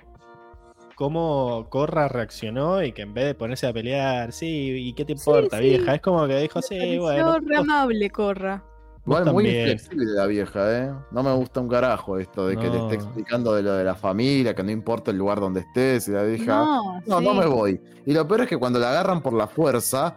[0.98, 5.12] Cómo Corra reaccionó y que en vez de ponerse a pelear, sí, ¿y qué te
[5.12, 5.62] importa, sí.
[5.62, 5.94] vieja?
[5.94, 7.38] Es como que dijo, sí, pareció bueno.
[7.38, 8.64] re amable, Corra.
[9.06, 9.60] Igual muy también".
[9.68, 10.92] inflexible la vieja, ¿eh?
[11.12, 12.82] No me gusta un carajo esto de que le No.
[12.90, 16.10] esté explicando de lo de la familia, que no importa el lugar donde estés, y
[16.10, 16.46] la vieja.
[16.64, 17.24] No, No, sí.
[17.24, 17.80] no me voy.
[18.04, 20.16] Y lo peor es que cuando la agarran por la fuerza,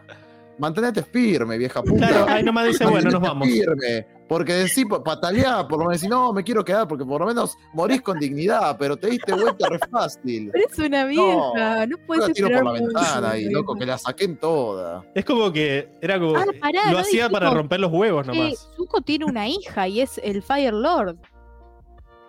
[0.57, 2.07] mantenete firme, vieja puta.
[2.07, 3.47] Claro, ahí nomás dice, bueno, nos vamos.
[3.47, 4.07] Firme.
[4.31, 7.27] Porque decís, pa- pataleá, por lo menos decís, no, me quiero quedar, porque por lo
[7.27, 10.49] menos morís con dignidad, pero te diste vuelta re fácil.
[10.53, 13.85] Pero es una vieja, no, Yo puedes la tiro por la ventana y loco, que
[13.85, 15.03] la saquen toda.
[15.13, 16.37] Es como que era como.
[16.37, 18.69] Ah, pará, lo no hacía para romper los huevos Eh, nomás.
[18.77, 21.17] Zuko tiene una hija y es el Fire Lord.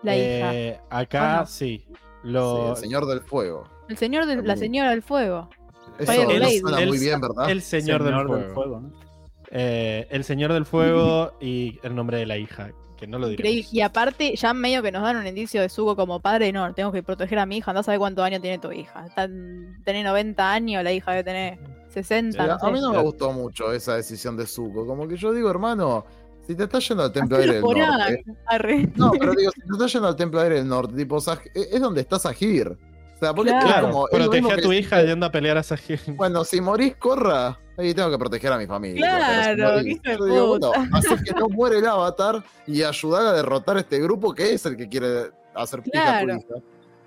[0.03, 0.55] La hija.
[0.57, 1.47] Eh, acá ¿O no?
[1.47, 1.87] sí.
[2.25, 2.29] Sí,
[2.71, 3.63] el señor del fuego.
[3.89, 5.49] El señor de, la señora del fuego.
[6.01, 6.59] Eso Fire no Blade.
[6.59, 7.49] suena muy bien, ¿verdad?
[7.49, 8.15] el señor, del
[8.55, 8.81] fuego.
[8.81, 9.02] ¿no?
[9.55, 12.71] Eh, el señor del fuego y el nombre de la hija.
[12.97, 13.31] Que no lo.
[13.31, 13.69] Increíble.
[13.73, 16.53] Y aparte, ya medio que nos dan un indicio de Zuko como padre.
[16.53, 17.71] No, tengo que proteger a mi hija.
[17.73, 19.07] Andá a saber cuántos años tiene tu hija.
[19.85, 21.59] Tiene 90 años, la hija debe tener
[21.91, 22.43] 60.
[22.45, 24.87] Eh, no a mí no me gustó mucho esa decisión de Zuko.
[24.87, 26.07] Como que yo digo, hermano,
[26.47, 28.25] si te estás yendo al Templo Aire del Norte.
[28.47, 28.89] Arre.
[28.95, 31.81] No, pero digo, si te estás yendo al Templo Aire del Norte, tipo, Saj- es
[31.81, 32.69] donde está Sajir.
[32.69, 33.89] O sea, porque Claro.
[33.89, 34.07] es como.
[34.07, 35.99] protege a tu hija yendo a pelear a Sajin.
[36.17, 37.59] Bueno, si morís, corra.
[37.83, 39.01] Ahí tengo que proteger a mi familia.
[39.55, 40.69] Claro, hijo de yo digo, puta.
[40.69, 44.65] bueno, hacer que no muere el avatar y ayudar a derrotar este grupo que es
[44.67, 46.39] el que quiere hacer pija a Claro.
[46.39, 46.55] hija.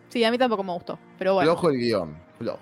[0.10, 1.00] Sí, a mí tampoco me gustó.
[1.18, 1.52] Pero bueno.
[1.52, 2.18] Flojo el guion.
[2.38, 2.60] Flojo.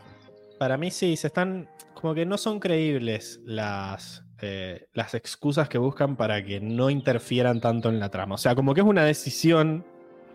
[0.60, 1.68] Para mí sí, se están.
[1.94, 7.62] Como que no son creíbles las, eh, las excusas que buscan para que no interfieran
[7.62, 8.36] tanto en la trama.
[8.36, 9.86] O sea, como que es una decisión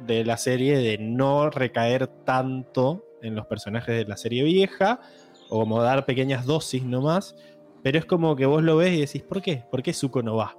[0.07, 5.01] de la serie de no recaer tanto en los personajes de la serie vieja,
[5.51, 7.35] o como dar pequeñas dosis nomás.
[7.83, 9.65] Pero es como que vos lo ves y decís, ¿por qué?
[9.71, 10.57] ¿Por qué Zuko no va?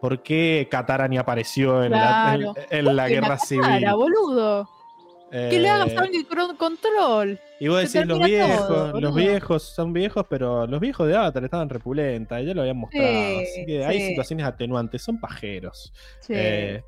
[0.00, 2.54] ¿Por qué Katara ni apareció en Claro.
[2.54, 3.64] la, en- en la Que guerra civil?
[3.64, 4.68] Cara, boludo.
[5.30, 7.40] Que le hagas Eh, de control.
[7.58, 11.44] y vos decís, los viejos, todo, los viejos son viejos, pero los viejos de Avatar
[11.44, 13.08] estaban repulentas, ya lo habían mostrado.
[13.08, 15.92] Sí, así que hay situaciones atenuantes, son pajeros.
[16.20, 16.32] Sí.
[16.36, 16.84] Eh,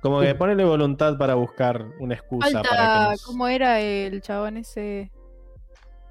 [0.00, 4.56] como que ponele voluntad para buscar una excusa para que nos- ¿cómo era el chabón
[4.56, 5.10] ese?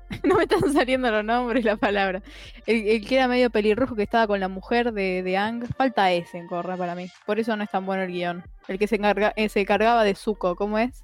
[0.24, 2.22] no me están saliendo los nombres, la palabra.
[2.66, 5.66] El, el que era medio pelirrojo que estaba con la mujer de, de Ang.
[5.76, 7.08] Falta ese en Corra para mí.
[7.26, 8.44] Por eso no es tan bueno el guion.
[8.68, 11.04] El que se, encarga, eh, se cargaba de Zuko, ¿cómo es?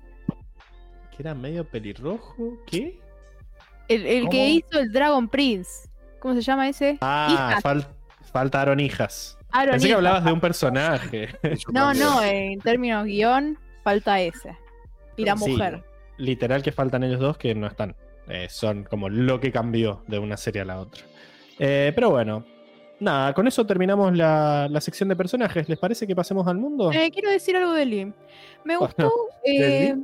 [1.16, 3.00] que era medio pelirrojo, ¿qué?
[3.88, 5.88] El, el que hizo el Dragon Prince.
[6.20, 6.98] ¿Cómo se llama ese?
[7.02, 7.86] Ah, fal-
[8.32, 9.38] faltaron hijas.
[9.52, 11.30] Aaron Pensé que hablabas de un personaje.
[11.72, 14.58] No, no, en términos guion, falta ese.
[15.16, 15.84] Y la Sí, mujer.
[16.18, 17.96] literal que faltan ellos dos que no están.
[18.28, 21.04] Eh, son como lo que cambió de una serie a la otra.
[21.60, 22.46] Eh, pero bueno,
[23.00, 25.68] nada, con eso terminamos la, la sección de personajes.
[25.70, 26.92] ¿Les parece que pasemos al mundo?
[26.92, 28.16] Eh, quiero decir algo de Lin.
[28.64, 29.12] Me gustó.
[29.46, 29.96] ¿de eh,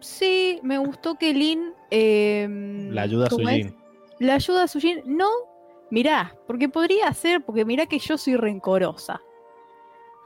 [0.00, 1.72] sí, me gustó que Lin.
[1.90, 2.46] eh,
[2.90, 3.56] la ayuda a ¿cómo es?
[3.66, 3.76] Sujin.
[4.20, 5.00] La ayuda a Sujin.
[5.06, 5.28] No,
[5.90, 9.20] mirá, porque podría ser, porque mirá que yo soy rencorosa.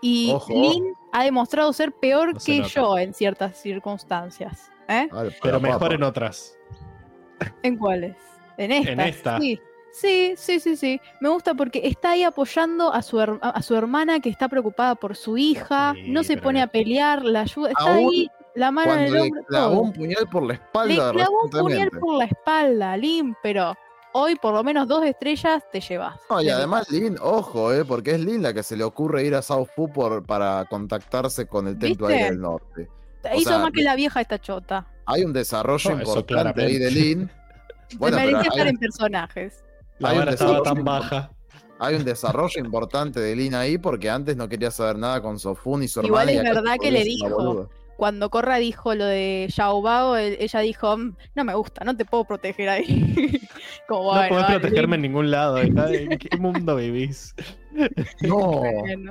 [0.03, 0.53] Y Ojo.
[0.53, 2.71] Lin ha demostrado ser peor No se que nota.
[2.73, 4.71] yo en ciertas circunstancias.
[4.89, 5.09] ¿eh?
[5.11, 6.55] Vale, Pero mejor en otras.
[7.63, 8.17] ¿En cuáles?
[8.57, 9.07] En esta.
[9.09, 9.39] esta.
[9.41, 9.61] Sí.
[9.91, 11.01] Sí, sí, sí, sí.
[11.21, 14.95] Me gusta porque está ahí apoyando a su, her- a su hermana que está preocupada
[14.95, 18.93] por su hija, Sí, no se pone a pelear, la ayuda, está ahí, la mano
[18.95, 19.81] en el le hombro, clavó todo.
[19.83, 21.13] un puñal por la Le espalda.
[21.13, 23.75] clavó un puñal por la espalda, Lim, pero
[24.13, 26.17] hoy por lo menos dos estrellas te llevas.
[26.31, 29.35] No, y además Lin, ojo, eh, porque es Lin la que se le ocurre ir
[29.35, 32.89] a South Fu por, para contactarse con el Templo del Norte.
[33.37, 34.87] Hizo sea, más que la vieja esta chota.
[35.07, 36.91] Hay un desarrollo No, importante ahí de.
[36.91, 37.31] Lin.
[37.99, 39.65] Bueno, Se merecía estar hay, en personajes.
[39.99, 41.31] La vara estaba tan baja.
[41.79, 45.83] hay un desarrollo importante de Lin ahí porque antes no quería saber nada con Sofun
[45.83, 46.51] y su Igual hermana.
[46.51, 47.71] es verdad que le dijo.
[47.97, 51.97] Cuando Corra dijo lo de Yao Bao, él- ella dijo, "Mm, no me gusta, no
[51.97, 52.85] te puedo proteger ahí.
[53.89, 55.57] Como, No dale, protegerme en ningún lado.
[55.59, 57.35] ¿En qué mundo vivís?
[58.21, 58.63] No,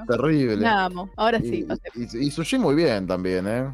[0.08, 0.66] terrible.
[0.68, 1.10] amo.
[1.18, 3.68] Ahora sí, y, y, y Sushi muy bien también, ¿eh?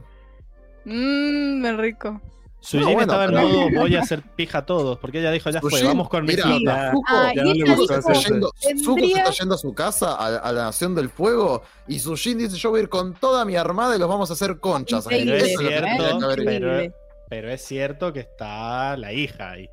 [0.85, 2.21] Mmm, el rico.
[2.59, 5.49] Sujin bueno, estaba en pero- modo voy a hacer pija a todos, porque ella dijo,
[5.49, 6.93] ya fue, Sujin, vamos con mi mira, flota.
[7.09, 10.63] Ah, no le Está yendo, Zuko se está yendo a su casa, a, a la
[10.63, 13.99] Nación del Fuego, y Sushin dice, yo voy a ir con toda mi armada y
[13.99, 15.05] los vamos a hacer conchas.
[15.09, 16.19] Pero es cierto, que haber hecho.
[16.19, 16.93] pero, Increíble.
[17.29, 19.67] pero es cierto que está la hija ahí.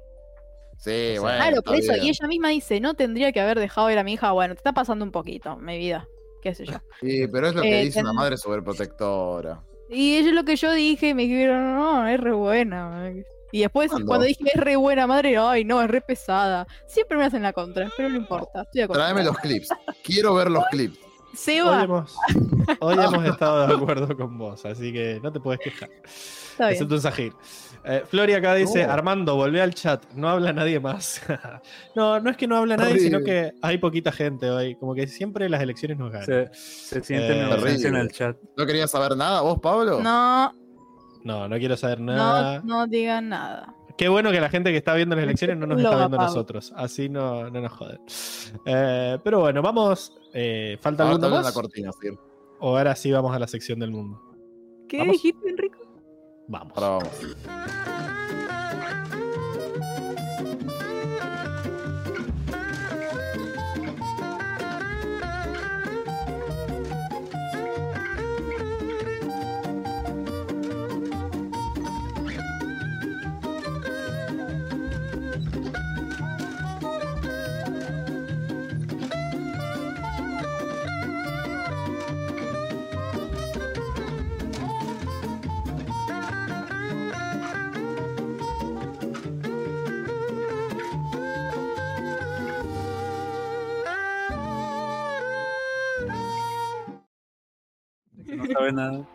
[0.78, 1.36] Sí, sea, bueno.
[1.39, 1.92] Claro, por eso.
[1.92, 2.06] bien.
[2.06, 4.32] Y ella misma dice, no tendría que haber dejado ir a mi hija.
[4.32, 6.08] Bueno, te está pasando un poquito, mi vida.
[6.42, 6.72] Qué sé yo.
[7.00, 9.60] Sí, pero es lo que Eh, dice una ten- madre sobreprotectora.
[9.91, 13.12] Y eso es lo que yo dije, me dijeron, no, es re buena.
[13.52, 14.07] Y después, ¿Cuándo?
[14.07, 16.67] cuando dije es re buena madre, ay, no, es re pesada.
[16.86, 18.62] Siempre me hacen la contra, pero no importa.
[18.62, 18.86] Estoy.
[18.86, 19.70] Tráeme los clips.
[20.05, 20.99] Quiero ver los clips.
[21.33, 22.17] Hoy Seba, hemos,
[22.81, 25.89] hoy hemos estado de acuerdo con vos, así que no te puedes quejar.
[26.05, 26.73] está bien.
[26.73, 27.33] Excepto un Sahir.
[27.84, 28.92] Eh, Flori acá dice, No.
[28.92, 31.23] Armando, volvé al chat, no habla nadie más.
[31.97, 34.75] no, no es que no habla nadie, sino que hay poquita gente hoy.
[34.76, 36.26] Como que siempre las elecciones nos ganan.
[36.26, 38.36] Se, se siente Eh, en el chat.
[38.57, 40.00] ¿No querías saber nada vos, Pablo?
[40.00, 40.52] No,
[41.25, 42.60] No, no quiero saber no, nada.
[42.65, 43.75] no digan nada.
[43.97, 46.17] Qué bueno que la gente que está viendo las elecciones no nos Lo está viendo
[46.17, 46.34] a apago.
[46.34, 46.73] nosotros.
[46.75, 47.99] Así no, no nos joden.
[48.65, 50.17] Eh, pero bueno, vamos.
[50.33, 51.52] eh, ¿Falta en la más?
[51.52, 51.91] cortina.
[52.60, 54.20] O ahora sí vamos a la sección del mundo.
[54.89, 55.12] ¿Qué ¿Vamos?
[55.15, 55.69] dijiste, Enrico?
[56.50, 56.72] Vamos.
[56.76, 57.99] Ahora vamos.
[98.70, 99.08] Sabe nada.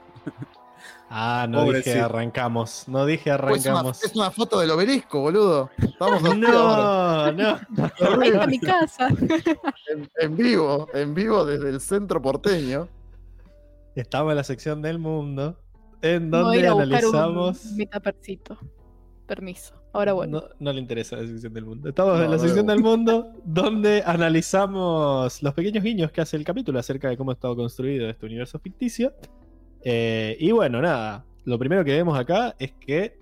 [1.10, 2.00] Ah, no Pobre, dije sí.
[2.00, 2.88] arrancamos.
[2.88, 4.04] No dije Pues es, una, arrancamos.
[4.04, 5.70] es una foto del obelisco, boludo.
[5.78, 7.32] Estamos ahora.
[7.32, 8.22] No, no.
[8.22, 9.08] Ahí está mi casa.
[9.88, 12.88] En, en vivo, en vivo desde el centro porteño.
[13.96, 15.58] Estamos en la sección del mundo.
[16.02, 17.66] En donde a analizamos.
[17.66, 18.58] un metapercito.
[19.28, 19.74] Permiso.
[19.94, 20.42] Ahora bueno.
[20.42, 21.88] No, no le interesa la sección del mundo.
[21.90, 26.44] Estamos en la no sección del mundo donde analizamos los pequeños guiños que hace el
[26.44, 29.14] capítulo acerca de cómo ha estado construido este universo ficticio.
[29.86, 31.24] Eh, y bueno, nada.
[31.46, 33.18] Lo primero que vemos acá es que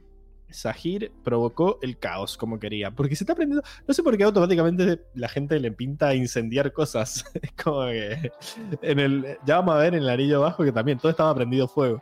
[0.49, 2.89] Sahir provocó el caos como quería.
[2.91, 3.67] Porque se está aprendiendo.
[3.87, 7.25] No sé por qué automáticamente la gente le pinta incendiar cosas.
[7.41, 8.31] Es como que.
[8.81, 11.67] En el, ya vamos a ver en el anillo abajo que también todo estaba prendido
[11.67, 12.01] fuego.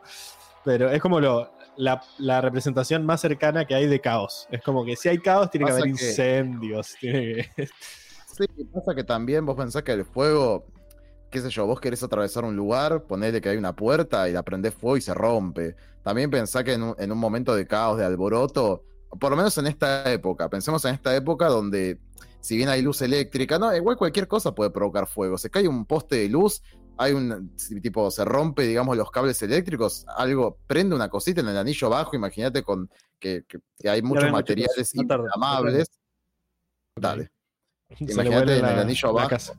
[0.64, 4.46] Pero es como lo, la, la representación más cercana que hay de caos.
[4.52, 6.94] Es como que si hay caos, tiene que haber que- incendios.
[7.00, 7.66] Tiene que...
[7.66, 10.64] Sí, pasa que también vos pensás que el fuego,
[11.32, 14.42] qué sé yo, vos querés atravesar un lugar, ponele que hay una puerta y la
[14.44, 15.74] prendés fuego y se rompe.
[16.04, 18.84] También pensá que en un, en un momento de caos, de alboroto,
[19.18, 21.98] por lo menos en esta época, pensemos en esta época donde
[22.40, 25.38] si bien hay luz eléctrica, no, igual cualquier cosa puede provocar fuego.
[25.38, 26.62] Se cae un poste de luz,
[26.98, 31.56] hay un tipo, se rompe, digamos, los cables eléctricos, algo, prende una cosita en el
[31.56, 35.88] anillo bajo, imagínate con que, que- que hay muchos materiales no inflamables.
[36.96, 37.30] Dale.
[38.00, 39.54] Imagínate en el la- anillo casa.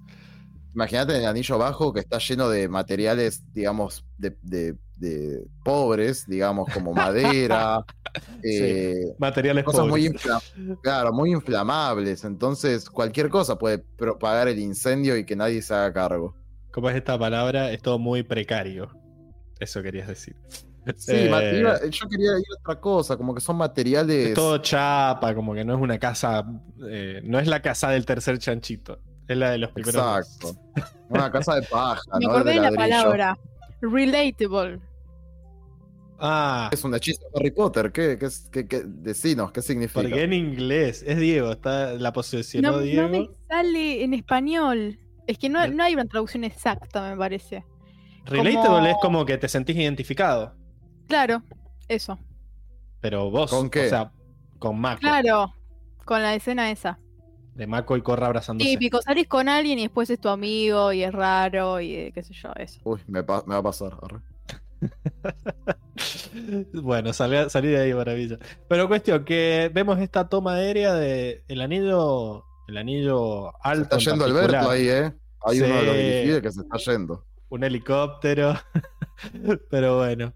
[0.74, 6.70] Imagínate el anillo bajo que está lleno de materiales, digamos, de, de de pobres, digamos,
[6.72, 7.84] como madera,
[8.44, 10.24] eh, Materiales cosas muy, pobres.
[10.24, 12.24] infla- claro, muy inflamables.
[12.24, 16.36] Entonces, cualquier cosa puede propagar el incendio y que nadie se haga cargo.
[16.72, 17.72] ¿Cómo es esta palabra?
[17.72, 18.90] Es todo muy precario.
[19.60, 20.36] Eso querías decir.
[20.98, 24.28] Sí, Eh, yo quería ir a otra cosa, como que son materiales.
[24.30, 26.46] Es todo chapa, como que no es una casa.
[26.90, 29.00] eh, no es la casa del tercer chanchito.
[29.28, 29.96] Es la de los primeros.
[29.96, 30.60] Exacto.
[31.10, 32.32] Una casa de paja, Me ¿no?
[32.32, 33.38] acordé de la palabra.
[33.82, 34.80] Relatable.
[36.26, 37.92] Ah, Es un hechizo de Harry Potter.
[37.92, 40.02] ¿Qué, qué, qué, qué- decinos, ¿qué significa?
[40.02, 41.04] porque en inglés.
[41.06, 43.02] Es Diego, está la posesionó No, Diego.
[43.04, 45.00] no me sale en español.
[45.28, 47.64] Es que no, no hay una traducción exacta, me parece.
[48.26, 50.56] Relatable como- es como que te sentís identificado.
[51.08, 51.44] Claro,
[51.90, 52.18] eso.
[53.02, 53.88] Pero vos, ¿Con qué?
[53.88, 54.12] o sea,
[54.60, 55.02] con Mako.
[55.02, 55.54] Claro,
[56.06, 57.00] con la escena esa.
[57.56, 58.70] De Mako y Corra abrazándose.
[58.70, 62.24] Típico, salís con alguien y después es tu amigo y es raro y eh, qué
[62.24, 62.80] sé yo, eso.
[62.84, 63.96] Uy, me, pa- me va a pasar.
[66.74, 68.38] bueno, salí, salí de ahí, maravilla.
[68.68, 72.46] Pero cuestión, que vemos esta toma aérea de el anillo.
[72.68, 73.84] El anillo Se alto.
[73.84, 74.26] está en yendo.
[74.26, 75.14] Alberto ahí, ¿eh?
[75.46, 77.26] Hay uno de los que se está yendo.
[77.50, 78.56] un helicóptero.
[79.70, 80.34] Pero bueno.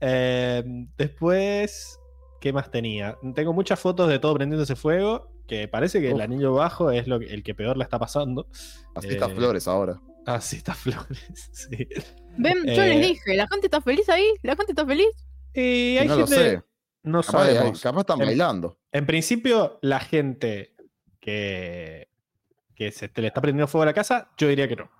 [0.00, 0.62] Eh,
[0.96, 1.98] después,
[2.40, 3.16] ¿qué más tenía?
[3.34, 5.30] Tengo muchas fotos de todo prendiéndose fuego.
[5.48, 8.46] Que parece que el anillo bajo es lo que- el que peor la está pasando.
[8.94, 9.98] Así está Eh, Flores ahora.
[10.26, 11.08] Ah, sí, está Flores.
[11.52, 11.88] Sí.
[12.36, 14.26] Ven, yo Eh, les dije, ¿la gente está feliz ahí?
[14.42, 15.08] ¿La gente está feliz?
[15.54, 16.50] Y hay no lo gente.
[16.58, 16.62] sé.
[17.02, 17.80] No Capaz, hay- sabemos.
[17.80, 18.78] capaz están bailando.
[18.92, 20.74] En principio, la gente
[21.20, 22.08] que,
[22.74, 24.90] que se te le está prendiendo fuego a la casa, yo diría que no.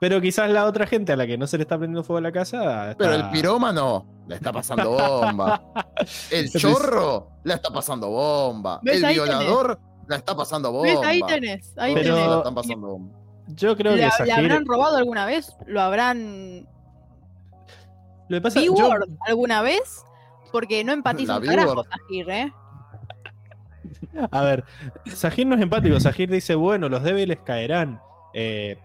[0.00, 2.22] Pero quizás la otra gente a la que no se le está prendiendo fuego a
[2.22, 2.94] la casa.
[2.96, 5.62] Pero el pirómano le está pasando bomba.
[6.30, 8.80] El chorro la está pasando bomba.
[8.84, 10.88] El violador la está pasando bomba.
[10.88, 10.98] ¿Ves?
[11.04, 12.30] Ahí tenés, ahí Pero- tenés.
[12.30, 13.18] la están pasando bomba.
[13.48, 15.56] Yo creo ¿Le, que le habrán robado alguna vez?
[15.66, 16.68] ¿Lo habrán
[18.28, 18.74] Lo que pasa, yo-
[19.26, 20.04] alguna vez?
[20.52, 22.52] Porque no empatizo La un carajo, ¿eh?
[24.30, 24.64] a ver,
[25.14, 25.98] Sahir no es empático.
[26.00, 28.00] Sahir dice, bueno, los débiles caerán.
[28.34, 28.78] Eh,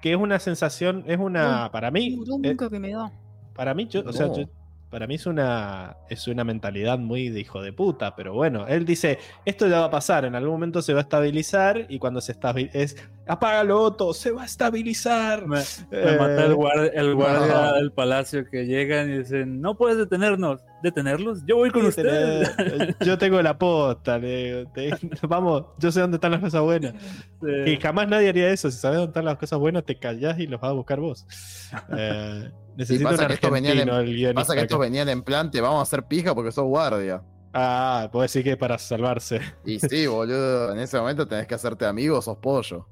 [0.00, 1.70] que es una sensación, es una.
[1.72, 2.18] para mí.
[2.42, 3.10] Qué eh, que me da.
[3.54, 4.48] Para mí, yo, o sea, yo-
[4.90, 8.86] para mí es una, es una mentalidad muy de hijo de puta, pero bueno, él
[8.86, 12.22] dice, esto ya va a pasar, en algún momento se va a estabilizar y cuando
[12.22, 12.96] se estabiliza, es,
[13.26, 15.46] apágalo Otto, se va a estabilizar.
[15.46, 15.58] Me,
[15.90, 17.72] me mata el Eh, guardia, el guardia no.
[17.74, 20.62] del palacio que llegan y dicen, no puedes detenernos.
[20.82, 21.44] ¿Detenerlos?
[21.46, 22.56] Yo voy con sí, ustedes.
[22.56, 24.90] tenés- yo tengo la posta, le digo, te-
[25.26, 26.94] vamos, yo sé dónde están las cosas buenas.
[27.42, 27.70] Sí.
[27.72, 30.46] Y jamás nadie haría eso, si sabes dónde están las cosas buenas, te callás y
[30.46, 31.26] los vas a buscar vos.
[31.96, 35.60] Eh, necesito pasa un que estos venían en- Pasa que estos venían en plan, te
[35.60, 37.22] vamos a hacer pija porque sos guardia.
[37.52, 39.40] Ah, puedo decir que para salvarse.
[39.64, 42.86] Y sí, boludo, en ese momento tenés que hacerte amigo, sos pollo.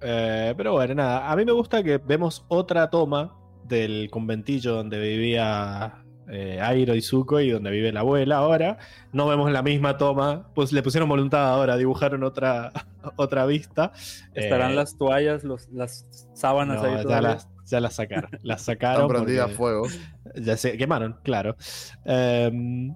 [0.00, 1.30] Eh, pero bueno, nada.
[1.30, 7.02] A mí me gusta que vemos otra toma del conventillo donde vivía eh, Airo y
[7.02, 8.78] Zuko y donde vive la abuela ahora.
[9.12, 10.48] No vemos la misma toma.
[10.54, 12.72] Pues le pusieron voluntad ahora, dibujaron otra,
[13.16, 13.92] otra vista.
[14.34, 18.30] Estarán Eh, las toallas, los, las sábanas no, ahí ya, las, ya las sacaron.
[18.42, 19.08] Las Están sacaron.
[19.08, 19.86] prendidas fuego.
[20.34, 21.56] ya se quemaron, claro.
[22.04, 22.94] Em,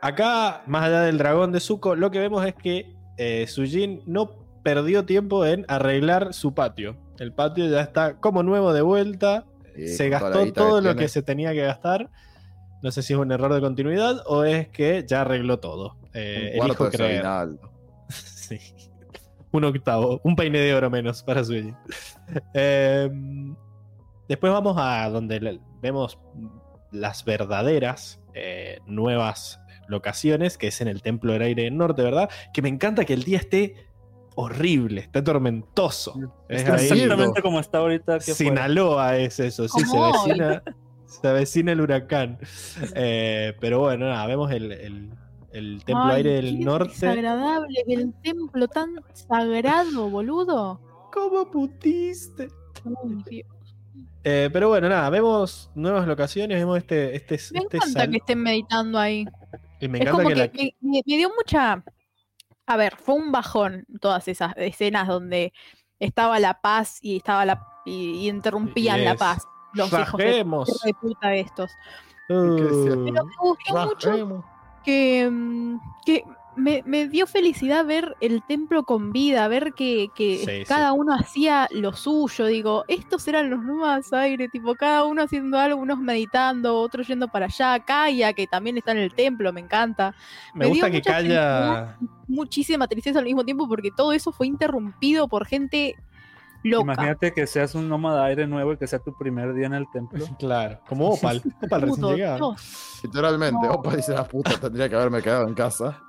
[0.00, 4.46] acá, más allá del dragón de Zuko, lo que vemos es que eh, Sujin no
[4.62, 6.96] perdió tiempo en arreglar su patio.
[7.18, 9.44] El patio ya está como nuevo de vuelta.
[9.86, 12.10] Se gastó todo lo que se tenía que gastar.
[12.82, 15.96] No sé si es un error de continuidad o es que ya arregló todo.
[16.14, 17.24] Eh, Un elijo creer.
[18.08, 18.58] Sí.
[19.52, 21.78] Un octavo, un peine de oro menos para Sueño.
[24.26, 26.18] después vamos a donde vemos
[26.90, 32.30] las verdaderas eh, nuevas locaciones, que es en el Templo del Aire Norte, ¿verdad?
[32.52, 33.74] Que me encanta que el día esté
[34.40, 36.14] horrible, esté tormentoso.
[36.48, 38.18] Es Está ahí- exactamente como está ahorita.
[38.18, 38.36] que fuera.
[38.36, 40.62] Sinaloa es eso, sí, se avecina,
[41.06, 42.38] se avecina el huracán.
[42.94, 45.10] Eh, pero bueno, nada, vemos el, el-
[45.50, 46.90] el Templo Ay, Aire qué del Norte.
[46.92, 50.80] desagradable que el templo tan sagrado, boludo.
[51.12, 52.48] ¿Cómo putiste?
[53.28, 53.42] Ay.
[54.24, 57.16] Eh, pero bueno, nada, vemos nuevas locaciones, vemos este.
[57.16, 59.24] este, Me este encanta sal- que estén meditando ahí.
[59.80, 61.82] y me es encanta como que, que, la- me dio mucha.
[62.68, 65.52] A ver, fue un bajón todas esas escenas donde
[65.98, 69.44] estaba la paz y estaba la y, y interrumpían la paz.
[69.72, 70.80] Los hijos de, Bajemos.
[70.84, 71.70] de puta de estos.
[72.28, 74.44] Uh, Pero me gustó mucho Bajemos.
[74.84, 76.24] que, mm, que
[76.58, 81.14] me, me dio felicidad ver el templo con vida, ver que, que Sí, cada uno
[81.14, 82.46] hacía lo suyo.
[82.46, 87.28] Digo, estos eran los nuevos aire, tipo, cada uno haciendo algo, unos meditando, otros yendo
[87.28, 87.78] para allá.
[87.80, 90.14] Kaya, que también está en el templo, me encanta.
[90.54, 91.96] me, me dio gusta que Calla.
[92.26, 95.96] Muchísima tristeza al mismo tiempo porque todo eso fue interrumpido por gente
[96.64, 96.82] Loca.
[96.82, 99.86] Imagínate que seas un nómada aire nuevo y que sea tu primer día en el
[99.92, 100.24] templo.
[100.38, 101.40] Claro, como Opal.
[101.62, 102.56] Opal recién llegado.
[103.02, 103.74] Literalmente, No.
[103.74, 106.02] opa, dice la puta, tendría que haberme quedado en casa.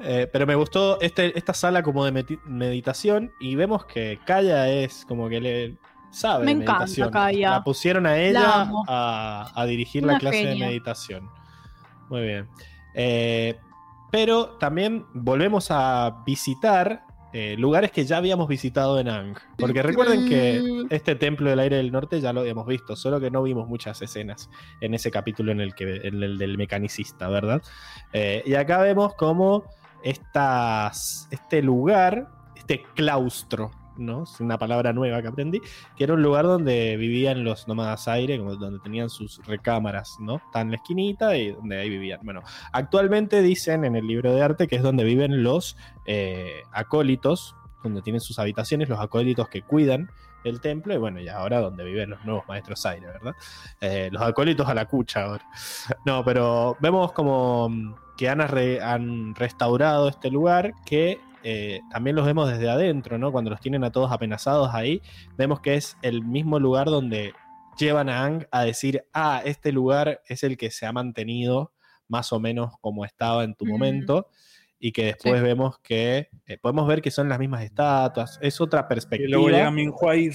[0.00, 5.04] Eh, pero me gustó este, esta sala como de meditación y vemos que Kaya es
[5.06, 5.78] como que le
[6.10, 7.10] sabe Me de encanta meditación.
[7.12, 7.50] Kaya.
[7.50, 10.54] La pusieron a La ella a, a dirigir la clase genia.
[10.54, 11.30] de meditación.
[12.08, 12.48] Muy bien.
[12.94, 13.56] Eh,
[14.10, 17.04] pero también volvemos a visitar
[17.38, 19.36] eh, lugares que ya habíamos visitado en Ang.
[19.58, 23.30] Porque recuerden que este templo del aire del norte ya lo habíamos visto, solo que
[23.30, 24.48] no vimos muchas escenas
[24.80, 27.60] en ese capítulo en el, que, en el del mecanicista, ¿verdad?
[28.14, 29.64] Eh, y acá vemos como
[30.02, 35.60] estas, este lugar, este claustro, Es una palabra nueva que aprendí,
[35.96, 40.36] que era un lugar donde vivían los nómadas aire, como donde tenían sus recámaras, ¿no?
[40.36, 42.20] Está en la esquinita y donde ahí vivían.
[42.22, 42.42] Bueno,
[42.72, 48.02] actualmente dicen en el libro de arte que es donde viven los eh, acólitos, donde
[48.02, 50.10] tienen sus habitaciones, los acólitos que cuidan
[50.44, 53.34] el templo, y bueno, y ahora donde viven los nuevos maestros aire, ¿verdad?
[53.80, 55.44] Eh, los acólitos a la cucha ahora.
[56.04, 62.48] No, pero vemos como que han, han restaurado este lugar que eh, también los vemos
[62.50, 63.30] desde adentro, ¿no?
[63.30, 65.00] Cuando los tienen a todos apenazados ahí,
[65.38, 67.32] vemos que es el mismo lugar donde
[67.78, 71.72] llevan a Ang a decir, ah, este lugar es el que se ha mantenido
[72.08, 73.68] más o menos como estaba en tu Mm.
[73.70, 74.28] momento.
[74.78, 75.42] Y que después Sí.
[75.42, 78.38] vemos que eh, podemos ver que son las mismas estatuas.
[78.42, 79.30] Es otra Y perspectiva.
[79.30, 80.30] luego llega Minhua y.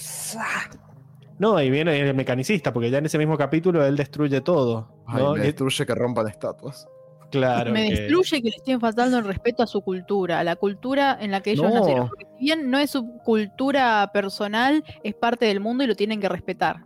[1.40, 5.03] No, y viene el mecanicista, porque ya en ese mismo capítulo él destruye todo.
[5.07, 5.33] Ay, ¿no?
[5.33, 6.88] me Y- destruye que rompan estatuas.
[7.32, 7.72] Claro.
[7.72, 11.18] me que- destruye que le estén faltando el respeto a su cultura, a la cultura
[11.19, 11.80] en la que ellos No.
[11.80, 12.08] nacieron.
[12.10, 16.19] Porque si bien no es su cultura personal, es parte del mundo y lo tienen
[16.22, 16.84] que respetar.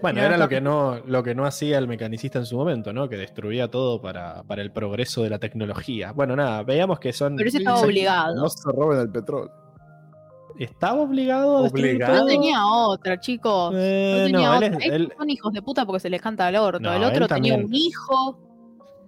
[0.00, 3.08] Bueno, era lo que no, lo que no hacía el mecanicista en su momento, ¿no?
[3.08, 6.12] Que destruía todo para, para el progreso de la tecnología.
[6.12, 7.34] Bueno, nada, veíamos que son.
[7.34, 8.36] Pero ese estaba obligado.
[8.36, 9.50] No se roben el petróleo.
[10.58, 12.12] ¿Estaba obligado Obligado.
[12.14, 12.28] No todo?
[12.28, 13.72] tenía otra, chicos.
[13.76, 14.86] Eh, no tenía no, él otra.
[14.96, 16.80] él- son hijos de puta porque se les canta al orto.
[16.80, 17.64] No, el otro tenía también.
[17.64, 18.38] un hijo.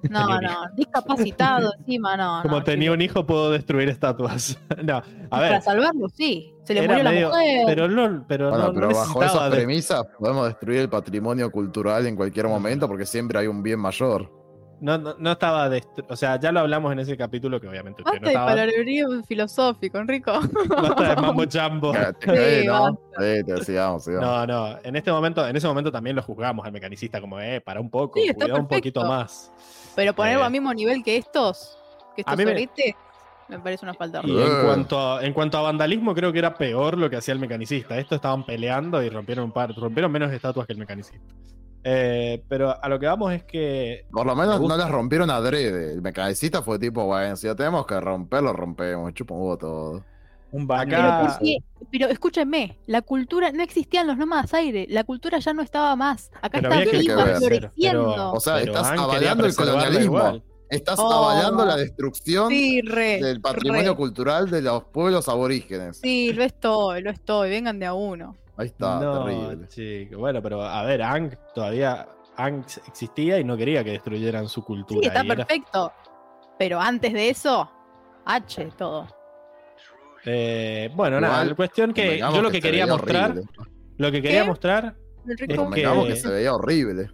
[0.10, 2.40] No, no, discapacitado encima, no.
[2.42, 4.58] Como no, tenía un hijo, puedo destruir estatuas.
[4.82, 5.62] no, a Para ver.
[5.62, 6.52] salvarlo, sí.
[6.64, 7.62] Se le murió medio- la mujer.
[7.66, 11.50] Pero no, pero Bueno, no, no pero bajo esas de- premisas podemos destruir el patrimonio
[11.50, 14.30] cultural en cualquier momento porque siempre hay un bien mayor.
[14.80, 18.02] no, no, no estaba destru- O sea, ya lo hablamos en ese capítulo que obviamente
[18.02, 18.46] Basta no de estaba.
[18.46, 20.32] palabrerío filosófico, Enrico.
[20.70, 21.92] Basta de mambo chambo.
[21.92, 21.98] Sí,
[22.28, 22.82] eh, ¿no?
[22.82, 22.98] basta.
[23.18, 24.26] Sí, te- sigamos, sigamos.
[24.26, 27.60] No, no, en este momento, en ese momento también lo juzgamos al mecanicista, como, eh,
[27.60, 29.52] para un poco, Sí, cuidado un poquito más.
[29.96, 30.46] Pero ponerlo Eh.
[30.46, 31.78] al mismo nivel que estos,
[32.14, 32.52] que estos mí me-
[33.58, 34.62] parece una falta Y en Eh.
[34.64, 37.98] cuanto, a, en cuanto a vandalismo, creo que era peor lo que hacía el mecanicista.
[37.98, 41.34] Estos estaban peleando y rompieron un par, rompieron menos estatuas que el mecanicista.
[41.82, 44.06] Eh, pero a lo que vamos es que.
[44.12, 45.94] Por lo Me menos no las rompieron adrede.
[45.94, 49.12] El mecanicista fue tipo, bueno, si lo tenemos que romper, lo rompemos.
[49.14, 50.04] Chupa un todo.
[50.52, 50.96] Un baño.
[50.96, 51.58] Acá- Pero.
[51.90, 56.30] Pero escúchenme, la cultura, no existían los nómadas aire, la cultura ya no estaba más.
[56.40, 57.70] Acá Pero está viva, floreciendo.
[58.12, 60.04] Pero- O sea, pero estás avalando el colonialismo.
[60.04, 60.42] igual.
[60.68, 61.10] Estás Oh.
[61.12, 63.20] avalando la destrucción sí, re.
[63.20, 63.96] del patrimonio re.
[63.96, 65.98] cultural de los pueblos aborígenes.
[66.00, 68.36] Sí, lo estoy, lo estoy, vengan de a uno.
[68.56, 69.66] Ahí está, no, terrible.
[69.68, 70.18] chico.
[70.20, 72.06] Bueno, pero a ver, Ang todavía
[72.36, 75.00] Ang existía y no quería que destruyeran su cultura.
[75.00, 75.92] Sí, está era- perfecto.
[76.56, 77.68] Pero antes de eso,
[78.26, 79.08] H todo.
[80.26, 83.50] Eh, bueno, Igual, nada, la cuestión que yo lo que, quería mostrar, horrible.
[83.96, 84.48] lo que quería ¿Qué?
[84.48, 84.96] mostrar.
[85.28, 87.10] Es que- que se veía horrible.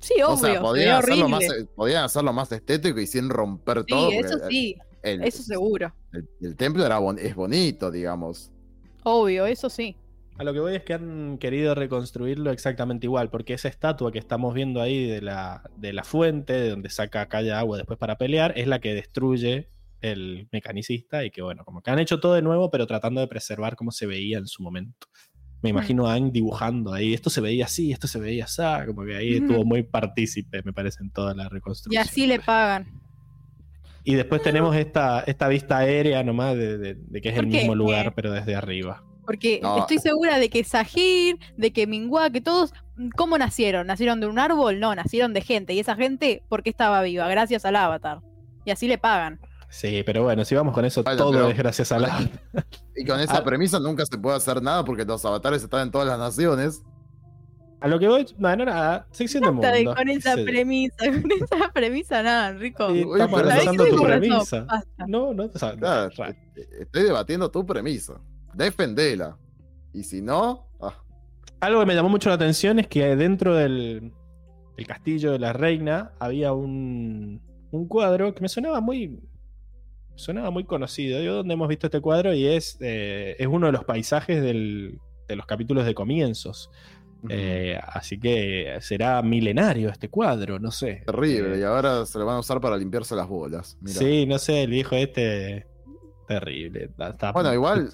[0.00, 1.44] Sí, O obvio, sea, se podían veía hacerlo, más,
[1.74, 4.10] podían hacerlo más estético y sin romper Sí, todo.
[4.10, 5.92] eso sí, el, eso seguro.
[6.12, 8.52] el- el templo era bon- es bonito, digamos.
[9.02, 9.96] Obvio, eso sí.
[10.38, 14.20] A lo que voy es que han querido reconstruirlo exactamente igual, porque esa estatua que
[14.20, 18.16] estamos viendo ahí de la, de la fuente, de donde saca Calla agua después para
[18.18, 19.68] pelear, es la que destruye
[20.00, 23.26] el mecanicista y que bueno, como que han hecho todo de nuevo, pero tratando de
[23.28, 25.06] preservar cómo se veía en su momento.
[25.60, 29.04] Me imagino a Aang dibujando ahí, esto se veía así, esto se veía así, como
[29.04, 32.00] que ahí estuvo muy partícipe, me parece, en toda la Y reconstrucción.
[32.02, 32.86] así le pagan.
[34.04, 37.74] Y después tenemos esta, esta vista aérea nomás de, de- de que es el mismo
[37.74, 39.02] lugar, pero desde arriba.
[39.26, 39.78] Porque No.
[39.78, 42.72] estoy segura de que Sahir, de que Minghua, que todos,
[43.16, 43.86] ¿cómo nacieron?
[43.88, 44.80] ¿Nacieron de un árbol?
[44.80, 45.74] No, nacieron de gente.
[45.74, 47.28] Y esa gente, ¿por qué estaba viva?
[47.28, 48.20] Gracias al avatar.
[48.64, 49.40] Y así le pagan.
[49.70, 52.18] Sí, pero bueno, si vamos con eso, todo pero- es gracias a la...
[52.96, 53.44] Y con esa Ah.
[53.44, 56.82] premisa nunca se puede hacer nada porque los avatares están en todas las naciones.
[57.80, 59.94] A lo que voy, bueno, nada, sección de mundo.
[59.94, 60.42] con esa Sí.
[60.44, 62.90] premisa, con esa premisa, nada, Enrico.
[62.90, 64.60] Sí, estamos pero analizando ¿sabés tu premisa.
[64.64, 65.06] basta.
[65.06, 68.14] No, no, o sea, Claro, ra- eh, estoy debatiendo tu premisa.
[68.54, 69.36] Defendela.
[69.92, 70.94] Y si no, ah,
[71.60, 74.12] Algo que me llamó mucho la atención es que dentro del,
[74.76, 77.40] del castillo de la reina había un,
[77.70, 79.20] un cuadro que me sonaba muy
[80.18, 81.22] sonaba muy conocido.
[81.22, 84.98] Yo donde hemos visto este cuadro y es, eh, es uno de los paisajes del-
[85.28, 86.70] de los capítulos de comienzos.
[87.28, 91.02] Eh, así que será milenario este cuadro, no sé.
[91.04, 93.76] Terrible, Eh, y ahora se lo van a usar para limpiarse las bolas.
[93.80, 93.98] Mirá.
[93.98, 95.66] sí, no sé, el viejo este.
[96.28, 96.90] Terrible.
[96.98, 97.90] está- Bueno, igual,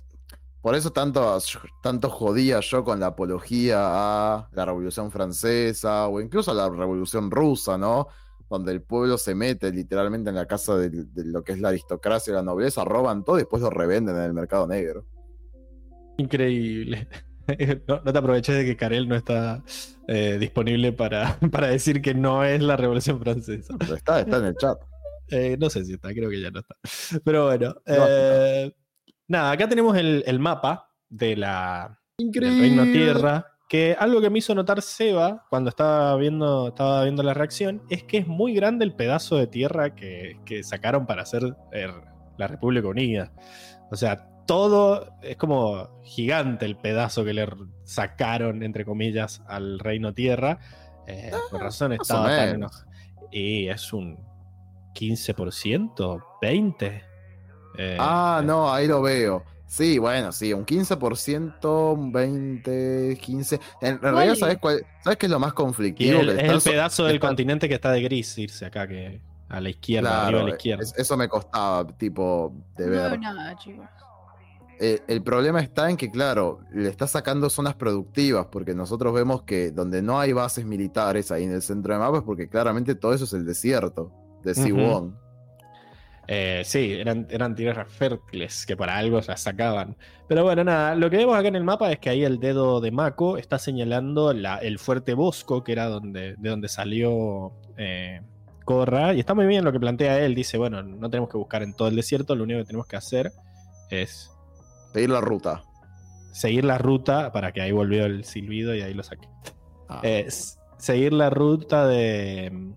[0.61, 1.39] por eso tanto,
[1.83, 7.31] tanto jodía yo con la apología a la Revolución Francesa o incluso a la Revolución
[7.31, 8.09] Rusa, ¿no?
[8.55, 11.69] Donde el pueblo se mete literalmente en la casa de, de lo que es la
[11.69, 15.07] aristocracia y la nobleza, roban todo y después lo revenden en el mercado negro.
[16.19, 17.09] Increíble.
[17.87, 19.63] No, no te aproveches de que Karel no está
[20.09, 23.75] eh, disponible para, para decir que no es la Revolución Francesa.
[23.79, 24.79] Pero está, está en el chat.
[25.29, 26.75] Eh, no sé si está, creo que ya no está.
[27.25, 28.75] Pero bueno, No, eh,
[29.27, 32.61] nada, acá tenemos el, el mapa de la, del Increíble.
[32.61, 33.54] Reino Tierra.
[33.69, 38.05] Que algo que me hizo notar Seba cuando estaba viendo, estaba viendo la reacción es
[38.05, 41.89] que es muy grande el pedazo de tierra que, que sacaron para hacer eh,
[42.37, 43.33] la República Unida.
[43.91, 47.47] O sea, todo es como gigante el pedazo que le
[47.85, 50.59] sacaron, entre comillas, al Reino Tierra.
[51.07, 52.87] Eh, por razón más o estaba tan enojado.
[53.31, 54.19] Y es un
[54.95, 57.03] 15%, 20%.
[57.77, 59.45] Eh, Ah, eh, no, ahí lo veo.
[59.67, 63.61] Sí, bueno, sí, un 15%, un 20, 15.
[63.81, 66.21] En realidad, ¿sabes, cuál, ¿sabes qué es lo más conflictivo?
[66.21, 68.87] el- Que es el so- pedazo del están- continente que está de gris irse acá,
[68.87, 70.83] que a la izquierda, Claro, arriba a la izquierda.
[70.83, 73.11] es- eso me costaba, tipo, de No ver.
[73.11, 73.87] veo nada, chicos.
[74.81, 79.43] Eh, el problema está en que, claro, le está sacando zonas productivas, porque nosotros vemos
[79.43, 82.95] que donde no hay bases militares ahí en el centro de mapa es porque claramente
[82.97, 84.13] todo eso es el desierto
[84.43, 84.55] de.
[84.55, 85.17] Siwon.
[86.27, 89.97] Eh, sí, eran, eran tierras fértiles que para algo las sacaban.
[90.29, 92.81] Pero bueno, nada, lo que vemos acá en el mapa es que ahí el dedo
[92.81, 98.23] de Mako está señalando la- el fuerte Bosco, que era donde, de donde salió eh,
[98.65, 99.13] Korra.
[99.13, 100.35] Y está muy bien lo que plantea él.
[100.35, 102.97] Dice, bueno, no tenemos que buscar en todo el desierto, lo único que tenemos que
[102.97, 103.31] hacer
[103.91, 104.31] es
[104.95, 105.63] Seguir la ruta.
[106.33, 109.29] seguir la ruta, para que ahí volvió el silbido y ahí lo saqué.
[109.89, 110.01] Ah.
[110.03, 110.27] Eh,
[110.79, 112.73] seguir la ruta de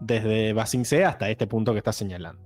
[0.00, 2.42] desde Basingse hasta este punto que está señalando.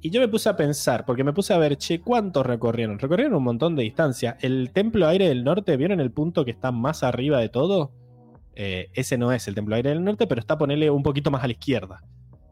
[0.00, 2.98] Y yo me puse a pensar, porque me puse a ver, che, ¿cuántos recorrieron?
[2.98, 4.36] Recorrieron un montón de distancia.
[4.40, 7.92] El Templo Aire del Norte, ¿vieron el punto que está más arriba de todo?
[8.54, 11.42] Eh, ese no es el Templo Aire del Norte, pero está ponerle un poquito más
[11.42, 12.02] a la izquierda.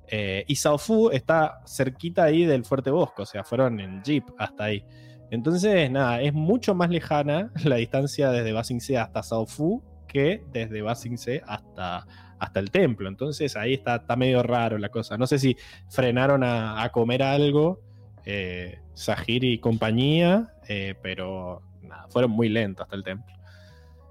[0.09, 4.65] Eh, y Saofu está cerquita ahí del Fuerte Bosco, o sea, fueron en jeep hasta
[4.65, 4.85] ahí.
[5.31, 11.43] Entonces, nada, es mucho más lejana la distancia desde Basingse hasta Saofu que desde Basingse
[11.47, 12.07] hasta,
[12.39, 13.09] hasta el templo.
[13.09, 15.17] Entonces ahí está, está medio raro la cosa.
[15.17, 15.57] No sé si
[15.89, 17.81] frenaron a, a comer algo,
[18.25, 23.35] eh, Sahiri y compañía, eh, pero nada, fueron muy lentos hasta el templo.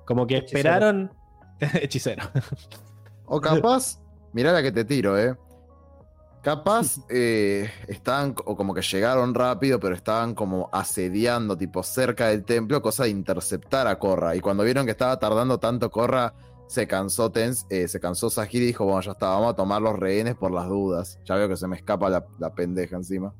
[0.05, 0.57] Como que Hechicero.
[0.57, 1.13] esperaron.
[1.59, 2.23] Hechicero.
[3.25, 3.99] O capaz,
[4.33, 5.35] mirá la que te tiro, ¿eh?
[6.41, 12.45] Capaz eh, estaban, o como que llegaron rápido, pero estaban como asediando, tipo cerca del
[12.45, 14.35] templo, cosa de interceptar a Korra.
[14.35, 16.33] Y cuando vieron que estaba tardando tanto Korra,
[16.67, 19.81] se cansó Tens, eh, se cansó Sahiri y dijo, bueno, ya está, vamos a tomar
[19.81, 21.19] los rehenes por las dudas.
[21.25, 23.33] Ya veo que se me escapa la, la pendeja encima.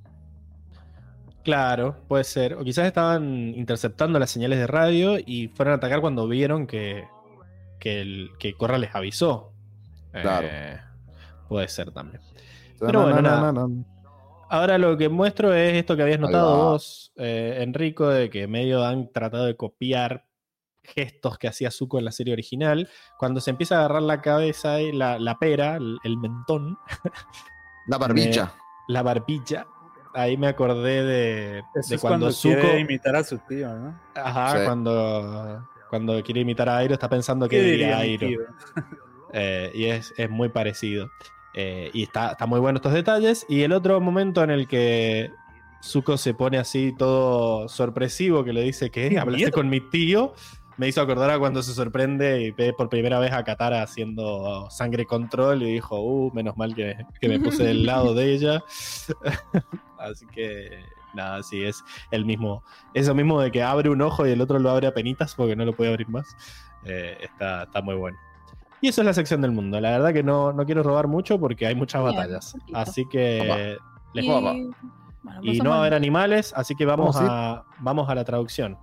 [1.44, 2.56] Claro, puede ser.
[2.56, 7.08] O quizás estaban interceptando las señales de radio y fueron a atacar cuando vieron que,
[7.80, 9.54] que, el, que Corra les avisó.
[10.12, 10.48] Claro.
[10.50, 10.80] Eh,
[11.48, 12.22] puede ser también.
[12.80, 13.68] Pero bueno, nada.
[14.50, 18.84] Ahora lo que muestro es esto que habías notado vos, eh, Enrico, de que medio
[18.84, 20.26] han tratado de copiar
[20.86, 22.90] gestos que hacía Zuko en la serie original.
[23.18, 26.78] Cuando se empieza a agarrar la cabeza y la, la pera, el, el mentón,
[27.88, 28.54] La barbicha.
[28.88, 29.68] la barbilla,
[30.14, 32.60] ahí me acordé de, Eso de es cuando, cuando Zuko.
[32.62, 34.00] quiere imitar a su tío, ¿no?
[34.16, 34.66] Ajá, Sí.
[34.66, 38.28] cuando, cuando quiere imitar a Airo está pensando que ¿Qué diría Airo.
[39.38, 41.10] Eh, y es, es muy parecido.
[41.54, 43.46] Eh, y está, está muy bueno estos detalles.
[43.50, 45.30] Y el otro momento en el que
[45.84, 49.52] Zuko se pone así todo sorpresivo, que le dice que ¡Qué hablaste miedo!
[49.52, 50.34] con mi tío,
[50.78, 54.70] me hizo acordar a cuando se sorprende y ve por primera vez a Katara haciendo
[54.70, 58.64] sangre control y dijo, uh, menos mal que, que me puse del lado de ella.
[60.00, 62.64] así que nada, sí, es el mismo,
[62.94, 65.56] eso mismo de que abre un ojo y el otro lo abre a penitas porque
[65.56, 66.36] no lo puede abrir más.
[66.84, 68.18] Eh, está, está muy bueno.
[68.82, 69.80] Y eso es la sección del mundo.
[69.80, 72.56] La verdad que no, no quiero robar mucho porque hay muchas Bien, batallas.
[72.74, 73.78] Así que
[74.14, 74.76] les Y, bueno,
[75.42, 78.78] y no va a haber animales, así que vamos, a, vamos a la traducción.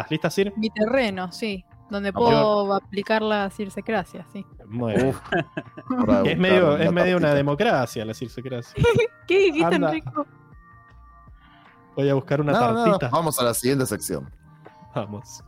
[0.00, 0.52] ¿Estás lista, Sir?
[0.56, 1.64] mi terreno, sí.
[1.90, 2.28] Donde Vamos.
[2.30, 4.44] puedo aplicar la circecracia, sí.
[4.66, 5.14] Muy bien.
[6.26, 8.74] Es medio, es medio una democracia la circecracia.
[9.26, 9.88] ¿Qué dijiste, Anda.
[9.88, 10.26] Enrico?
[11.96, 13.08] Voy a buscar una nada, tartita.
[13.08, 14.30] Vamos a la siguiente sección.
[14.94, 15.42] Vamos.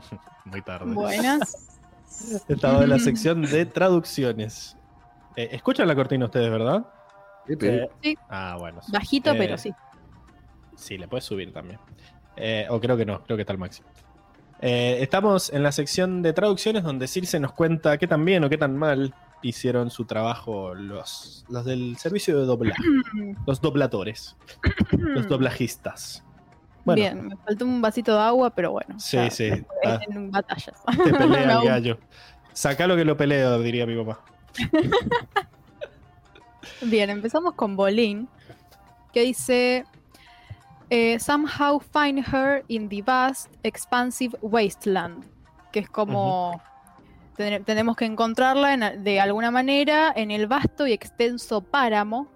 [0.44, 0.92] Muy tarde.
[0.92, 1.78] Buenas.
[2.48, 4.76] Estaba en la sección de traducciones.
[5.36, 6.86] Eh, ¿Escuchan la cortina ustedes, verdad?
[7.46, 7.54] Sí,
[8.02, 8.18] sí.
[8.28, 8.80] Ah, bueno.
[8.82, 8.92] sí.
[8.92, 9.72] Bajito, Eh, pero sí.
[10.74, 11.78] Sí, le puedes subir también.
[12.36, 13.88] Eh, o creo que no, creo que está al máximo.
[14.60, 18.48] Eh, estamos en la sección de traducciones donde Circe nos cuenta qué tan bien o
[18.48, 22.82] qué tan mal hicieron su trabajo los, los del servicio de doblaje,
[23.46, 24.36] los dobladores,
[24.92, 26.24] los doblajistas.
[26.86, 28.98] Bueno, Bien, me faltó un vasito de agua, pero bueno.
[28.98, 29.46] Sí, sí,
[29.82, 30.00] está.
[30.08, 30.82] En batallas.
[31.04, 31.60] te pelea No.
[31.62, 31.98] el gallo.
[32.54, 34.20] Sacá lo que lo peleo, diría mi papá.
[36.82, 38.28] Bien, empezamos con Bolin,
[39.12, 39.84] que dice:
[40.90, 45.24] eh, Somehow find her in the vast, expansive wasteland.
[45.72, 46.60] Que es como.
[47.36, 52.28] ten- tenemos que encontrarla en de alguna manera en el vasto y extenso páramo.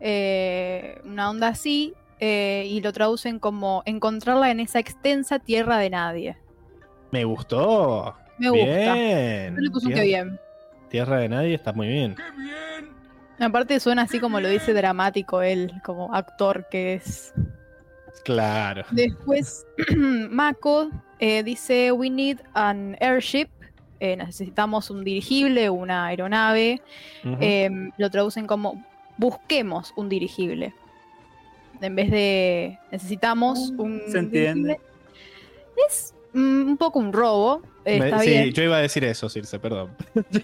[0.00, 1.94] eh, una onda así.
[2.20, 6.36] Eh, y lo traducen como encontrarla en esa extensa tierra de nadie.
[7.12, 8.14] Me gustó.
[8.38, 8.94] Me gusta.
[8.94, 9.54] Bien.
[9.54, 10.40] Yo le puse un Tierra- que bien.
[10.88, 12.16] Tierra de nadie está muy bien.
[13.38, 17.34] Aparte suena así como lo dice dramático él, como actor que es.
[18.24, 18.84] Claro.
[18.90, 23.48] Después, Mako eh, dice: We need an airship.
[24.00, 26.82] Eh, necesitamos un dirigible, una aeronave.
[27.40, 28.84] Eh, lo traducen como
[29.18, 30.74] busquemos un dirigible.
[31.80, 34.80] En vez de necesitamos un Se entiende.
[35.88, 37.62] Es mm, un poco un robo.
[37.84, 38.50] eh, Me- está sí, bien.
[38.52, 39.90] yo iba a decir eso, Circe, perdón.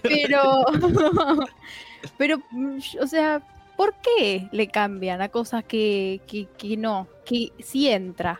[0.03, 0.65] Pero.
[2.17, 3.41] pero, mm, o sea,
[3.77, 7.07] ¿por qué le cambian a cosas que, que, que no?
[7.25, 8.39] Que sí entra.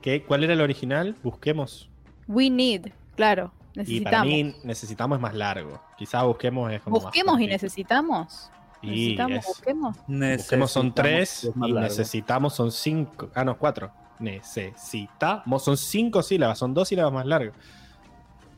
[0.00, 0.22] ¿Qué?
[0.22, 1.14] ¿Cuál era el original?
[1.22, 1.88] Busquemos.
[2.26, 3.52] We need, claro.
[3.74, 4.26] Y para Necesitamos.
[4.26, 5.80] mí necesitamos es más largo.
[5.96, 8.50] Quizá busquemos es como más busquemos y necesitamos.
[8.82, 9.96] Y necesitamos, es- busquemos.
[9.96, 11.80] busquemos son Necesitamos, tres y largo.
[11.80, 13.30] necesitamos son cinco.
[13.34, 13.90] Ah, no, cuatro.
[14.18, 17.54] Necesitamos son cinco sílabas, son dos sílabas más largas.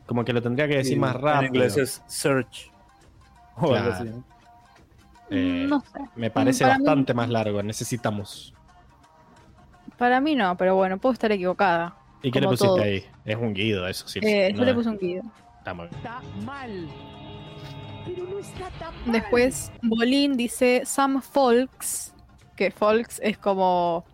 [0.05, 1.39] Como que lo tendría que decir Sí, más rápido.
[1.49, 2.71] En inglés es search.
[3.57, 3.93] O algo Claro.
[3.93, 4.09] así.
[5.31, 5.99] Eh, no sé.
[6.15, 7.63] Me parece para mí- bastante más largo.
[7.63, 8.53] Necesitamos.
[9.97, 11.95] Para mí no, pero bueno, puedo estar equivocada.
[12.21, 13.05] ¿Y qué le pusiste ahí?
[13.23, 14.19] Es un guido, eso sí.
[14.21, 15.23] Eh, no yo le puse un guido.
[15.59, 15.87] está mal.
[15.91, 16.87] Está mal.
[19.05, 22.13] Después, Bolín dice some folks,
[22.55, 24.05] que folks es como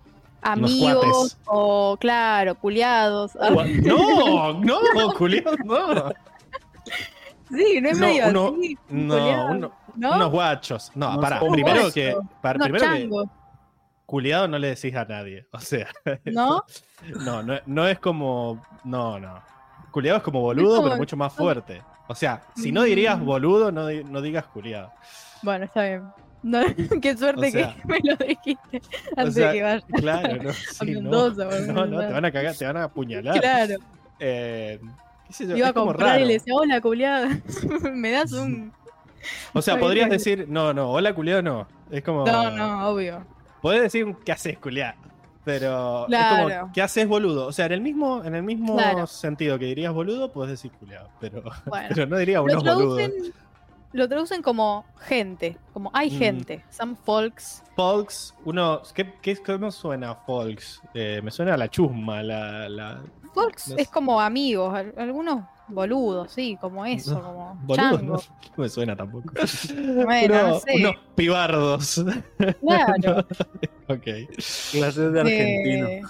[0.41, 3.31] amigos o, claro, culiados.
[3.83, 4.77] No, no,
[5.17, 6.11] Julián, no.
[7.49, 10.15] sí, no es No, medio uno- así, No, uno- ¿no?
[10.15, 10.91] unos guachos.
[10.95, 11.39] No, Unos pará.
[11.39, 12.91] Primero que, para, Unos primero
[13.23, 13.29] que
[14.05, 15.45] culiado no le decís a nadie.
[15.51, 15.87] O sea,
[16.25, 16.63] ¿no?
[17.19, 18.61] no, no, no es como.
[18.83, 19.41] No, no.
[19.91, 21.81] Culiado es como boludo, como- pero mucho más fuerte.
[22.07, 23.25] O sea, si no dirías Mm.
[23.25, 24.91] boludo, no, no digas culiado.
[25.41, 26.03] Bueno, está bien.
[26.43, 26.59] No,
[27.01, 28.81] qué suerte O sea- que me lo dijiste
[29.17, 29.81] antes sea, de que vaya.
[29.95, 30.53] Claro, no.
[30.53, 31.01] sí, no.
[31.01, 31.73] Mendoza, boludo.
[31.73, 33.39] no, no, te van a cagar, te van a apuñalar.
[33.39, 33.75] Claro,
[34.19, 34.79] Eh,
[35.27, 37.29] qué sé yo, iba a comprar y le decía, hola, culiada,
[37.93, 38.71] me das un...
[39.53, 41.67] O sea, podrías decir, no, no, hola culiado no.
[41.91, 42.25] Es como.
[42.25, 43.23] No, no, obvio.
[43.61, 44.95] Podés decir qué haces, culiado.
[45.43, 46.25] Pero es
[46.59, 47.47] como, ¿qué haces, boludo?
[47.47, 49.07] O sea, en el mismo, en el mismo Claro.
[49.07, 51.09] sentido que dirías boludo, podés decir culiado.
[51.19, 51.87] Pero, Bueno.
[51.89, 52.97] pero no diría Lo unos boludos.
[52.97, 53.33] traducen,
[53.93, 56.17] lo traducen como gente, como hay Mm.
[56.19, 57.63] gente, some folks.
[57.75, 58.81] Folks, uno.
[58.93, 60.81] ¿Qué, qué, cómo suena folks?
[60.93, 62.69] Eh, me suena a la chusma, la.
[62.69, 63.01] la
[63.33, 68.19] Folks es como amigos, al- algunos boludos, sí, como eso, como boludo, no, no
[68.57, 69.31] me suena tampoco.
[70.05, 70.75] Bueno, no sé.
[70.75, 72.03] Unos pibardos.
[72.61, 73.25] Claro.
[73.87, 74.07] ok.
[74.71, 75.87] Clases de argentino.
[75.87, 76.01] eh,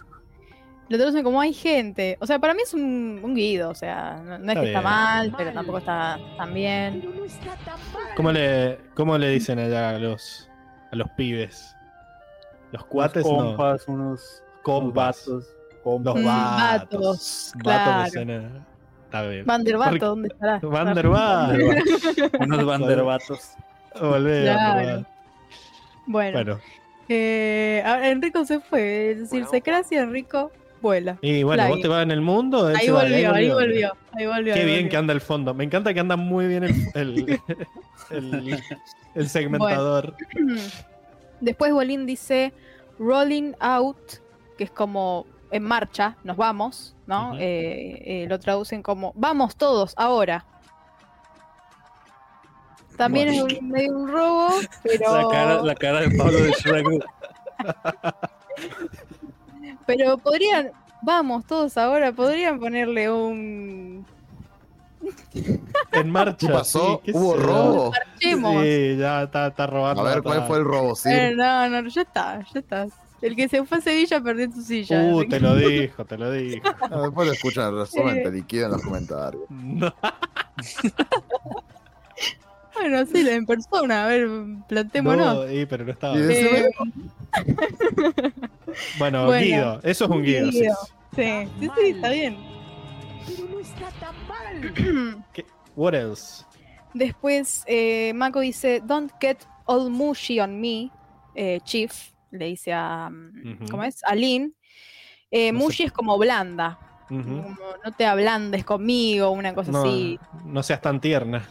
[0.90, 2.18] lo traducen como hay gente.
[2.20, 4.68] O sea, para mí es un, un guido, o sea, no, no es Está que
[4.68, 4.84] está bien.
[4.84, 7.00] mal, pero tampoco está tan bien.
[7.02, 8.14] Pero no está tan mal.
[8.16, 10.50] ¿Cómo le, ¿Cómo le dicen allá a los,
[10.92, 11.74] a los pibes?
[12.74, 13.48] Los cuates unos no.
[13.56, 15.26] compas, unos Compas.
[15.26, 16.16] vatos, Los compas.
[16.22, 17.54] Mm, vatos.
[17.54, 18.66] vatos, Vatos claro.
[19.12, 19.46] Suena- Está bien.
[19.46, 20.60] Van der Vato, Porque- ¿dónde estará?
[20.64, 21.60] Van der Vaart.
[22.40, 23.52] unos bandervatos.
[24.00, 24.58] Volvé, Claro.
[24.76, 25.08] Van der Vaart.
[26.08, 26.60] Bueno, Bueno,
[27.10, 31.18] eh, Enrico se fue, es decir, se cracia, Enrico vuela.
[31.22, 31.72] y bueno, Fly.
[31.74, 32.68] vos te vas en el mundo.
[32.68, 34.54] Ahí va, volvió, ahí volvió, ahí volvió.
[34.54, 34.90] Qué ahí bien volvió.
[34.90, 35.54] que anda el fondo.
[35.54, 37.40] Me encanta que anda muy bien el, el,
[38.12, 38.60] el-
[39.16, 40.16] el segmentador.
[41.42, 42.54] Después Bolín dice
[43.00, 43.98] rolling out,
[44.58, 47.36] que es como en marcha, nos vamos, ¿no?
[47.38, 50.46] Eh, eh, lo traducen como vamos todos ahora.
[52.98, 53.48] También Bueno.
[53.48, 54.50] es un, medio un robo,
[54.84, 56.86] pero, La cara, la cara de Pablo de Shrek.
[59.86, 60.72] pero podrían,
[61.02, 64.06] vamos todos ahora, podrían ponerle un
[65.94, 66.48] En marcha.
[66.48, 67.02] ¿Qué pasó?
[67.04, 68.64] sí, qué ¿Hubo marchemos.
[68.64, 70.02] Sí, ya está, está robando.
[70.02, 70.96] A ver, está- ¿cuál fue el robo?
[70.96, 71.10] ¿Sí?
[71.12, 72.88] Eh, no, no, ya está, ya está.
[73.22, 75.02] El que se fue a Sevilla perdió su silla.
[75.04, 76.68] Uh, te lo dijo, te lo dijo.
[76.82, 79.44] Ah, después lo escuchan el resumen, te liquidan en los comentarios.
[79.50, 79.94] No.
[82.74, 84.28] Bueno, sí, en persona, a ver,
[84.68, 85.46] plantémonos.
[85.46, 86.16] No, y, pero no estaba.
[86.18, 86.72] Eh,
[88.98, 90.52] Bueno, bueno, Guido, eso es un Guido.
[90.52, 90.76] sí, Guido.
[91.16, 91.22] sí.
[91.22, 92.38] sí, sí, sí, está bien.
[93.28, 95.24] Pero no está tan mal.
[95.76, 96.46] What else?
[96.94, 100.90] Después, eh, Mako dice, Don't get all mushy on me,
[101.36, 101.92] eh, Chief,
[102.32, 103.68] le dice a, mm.
[103.70, 104.04] ¿cómo es?
[104.06, 104.56] A Lin.
[105.30, 105.66] Eh, No sé.
[105.66, 106.78] mushy es como blanda,
[107.08, 110.20] como no te ablandes conmigo, una cosa No, así.
[110.46, 111.48] no seas tan tierna.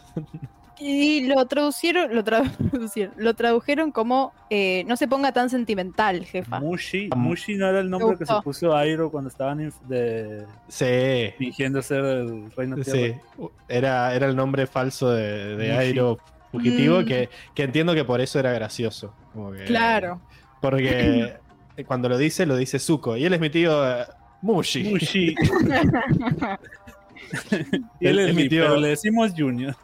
[0.83, 6.59] Y lo traducieron, lo, traducieron, lo tradujeron como eh, no se ponga tan sentimental, jefa.
[6.59, 11.33] Mushi, Mushi no era el nombre que se puso Airo cuando estaban de, Sí.
[11.37, 13.19] fingiendo ser el reino Sí, tierra.
[13.67, 15.77] era, era el nombre falso de, de Mushi.
[15.79, 16.17] Airo
[16.51, 17.05] fugitivo Mm.
[17.05, 19.13] que, que entiendo que por eso era gracioso.
[19.33, 20.19] como que- Claro.
[20.61, 21.33] Porque
[21.87, 23.17] cuando lo dice, lo dice Zuko.
[23.17, 24.05] Y él es mi tío eh,
[24.41, 24.83] Mushi.
[24.85, 25.35] Mushi.
[27.99, 28.63] y él Es es mi mi tío.
[28.63, 29.75] pero le decimos Junior.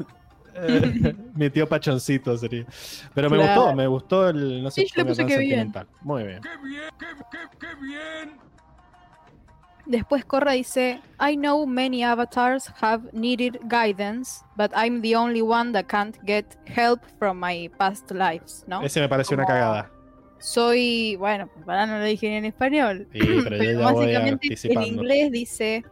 [0.59, 2.65] Eh, mi tío Pachoncito sería.
[3.13, 3.61] Pero me Claro.
[3.61, 4.63] gustó, me gustó el.
[4.63, 5.71] No sé, Sí, yo le puse que bien.
[6.01, 6.41] Muy bien.
[9.85, 15.71] Después Korra dice, I know many avatars have needed guidance, but I'm the only one
[15.71, 18.81] that can't get help from my past lives, ¿no?
[18.81, 19.89] Ese me pareció una cagada.
[20.39, 23.57] Soy, bueno, para no lo dije en español, Sí, pero
[23.91, 25.83] voy básicamente en inglés dice,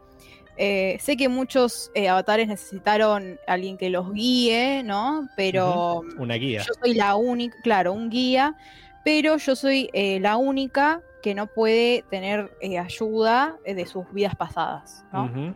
[0.56, 5.28] eh, sé que muchos eh, avatares necesitaron alguien que los guíe, ¿no?
[5.36, 6.62] Pero Una guía.
[6.66, 8.56] yo soy la única, claro, un guía,
[9.04, 14.04] pero yo soy eh, la única que no puede tener eh, ayuda eh, de sus
[14.12, 15.54] vidas pasadas, ¿no?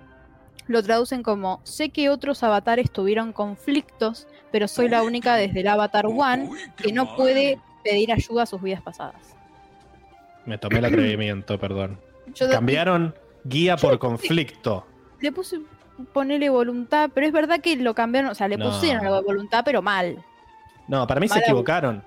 [0.67, 5.67] Lo traducen como, sé que otros avatares tuvieron conflictos, pero soy la única desde el
[5.67, 9.37] Avatar One que no puede pedir ayuda a sus vidas pasadas.
[10.47, 11.99] Me tomé el atrevimiento, perdón.
[12.35, 14.87] Yo de- Cambiaron guía por conflicto.
[15.21, 15.61] le puse
[16.13, 18.71] ponerle voluntad, pero es verdad que lo cambiaron, o sea, le No.
[18.71, 20.23] pusieron la voluntad, pero mal.
[20.89, 22.03] No, para mí se equivocaron.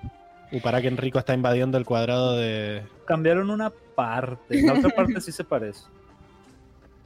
[0.52, 2.82] Uh, para que Enrico está invadiendo el cuadrado de.
[3.06, 4.62] Cambiaron una parte.
[4.62, 5.84] La otra parte sí se parece.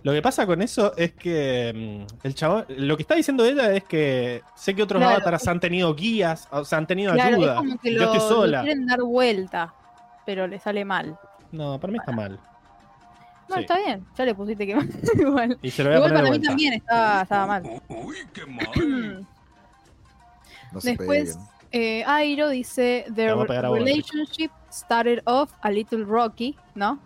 [0.05, 2.65] Lo que pasa con eso es que mm, el chabón.
[2.69, 5.17] Lo que está diciendo ella es que sé que otros Claro.
[5.17, 7.53] avatars han tenido guías, o sea, han tenido Claro, ayuda.
[7.55, 8.63] es como que Yo lo, estoy sola.
[8.63, 9.75] quieren dar vuelta,
[10.25, 11.19] pero le sale mal.
[11.51, 12.39] No, para mí está mal.
[13.49, 13.61] No, Sí.
[13.63, 14.89] está bien, ya le pusiste que mal.
[15.19, 17.63] Igual, Y se lo voy a poner de para mí también estaba, estaba mal.
[20.73, 21.49] No se Después, peguen.
[21.73, 26.99] eh, Airo dice: The relationship started off a little rocky, ¿no?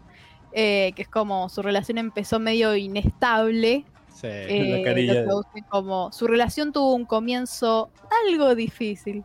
[0.52, 3.84] Eh, que es como su relación empezó medio inestable.
[4.12, 4.26] Sí.
[4.28, 7.90] eh, La carilla lo como su relación tuvo un comienzo
[8.28, 9.24] algo difícil.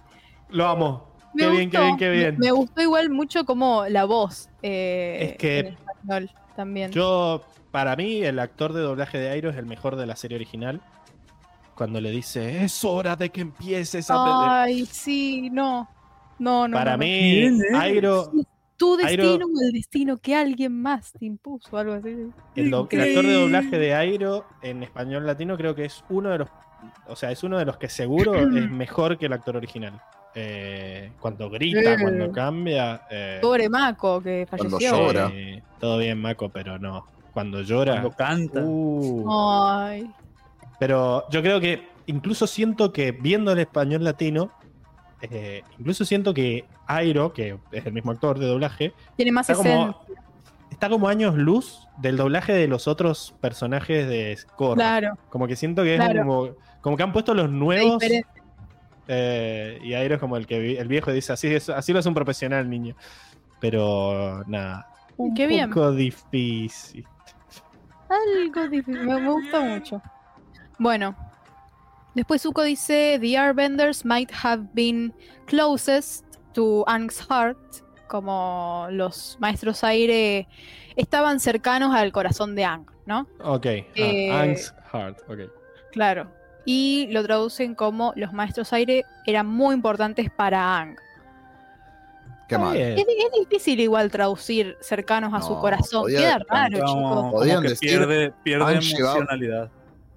[0.50, 1.08] Lo amo.
[1.34, 2.38] Me Qué bien, qué gustó, bien, qué bien.
[2.40, 4.50] Me, me gustó igual mucho como la voz.
[4.64, 6.92] eh, Es que en español también.
[6.92, 10.38] Yo, para mí, el actor de doblaje de Airo es el mejor de la serie
[10.38, 10.82] original.
[11.76, 14.64] Cuando le dice, es hora de que empieces a...
[14.64, 15.88] Ay, sí, no.
[16.40, 16.76] No, no.
[16.78, 17.50] para no, mí.
[17.76, 18.32] Airo,
[18.78, 22.10] Tu Airo- destino o el destino que alguien más te impuso, algo así.
[22.56, 26.30] el, do- el actor de doblaje de Airo en español latino creo que es uno
[26.30, 26.50] de los...
[27.08, 30.00] O sea, es uno de los que seguro es mejor que el actor original.
[30.36, 31.98] Eh, cuando grita, Eh.
[32.00, 33.02] cuando cambia...
[33.10, 34.96] eh, Pobre Mako que Cuando falleció.
[34.98, 35.32] llora.
[35.34, 37.06] eh, todo bien, Mako, pero no.
[37.34, 37.94] Cuando llora...
[37.94, 38.62] Cuando canta.
[38.64, 39.26] uh,
[39.80, 40.12] Ay.
[40.80, 44.52] Pero yo creo que incluso siento que viendo el español latino,
[45.22, 49.62] eh, incluso siento que Airo, que es el mismo actor de doblaje, Tiene más está
[49.64, 50.00] como,
[50.72, 54.76] está como años luz del doblaje de los otros personajes de Korra.
[54.76, 56.20] Claro, Como que siento que es Claro.
[56.22, 56.50] como,
[56.82, 58.02] como que han puesto los nuevos
[59.10, 62.10] eh, y Airo es como el que el viejo dice, así, es, así lo hace
[62.10, 62.96] un profesional, niño.
[63.60, 64.90] Pero nada.
[65.16, 65.70] Un Qué bien.
[65.70, 67.08] poco difícil.
[68.10, 69.04] Algo difícil.
[69.06, 70.02] Me gusta mucho.
[70.78, 71.16] Bueno.
[72.18, 75.14] Después Zuko dice: The Airbenders might have been
[75.46, 77.58] closest to Aang's heart.
[78.08, 80.48] Como los maestros aire
[80.96, 83.28] estaban cercanos al corazón de Aang, ¿no?
[83.44, 83.66] Ok.
[83.68, 85.20] ah, Eh, Angst Heart.
[85.30, 85.40] Ok.
[85.92, 86.32] Claro.
[86.66, 90.96] Y lo traducen como los maestros aire eran muy importantes para Aang.
[92.50, 92.76] Qué mal.
[92.78, 93.06] Es, es
[93.42, 96.04] difícil igual traducir cercanos a su corazón.
[96.04, 96.94] podía- Queda raro, chicos.
[96.94, 99.70] como que decir, pierde, pierde llevado- emocionalidad.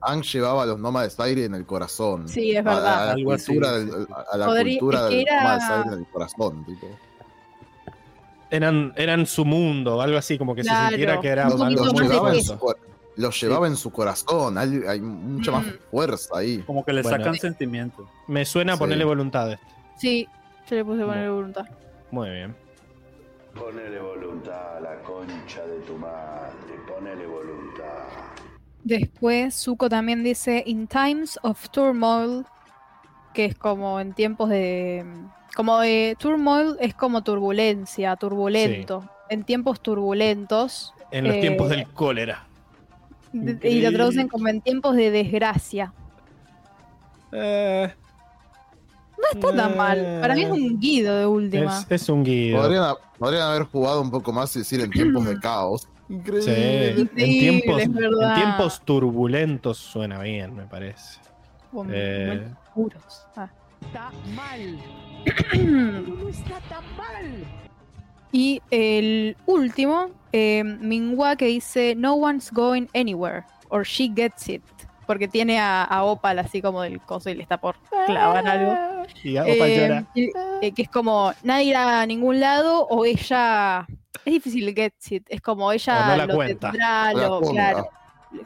[0.03, 2.27] Ang llevaba a los nómades aire en el corazón.
[2.29, 3.07] Sí, es A- A, verdad.
[3.07, 3.85] la Algo así, cultura, sí.
[3.85, 6.65] del, a la Podría- cultura es que del era- nómades aire en el corazón.
[6.65, 6.87] Tipo.
[8.51, 11.95] eran, eran su mundo algo así, como que Claro, se sintiera que era un Los,
[11.95, 12.79] de llevaba en su, cor-
[13.17, 14.59] los llevaba en su corazón.
[14.59, 16.59] Hay, hay mucha más fuerza ahí.
[16.67, 17.19] Como que le Bueno.
[17.19, 18.09] sacan sentimiento.
[18.27, 18.81] Me suena a Sí.
[18.81, 19.59] ponerle voluntades.
[19.99, 20.27] Sí,
[20.69, 21.67] se le puse poner voluntad.
[22.11, 22.57] Muy bien.
[23.55, 26.53] Ponele voluntad a la concha de tu madre,
[26.89, 28.07] ponele voluntad.
[28.85, 32.45] Después, Zuko también dice In times of turmoil,
[33.35, 35.05] que es como en tiempos de.
[35.55, 39.09] Como de turmoil es como turbulencia, turbulento.
[39.29, 40.95] En tiempos turbulentos.
[41.11, 42.47] En los Eh, tiempos del cólera.
[43.33, 45.93] y lo traducen como en tiempos de desgracia.
[47.33, 47.93] Eh,
[49.19, 50.19] No está tan mal.
[50.21, 51.79] Para mí es un guido de última.
[51.81, 52.61] es, es un guido.
[52.63, 55.89] Podrían, podrían haber jugado un poco más y decir en tiempos de caos.
[56.11, 57.01] Sí, Increíble.
[57.01, 61.21] en tiempos, es en tiempos turbulentos suena bien, me parece.
[61.71, 63.27] Como Eh, oscuros.
[63.37, 63.49] Ah.
[63.81, 64.79] Está mal.
[66.19, 67.45] No está tan mal.
[68.33, 73.45] Y el último, eh, Minhua, que dice No one's going anywhere.
[73.69, 74.63] Or she gets it.
[75.07, 79.05] Porque tiene a, a Opal así como del coso y le está por clavar algo.
[79.25, 80.05] Y Opa Eh, llora.
[80.15, 80.31] y-
[80.63, 83.87] eh, que es como nadie irá a ningún lado o ella.
[84.25, 85.27] Es difícil el get it.
[85.29, 86.71] Es como ella O no la lo cuenta.
[86.71, 87.89] tendrá, No la lo- claro,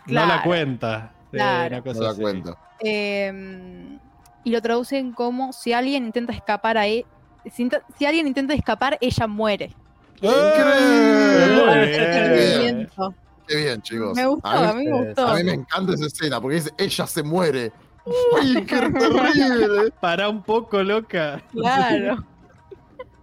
[0.07, 1.13] No la cuenta.
[1.31, 1.75] Sí, Claro.
[1.77, 2.21] una cosa No da así.
[2.23, 2.59] cuenta.
[2.81, 3.99] Eh,
[4.45, 7.05] y lo traducen como si alguien intenta escapar a él.
[7.53, 9.75] Si, inta- si alguien intenta escapar, ella muere.
[10.21, 11.55] Increíble.
[11.55, 11.69] Bien.
[11.69, 13.15] hacer sentimiento.
[13.47, 14.15] Qué bien, chicos.
[14.17, 15.27] Me gustó, a, a mí, me gustó.
[15.29, 17.73] a mí me encanta esa escena porque dice, ella se muere.
[18.07, 19.91] ¡Uy, qué terrible!
[20.01, 21.43] Para un poco, loca.
[21.53, 22.25] Claro.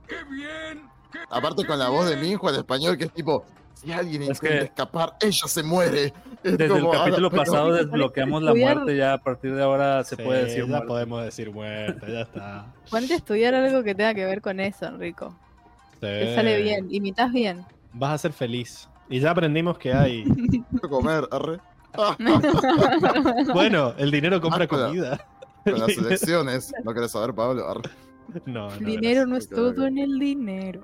[1.32, 4.30] Aparte con la voz de mi hijo en español que es tipo, si alguien Es
[4.30, 6.14] intenta que- escapar, ella se muere.
[6.44, 10.04] Es Desde el capítulo ah, pero- pasado desbloqueamos la muerte, ya a partir de ahora
[10.04, 10.88] se Sí, puede decir ya muerte.
[10.88, 12.66] podemos decir muerta, ya está.
[12.90, 15.36] Ponte a estudiar algo que tenga que ver con eso, Enrico.
[16.00, 16.36] Te Sí.
[16.36, 17.64] sale bien, imitas bien.
[17.94, 18.90] Vas a ser feliz.
[19.08, 20.24] Y ya aprendimos que hay.
[20.24, 21.60] Quiero comer, arre.
[23.54, 25.26] Bueno, el dinero compra Ah, comida.
[25.64, 26.74] con las elecciones.
[26.84, 27.68] ¿No querés saber, Pablo?
[27.70, 27.90] Arre.
[28.46, 28.78] No, no.
[28.78, 30.82] dinero no es todo en el dinero.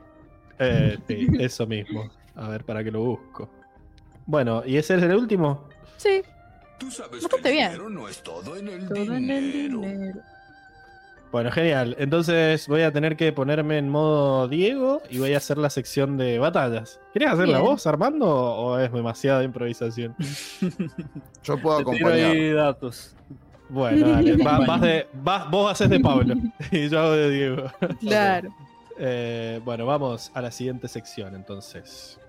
[0.60, 2.10] Eh, sí, eso mismo.
[2.36, 3.50] A ver, para que lo busco.
[4.26, 5.68] Bueno, ¿y ese es el último?
[5.98, 6.22] Sí,
[6.80, 7.72] Tú sabes Bastante bien.
[7.94, 10.22] no es todo en el todo en el dinero.
[11.32, 11.96] Bueno, genial.
[12.00, 16.18] Entonces voy a tener que ponerme en modo Diego y voy a hacer la sección
[16.18, 17.00] de batallas.
[17.14, 17.70] ¿Quieres hacer la Bien.
[17.72, 18.28] voz, Armando?
[18.30, 20.16] ¿O es demasiada improvisación?
[21.44, 22.32] Yo puedo Te tiro acompañar.
[22.32, 23.16] ahí datos.
[23.70, 24.38] Bueno, dale.
[24.44, 26.36] Va- vas de, vas- vos haces de Pablo
[26.72, 27.64] y yo hago de Diego.
[28.02, 28.50] Claro.
[29.00, 32.20] Eh, bueno, vamos a la siguiente sección entonces.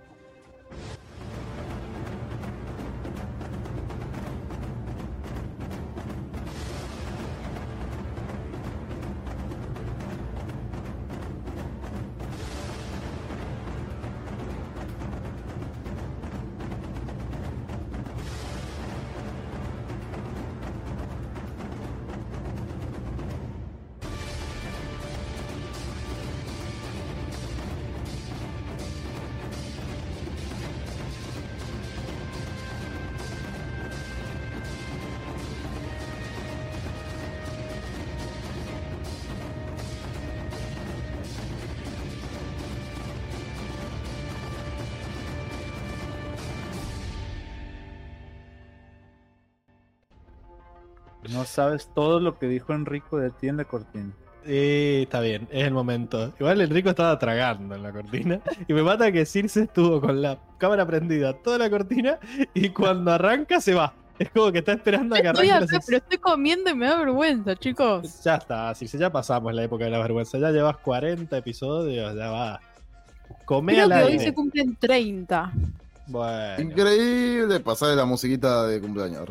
[51.33, 54.13] No sabes todo lo que dijo Enrico de ti en la cortina.
[54.45, 56.33] Sí, está bien, es el momento.
[56.41, 58.41] Igual Enrico estaba tragando en la cortina.
[58.67, 62.19] Y me mata que Circe estuvo con la cámara prendida toda la cortina
[62.55, 63.93] y cuando arranca se va.
[64.19, 66.75] Es como que está esperando a que Estoy arranque la acá, pero estoy comiendo y
[66.75, 68.23] me da vergüenza, chicos.
[68.25, 70.39] Ya está, Circe, ya pasamos la época de la vergüenza.
[70.39, 72.61] Ya llevas 40 episodios, ya va.
[73.45, 75.53] Come Creo al que hoy se cumplen 30.
[76.07, 76.63] Bueno.
[76.63, 79.29] Increíble pasar la musiquita de cumpleaños.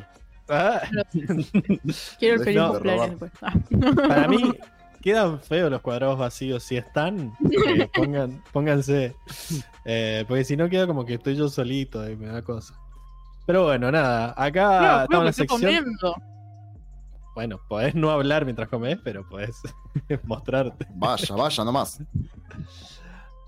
[0.49, 0.81] Ah,
[2.19, 2.71] Quiero el feliz No.
[2.73, 3.31] cumpleaños después.
[3.41, 3.53] Ah.
[4.07, 4.53] para mí
[5.01, 6.63] quedan feos los cuadrados vacíos.
[6.63, 9.15] Si están, eh, pongan, pónganse.
[9.85, 12.73] Eh, porque si no queda como que estoy yo solito y me da cosa.
[13.45, 14.33] Pero bueno, nada.
[14.35, 15.61] Acá No, creo estamos en que la estoy sección.
[15.61, 16.15] comiendo.
[17.35, 19.61] Bueno, podés no hablar mientras comes, pero podés
[20.23, 20.87] mostrarte.
[20.95, 22.01] Vaya, vaya nomás.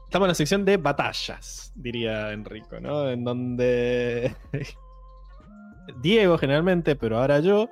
[0.05, 3.09] Estamos en la sección de batallas, diría Enrico, ¿no?
[3.09, 4.35] En donde
[6.01, 7.69] Diego generalmente, pero ahora yo,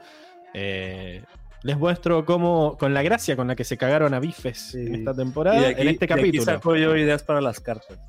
[0.54, 1.24] eh,
[1.64, 4.78] les muestro cómo, con la gracia con la que se cagaron a bifes Sí.
[4.80, 6.44] en esta Y temporada, aquí, en este de aquí capítulo.
[6.44, 8.00] saco yo ideas para las cartas.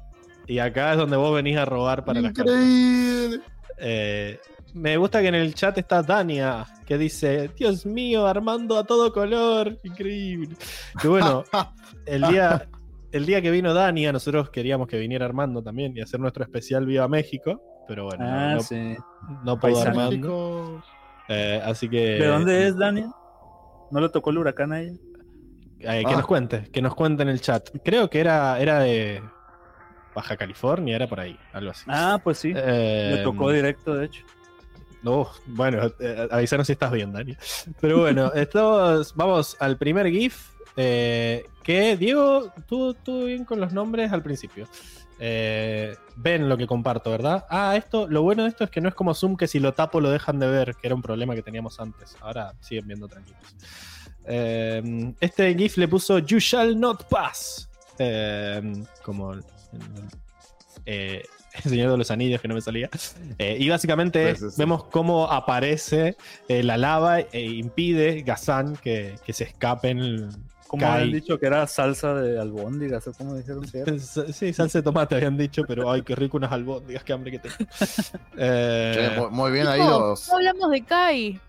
[0.47, 2.55] Y acá es donde vos venís a robar para las cartas.
[2.55, 3.41] Increíble.
[3.79, 4.39] Eh,
[4.75, 9.13] me gusta que en el chat está Dania, que dice, Dios mío, Armando a todo
[9.13, 10.55] color, increíble.
[11.01, 11.45] Que bueno,
[12.07, 12.69] el día,
[13.13, 16.87] el día que vino Dania, nosotros queríamos que viniera Armando también y hacer nuestro especial
[16.87, 18.97] Viva México, pero bueno, no- Ah, no, sí.
[19.45, 19.89] no Paisano.
[19.91, 20.83] Armando.
[21.29, 22.01] Eh, así que...
[22.19, 23.09] ¿De dónde es, Daniel?
[23.91, 24.93] ¿No le tocó el huracán a ella?
[25.81, 26.17] Eh, que Ah.
[26.17, 27.69] nos cuente, que nos cuente en el chat.
[27.85, 29.23] Creo que era, era de...
[30.15, 31.85] Baja California, era por ahí, algo así.
[31.89, 32.53] Ah, pues sí.
[32.55, 34.25] Eh, Le tocó directo, de hecho.
[35.03, 37.37] no, bueno, eh, avísanos si estás bien, Dani.
[37.81, 40.51] Pero bueno, estamos, vamos al primer GIF.
[40.77, 44.67] eh, que Diego, tú, tú bien con los nombres al principio.
[45.21, 47.45] Eh, ven lo que comparto, ¿verdad?
[47.51, 49.75] Ah, esto, lo bueno de esto es que no es como Zoom que si lo
[49.75, 52.17] tapo lo dejan de ver, que era un problema que teníamos antes.
[52.21, 53.57] Ahora siguen viendo tranquilos.
[54.25, 57.69] Eh, este GIF le puso You shall not pass.
[57.99, 59.33] Eh, como
[60.85, 61.23] el,
[61.65, 62.89] Señor de los Anillos, que no me salía.
[63.39, 64.57] Y básicamente Sí, sí, sí.
[64.59, 66.17] vemos cómo aparece
[66.49, 70.29] la lava e impide Gazan que, que se escapen.
[70.69, 73.99] Como habían dicho que era salsa de albóndigas, o como dijeron que era.
[73.99, 77.39] Sí, salsa de tomate habían dicho, pero ay, qué rico unas albóndigas, qué hambre que
[77.39, 77.57] tengo.
[78.37, 80.29] Eh, muy, bien ahí los.
[80.29, 81.41] no hablamos de Kai.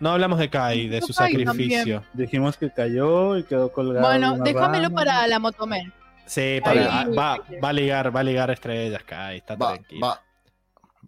[0.00, 2.02] no hablamos de Kai, de su Kai sacrificio.
[2.12, 4.06] Dijimos que cayó y quedó colgado.
[4.06, 4.94] Bueno, déjamelo rama.
[4.96, 5.92] para la motomen.
[6.26, 7.14] Sí, para- Ahí.
[7.14, 10.06] va, va a ligar, va a ligar estrellas, Kai, está Va, tranquilo.
[10.06, 10.20] va.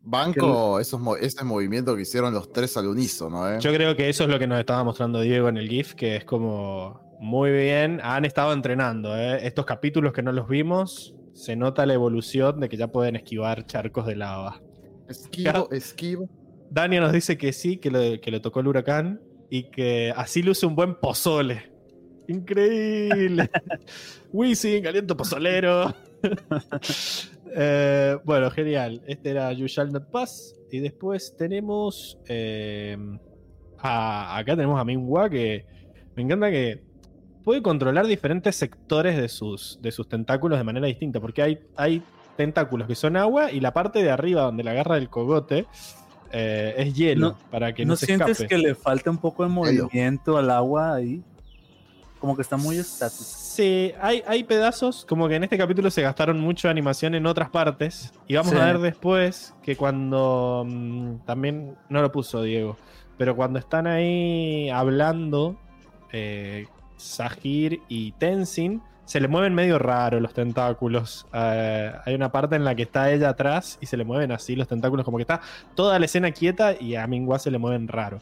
[0.06, 3.58] Banco esos, ese movimiento que hicieron los tres al unísono, ¿eh?
[3.60, 6.16] Yo creo que eso es lo que nos estaba mostrando Diego en el GIF, que
[6.16, 8.00] es como muy bien.
[8.02, 9.46] Han estado entrenando, ¿eh?
[9.46, 13.66] Estos capítulos que no los vimos, se nota la evolución de que ya pueden esquivar
[13.66, 14.60] charcos de lava.
[15.08, 16.28] Esquivo, esquivo.
[16.70, 20.42] Dania nos dice que sí, que le, que le tocó el huracán y que así
[20.42, 21.72] luce un buen pozole.
[22.28, 23.50] Increíble.
[24.32, 25.94] Wisin, aliento pozolero.
[27.56, 29.02] Eh, bueno, genial.
[29.06, 30.54] Este era You Shall Not Pass.
[30.70, 32.18] Y después tenemos.
[32.28, 32.96] eh,
[33.78, 35.66] a- acá tenemos a Minhua que
[36.16, 36.82] me encanta que
[37.44, 41.20] puede controlar diferentes sectores de sus, de sus tentáculos de manera distinta.
[41.20, 42.02] Porque hay, hay
[42.36, 45.66] tentáculos que son agua y la parte de arriba donde la agarra el cogote
[46.32, 48.48] eh, es hielo No- para que ¿No, no, se sientes escape.
[48.48, 51.22] que le falta un poco de movimiento al agua ahí?
[52.24, 53.22] Como que está muy estático.
[53.22, 57.50] Sí, hay, hay pedazos, como que en este capítulo se gastaron mucho animación en otras
[57.50, 58.14] partes.
[58.26, 58.56] Y vamos Sí.
[58.58, 60.64] a ver después que cuando.
[60.66, 62.78] mm, también no lo puso Diego.
[63.18, 65.56] Pero cuando están ahí hablando,
[66.12, 71.26] eh, Sahir y Tenzin, se le mueven medio raro los tentáculos.
[71.34, 74.56] Eh, hay una parte en la que está ella atrás y se le mueven así
[74.56, 75.42] los tentáculos, como que está
[75.74, 78.20] toda la escena quieta y a Mingua se le mueven raro.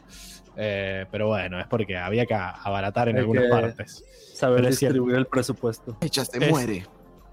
[0.55, 4.03] Eh, pero bueno, es porque había que abaratar en Hay algunas partes.
[4.35, 4.93] Saber Pero es cierto.
[4.93, 5.97] distribuir el presupuesto.
[6.01, 6.85] Echa, se muere.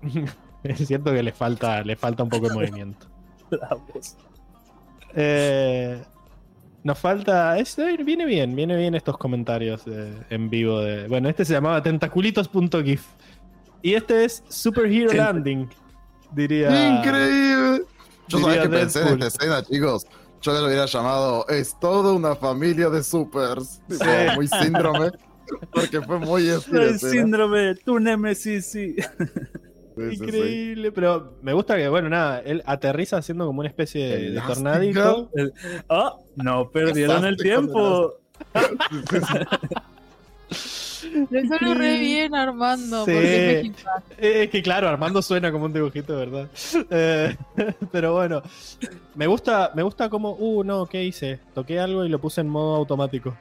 [0.62, 3.06] Es cierto que le falta, le falta un poco de movimiento.
[5.14, 6.02] Eh,
[6.82, 7.58] nos falta.
[7.58, 10.80] es- eh, viene bien, viene bien estos comentarios eh, en vivo.
[10.80, 13.06] De, bueno, este se llamaba tentaculitos.gif.
[13.82, 15.68] Y este es Superhero Landing.
[16.32, 16.98] Diría.
[16.98, 17.84] Increíble.
[18.28, 20.06] Yo diría sabía que pensé en esta escena, chicos.
[20.42, 23.80] Yo le hubiera llamado Es toda una familia de supers.
[23.88, 24.10] Tipo, Sí.
[24.36, 25.10] Muy síndrome.
[25.72, 28.94] Porque fue muy El síndrome, tu némesis, sí.
[29.96, 30.14] Sí.
[30.14, 34.40] Increíble, pero me gusta que, bueno, nada, él aterriza haciendo como una especie de, de
[34.40, 35.28] tornadito.
[35.88, 38.14] Ah, no perdieron el tiempo.
[41.30, 43.04] Le salió re bien Armando.
[43.04, 43.12] Sí.
[43.12, 43.66] Porque es.
[44.18, 46.48] Eh, Es que claro, Armando suena como un dibujito, ¿verdad?
[46.90, 47.36] Eh,
[47.92, 48.42] pero bueno,
[49.14, 51.40] me gusta, me gusta como, uh, no, ¿qué hice?
[51.54, 53.36] Toqué algo y lo puse en modo automático.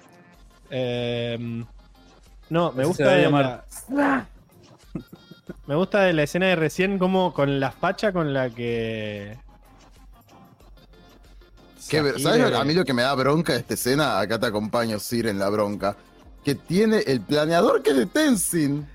[0.69, 1.63] Eh,
[2.49, 3.65] no, me gusta de llamar.
[3.89, 4.27] la,
[5.67, 9.38] me gusta de la escena de recién como con la facha con la que
[11.79, 14.19] ¿Sabes lo- a mí lo que me da bronca de esta escena?
[14.19, 15.95] Acá te acompaño, Sir, en la bronca.
[16.43, 18.88] Que tiene el planeador que es de Tenzin.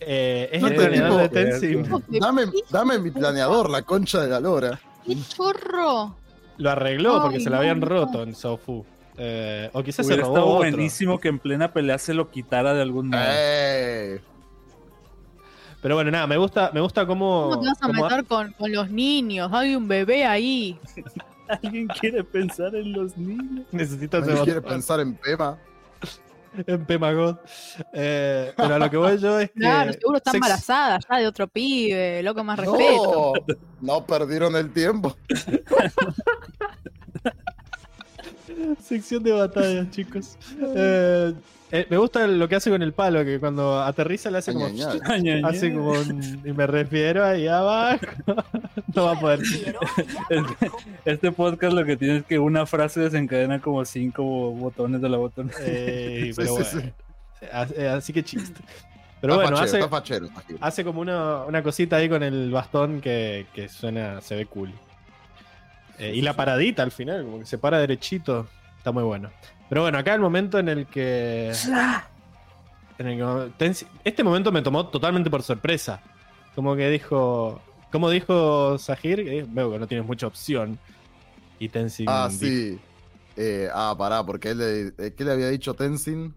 [0.00, 2.02] Eh, es No el te planeador de digo- Tenzin.
[2.10, 4.80] ¿Qué, Dame, dame mi planeador, la concha de la lora.
[5.04, 6.14] qué chorro?
[6.58, 7.86] Lo arregló porque Ay, se lo habían no.
[7.86, 8.84] roto en Sofu.
[9.18, 10.70] Eh, o quizás se Hubiera robó estado otro.
[10.70, 13.20] buenísimo que en plena pelea se lo quitara de algún modo.
[13.24, 14.20] ¡Eh!
[15.82, 17.48] Pero bueno, nada, me gusta, me gusta cómo.
[17.50, 19.50] ¿Cómo te vas a cómo- meter con, con los niños?
[19.52, 20.78] Hay un bebé ahí.
[21.48, 23.66] Alguien quiere pensar en los niños.
[23.70, 25.56] Necesito ese ¿Nadie quiere pensar en Pema?
[26.66, 27.36] en Pemagod.
[27.92, 29.60] Eh, pero a lo que voy yo es que.
[29.60, 32.22] Claro, seguro está sex- embarazada ya de otro pibe.
[32.22, 33.32] Loco, más respeto.
[33.80, 35.16] No, no perdieron el tiempo.
[38.80, 40.36] Sección de batallas, chicos.
[40.60, 41.34] Eh,
[41.72, 44.66] eh, me gusta lo que hace con el palo, que cuando aterriza le hace como.
[44.66, 45.44] Añañar.
[45.50, 47.98] Hace como un- Y me refiero ahí abajo.
[48.94, 49.40] no va a poder.
[50.30, 50.70] Este,
[51.04, 54.22] este podcast lo que tiene es que una frase desencadena como cinco
[54.52, 55.50] botones de la botón.
[55.60, 56.92] Eh, Sí, pero sí, bueno.
[57.52, 58.60] Así, así que chiste.
[59.20, 60.28] Pero Está bueno, hace, fachero.
[60.60, 64.72] hace como una, una cosita ahí con el bastón que, que suena, se ve cool.
[65.98, 68.46] Eh, y la paradita al final, como que se para derechito,
[68.78, 69.30] está muy bueno.
[69.68, 71.52] Pero bueno, acá el momento en el que.
[72.98, 76.00] en el que- este momento me tomó totalmente por sorpresa.
[76.54, 77.60] Como que dijo.
[77.92, 80.78] Como dijo Sahir, eh, veo que no tienes mucha opción.
[81.58, 82.06] Y Tenzin.
[82.08, 82.78] Ah, dijo- sí.
[83.36, 86.34] Eh, ah, pará, porque él le, eh, ¿qué le había dicho Tenzin?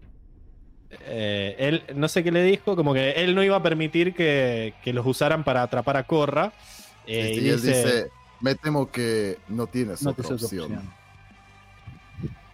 [1.02, 4.74] eh, él, no sé qué le dijo, como que él no iba a permitir que,
[4.82, 6.52] que los usaran para atrapar a Korra.
[7.06, 8.10] eh, Sí, y él dice, dice,
[8.40, 10.92] me temo que no tienes No otra te opción.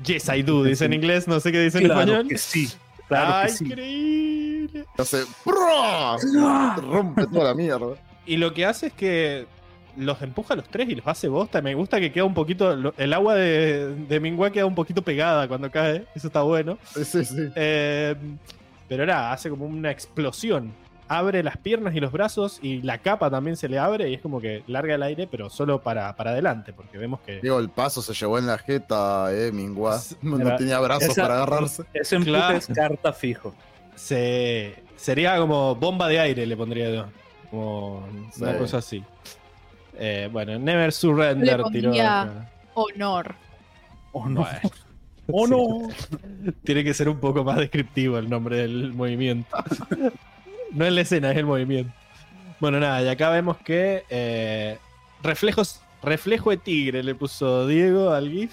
[0.04, 2.28] Yes, I do, dice en inglés, no sé qué dice en español.
[2.28, 2.68] que sí.
[3.08, 3.64] Claro ¡Ay, que sí.
[3.64, 4.84] increíble!
[4.98, 5.22] Hace
[6.76, 7.94] rompe toda la mierda.
[8.26, 9.46] Y lo que hace es que
[9.96, 11.62] los empuja a los tres y los hace bosta.
[11.62, 12.92] Me gusta que queda un poquito.
[12.96, 16.04] El agua de, de Mingua queda un poquito pegada cuando cae.
[16.14, 16.78] Eso está bueno.
[16.94, 17.48] Sí, sí, sí.
[17.54, 18.14] Eh,
[18.88, 20.72] pero nada, hace como una explosión.
[21.08, 24.20] Abre las piernas y los brazos y la capa también se le abre y es
[24.20, 27.40] como que larga el aire, pero solo para, para adelante, porque vemos que.
[27.40, 30.00] Digo, el paso se llevó en la jeta, eh, Mingua.
[30.22, 31.84] No, Era- tenía brazos esa- para agarrarse.
[31.94, 32.56] Ese empuje Claro.
[32.58, 33.54] es carta fijo.
[33.94, 37.06] Se, sería como bomba de aire, le pondría yo.
[37.50, 38.04] Como
[38.40, 39.04] una cosa así.
[39.98, 41.62] Eh, bueno, Never Le Surrender tiró.
[41.64, 42.50] pondría- acá.
[42.74, 43.34] Honor.
[44.12, 44.40] Oh no.
[44.42, 44.60] Bueno.
[45.32, 45.88] Oh no.
[46.64, 49.56] Tiene que ser un poco más descriptivo el nombre del movimiento.
[50.76, 51.92] no es la escena, es el movimiento.
[52.60, 54.78] Bueno, nada, y acá vemos que eh,
[55.22, 58.52] reflejos, reflejo de tigre le puso Diego al GIF.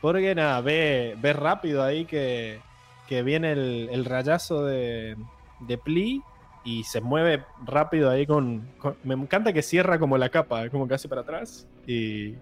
[0.00, 2.60] Porque nada, ve, ve rápido ahí que,
[3.08, 5.16] que viene el, el rayazo de,
[5.60, 6.20] de Pli
[6.62, 10.86] y se mueve rápido ahí con, con- Me encanta que cierra como la capa, como
[10.86, 11.66] que hace para atrás.
[11.86, 12.34] Y,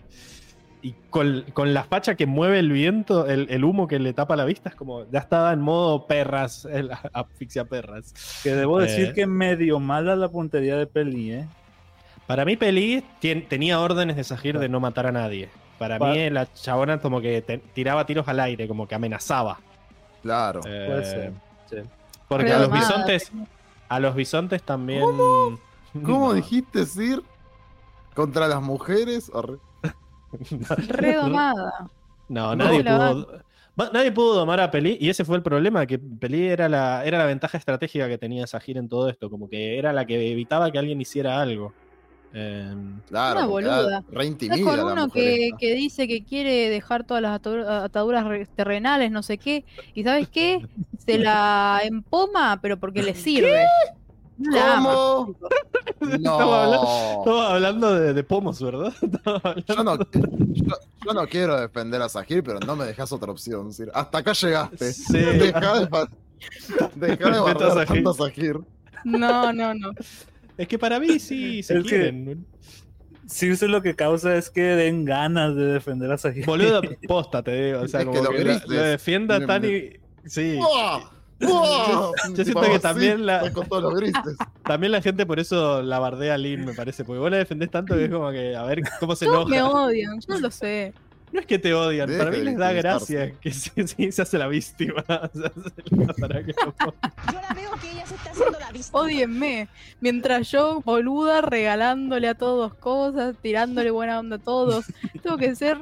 [0.83, 4.35] y con, con la facha que mueve el viento, el, el humo que le tapa
[4.35, 8.13] la vista, es como ya estaba en modo perras, el asfixia perras.
[8.43, 9.13] Que debo decir Eh.
[9.15, 11.49] que medio mala la puntería de Peli, ¿eh?
[12.27, 13.05] Para mí, Peli
[13.49, 15.51] tenía órdenes de Sahir de no matar a nadie.
[15.79, 19.59] Para Pa- mí, la chabona como que te- tiraba tiros al aire, como que amenazaba.
[20.23, 20.61] Claro.
[20.65, 21.33] Eh, Puede ser,
[21.69, 21.77] sí.
[22.29, 23.31] Porque a los bisontes,
[23.89, 25.03] a los bisontes también.
[26.03, 26.33] ¿Cómo No.
[26.35, 27.23] dijiste, Sir?
[28.15, 29.31] ¿Contra las mujeres?
[30.89, 31.91] Redomada.
[32.29, 33.43] No, No, nadie pudo.
[33.93, 37.17] Nadie pudo domar a Peli y ese fue el problema, que Peli era la, era
[37.19, 40.71] la ventaja estratégica que tenía Sahir en todo esto, como que era la que evitaba
[40.71, 41.73] que alguien hiciera algo.
[42.35, 42.71] Eh,
[43.09, 43.39] Claro.
[43.41, 44.05] Una boluda.
[44.25, 49.11] intimida con la uno que, que dice que quiere dejar todas las ataduras re- terrenales,
[49.11, 49.65] no sé qué.
[49.95, 50.67] ¿Y sabes qué?
[50.99, 53.65] Se la empoma, pero porque le sirve.
[53.65, 54.02] No
[54.39, 55.35] ¿Cómo?
[56.01, 57.19] Estamos hablando- No.
[57.19, 58.93] Estamos hablando de, de pomos, ¿verdad?
[59.69, 60.75] Yo no, yo,
[61.07, 63.73] yo no quiero defender a Sahir, pero no me dejas otra opción.
[63.73, 63.91] Sir.
[63.95, 64.93] Hasta acá llegaste.
[64.93, 65.19] Sí.
[65.19, 65.89] Deja de,
[67.67, 67.87] a Sahir.
[67.87, 68.59] tanto a Sahir.
[69.05, 69.91] No, no, no.
[70.59, 72.47] Es que para mí sí se Es que- quieren.
[73.27, 76.45] Sí, eso lo que causa es que den ganas de defender a Sahir.
[76.45, 77.81] Boludo, posta, te digo.
[77.81, 78.69] O sea, Es que como lo que, grises.
[78.69, 79.91] lo defienda tan y.
[80.27, 80.57] Sí.
[80.57, 81.01] ¡Buah!
[81.49, 82.13] Yo
[82.45, 84.37] siento que sí, también la- está Con todos los grises.
[84.65, 87.05] También la gente por eso la bardea a Lin, me parece.
[87.05, 89.57] Porque vos la defendés tanto que es como que a ver cómo se Todos me
[89.57, 89.83] enoja.
[89.83, 90.93] odian, yo lo sé.
[91.33, 93.51] No es que te odian, para mí les da gracia que
[94.13, 95.03] se hace la víctima.
[95.33, 96.75] Se hace la- para que no-
[97.33, 98.99] Yo la veo que ella se está haciendo la vista.
[98.99, 99.69] Odienme.
[100.01, 104.85] Mientras yo, boluda, regalándole a todos cosas, tirándole buena onda a todos.
[105.23, 105.79] Tengo que ser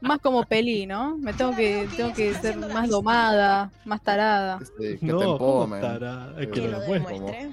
[0.00, 1.16] más como Peli, ¿no?
[1.18, 4.58] Me tengo que, tengo que ser más domada, más tarada.
[4.62, 5.80] Este, que te No, ¿cómo empomen.
[5.80, 6.34] tarada?
[6.40, 7.14] Es que Que lo demuestre.
[7.14, 7.50] demuestre.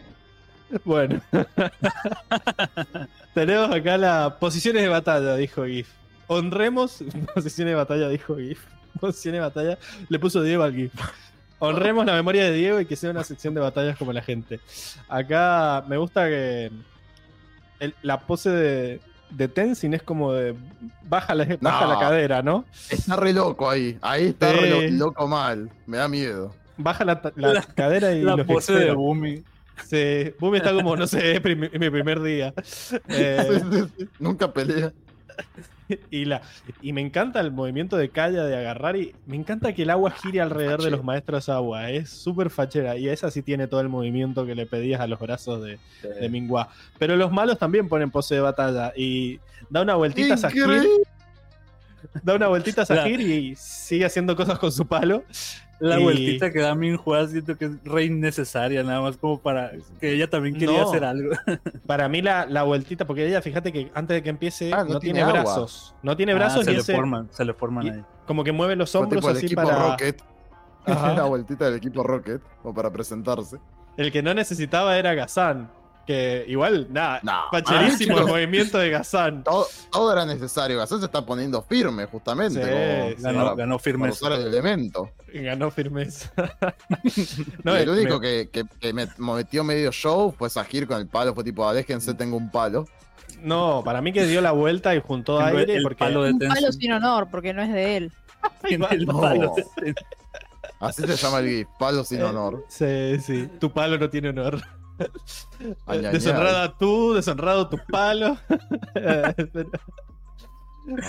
[0.84, 1.22] Bueno.
[3.34, 5.90] Tenemos acá las posiciones de batalla, dijo GIF.
[6.28, 7.04] Honremos.
[7.34, 8.64] Posiciones de batalla, dijo GIF.
[9.00, 9.78] Posiciones de batalla.
[10.10, 10.92] Le puso Diego al GIF.
[11.60, 14.60] Honremos la memoria de Diego y que sea una sección de batallas como la gente.
[15.08, 16.72] Acá me gusta que
[17.80, 20.56] el- la pose de, de Tenzin es como de
[21.04, 21.94] baja la, baja No.
[21.94, 22.66] la cadera, ¿no?
[22.90, 23.98] Está re loco ahí.
[24.02, 25.70] Ahí está re lo- loco mal.
[25.86, 26.54] Me da miedo.
[26.78, 28.92] Baja la, la cadera y La los pose de.
[28.92, 29.44] Boomy.
[29.88, 32.54] Sí, Bumi está como, no sé, prim- mi primer día.
[33.10, 34.10] Eh, Sí, sí, sí.
[34.20, 34.92] Nunca pelea.
[36.12, 36.42] y, la,
[36.82, 40.12] y me encanta el movimiento de Kaya de agarrar y me encanta que el agua
[40.12, 41.90] gire alrededor de los maestros agua.
[41.92, 45.20] Es súper fachera y esa sí tiene todo el movimiento que le pedías a los
[45.20, 46.70] brazos de, de Mingua.
[46.98, 50.88] Pero los malos también ponen pose de batalla y da una vueltita a Sahir.
[52.24, 55.24] Da una vueltita a Sahir y sigue haciendo cosas con su palo.
[55.80, 59.72] La Y- vueltita que da Minhua siento que es re innecesaria, nada más como para
[60.00, 60.90] que ella también quería No.
[60.90, 61.30] hacer algo.
[61.86, 64.94] Para mí la, la vueltita, porque ella, fíjate que antes de que empiece, Ah, no,
[64.96, 65.94] no tiene, brazos.
[66.02, 68.04] No tiene brazos Ah, se y le hace- forman, se le forman y- ahí.
[68.26, 69.90] como que mueve los hombros tipo el así equipo para...
[69.92, 70.22] Rocket.
[70.86, 71.14] Ajá.
[71.16, 72.42] La vueltita del equipo Rocket.
[72.64, 73.58] O para presentarse.
[73.98, 75.70] El que no necesitaba era Gazan.
[76.08, 79.44] Que igual, nada, No, facherísimo ah, el movimiento de Gazan.
[79.44, 80.78] Todo, todo era necesario.
[80.78, 82.64] Gazán se está poniendo firme, justamente.
[82.64, 83.22] Sí, como.
[83.22, 84.10] Ganó, para- ganó para firme.
[84.10, 85.12] usar el elemento.
[85.34, 86.32] Ganó firmeza.
[87.64, 90.98] No, el me- único me- que, que- que me metió medio show fue Sahir con
[90.98, 91.36] el palo.
[91.36, 92.86] Fue tipo, aléjense, tengo un palo.
[93.42, 96.32] No, para mí que dio la vuelta y juntó Tengo aire el porque palo de
[96.32, 98.12] Un palo sin honor, porque no es de él.
[98.64, 99.54] El palo
[99.84, 99.94] de.
[100.80, 102.64] Así se llama el GIF, palo sin Eh, honor.
[102.70, 103.50] Sí, sí.
[103.60, 104.62] Tu palo no tiene honor.
[106.12, 108.38] Deshonrada tú, deshonrado tu palo.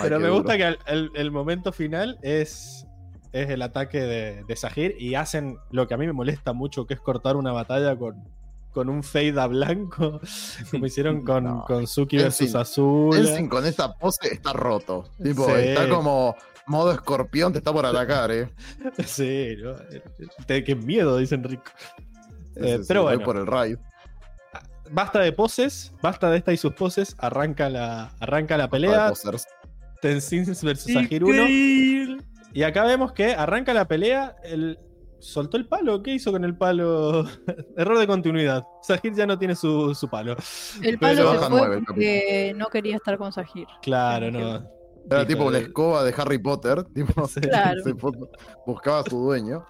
[0.02, 0.58] pero me gusta duro.
[0.58, 2.86] que el, el- el momento final es,
[3.32, 6.86] es el ataque de, de Sahir y hacen lo que a mí me molesta mucho,
[6.86, 8.16] que es cortar una batalla con,
[8.72, 10.20] con un fade a blanco,
[10.70, 11.64] como hicieron con, No.
[11.66, 13.10] con Suki versus Azul.
[13.14, 15.04] Tenzin con esta pose está roto.
[15.22, 15.52] Tipo, Sí.
[15.56, 16.34] está como
[16.66, 18.50] modo escorpión, te está por atacar, eh.
[19.06, 19.74] Sí, ¿no?
[20.46, 21.70] Te- qué miedo, dice Enrico.
[22.60, 23.24] Eh, pero bueno.
[23.24, 23.78] por el raid.
[24.90, 29.12] Basta de poses, basta de esta y sus poses, arranca la, arranca la pelea.
[30.00, 31.34] Tenzin versus Sahir 1.
[31.34, 32.24] Increíble.
[32.52, 34.78] Y acá vemos que arranca la pelea, el...
[35.18, 37.26] soltó el palo, ¿qué hizo con el palo?
[37.76, 38.64] Error de continuidad.
[38.82, 40.36] Sahir ya no tiene su, su palo.
[40.82, 43.66] El Pero- palo baja se fue porque no quería estar con Sahir.
[43.82, 44.78] Claro, no.
[45.10, 46.84] Era tipo una escoba de Harry Potter.
[46.94, 47.40] Tipo, Sí.
[47.40, 47.80] Claro.
[47.84, 47.92] se
[48.66, 49.64] buscaba a su dueño.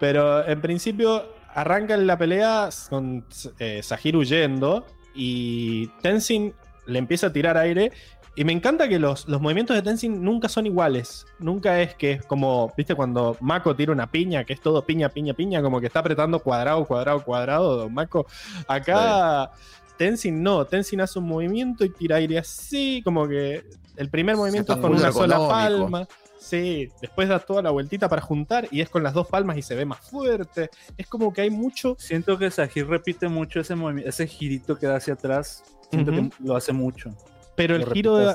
[0.00, 1.22] Pero en principio
[1.54, 3.24] arranca la pelea con
[3.58, 6.54] eh, Sahir huyendo y Tenzin
[6.86, 7.92] le empieza a tirar aire.
[8.34, 11.26] Y me encanta que los, los movimientos de Tenzin nunca son iguales.
[11.38, 15.10] Nunca es que es como, viste, cuando Mako tira una piña, que es todo piña,
[15.10, 18.26] piña, piña, como que está apretando cuadrado, cuadrado, cuadrado, don Mako.
[18.66, 19.50] Acá
[19.98, 23.64] Tenzin no, Tenzin hace un movimiento y tira aire así, como que
[23.96, 26.08] el primer movimiento es con una sola palma.
[26.42, 29.62] Sí, después da toda la vueltita para juntar y es con las dos palmas y
[29.62, 30.70] se ve más fuerte.
[30.98, 31.96] Es como que hay mucho.
[31.98, 35.62] Siento que Sahir repite mucho ese movimiento, ese girito que da hacia atrás.
[35.90, 37.10] Siento que lo hace mucho.
[37.54, 38.34] Pero el Lo giro, de-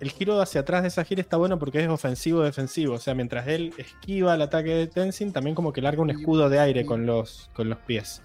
[0.00, 2.94] el giro hacia atrás de Sahir está bueno porque es ofensivo-defensivo.
[2.94, 6.48] O sea, mientras él esquiva el ataque de Tenzin, también como que larga un escudo
[6.48, 8.22] de aire con los, con los pies.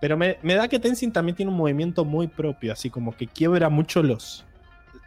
[0.00, 3.26] Pero me, me da que Tenzin también tiene un movimiento muy propio, así como que
[3.26, 4.44] quiebra mucho los,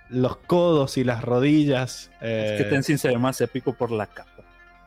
[0.10, 2.12] los codos y las rodillas.
[2.22, 4.32] Es que eh, Tenzin se ve más épico por la capa.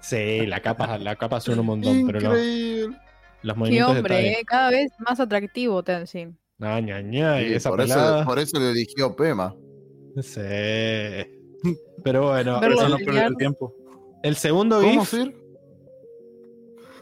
[0.00, 2.96] Sí, la capa, la capa suena un montón, pero no, Increíble.
[3.42, 6.38] los Qué movimientos de hombre, eh, cada vez más atractivo Tenzin.
[6.58, 8.24] Ña, ña, ña, y Sí, esa por, eso, pelada.
[8.24, 9.54] por eso le eligió Pema.
[10.22, 10.40] Sí.
[12.02, 13.74] Pero bueno, eso el, no pierde el tiempo.
[14.22, 15.34] el segundo ¿Cómo, GIF, Sir?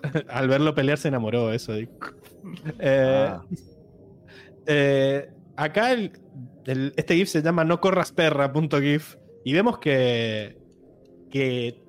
[0.29, 1.93] al verlo pelear se enamoró, eso digo.
[2.79, 3.45] Eh, Ah.
[4.67, 6.13] eh, acá el,
[6.69, 10.57] el- este GIF se llama no corras perra punto GIF y vemos que
[11.31, 11.83] que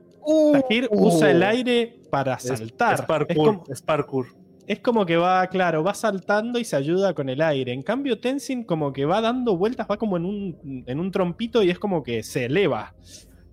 [0.53, 2.93] Tahir usa el aire para Es- saltar.
[2.95, 3.35] Es, Es parkour.
[3.45, 4.27] como, Es parkour.
[4.67, 7.71] es como que va, claro, va saltando y se ayuda con el aire.
[7.73, 11.63] En cambio, Tenzin como que va dando vueltas, va como en un, en un trompito
[11.63, 12.93] y es como que se eleva.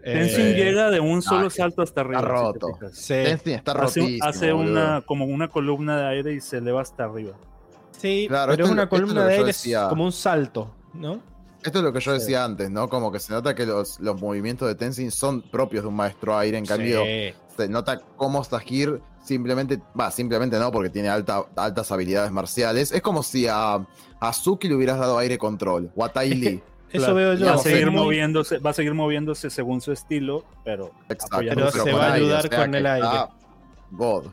[0.04, 2.20] Tenzin Eh, llega de un solo ah, salto hasta arriba.
[2.20, 2.68] está si roto.
[2.92, 3.14] sí.
[3.14, 4.24] Tenzin está Hace, rotísimo.
[4.28, 7.36] hace una, como una columna de aire y se eleva hasta arriba.
[7.92, 9.88] Sí, Claro, pero es una columna de aire, es decía.
[9.88, 11.20] como un salto, ¿no?
[11.62, 12.88] Esto es lo que yo decía antes, ¿no?
[12.88, 16.36] Como que se nota que los, los movimientos de Tenzin son propios de un maestro
[16.38, 16.58] aire.
[16.58, 17.34] En cambio, Sí.
[17.56, 22.92] se nota cómo Sahir simplemente, va, simplemente no, porque tiene alta, altas habilidades marciales.
[22.92, 23.84] Es como si a,
[24.20, 26.62] a Suki le hubieras dado aire control, o a Tai Lee.
[26.92, 27.46] Eso Claro, veo yo.
[27.46, 31.70] va a seguir muy- moviéndose, va a seguir moviéndose según su estilo, pero Exacto, Pero
[31.72, 33.08] se va a aire, ayudar con el aire.
[33.90, 34.24] God.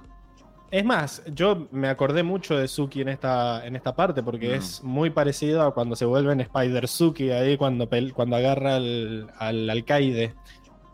[0.73, 4.53] Es más, yo me acordé mucho de Suki en esta, en esta parte porque Mm.
[4.53, 9.29] es muy parecido a cuando se vuelve en Spider Suki, ahí cuando, cuando agarra al,
[9.37, 10.33] al alcaide.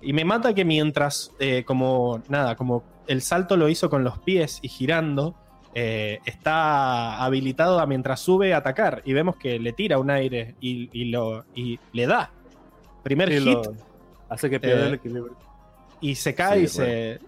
[0.02, 4.20] Y me mata que mientras, eh, como nada, como el salto lo hizo con los
[4.20, 5.34] pies y girando,
[5.74, 9.02] eh, está habilitado a mientras sube a atacar.
[9.06, 12.32] Y vemos que le tira un aire y, y lo, y le da.
[13.02, 13.74] Primer sí, hit lo-
[14.28, 15.38] hace que pierda Eh, el equilibrio.
[16.02, 17.20] y se cae Sí, y se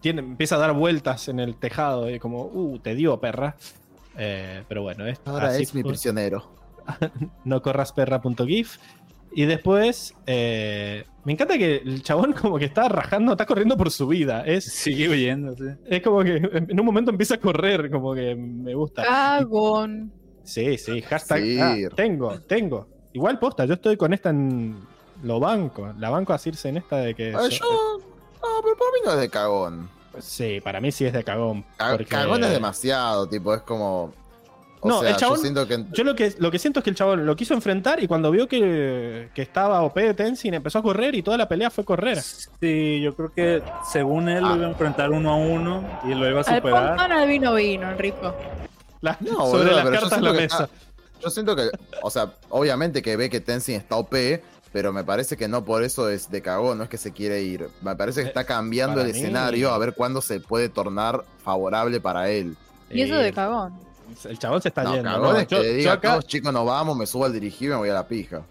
[0.00, 3.56] tiene, empieza a dar vueltas en el tejado y como, uh, te dio perra.
[4.16, 6.50] Eh, pero bueno, es, Ahora así es mi prisionero.
[7.44, 8.78] no corras perra.gif.
[9.36, 13.90] Y después, eh, me encanta que el chabón como que está rajando, está corriendo por
[13.90, 14.42] su vida.
[14.46, 15.64] Es, Sigue huyendo, sí.
[15.86, 19.02] es como que en un momento empieza a correr, como que me gusta.
[19.02, 20.12] Cagón.
[20.44, 21.42] Sí, sí, hashtag.
[21.42, 21.58] Sí.
[21.60, 22.86] ah, tengo, tengo.
[23.12, 24.76] Igual posta, yo estoy con esta en.
[25.22, 25.92] Lo banco.
[25.98, 27.34] La banco a Circe en esta de que.
[27.34, 28.13] Ah, yo.
[28.44, 29.88] No, pero para mí no es de cagón.
[30.20, 31.64] Sí, para mí sí es de cagón.
[31.76, 34.12] Ca- porque- Cagón es demasiado, tipo, es como.
[34.80, 35.84] O No, sea, el chabón- yo siento que.
[35.92, 38.30] Yo lo que, lo que siento es que el chabón lo quiso enfrentar y cuando
[38.30, 41.84] vio que, que estaba OP de Tenzin empezó a correr y toda la pelea fue
[41.84, 42.20] correr.
[42.20, 44.50] Sí, yo creo que según él Ah.
[44.50, 47.00] lo iba a enfrentar uno a uno y lo iba a superar.
[47.12, 48.34] al vino vino, Enrico.
[49.00, 50.64] La- No, sobre boludo, las cartas siento la que mesa.
[50.64, 50.76] está-
[51.22, 51.70] Yo siento que,
[52.02, 54.42] o sea, obviamente que ve que Tenzin está OP,
[54.74, 57.40] pero me parece que no por eso es de cagón, no es que se quiere
[57.42, 57.68] ir.
[57.80, 60.68] Me parece que Eh, está cambiando para el mí- escenario a ver cuándo se puede
[60.68, 62.56] tornar favorable para él.
[62.90, 63.72] Y eso de cagón.
[64.24, 65.10] El chabón se está no, yendo.
[65.10, 65.38] cagón ¿no?
[65.38, 67.68] es que Yo- le yo diga, acá- todos chicos, nos vamos, me subo al dirigir
[67.68, 68.42] y me voy a la pija.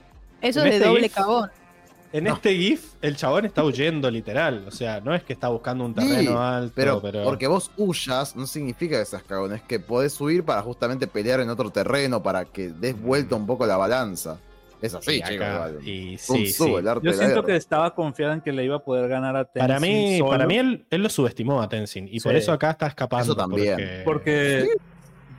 [0.42, 1.52] Eso es de este doble GIF- cagón.
[2.14, 2.34] En No.
[2.35, 4.64] este GIF, el chabón está huyendo literal.
[4.68, 7.24] O sea, no es que está buscando un terreno Sí, alto, Pero, pero.
[7.26, 11.42] porque vos huyas no significa que seas cagón, es que podés huir para justamente pelear
[11.42, 14.38] en otro terreno, para que des vuelta un poco la balanza.
[14.84, 16.74] Es así, y acá- sí, sí.
[16.74, 19.45] el arte Yo siento que estaba confiado en que le iba a poder ganar a
[19.45, 22.10] Tenzin Para mí, solo, para mí él, él lo subestimó a Tenzin.
[22.12, 23.24] Y por eso acá está escapando.
[23.24, 23.78] Eso también.
[23.78, 24.68] Porque, porque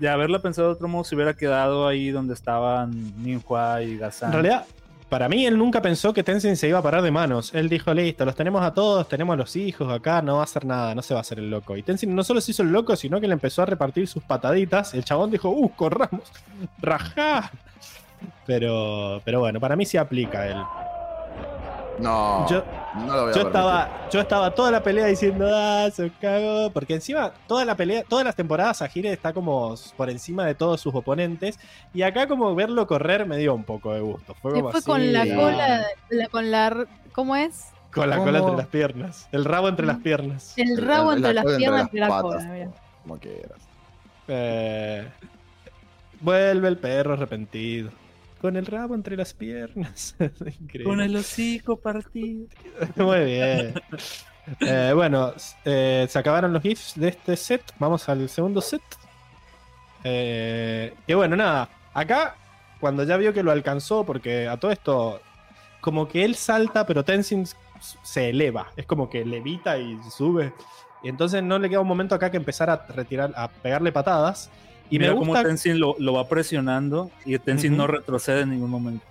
[0.00, 2.90] de haberla pensado de otro modo se hubiera quedado ahí donde estaban
[3.22, 4.30] Ninhua y Gazan.
[4.30, 4.64] En realidad,
[5.08, 7.54] para mí, él nunca pensó que Tenzin se iba a parar de manos.
[7.54, 10.44] Él dijo, listo, los tenemos a todos, tenemos a los hijos acá, no va a
[10.44, 11.76] hacer nada, no se va a hacer el loco.
[11.76, 14.22] Y Tenzin no solo se hizo el loco, sino que le empezó a repartir sus
[14.22, 14.94] pataditas.
[14.94, 16.32] El chabón dijo, uh, corramos,
[16.80, 17.52] rajá.
[18.46, 20.56] Pero, pero bueno, para mí sí aplica él.
[21.98, 22.64] No, Yo,
[23.06, 26.70] no lo voy a yo estaba, yo estaba toda la pelea diciendo, ah, se cagó.
[26.72, 30.80] Porque encima, toda la pelea, todas las temporadas Agire está como por encima de todos
[30.80, 31.56] sus oponentes.
[31.92, 34.34] Y acá como verlo correr me dio un poco de gusto.
[34.42, 37.66] Fue como fue así, con la cola, la- con la, ¿cómo es?
[37.92, 38.26] Con la ¿Cómo?
[38.26, 39.28] cola entre las piernas.
[39.30, 40.58] El rabo entre las piernas.
[40.58, 42.44] El rabo entre la las entre piernas, las entre la patas.
[42.46, 42.68] cola.
[43.04, 43.58] Como quieras.
[44.26, 45.08] Eh,
[46.20, 47.90] vuelve el perro arrepentido.
[48.44, 50.16] Con el rabo entre las piernas.
[50.20, 50.84] Increíble.
[50.84, 52.46] Con el hocico partido.
[52.96, 53.74] Muy bien.
[54.60, 55.32] Eh, bueno,
[55.64, 57.62] eh, se acabaron los GIFs de este set.
[57.78, 58.82] Vamos al segundo set.
[60.04, 61.70] Eh, que bueno, nada.
[61.94, 62.36] Acá,
[62.80, 65.22] cuando ya vio que lo alcanzó, porque a todo esto,
[65.80, 67.46] como que él salta, pero Tenzin
[68.02, 68.66] se eleva.
[68.76, 70.52] Es como que levita y sube.
[71.02, 74.50] Y entonces no le queda un momento acá que empezar a retirar, a pegarle patadas.
[74.90, 75.48] Y Mira me cómo gusta.
[75.48, 79.04] Tenzin lo, lo va presionando y Tenzin no retrocede en ningún momento.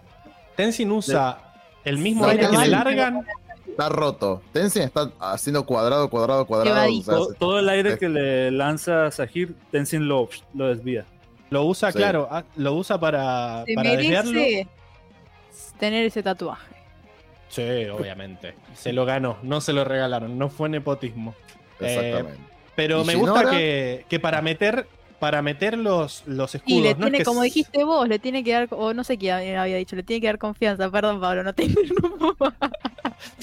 [0.56, 1.40] Tenzin usa
[1.84, 3.26] el mismo No, aire que le largan.
[3.68, 4.42] Está roto.
[4.52, 6.76] Tenzin está haciendo cuadrado, cuadrado, cuadrado.
[6.78, 7.22] Evadizo.
[7.22, 11.06] o sea, Todo, el aire es- que le lanza Sahir, Tenzin lo, lo desvía.
[11.50, 11.98] Lo usa, Sí.
[11.98, 14.40] claro, ah, lo usa para, Se para desviarlo.
[15.80, 16.74] tener ese tatuaje.
[17.50, 17.62] Sí,
[17.92, 18.56] obviamente.
[18.76, 21.36] Se lo ganó, no se lo regalaron, no fue nepotismo.
[21.80, 22.40] Exactamente.
[22.76, 24.88] Pero ¿Y me gusta que, que para meter
[25.24, 26.78] para meter los, los escudos.
[26.78, 29.06] Y le no es tiene, que como dijiste vos, le tiene que dar, o no
[29.06, 30.90] sé quién había dicho, le tiene que dar confianza.
[30.92, 32.36] Perdón, Pablo, no te interrumpo.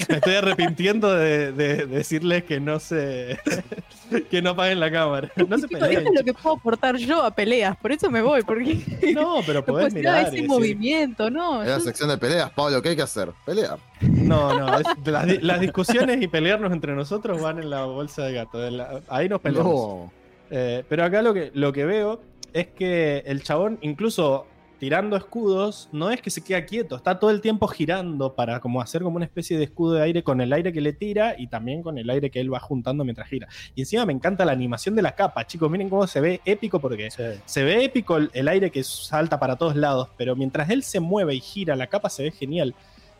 [0.07, 3.39] Me estoy arrepintiendo de, de decirles que no se.
[4.29, 5.31] que no apaguen la cámara.
[5.47, 5.97] No se peleen.
[5.97, 8.79] Esto es lo que puedo aportar yo a peleas, por eso me voy, porque
[9.15, 10.21] No, pero podés pues, mirar.
[10.21, 11.63] y ese decir- movimiento, ¿no?
[11.63, 13.31] Es la sección de peleas, Pablo, ¿qué hay que hacer?
[13.43, 13.79] Pelear.
[14.01, 14.77] No, no.
[14.77, 18.69] es- las, di- las discusiones y pelearnos entre nosotros van en la bolsa de gato.
[18.69, 19.73] la- ahí nos peleamos.
[19.73, 20.20] No.
[20.51, 22.21] Eh, pero acá lo que, lo que veo
[22.53, 24.45] es que el chabón, incluso
[24.81, 28.81] tirando escudos, no es que se queda quieto, está todo el tiempo girando para como
[28.81, 31.45] hacer como una especie de escudo de aire con el aire que le tira y
[31.45, 33.47] también con el aire que él va juntando mientras gira.
[33.75, 36.79] Y encima me encanta la animación de la capa, chicos, miren cómo se ve épico
[36.79, 40.81] porque se ve épico el, el aire que salta para todos lados, pero mientras él
[40.81, 42.73] se mueve y gira, la capa se ve genial.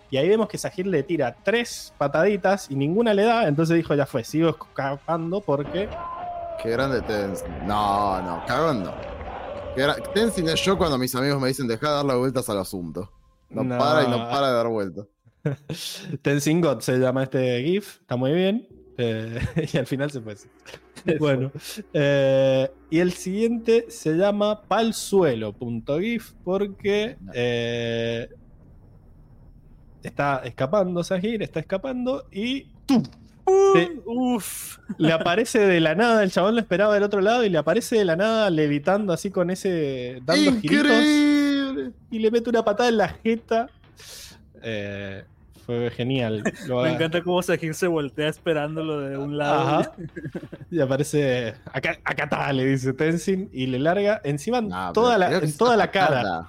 [0.09, 3.93] Y ahí vemos que Sahir le tira tres pataditas y ninguna le da, entonces dijo,
[3.93, 5.87] ya fue, sigo escapando porque
[6.63, 7.47] Qué grande Tenzin.
[7.67, 8.93] No, no, cagón no.
[10.13, 13.11] Tenzin es yo cuando mis amigos me dicen deja de darle vueltas al asunto.
[13.49, 13.77] No, No.
[13.77, 15.07] para y no para de dar vueltas.
[16.21, 18.67] Tenzin God se llama este GIF, está muy bien.
[18.97, 19.39] eh,
[19.73, 20.33] y al final se fue.
[20.33, 20.47] así.
[21.19, 21.51] Bueno,
[21.93, 28.29] eh, y el siguiente se llama palsuelo.gif porque eh,
[30.03, 33.01] está escapando Sahir, está escapando y ¡tum!
[33.73, 34.77] Se- Uf.
[34.97, 37.97] le aparece de la nada, el chabón lo esperaba del otro lado y le aparece
[37.97, 41.91] de la nada levitando así con ese, dando giritos ¡Increíble!
[42.11, 43.69] y le mete una patada en la jeta.
[44.61, 45.23] Eh,
[45.65, 46.43] fue genial.
[46.67, 49.61] Lo- Me encanta cómo Sahir se voltea esperándolo de un lado.
[49.79, 49.91] Ajá.
[50.71, 51.53] Y aparece.
[51.73, 53.49] Acá, acá está, le dice Tenzin.
[53.51, 56.47] Y le larga encima Nah, toda la, en toda la cara.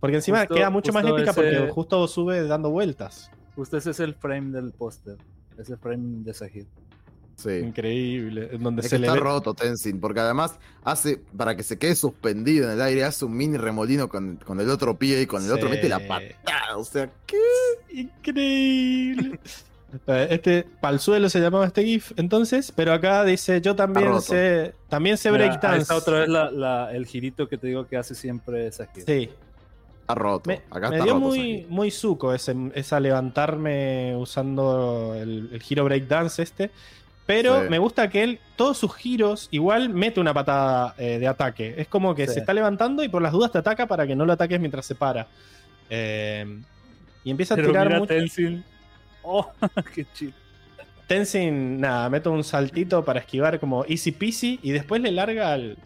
[0.00, 3.30] Porque encima Justo- queda mucho más épica ese- porque justo sube dando vueltas.
[3.56, 5.16] Justo ese es el frame del póster.
[5.58, 6.66] Ese frame de Sahir.
[7.36, 7.50] Sí.
[7.50, 8.48] Increíble.
[8.52, 9.20] En donde Es se que le está ve.
[9.24, 13.36] roto Tenzin, porque además hace, para que se quede suspendido en el aire, hace un
[13.36, 16.76] mini remolino con, con el otro pie y con el otro mete la patada.
[16.76, 17.36] O sea, ¿qué?
[17.92, 19.38] Increíble.
[20.08, 25.16] Eh, Este Palsuelo se llamaba este GIF entonces, pero acá dice yo también sé también
[25.16, 25.82] sé breakdance.
[25.82, 29.04] está otra vez la- la- el girito que te digo que hace siempre Sahir.
[29.06, 29.30] Sí,
[30.04, 30.48] Está roto.
[30.50, 31.26] Me, Acá me está dio roto.
[31.26, 36.70] muy, muy suco ese, esa levantarme usando el, el giro breakdance este.
[37.26, 37.68] Pero Sí.
[37.70, 41.74] me gusta que él, todos sus giros, igual mete una patada eh, de ataque.
[41.78, 42.34] Es como que Sí.
[42.34, 44.84] se está levantando y por las dudas te ataca para que no lo ataques mientras
[44.84, 45.26] se para.
[45.88, 46.60] Eh,
[47.24, 48.12] y empieza a tirar mira mucho.
[48.12, 48.62] Tenzin.
[49.22, 49.50] Oh,
[49.94, 50.32] qué chido.
[51.06, 55.76] Tenzin, nada, mete un saltito para esquivar como easy peasy y después le larga al-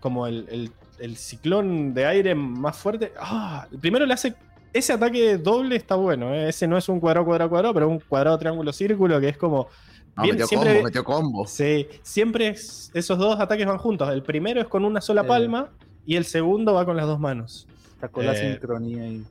[0.00, 3.12] como el, el- el ciclón de aire más fuerte.
[3.18, 4.34] Ah, primero le hace.
[4.72, 6.50] Ese ataque doble está bueno, ¿eh?
[6.50, 9.68] ese no es un cuadrado, cuadrado, cuadrado, pero un cuadrado, triángulo, círculo, que es como.
[10.16, 11.46] No, bien, metió siempre- combo, metió combo.
[11.46, 14.10] Sí, siempre es- esos dos ataques van juntos.
[14.10, 15.28] El primero es con una sola Sí.
[15.28, 15.70] palma
[16.04, 17.66] y el segundo va con las dos manos.
[18.00, 19.24] Sacó la Eh, sincronía ahí.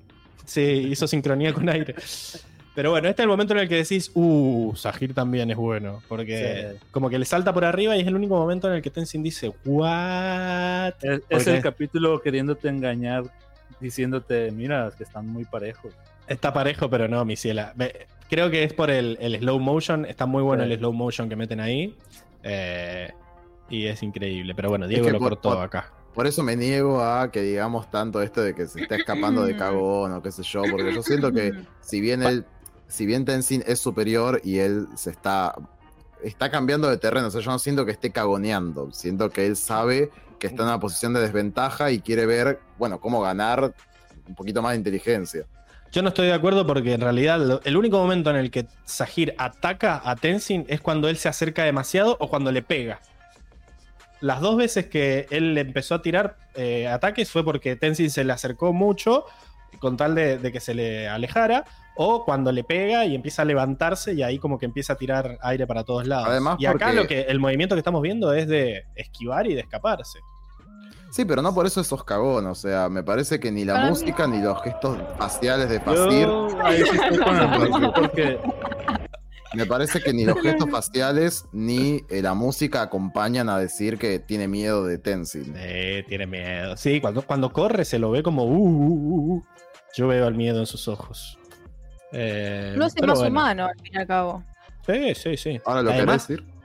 [0.45, 1.93] Sí, hizo sincronía con aire.
[2.77, 6.03] Pero bueno, este es el momento en el que decís, uh, Sahir también es bueno.
[6.07, 6.85] Porque Sí.
[6.91, 9.23] como que le salta por arriba y es el único momento en el que Tenzin
[9.23, 10.93] dice, what?
[11.01, 13.23] Es, el capítulo queriéndote engañar,
[13.80, 15.91] diciéndote, mira, que están muy parejos.
[16.27, 17.73] Está parejo, pero no, mi ciela.
[18.30, 20.06] Creo que es por el, el slow motion.
[20.06, 20.72] Está muy bueno Sí.
[20.73, 21.95] el slow motion que meten ahí.
[22.43, 23.09] Eh,
[23.72, 24.53] y es increíble.
[24.53, 25.91] Pero bueno, Diego que lo por- cortó por- acá.
[26.14, 29.56] Por eso me niego a que digamos tanto esto de que se está escapando de
[29.56, 32.43] cagón o qué sé yo, porque yo siento que si bien él,
[32.88, 35.56] si bien Tenzin es superior y él se está,
[36.24, 39.56] está cambiando de terreno, o sea, yo no siento que esté cagoneando, siento que él
[39.56, 40.09] sabe
[40.40, 43.74] que está en una posición de desventaja y quiere ver, bueno, cómo ganar
[44.27, 45.45] un poquito más de inteligencia.
[45.91, 49.33] Yo no estoy de acuerdo porque en realidad el único momento en el que Sahir
[49.38, 52.99] ataca a Tenzin es cuando él se acerca demasiado o cuando le pega.
[54.19, 58.33] Las dos veces que él empezó a tirar eh, ataques fue porque Tenzin se le
[58.33, 59.25] acercó mucho
[59.80, 61.66] con tal de que se le alejara
[61.98, 65.38] o cuando le pega y empieza a levantarse y ahí como que empieza a tirar
[65.42, 66.27] aire para todos lados.
[66.30, 69.56] Además, y acá porque- lo que el movimiento que estamos viendo es de esquivar y
[69.56, 70.19] de escaparse.
[71.09, 73.85] Sí, pero no por eso esos cagón, o sea, me parece que ni la Para
[73.85, 76.48] mí- música ni los gestos faciales de Fasir, Yo
[79.56, 84.19] me parece que ni los gestos faciales ni eh, la música acompañan a decir que
[84.19, 85.45] tiene miedo de Tenzin.
[85.56, 86.76] Sí, tiene miedo.
[86.77, 88.43] Sí, cuando, cuando corre se lo ve como.
[88.43, 89.43] "Uh, uh, uh, uh".
[89.95, 91.40] Yo veo el miedo en sus ojos.
[92.11, 93.32] Eh, Lo hace pero más bueno.
[93.32, 94.44] humano, al fin y al cabo.
[94.86, 95.60] Sí, sí, sí.
[95.66, 96.58] Ahora lo Además, querés decir.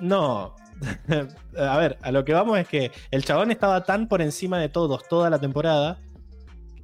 [0.00, 0.54] No.
[1.58, 4.68] a ver, a lo que vamos es que el chabón estaba tan por encima de
[4.68, 5.98] todos toda la temporada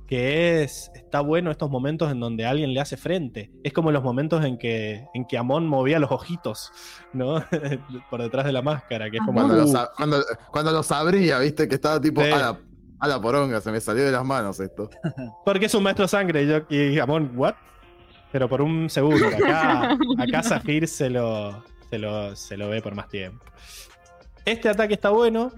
[0.08, 3.50] que es está bueno estos momentos en donde alguien le hace frente.
[3.62, 6.70] Es como los momentos en que en que Amon movía los ojitos,
[7.14, 7.42] ¿no?
[8.10, 9.72] por detrás de la máscara, que es como Cuando, "Uh".
[9.72, 12.58] los, cuando, cuando los abría, viste, que estaba tipo a, la,
[12.98, 14.90] a la poronga, se me salió de las manos esto.
[15.46, 16.42] Porque es un maestro sangre.
[16.42, 17.54] Y, yo, y Amon, ¿what?
[18.32, 19.26] Pero por un segundo.
[19.28, 23.44] Acá, acá Zahir se lo, se, lo, se lo ve por más tiempo.
[24.44, 25.52] Este ataque está bueno.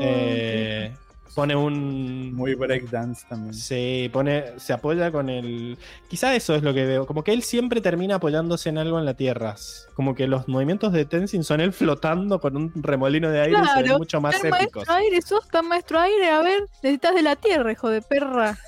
[0.00, 0.92] eh,
[1.34, 2.34] pone un.
[2.34, 3.54] muy breakdance también.
[3.54, 5.78] Sí, pone, se apoya con el.
[6.08, 7.06] Quizá eso es lo que veo.
[7.06, 9.54] Como que él siempre termina apoyándose en algo en la tierra.
[9.94, 13.66] Como que los movimientos de Tenzin son él flotando con un remolino de aire y
[13.66, 14.86] se ven Claro, mucho más Tan épicos.
[14.86, 18.58] maestro aire, sos tan maestro aire, a ver, necesitas de la tierra, hijo de perra.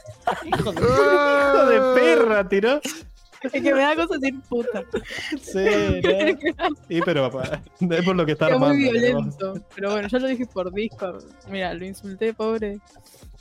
[0.47, 2.81] Hijo de, hijo de perra, tiró.
[3.43, 4.83] Es que me da cosa decir puta.
[5.41, 5.65] Sí,
[6.02, 6.69] ¿no?
[6.89, 8.85] Sí, pero papá, es por lo que está Es muy armando.
[8.85, 8.91] ¿no?
[8.91, 9.55] violento.
[9.75, 11.25] Pero bueno, ya lo dije por Discord.
[11.49, 12.78] Mira, lo insulté, pobre.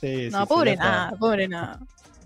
[0.00, 1.80] Sí, sí, No, sí, pobre nada, pobre nada.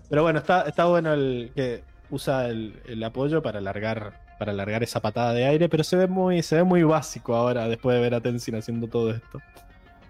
[0.09, 4.83] Pero bueno, está, está bueno el que usa el, el apoyo para alargar, para alargar
[4.83, 8.01] esa patada de aire, pero se ve muy, se ve muy básico ahora después de
[8.01, 9.41] ver a Tenzin haciendo todo esto.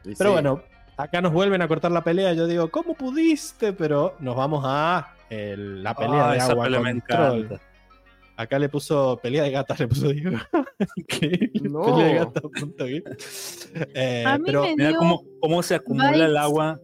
[0.04, 0.62] Pero sí, bueno,
[0.98, 2.34] acá nos vuelven a cortar la pelea.
[2.34, 3.74] Yo digo, ¿cómo pudiste?
[3.74, 7.60] Pero nos vamos a el- la pelea Ah, de agua pelea control.
[8.38, 10.38] Acá le puso pelea de gatas, le puso Diego.
[11.64, 11.82] No.
[11.84, 13.04] Pelea de gatas.gif.
[13.94, 16.80] Eh, A mí pero me Mira cómo, cómo se acumula el agua.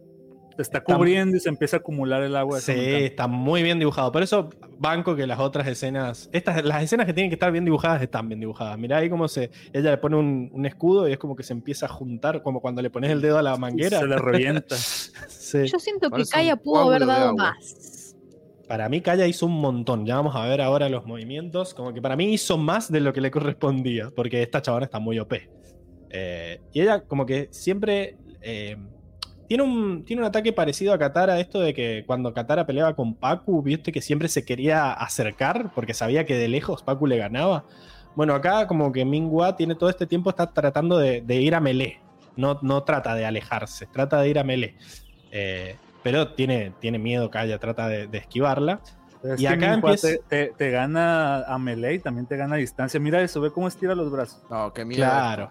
[0.56, 2.60] Se está Está- cubriendo y se empieza a acumular el agua.
[2.60, 4.12] Sí, está muy bien dibujado.
[4.12, 7.64] Por eso banco que las otras escenas, estas, las escenas que tienen que estar bien
[7.64, 8.78] dibujadas están bien dibujadas.
[8.78, 11.52] Mirá ahí cómo se, ella le pone un, un escudo y es como que se
[11.52, 13.98] empieza a juntar, como cuando le pones el dedo a la manguera.
[13.98, 14.76] Se le revienta.
[15.28, 15.66] Sí.
[15.66, 18.16] Yo siento que Kaya pudo haber dado más.
[18.66, 20.06] Para mí Kaya hizo un montón.
[20.06, 21.74] Ya vamos a ver ahora los movimientos.
[21.74, 24.98] Como que para mí hizo más de lo que le correspondía, porque esta chabona está
[24.98, 25.34] muy OP.
[26.08, 28.76] Eh, y ella como que siempre eh,
[29.48, 33.14] tiene, un, tiene un ataque parecido a Katara, esto de que cuando Katara peleaba con
[33.14, 37.64] Paku, viste que siempre se quería acercar porque sabía que de lejos Paku le ganaba.
[38.14, 41.60] Bueno, acá como que Minghua tiene todo este tiempo, está tratando de, de ir a
[41.60, 41.98] melee.
[42.36, 44.74] No, no trata de alejarse, trata de ir a melee.
[45.30, 48.80] Eh, pero tiene, tiene miedo Kaya, trata de, de esquivarla.
[49.22, 52.58] Es Y acá empieza- te, te- te gana a melee y también te gana a
[52.58, 52.98] distancia.
[52.98, 54.42] Mira eso, ve cómo estira los brazos.
[54.50, 55.02] No, qué miedo.
[55.04, 55.50] Claro.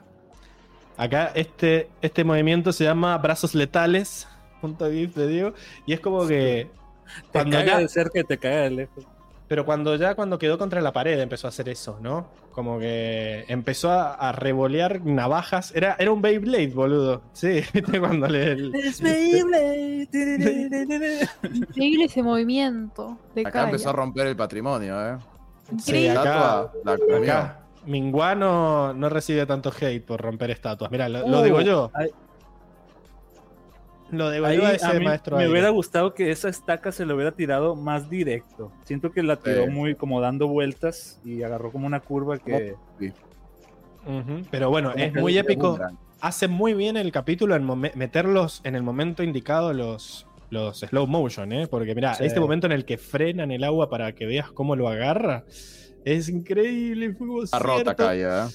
[0.97, 4.27] Acá este, este movimiento se llama brazos letales.
[4.61, 5.53] Punto gif de Diego.
[5.85, 6.69] Y es como que
[7.31, 9.05] Te cuando caga ya, de cerca y te caga de lejos.
[9.47, 12.27] Pero cuando ya cuando quedó contra la pared empezó a hacer eso, ¿no?
[12.53, 15.73] Como que empezó a, a revolear navajas.
[15.75, 17.21] Era, era un Beyblade, boludo.
[17.33, 17.99] Sí, ¿viste?
[17.99, 18.51] Cuando le.
[18.51, 18.71] el-
[21.43, 25.17] Increíble ese movimiento de Acá empezó a romper el patrimonio, ¿eh?
[25.79, 27.60] Sí, acá, la comió.
[27.85, 30.91] Mingua no, no recibe tanto hate por romper estatuas.
[30.91, 31.91] Mira, lo, lo Uh, digo yo.
[31.93, 32.09] ahí-
[34.11, 35.37] Lo digo Ahí yo a a ese mí maestro.
[35.37, 35.51] me aire.
[35.53, 38.69] hubiera gustado que esa estaca se lo hubiera tirado más directo.
[38.83, 39.69] Siento que la tiró Sí.
[39.71, 42.75] muy como dando vueltas y agarró como una curva que
[44.51, 45.79] Pero bueno, Como es muy épico.
[46.19, 51.51] Hace muy bien el capítulo en meterlos en el momento indicado los, los slow motion,
[51.53, 51.67] ¿eh?
[51.67, 52.25] Porque mira, Sí.
[52.25, 55.45] este momento en el que frenan el agua para que veas cómo lo agarra,
[56.05, 57.15] es increíble.
[57.43, 58.03] Está rota cierto.
[58.03, 58.49] Kaya, ¿eh?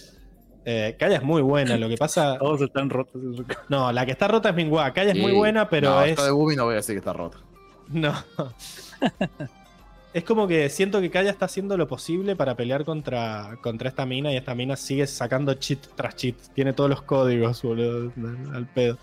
[0.69, 2.39] Eh, Kaya es muy buena, lo que pasa...
[2.41, 3.23] todos están rotos.
[3.23, 4.93] en su ca- No, la que está rota es Mingua.
[4.93, 6.11] Kaya es muy buena, pero no, es...
[6.11, 7.39] esta de Boomy no voy a decir que está rota.
[7.89, 8.13] No.
[10.13, 14.07] es como que siento que Kaya está haciendo lo posible para pelear contra, contra esta
[14.07, 16.35] mina y esta mina sigue sacando cheat tras cheat.
[16.55, 18.99] Tiene todos los códigos, boludo, al- al pedo.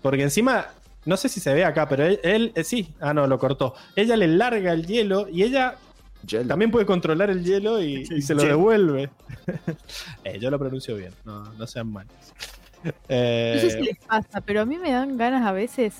[0.00, 0.66] Porque encima,
[1.04, 3.74] no sé si se ve acá, pero él, él- eh, sí, ah no, lo cortó.
[3.94, 5.76] Ella le larga el hielo y ella
[6.26, 6.46] Gel.
[6.48, 9.10] también puede controlar el hielo y, y se lo devuelve.
[10.24, 12.12] Eh, yo lo pronuncio bien, no, no sean malos.
[13.08, 15.94] Eh, No sé si les pasa, pero a mí me dan ganas a veces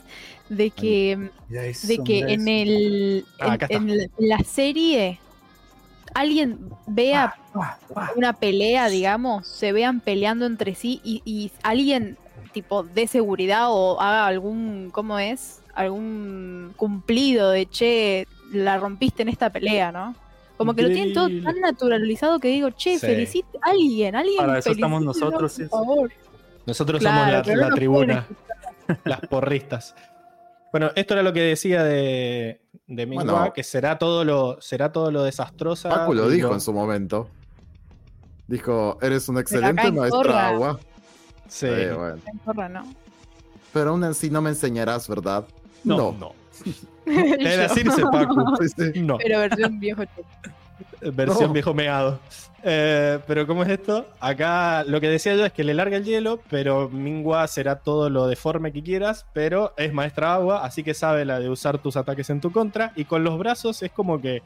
[0.49, 3.77] de que, eso, de que en el Ah, en, acá está.
[3.79, 5.19] en la- en la serie
[6.15, 7.35] alguien vea
[8.17, 12.17] una pelea, digamos, se vean peleando entre sí y, y alguien
[12.53, 15.61] tipo de seguridad o haga algún, ¿cómo es?
[15.75, 20.15] Algún cumplido de che, la rompiste en esta pelea, ¿no?
[20.57, 23.07] Como que lo tienen todo tan naturalizado que digo, che, Sí.
[23.07, 24.37] felicite a alguien, alguien.
[24.39, 26.13] Para eso estamos nosotros, por favor.
[26.67, 28.27] Nosotros Claro, somos la, no tribuna.
[29.05, 29.95] las porristas.
[30.71, 33.53] Bueno, esto era lo que decía de, de Mingua, Bueno.
[33.53, 35.89] que será todo lo, será todo lo desastrosa.
[35.89, 37.29] Pacu lo dijo en su momento.
[38.47, 40.81] Dijo, eres un excelente en maestro agua.
[41.49, 41.67] Sí.
[41.69, 41.93] Eh,
[42.55, 42.83] bueno.
[42.83, 42.95] ¿no?
[43.73, 45.45] Pero aún así no me enseñarás, ¿verdad?
[45.85, 46.35] No, no.
[47.05, 49.01] Sí, sí.
[49.01, 50.03] No, Pero versión viejo.
[51.01, 51.53] versión No.
[51.53, 52.21] viejo meado.
[52.65, 54.07] Eh, pero ¿cómo es esto?
[54.21, 58.09] Acá lo que decía yo es que le larga el hielo, pero Mingua será todo
[58.09, 61.97] lo deforme que quieras, pero es maestra agua, así que sabe la de usar tus
[61.97, 62.93] ataques en tu contra.
[62.95, 64.43] Y con los brazos es como que...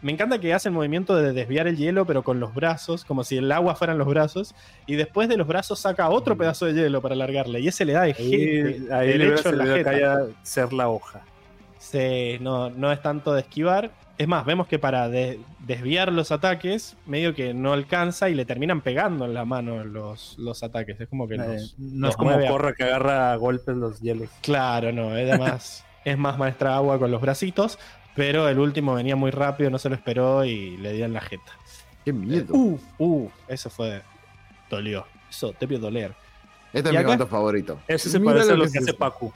[0.00, 3.24] Me encanta que hace el movimiento de desviar el hielo, pero con los brazos, como
[3.24, 4.54] si el agua fueran los brazos,
[4.86, 7.94] y después de los brazos saca otro pedazo de hielo para largarle, y ese le
[7.94, 10.26] da de, Ahí, ahí le derecho hubiera en la jeta.
[10.42, 11.22] Ser la hoja.
[11.78, 13.90] Sí, no, no es tanto de esquivar.
[14.18, 18.44] Es más, vemos que para de- desviar los ataques, medio que no alcanza y le
[18.44, 21.00] terminan pegando en la mano los, los ataques.
[21.00, 24.00] Es como que Eh, los- no los es como Corra que agarra a golpes los
[24.00, 24.28] hielos.
[24.42, 27.78] Claro, no, es más, es más maestra agua con los bracitos,
[28.18, 31.20] pero el último venía muy rápido, no se lo esperó y le dio en la
[31.20, 31.52] jeta.
[32.04, 32.52] Qué miedo.
[32.52, 34.02] Uh, uh, eso fue.
[34.68, 35.06] Dolió.
[35.30, 36.16] Eso debió doler.
[36.72, 37.06] este ¿y es mi acá?
[37.06, 37.78] momento favorito.
[37.86, 38.92] Eso se Mira parece a lo que que hace.
[38.92, 39.32] Pacu.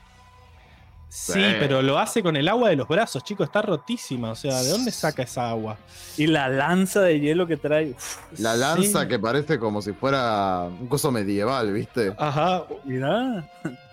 [1.14, 1.40] Sí, Sí.
[1.60, 4.30] pero lo hace con el agua de los brazos, chicos, está rotísima.
[4.30, 5.76] O sea, ¿de dónde saca esa agua?
[6.16, 7.90] Y la lanza de hielo que trae.
[7.90, 9.08] uf, La lanza Sí.
[9.08, 12.14] que parece como si fuera un coso medieval, ¿viste?
[12.16, 13.44] Ajá, mira.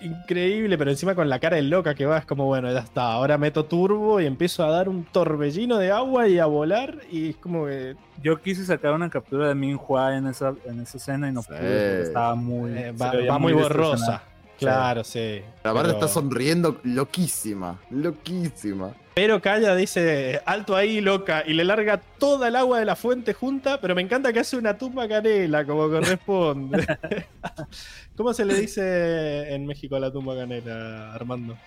[0.01, 3.11] increíble, pero encima con la cara de loca que va, es como, bueno, ya está,
[3.11, 7.31] ahora meto turbo y empiezo a dar un torbellino de agua y a volar y
[7.31, 11.27] es como que Yo quise sacar una captura de Minhua en esa, en esa escena
[11.29, 11.49] y no Sí.
[11.49, 12.71] pude estaba muy.
[12.77, 14.23] eh, va muy borrosa.
[14.59, 15.41] Claro, sí.
[15.63, 18.91] La verdad pero- está sonriendo loquísima, loquísima.
[19.15, 23.33] Pero Kaya dice, alto ahí, loca, y le larga toda el agua de la fuente
[23.33, 26.87] junta, pero me encanta que hace una tumba canela, como corresponde.
[28.15, 31.57] ¿Cómo se le dice en México a la tumba canela, Armando?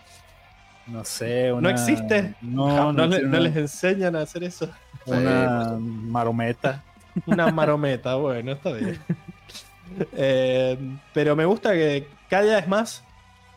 [0.86, 1.48] No sé.
[1.50, 2.34] ¿No una- existe?
[2.40, 4.70] No, ¿No, no, le- tiene no les enseñan a hacer eso?
[5.04, 6.82] Una marometa.
[7.26, 8.98] Una marometa, bueno, está bien.
[10.14, 10.78] Eh,
[11.12, 13.04] pero me gusta que Kaya es más.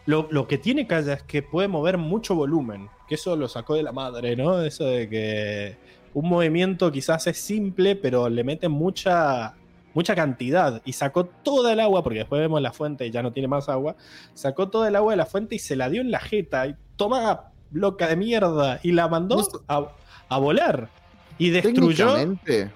[0.06, 2.90] Lo, lo que tiene Kaya es que puede mover mucho volumen.
[3.08, 4.62] Que eso lo sacó de la madre, ¿no?
[4.62, 5.78] Eso de que
[6.14, 9.54] un movimiento quizás es simple, pero le mete mucha,
[9.94, 10.82] mucha cantidad.
[10.84, 13.70] Y sacó toda el agua, porque después vemos la fuente y ya no tiene más
[13.70, 13.96] agua.
[14.34, 16.68] Sacó toda el agua de la fuente y se la dio en la jeta.
[16.68, 18.82] Y toma, loca de mierda.
[18.84, 19.88] Y la mandó a,
[20.28, 20.90] a volar.
[21.38, 22.72] Y destruyó, Técnicamente,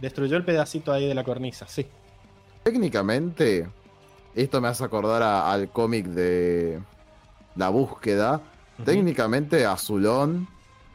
[0.00, 1.86] destruyó el pedacito ahí de la cornisa, sí.
[2.62, 3.66] técnicamente,
[4.42, 6.78] esto me hace acordar a- al cómic de
[7.56, 8.40] La Búsqueda.
[8.84, 10.46] Técnicamente a Zulón,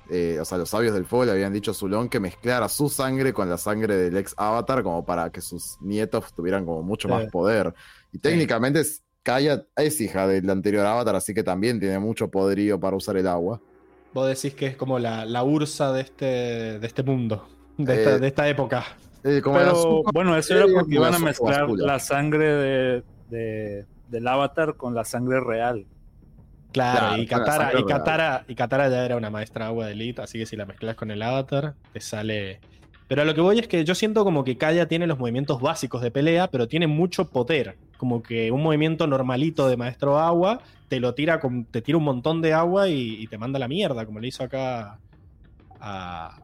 [0.09, 2.89] eh, o sea, los sabios del fuego le habían dicho a Zulón que mezclara su
[2.89, 7.07] sangre con la sangre del ex Avatar como para que sus nietos tuvieran como mucho
[7.07, 7.13] Sí.
[7.13, 7.73] más poder.
[8.11, 12.77] Y técnicamente es- Kaya es hija del anterior Avatar, así que también tiene mucho poderío
[12.77, 13.61] para usar el agua.
[14.13, 16.25] Vos decís que es como la, la Ursa de este,
[16.79, 17.47] de este mundo,
[17.77, 18.83] de, esta, Eh, de esta época.
[19.23, 21.85] Eh, como Pero bueno, eso era porque iban a mezclar oscura.
[21.85, 25.85] la sangre de, de- del avatar con la sangre real.
[26.71, 27.83] Claro, Claro, y, Katara, y.
[27.85, 30.95] Katara, y Katara ya era una maestra agua de elite, así que si la mezclas
[30.95, 32.59] con el avatar, te sale.
[33.07, 35.61] Pero a lo que voy es que yo siento como que Kaya tiene los movimientos
[35.61, 37.77] básicos de pelea, pero tiene mucho poder.
[37.97, 42.03] Como que un movimiento normalito de maestro agua te lo tira con, te tira un
[42.05, 44.99] montón de agua y, y te manda a la mierda, como le hizo acá
[45.79, 46.39] a.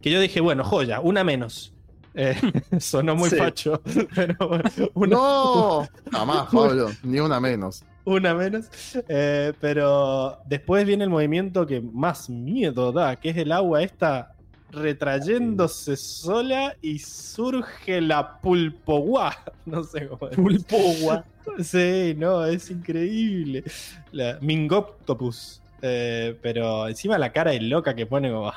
[0.00, 1.71] Que yo dije, bueno, joya, una menos.
[2.14, 2.36] Eh,
[2.80, 3.36] sonó muy Sí.
[3.36, 3.80] facho,
[4.14, 7.84] pero bueno, una, No, jamás, Pablo, ni una menos.
[8.04, 8.66] una menos.
[9.08, 14.34] Eh, pero después viene el movimiento que más miedo da, que es el agua esta
[14.70, 19.36] retrayéndose sola y surge la pulpoguá.
[19.66, 20.36] No sé cómo es.
[20.36, 21.24] Pulpogua.
[21.62, 23.64] Sí, no, es increíble.
[24.12, 25.60] La Mingoptopus.
[25.82, 28.52] Eh, pero encima la cara de loca que pone como.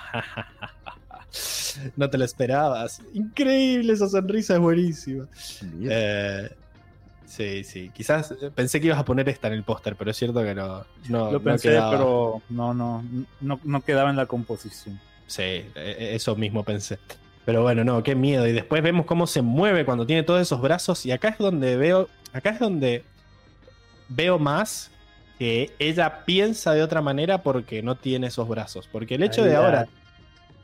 [1.96, 3.02] no te lo esperabas.
[3.14, 5.28] Increíble, esa sonrisa es buenísima.
[5.84, 6.50] Eh,
[7.28, 7.92] sí, sí.
[7.94, 10.56] Quizás eh, pensé que ibas a poner esta en el póster, pero es cierto que
[10.56, 10.86] no.
[11.10, 11.92] no Lo no pensé, quedaba.
[11.92, 13.04] pero no, no,
[13.42, 15.00] no, no quedaba en la composición.
[15.28, 17.00] Sí, e- e- eso mismo pensé.
[17.46, 18.48] Pero bueno, no, qué miedo.
[18.48, 21.06] Y después vemos cómo se mueve cuando tiene todos esos brazos.
[21.06, 22.10] Y acá es donde veo.
[22.34, 23.04] Acá es donde
[24.10, 24.92] veo más
[25.38, 28.88] que ella piensa de otra manera porque no tiene esos brazos.
[28.92, 29.88] Porque el hecho de ya- ahora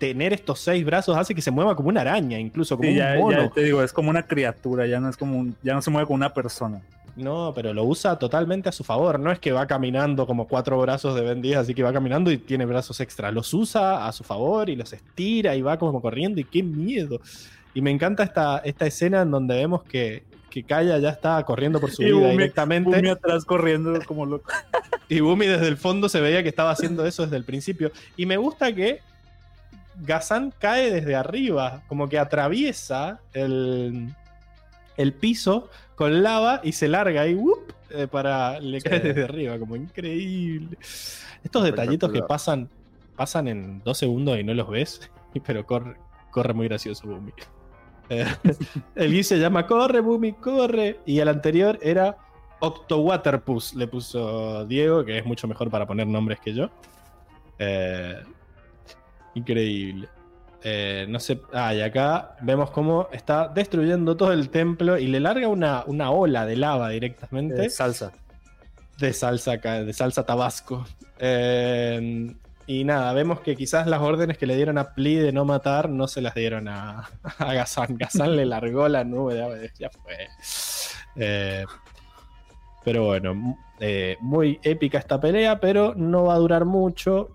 [0.01, 2.97] tener estos seis brazos hace que se mueva como una araña, incluso como Sí, un
[2.97, 3.37] ya, mono.
[3.43, 5.91] ya te digo, es como una criatura, ya no es como un- ya no se
[5.91, 6.81] mueve como una persona.
[7.15, 9.19] No, pero lo usa totalmente a su favor.
[9.19, 12.31] No es que va caminando como cuatro brazos de Ben 10, así que va caminando
[12.31, 13.31] y tiene brazos extra.
[13.31, 17.19] Los usa a su favor y los estira y va como corriendo y qué miedo.
[17.75, 21.79] Y me encanta esta, esta escena en donde vemos que, que Kaya ya está corriendo
[21.79, 22.89] por su Y vida Bumi- directamente.
[22.95, 24.49] Bumi atrás corriendo como loco.
[25.09, 27.91] Y Bumi desde el fondo se veía que estaba haciendo eso desde el principio.
[28.17, 28.99] Y me gusta que
[29.95, 34.13] Gazan cae desde arriba, como que atraviesa el,
[34.97, 37.37] el piso con lava y se larga ahí,
[37.91, 40.77] eh, para le cae desde arriba, como increíble.
[41.43, 42.69] Estos detallitos que pasan,
[43.15, 45.09] pasan en dos segundos y no los ves,
[45.45, 45.95] pero corre,
[46.31, 47.31] corre muy gracioso Bumi.
[48.09, 48.25] Eh,
[48.95, 50.99] el guy se llama Corre, Bumi, corre.
[51.05, 52.17] Y el anterior era
[52.59, 56.69] Octowaterpus, le puso Diego, que es mucho mejor para poner nombres que yo.
[57.57, 58.21] Eh,
[59.35, 60.07] increíble.
[60.63, 61.39] Eh, no sé.
[61.53, 66.11] Ah, y acá vemos cómo está destruyendo todo el templo y le larga una, una
[66.11, 68.11] ola de lava directamente Eh, salsa.
[68.99, 70.85] de salsa, de salsa tabasco.
[71.17, 72.31] Eh,
[72.67, 75.89] y nada, vemos que quizás las órdenes que le dieron a Pli de no matar
[75.89, 77.97] no se las dieron a, a Gazan.
[77.97, 80.15] Gazan le largó la nube de ya fue.
[81.15, 81.65] Eh,
[82.83, 87.29] pero bueno, mu- eh, muy épica esta pelea, pero no va a durar mucho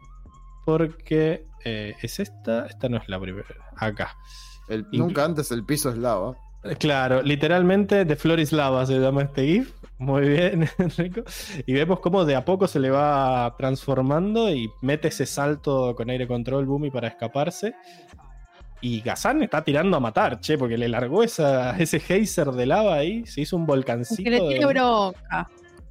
[0.64, 3.46] porque eh, es esta, esta no es la primera,
[3.76, 4.16] acá.
[4.68, 6.36] El- nunca antes el piso es lava.
[6.78, 9.72] Claro, literalmente de Floris Lava se llama este GIF.
[9.98, 11.22] Muy bien, Enrico.
[11.64, 16.10] Y vemos cómo de a poco se le va transformando y mete ese salto con
[16.10, 17.74] aire control Bumi para escaparse.
[18.80, 22.94] Y Gazan está tirando a matar, che, porque le largó esa, ese geyser de lava
[22.96, 24.22] ahí, se hizo un volcancito.
[24.24, 25.48] Que le de- tiene bronca.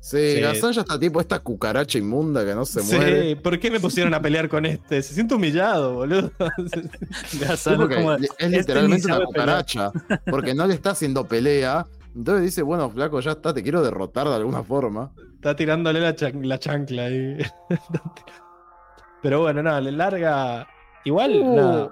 [0.08, 0.40] Sí, Sí.
[0.42, 3.36] Gazan ya está tipo esta cucaracha inmunda que no se Sí, muere.
[3.38, 5.02] ¿por qué me pusieron a pelear con este?
[5.02, 6.32] Se siente humillado, boludo.
[7.26, 7.40] Sí,
[7.76, 9.26] como- es este literalmente una pelear.
[9.26, 9.92] cucaracha.
[10.30, 11.88] Porque no le está haciendo pelea.
[12.16, 15.12] Entonces dice, bueno, flaco, ya está, te quiero derrotar de alguna forma.
[15.34, 17.38] Está tirándole la, chan- la chancla ahí.
[19.24, 20.68] Pero bueno, nada, le larga.
[21.04, 21.56] Igual, Uh.
[21.56, 21.92] nada.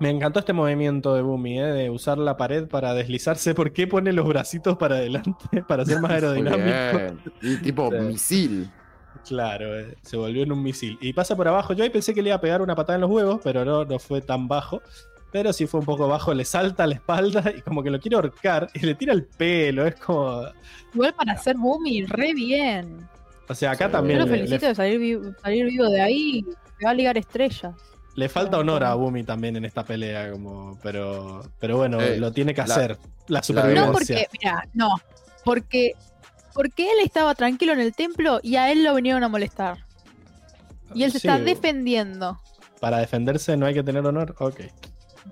[0.00, 1.66] Me encantó este movimiento de Bumi, ¿eh?
[1.66, 3.54] de usar la pared para deslizarse.
[3.54, 5.32] ¿Por qué pone los bracitos para adelante?
[5.68, 7.16] Para ser más aerodinámico.
[7.40, 7.96] Y tipo Sí.
[7.98, 8.70] misil.
[9.26, 10.98] Claro, eh, se volvió en un misil.
[11.00, 11.72] Y pasa por abajo.
[11.72, 13.84] Yo ahí pensé que le iba a pegar una patada en los huevos, pero no,
[13.84, 14.82] no fue tan bajo.
[15.30, 16.34] Pero sí fue un poco bajo.
[16.34, 19.24] Le salta a la espalda y como que lo quiere ahorcar y le tira el
[19.24, 19.86] pelo.
[19.86, 20.42] Es como.
[20.92, 23.08] Igual para hacer Boomy, re bien.
[23.48, 23.92] O sea, acá Sí.
[23.92, 24.18] también.
[24.18, 26.44] Yo lo le- felicito de salir, vi- salir vivo de ahí.
[26.80, 27.74] Me va a ligar estrellas.
[28.16, 32.32] Le falta honor a Bumi también en esta pelea, como, pero, pero bueno, Eh, lo
[32.32, 32.98] tiene que la- hacer.
[33.26, 33.92] La, No supervivencia.
[33.92, 34.88] porque, mira, no.
[35.44, 35.92] Porque,
[36.52, 39.78] porque él estaba tranquilo en el templo y a él lo vinieron a molestar.
[40.94, 42.40] Y él se Sí, está defendiendo.
[42.80, 44.34] Para defenderse no hay que tener honor.
[44.38, 44.60] Ok.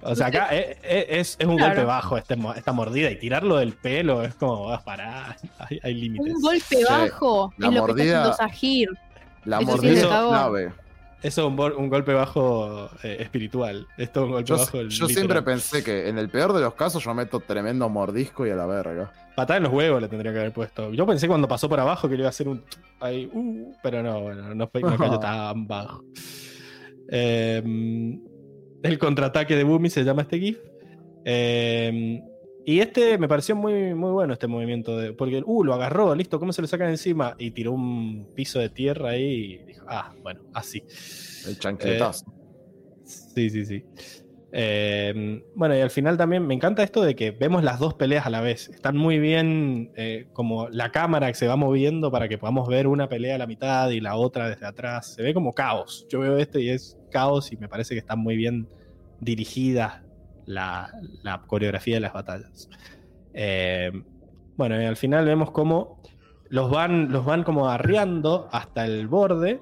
[0.02, 1.74] O sea, acá es, es- es un Claro.
[1.74, 5.36] golpe bajo este mo- esta mordida y tirarlo del pelo es como, vas a parar.
[5.58, 6.34] Hay, hay límites.
[6.34, 8.88] Un golpe bajo la es lo que mordida- está haciendo Sahir.
[9.44, 10.72] La Eso sí mordida es clave.
[11.22, 13.86] Eso es un, golpe bajo eh, espiritual.
[13.96, 15.10] Esto es un golpe Yo, bajo yo literal.
[15.10, 18.56] siempre pensé que en el peor de los casos yo meto tremendo mordisco y a
[18.56, 19.12] la verga.
[19.36, 20.92] Patada en los huevos le tendría que haber puesto.
[20.92, 22.62] Yo pensé cuando pasó por abajo que le iba a hacer un.
[23.00, 26.04] Ahí, uh, pero no, bueno, no, fue, no cayó tan bajo.
[27.08, 27.62] Eh,
[28.82, 30.58] el contraataque de Bumi se llama este GIF.
[31.24, 32.20] Eh,
[32.64, 34.96] y este me pareció muy, muy bueno, este movimiento.
[34.96, 37.34] De, porque, uh, lo agarró, listo, ¿cómo se lo sacan encima?
[37.38, 40.82] Y tiró un piso de tierra ahí y dijo, ah, bueno, así.
[41.46, 42.26] El chancletazo.
[43.04, 43.84] Sí, sí, sí.
[44.54, 48.26] Eh, bueno, y al final también me encanta esto de que vemos las dos peleas
[48.26, 48.68] a la vez.
[48.68, 52.86] Están muy bien eh, como la cámara que se va moviendo para que podamos ver
[52.86, 55.14] una pelea a la mitad y la otra desde atrás.
[55.14, 56.06] Se ve como caos.
[56.10, 58.68] Yo veo esto y es caos y me parece que están muy bien
[59.20, 60.01] dirigidas
[60.46, 60.90] la,
[61.22, 62.68] la coreografía de las batallas.
[63.34, 63.90] Eh,
[64.56, 66.00] bueno, y al final vemos cómo
[66.48, 69.60] los van, los van como arriando hasta el borde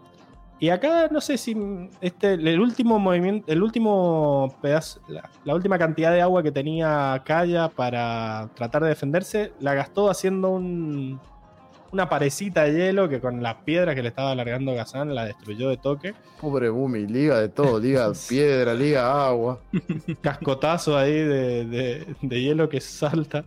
[0.61, 1.57] y acá no sé si
[2.03, 7.23] este, el último movimiento, el último pedazo, la, la última cantidad de agua que tenía
[7.25, 11.19] Kaya para tratar de defenderse, la gastó haciendo un,
[11.93, 15.69] una parecita de hielo que con las piedras que le estaba alargando Gazán la destruyó
[15.71, 16.15] de toque.
[16.41, 19.61] Pobre Bumi, liga de todo, liga piedra, liga agua.
[20.21, 23.45] Cascotazo ahí de, de- de hielo que salta.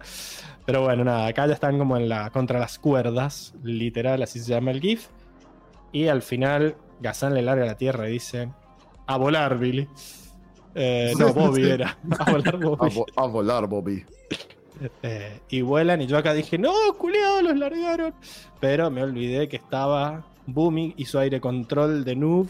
[0.66, 4.52] Pero bueno, nada, acá ya están como en la, contra las cuerdas, literal, así se
[4.52, 5.08] llama el GIF.
[5.92, 8.50] Y al final, Gazán le larga la tierra y dice:
[9.06, 9.88] A volar, Billy.
[10.74, 11.98] Eh, no, Bobby era.
[12.18, 12.90] A volar, A, Bobby.
[12.96, 14.06] vo- a volar, Bobby.
[15.02, 18.14] Eh, y vuelan, y yo acá dije: No, culiado, los largaron.
[18.60, 22.48] Pero me olvidé que estaba Booming y su aire control de noob.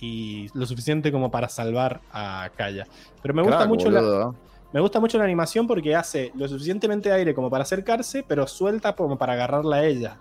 [0.00, 2.86] Y lo suficiente como para salvar a Kaya.
[3.22, 4.32] Pero me gusta mucho la,
[4.74, 8.94] me gusta mucho la animación porque hace lo suficientemente aire como para acercarse, pero suelta
[8.94, 10.18] como para agarrarla a ella.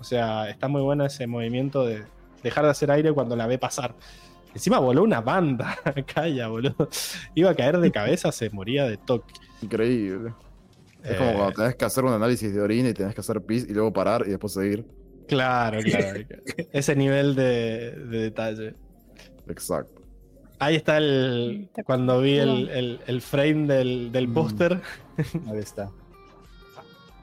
[0.00, 2.04] O sea, está muy bueno ese movimiento de
[2.42, 3.94] dejar de hacer aire cuando la ve pasar.
[4.54, 5.76] Encima voló una banda,
[6.14, 6.88] calla, boludo.
[7.34, 9.34] Iba a caer de cabeza, se moría de toque.
[9.60, 10.32] Increíble.
[11.04, 13.40] Es Eh, como cuando tenés que hacer un análisis de orina y tenés que hacer
[13.42, 14.84] pis y luego parar y después seguir.
[15.28, 16.20] Claro, claro.
[16.72, 18.74] ese nivel de, de detalle.
[19.48, 20.00] Exacto.
[20.58, 21.70] Ahí está el.
[21.86, 24.34] Cuando vi el, el- el frame del, del Mm.
[24.34, 24.80] póster.
[25.48, 25.90] Ahí está.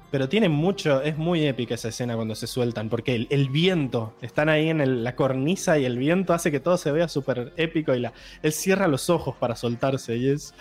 [0.09, 4.13] Pero tiene mucho, es muy épica esa escena cuando se sueltan, porque el, el viento,
[4.21, 7.51] están ahí en el- la cornisa y el viento hace que todo se vea súper
[7.57, 10.53] épico y la, él cierra los ojos para soltarse y es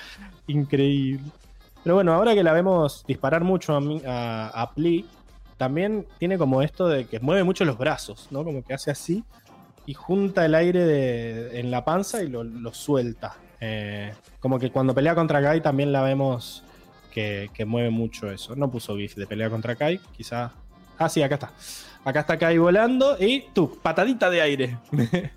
[0.48, 1.22] increíble.
[1.86, 5.06] Pero bueno, ahora que la vemos disparar mucho a, mí- a, Pli,
[5.56, 8.42] también tiene como esto de que mueve mucho los brazos, ¿no?
[8.42, 9.22] Como que hace así
[9.86, 13.36] y junta el aire de- en la panza y lo, suelta.
[13.60, 16.64] Eh, como que cuando pelea contra Guy también la vemos
[17.12, 18.56] que, mueve mucho eso.
[18.56, 20.50] No puso GIF de pelea contra Kai, quizá.
[20.98, 21.52] Ah, sí, acá está.
[22.04, 24.78] Acá está Kai volando y tú, patadita de aire.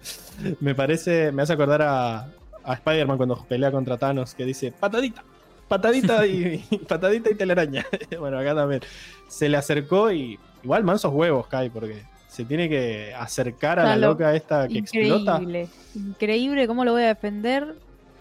[0.61, 2.21] me parece, me hace acordar a,
[2.63, 5.23] a Spider-Man cuando pelea contra Thanos que dice patadita,
[5.69, 7.85] patadita y, y patadita y telaraña.
[8.19, 8.81] bueno, acá también.
[9.29, 13.95] Se le acercó y igual mansos huevos Kai porque se tiene que acercar a la
[13.97, 15.35] loca esta que explota.
[15.37, 15.69] Increíble.
[15.95, 17.75] Increíble cómo lo voy a defender.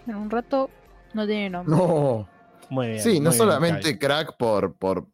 [0.07, 0.69] En un rato
[1.13, 1.75] no tiene nombre.
[1.75, 2.27] No.
[2.69, 3.01] Muy bien.
[3.01, 3.99] Sí, no bien, solamente Kai.
[3.99, 5.07] crack por, por,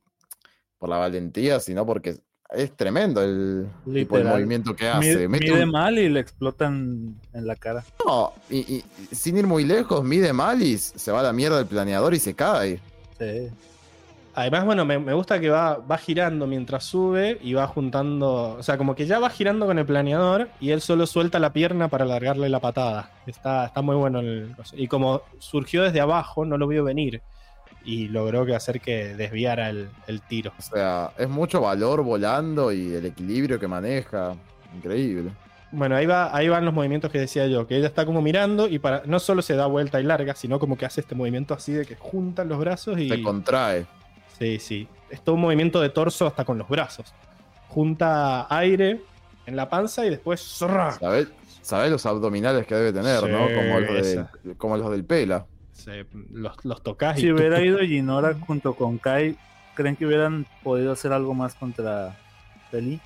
[0.77, 2.17] por la valentía, sino porque
[2.55, 4.99] es tremendo el tipo movimiento que hace.
[5.15, 7.83] Mide, Mete mide un- mal y le explotan en la cara.
[8.05, 11.67] No, y, sin ir muy lejos, mide mal y se va a la mierda del
[11.67, 12.79] planeador y se cae.
[13.19, 13.49] Sí.
[14.37, 18.57] Además, bueno, me, me gusta que va, va girando mientras sube y va juntando.
[18.59, 21.53] O sea, como que ya va girando con el planeador y él solo suelta la
[21.53, 23.11] pierna para alargarle la patada.
[23.27, 24.19] Está, está muy bueno.
[24.19, 27.21] El, y como surgió desde abajo, no lo vio venir.
[27.85, 30.51] Y logró que hacer que desviara el, el tiro.
[30.57, 34.35] O sea, es mucho valor volando y el equilibrio que maneja.
[34.75, 35.31] Increíble.
[35.71, 38.67] Bueno, ahí, va, ahí van los movimientos que decía yo, que ella está como mirando
[38.67, 41.53] y para no solo se da vuelta y larga, sino como que hace este movimiento
[41.53, 43.09] así de que juntan los brazos y...
[43.09, 43.85] Se contrae.
[44.39, 44.87] Sí, sí.
[45.09, 47.13] Es todo un movimiento de torso hasta con los brazos.
[47.67, 49.01] Junta aire
[49.45, 50.91] en la panza y después zorra.
[51.61, 53.39] ¿Sabés, los abdominales que debe tener, Sí, no?
[53.47, 54.31] Como los, del, esa.
[54.57, 55.45] como los del Pela.
[56.31, 59.37] Los, los tocas Si ¡tuc, hubiera ido Ginora junto con Kai,
[59.75, 62.17] ¿creen que hubieran podido hacer algo más contra
[62.71, 62.99] Peli?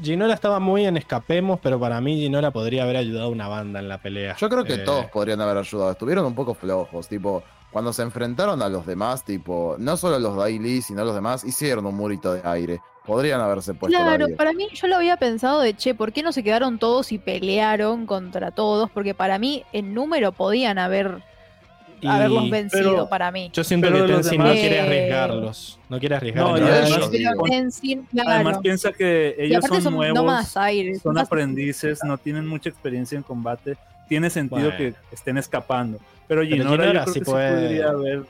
[0.00, 3.80] Ginola estaba muy en escapemos, pero para mí Ginola podría haber ayudado a una banda
[3.80, 4.36] en la pelea.
[4.36, 5.90] Yo creo que Eh, todos podrían haber ayudado.
[5.90, 7.08] Estuvieron un poco flojos.
[7.08, 7.42] Tipo,
[7.72, 11.86] cuando se enfrentaron a los demás, tipo, no solo los Daily, sino los demás, hicieron
[11.86, 12.80] un murito de aire.
[13.04, 14.38] Podrían haberse puesto la Claro, 10.
[14.38, 17.18] para mí yo lo había pensado de, che, ¿por qué no se quedaron todos y
[17.18, 18.90] pelearon contra todos?
[18.90, 21.22] Porque para mí en número podían haber
[22.00, 23.50] y haberlos vencido pero- para mí.
[23.52, 25.78] Yo siento Pero que los Tenzin no demás- quiere Eh, arriesgarlos.
[25.88, 26.44] No quiere arriesgar.
[26.44, 26.88] No, a y ya, ellos.
[26.96, 27.44] ellos- Pero digo.
[27.44, 28.30] Tenzin, claro.
[28.30, 31.00] Además piensa que ellos son son nuevos, aires.
[31.02, 33.76] son aprendices, no tienen mucha experiencia en combate.
[34.08, 34.76] tiene sentido Bueno.
[34.76, 35.98] que estén escapando.
[36.26, 37.60] Pero Pero Ginora, yo creo sí que sí puede.
[37.62, 38.22] podría haber.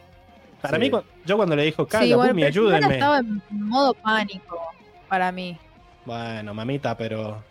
[0.61, 0.81] Para Sí.
[0.91, 0.91] mí,
[1.25, 2.95] yo cuando le dijo, Sí, Kagapumi, bueno, Ginora ayúdenme.
[2.95, 4.59] estaba en modo pánico
[5.09, 5.57] para mí.
[6.05, 7.43] Bueno, mamita, pero.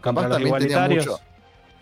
[0.00, 1.06] Capaz también tenía igualitarios.
[1.06, 1.20] mucho.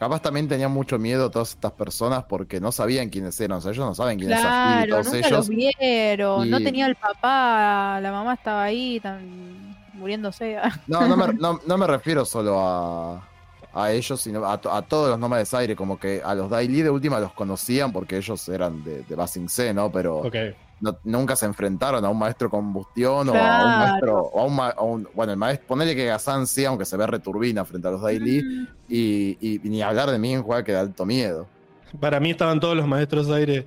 [0.03, 3.59] Capaz también tenían mucho miedo todas estas personas porque no sabían quiénes eran.
[3.59, 4.51] O sea, ellos no saben quién es Safir
[4.85, 5.31] y Claro, todos nunca ellos.
[5.39, 6.51] los vieron.
[6.51, 10.59] No y- tenía el papá, la mamá estaba ahí tan muriéndose.
[10.89, 13.23] No, no me, no, no me refiero solo a,
[13.73, 15.77] a ellos, sino a, a todos los nómades aire.
[15.77, 19.49] Como que a los Daily de última los conocían porque ellos eran de, de Basing
[19.49, 19.93] C, ¿no?
[19.93, 20.35] Pero Ok.
[20.83, 24.19] No- nunca se enfrentaron a un maestro combustión o a un maestro.
[24.25, 26.97] O a un, ma- a un- bueno, el maestro, ponele que Gazan sí, aunque se
[26.99, 28.43] ve returbina frente a los Daily.
[28.43, 31.47] Mm, Y, y- y ni hablar de mí en juego que da alto miedo.
[31.99, 33.67] Para mí estaban todos los maestros aire.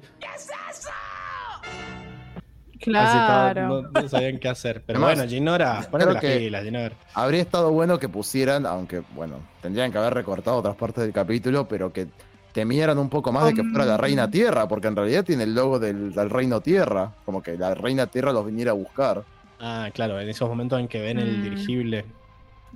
[2.77, 3.59] Así Claro.
[3.61, 4.83] estaban- no, no sabían qué hacer.
[4.85, 6.95] Pero Además, bueno, Ginora, ponete las pilas, Ginora.
[7.15, 11.67] Habría estado bueno que pusieran, aunque bueno, tendrían que haber recortado otras partes del capítulo,
[11.67, 12.07] pero que
[12.55, 15.53] temieran un poco más de que fuera la Reina Tierra, porque en realidad tiene el
[15.53, 19.23] logo del, del Reino Tierra, como que la Reina Tierra los viniera a buscar.
[19.59, 21.43] Ah, claro, en esos momentos en que ven el Mm.
[21.43, 22.05] dirigible.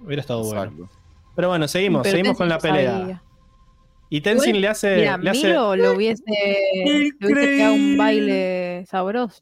[0.06, 0.90] Hubiera estado bueno.
[1.35, 2.99] Pero bueno, seguimos, Pero seguimos Tenzin con la pelea.
[2.99, 3.24] sabía.
[4.09, 4.95] Y Tenzin le hace.
[4.98, 6.24] Mira, le hace- Miro lo hubiese,
[6.74, 9.40] le hubiese pegado un baile sabroso.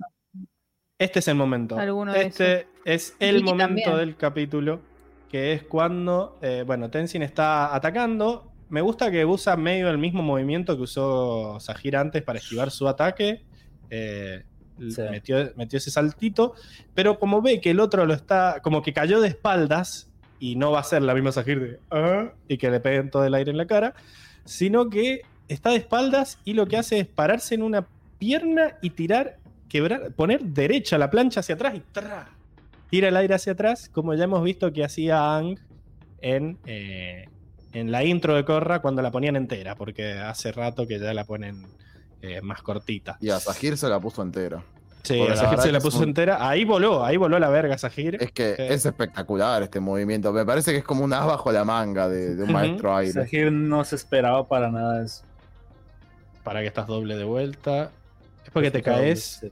[1.00, 1.78] Este es el momento.
[1.78, 3.98] Alguno este es el momento también.
[3.98, 4.80] del capítulo.
[5.32, 6.38] Que es cuando.
[6.42, 8.52] eh, bueno, Tenzin está atacando.
[8.70, 12.88] Me gusta que usa medio el mismo movimiento que usó Sahir antes para esquivar su
[12.88, 13.44] ataque.
[13.90, 14.44] Eh,
[14.90, 15.02] Sí.
[15.10, 16.54] metió, metió ese saltito.
[16.94, 18.60] Pero como ve que el otro lo está.
[18.62, 20.10] Como que cayó de espaldas.
[20.40, 21.80] Y no va a ser la misma Sahir de.
[21.90, 23.96] "Ah", y que le peguen todo el aire en la cara.
[24.46, 27.88] Sino que está de espaldas y lo que hace es pararse en una
[28.20, 29.38] pierna y tirar
[29.70, 32.30] quebrar, poner derecha la plancha hacia atrás y ¡tra!
[32.90, 35.58] tira el aire hacia atrás, como ya hemos visto que hacía Ang
[36.22, 37.26] en, eh,
[37.74, 41.26] en la intro de Korra cuando la ponían entera, porque hace rato que ya la
[41.26, 41.66] ponen
[42.22, 43.18] eh, más cortita.
[43.22, 44.64] Y a Sahir se la puso entera.
[45.04, 46.50] Sí, Porque a Sahir se la es puso un- entera.
[46.50, 48.18] Ahí voló, ahí voló la verga Sahir.
[48.20, 48.62] Es que Sí.
[48.64, 50.34] es espectacular este movimiento.
[50.34, 53.14] Me parece que es como un as bajo la manga de, de un maestro aire.
[53.14, 55.24] Sahir no se esperaba para nada eso.
[56.44, 57.92] Para que estás doble de vuelta.
[58.44, 59.46] Es porque te caes.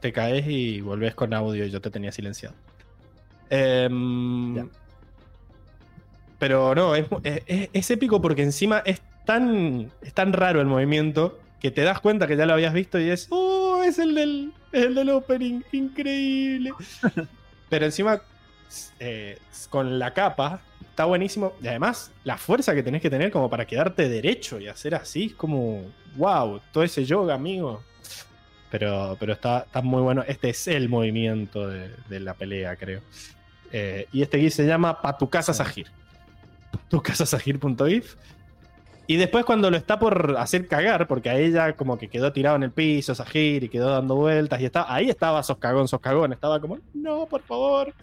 [0.00, 2.54] Te caes y volvés con audio y yo te tenía silenciado.
[3.50, 4.66] Em, Ya.
[6.38, 7.06] Pero no, es,
[7.72, 12.26] es- épico porque encima es tan, es tan raro el movimiento que te das cuenta
[12.26, 13.82] que ya lo habías visto y es, ¡oh!
[13.82, 16.72] Es el del, es el del opening, increíble.
[17.70, 18.20] pero encima,
[19.00, 19.38] eh,
[19.70, 21.54] con la capa, está buenísimo.
[21.62, 25.26] Y además, la fuerza que tenés que tener como para quedarte derecho y hacer así,
[25.26, 25.84] es como,
[26.16, 27.82] wow, todo ese yoga, amigo.
[28.70, 30.24] Pero, pero está, está muy bueno.
[30.26, 33.00] Este es el movimiento de, de la pelea, creo.
[33.72, 35.54] Eh, y este guía se llama Pa tu casa
[36.90, 38.14] Patucasasahir.if.
[39.08, 42.56] Y después cuando lo está por hacer cagar, porque a ella como que quedó tirado
[42.56, 46.00] en el piso, Sahir, y quedó dando vueltas, y está, ahí estaba sos cagón, sos
[46.00, 47.94] cagón, estaba como, no, por favor.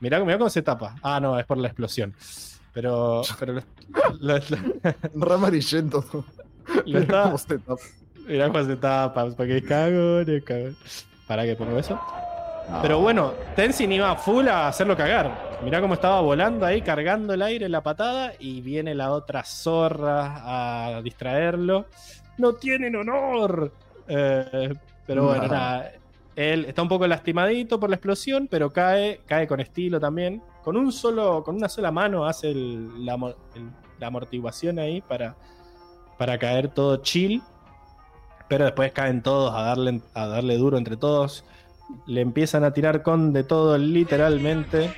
[0.00, 0.94] Mirá, mirá cómo se tapa.
[1.02, 2.14] Ah, no, es por la explosión.
[2.72, 3.62] Pero, pero lo,
[4.20, 4.40] lo- lo-
[5.26, 6.04] Re amarillento.
[6.86, 7.76] lo está- Cómo se tapa.
[8.26, 10.26] Mirá cómo se tapa, porque es cagón.
[11.26, 12.00] ¿Para qué pongo eso?
[12.82, 15.58] Pero bueno, Tenzin iba full a hacerlo cagar.
[15.62, 20.96] Mirá cómo estaba volando ahí, cargando el aire, la patada, y viene la otra zorra
[20.96, 21.86] a distraerlo.
[22.38, 23.72] ¡No tienen honor!
[24.08, 24.74] Eh,
[25.06, 25.92] pero bueno, nada.
[26.34, 30.42] Él está un poco lastimadito por la explosión, pero cae, cae con estilo también.
[30.62, 35.34] Con un solo, con una sola mano hace el- la, el- la amortiguación ahí para,
[36.18, 37.42] para caer todo chill.
[38.48, 41.44] Pero después caen todos a darle, a darle duro entre todos.
[42.06, 44.92] Le empiezan a tirar con de todo, literalmente.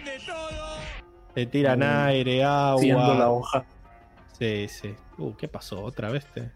[1.34, 1.82] Le tiran Mm.
[2.06, 2.32] aire,
[2.78, 3.28] Siendo la agua.
[3.30, 3.64] hoja.
[4.38, 4.94] Sí, sí.
[5.18, 5.82] Uh, ¿qué pasó?
[5.82, 6.26] ¿Otra vez?
[6.26, 6.50] Te...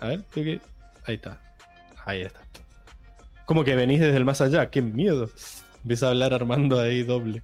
[0.00, 0.60] A ver, ¿qué, qué?
[1.06, 1.40] Ahí está.
[2.04, 2.40] Ahí está.
[3.46, 5.28] Como que venís desde el más allá, qué miedo.
[5.82, 7.42] Empieza a hablar Armando ahí doble.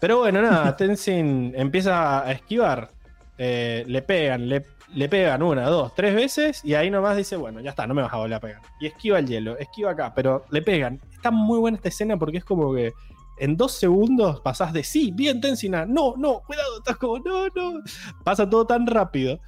[0.00, 2.90] Pero bueno, nada, Tenzin empieza a esquivar.
[3.38, 4.64] Eh, le pegan, le,
[4.94, 8.02] le pegan una, dos, tres veces y ahí nomás dice, bueno, ya está, no me
[8.02, 8.62] vas a volver a pegar.
[8.80, 11.00] Y esquiva el hielo, esquiva acá, pero le pegan.
[11.12, 12.92] Está muy buena esta escena porque es como que
[13.38, 17.46] en dos segundos pasás de sí, bien Tenzin a no, no, cuidado, estás como, no,
[17.48, 17.82] no.
[18.24, 19.40] Pasa todo tan rápido.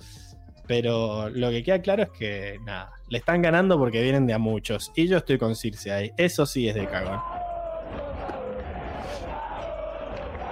[0.66, 4.38] Pero lo que queda claro es que, nada, le están ganando porque vienen de a
[4.38, 4.92] muchos.
[4.94, 6.12] Y yo estoy con Circe ahí.
[6.18, 7.18] Eso sí es de cagón.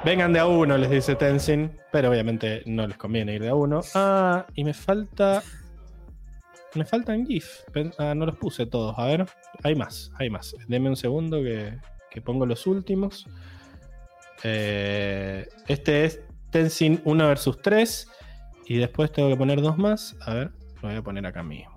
[0.07, 1.81] Vengan de a uno, les dice Tenzin.
[1.91, 3.81] Pero obviamente no les conviene ir de a uno.
[3.97, 5.43] Ah, y me falta.
[6.77, 7.65] Me faltan GIF.
[7.99, 8.97] Ah, no los puse todos.
[8.97, 9.27] A ver.
[9.65, 10.55] Hay más, hay más.
[10.69, 11.77] Deme un segundo que,
[12.09, 13.27] que pongo los últimos.
[14.45, 18.09] Eh, este es Tenzin 1 versus 3.
[18.67, 20.17] Y después tengo que poner dos más.
[20.21, 20.53] A ver,
[20.83, 21.75] lo voy a poner acá mismo.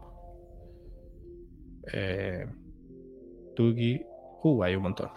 [1.92, 2.46] Eh,
[3.56, 4.04] Tuki.
[4.44, 5.10] Uh, hay un montón.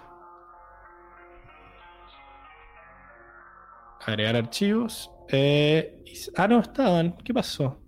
[4.06, 5.10] Agregar archivos.
[5.28, 7.12] Eh, y- ah, no, estaban.
[7.18, 7.78] ¿Qué pasó?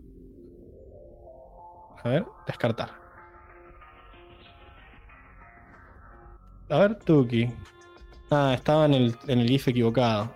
[2.03, 2.91] A ver, descartar.
[6.71, 7.49] A ver, Tuki.
[8.31, 10.33] Ah, estaba en el, en el GIF equivocado.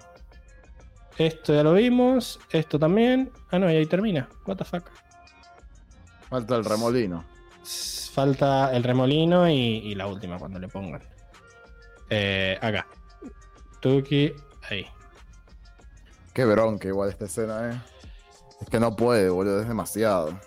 [1.16, 2.39] Esto ya lo vimos.
[2.50, 3.31] Esto también.
[3.50, 4.28] Ah, no, y ahí termina.
[4.47, 4.84] What the fuck.
[6.28, 7.24] Falta el remolino.
[8.12, 11.02] Falta el remolino y, y la última cuando le pongan.
[12.10, 12.86] Eh, acá.
[13.81, 14.32] Tuki.
[14.70, 14.86] Ahí.
[16.39, 17.81] Qué bronca igual esta escena, eh.
[18.60, 20.39] Es que no puede, boludo, es demasiado.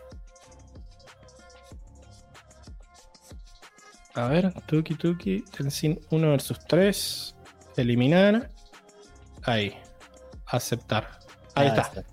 [4.13, 7.35] A ver, Tuki Tuki, Tenzin 1 versus 3.
[7.75, 8.49] Eliminar.
[9.43, 9.77] Ahí.
[10.45, 11.09] Aceptar.
[11.55, 12.03] Ahí Ah, está.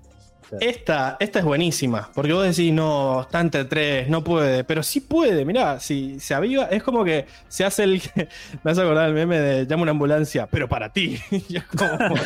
[0.61, 5.01] Esta, esta es buenísima, porque vos decís, no, está entre tres, no puede, pero sí
[5.01, 8.03] puede, mirá, si se aviva, es como que se hace el.
[8.65, 11.19] Me has acordado el meme de llama una ambulancia, pero para ti.
[11.77, 12.17] Como-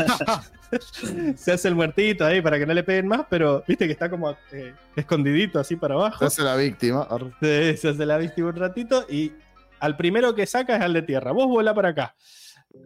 [1.37, 4.09] se hace el muertito ahí para que no le peguen más, pero viste que está
[4.09, 6.19] como eh, escondidito así para abajo.
[6.21, 7.07] Se hace la víctima.
[7.41, 9.33] Sí, se hace la víctima un ratito y
[9.81, 11.33] al primero que saca es al de tierra.
[11.33, 12.15] Vos volá para acá.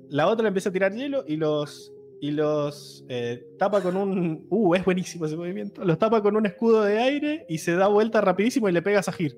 [0.08, 1.92] La otra le empieza a tirar hielo y los.
[2.20, 4.46] Y los eh, tapa con un.
[4.48, 5.84] Uh, es buenísimo ese movimiento.
[5.84, 9.00] Los tapa con un escudo de aire y se da vuelta rapidísimo y le pega
[9.00, 9.36] a Sahir.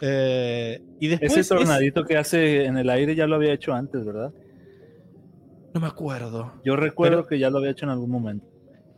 [0.00, 1.30] Eh, y después.
[1.30, 4.32] Ese es- tornadito que hace en el aire ya lo había hecho antes, ¿verdad?
[5.74, 6.52] No me acuerdo.
[6.64, 8.46] Yo recuerdo Pero- que ya lo había hecho en algún momento.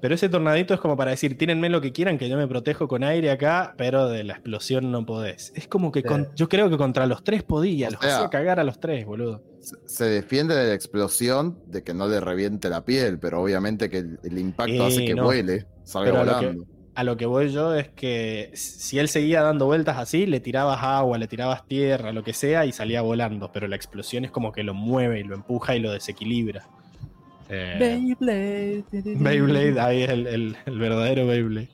[0.04, 2.88] Pero ese tornadito es como para decir, tírenme lo que quieran, que yo me protejo
[2.88, 5.50] con aire acá, pero de la explosión no podés.
[5.56, 6.06] Es como que Sí.
[6.06, 8.78] con- yo creo que contra los tres podía, O los sea- hacía cagar a los
[8.78, 9.42] tres, boludo.
[9.86, 13.96] Se- defiende de la explosión, de que no le reviente la piel, pero obviamente que
[14.00, 15.24] el, el impacto Eh, hace que no.
[15.24, 16.66] vuele, salga Pero a lo que- volando.
[16.96, 20.82] A lo que voy yo es que si él seguía dando vueltas así, le tirabas
[20.82, 23.50] agua, le tirabas tierra, lo que sea, y salía volando.
[23.52, 26.68] Pero la explosión es como que lo mueve y lo empuja y lo desequilibra.
[27.48, 28.84] Eh, Beyblade.
[29.16, 31.68] Beyblade, ahí es el, el- el verdadero Beyblade.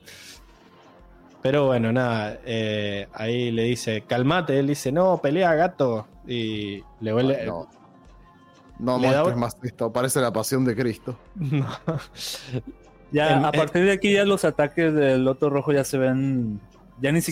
[1.41, 6.07] Pero bueno, nada, eh, ahí le dice, calmate, él dice, no, pelea gato.
[6.27, 7.37] Y le vuelve...
[7.41, 7.67] Ay, no,
[8.79, 11.17] no le da muestres un- más esto, parece la pasión de Cristo.
[11.35, 11.67] No.
[13.11, 16.61] Ya, En- a partir de aquí ya los ataques del Loto Rojo ya se ven,
[17.01, 17.31] ya ni Sí.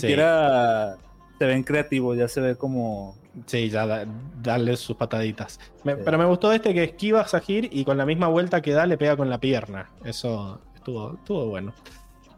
[1.40, 3.16] Se ven creativos, ya se ve como...
[3.46, 4.06] Sí, ya da-
[4.44, 5.60] darle sus pataditas.
[5.84, 6.02] Me- Sí.
[6.04, 8.86] Pero me gustó este que esquiva a Sahir y con la misma vuelta que da
[8.86, 9.90] le pega con la pierna.
[10.04, 11.74] Eso estuvo, estuvo bueno.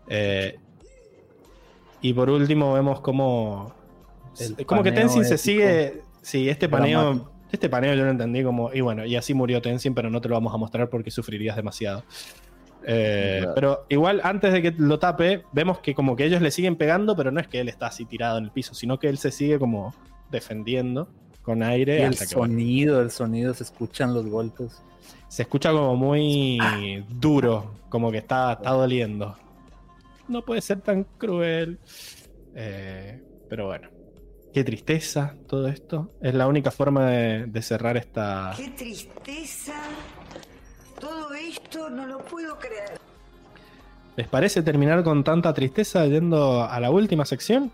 [0.07, 0.57] Eh,
[2.01, 3.73] y por último vemos como...
[4.39, 6.01] El como que Tenzin se sigue...
[6.21, 7.01] Sí, este paneo...
[7.01, 7.31] Dramático.
[7.51, 8.71] Este paneo yo lo entendí como...
[8.73, 11.55] Y bueno, y así murió Tenzin, pero no te lo vamos a mostrar porque sufrirías
[11.55, 12.03] demasiado.
[12.85, 13.55] Eh, Claro.
[13.55, 17.15] Pero igual antes de que lo tape, vemos que como que ellos le siguen pegando,
[17.15, 19.31] pero no es que él está así tirado en el piso, sino que él se
[19.31, 19.93] sigue como
[20.29, 21.09] defendiendo
[21.41, 21.99] con aire.
[21.99, 24.81] Y el hasta que, sonido, el sonido, se escuchan los golpes.
[25.27, 26.59] se escucha como muy
[27.09, 29.35] duro, como que está, está doliendo.
[30.27, 31.79] No puede ser tan cruel.
[32.55, 33.89] Eh, pero bueno,
[34.53, 36.13] qué tristeza todo esto.
[36.21, 38.53] Es la única forma de, de cerrar esta...
[38.55, 39.73] ¡Qué tristeza!
[41.51, 42.99] Esto no lo puedo creer.
[44.15, 47.71] ¿Les parece terminar con tanta tristeza yendo a la última sección?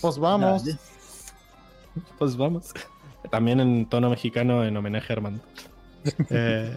[0.00, 0.64] Pues vamos.
[0.64, 0.78] Dale.
[2.18, 2.72] Pues vamos.
[3.30, 5.42] También en tono mexicano en homenaje a Armando.
[6.28, 6.76] Eh,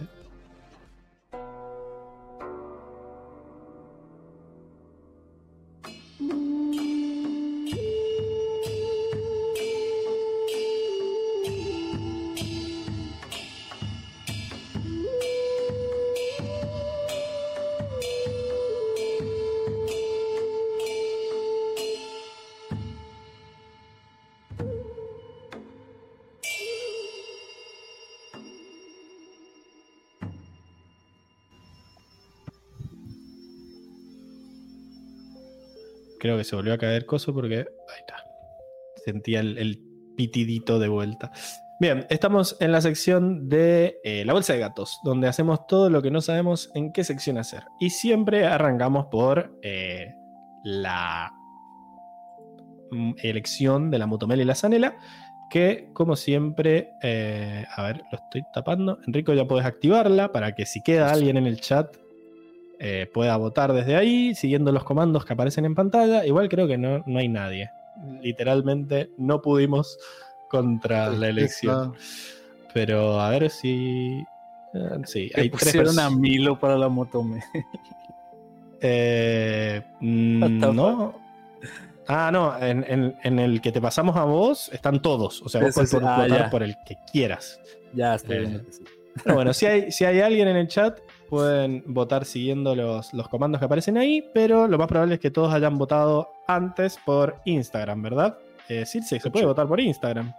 [36.28, 37.56] creo que se volvió a caer coso porque.
[37.56, 38.22] Ahí está.
[39.04, 39.82] Sentía el, el
[40.14, 41.32] pitidito de vuelta.
[41.80, 46.02] Bien, estamos en la sección de eh, la bolsa de gatos, donde hacemos todo lo
[46.02, 47.62] que no sabemos en qué sección hacer.
[47.80, 50.12] Y siempre arrancamos por eh,
[50.64, 51.32] la
[53.22, 54.96] elección de la Mutomel y la Zanela,
[55.50, 58.98] que como siempre, eh, a ver, lo estoy tapando.
[59.06, 61.96] Enrico, ya puedes activarla para que si queda alguien en el chat
[62.80, 66.24] eh, pueda votar desde ahí, siguiendo los comandos que aparecen en pantalla.
[66.26, 67.70] Igual creo que no, no hay nadie.
[68.22, 69.98] Literalmente no pudimos
[70.48, 71.94] contra la elección.
[72.72, 74.24] Pero a ver si.
[74.74, 76.12] eh, sí, hay tres pusieron a personas.
[76.20, 77.42] Milo para la motome.
[78.80, 81.14] Eh, no.
[82.06, 85.42] Ah, no, en, en- en el que te pasamos a vos están todos.
[85.42, 85.92] O sea, vos puedes.
[85.94, 87.60] Ah, votar por el que quieras.
[87.92, 88.60] Ya estoy Eh.
[89.24, 90.98] Pero bueno, si hay, si hay alguien en el chat,
[91.28, 95.30] pueden votar siguiendo los, los comandos que aparecen ahí, pero lo más probable es que
[95.30, 98.38] todos hayan votado antes por Instagram, ¿verdad?
[98.68, 100.32] Eh, Circe, se puede votar por Instagram.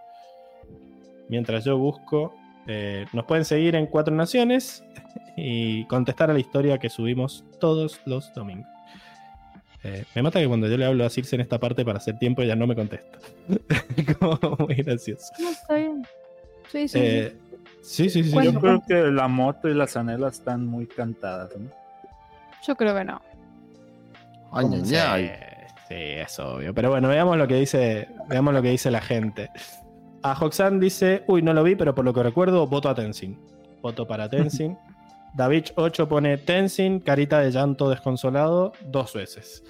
[1.30, 2.34] Mientras yo busco,
[2.68, 4.84] eh, nos pueden seguir en Cuatro Naciones
[5.38, 8.68] y contestar a la historia que subimos todos los domingos.
[9.84, 12.18] Eh, me mata que cuando yo le hablo a Circe en esta parte para hacer
[12.20, 13.18] tiempo, ella no me contesta.
[14.20, 15.32] Como muy gracioso.
[15.40, 16.06] No, está bien.
[16.70, 17.00] Sí, sí.
[17.00, 17.49] Eh, sí,
[17.82, 18.24] sí, sí.
[18.24, 18.32] Sí.
[18.32, 21.52] Yo creo que la moto y la zanela están muy cantadas.
[21.58, 21.70] ¿no?
[22.66, 23.22] Yo creo que no.
[24.52, 25.16] Ay, ña,
[25.88, 26.74] Sí, es obvio.
[26.74, 29.50] Pero bueno, veamos lo que dice, veamos lo que dice la gente.
[30.22, 33.40] A Hoxan dice, uy, no lo vi, pero por lo que recuerdo, voto a Tenzin.
[33.82, 34.78] Voto para Tenzin.
[35.34, 39.64] David 8 pone Tenzin, carita de llanto desconsolado, dos veces.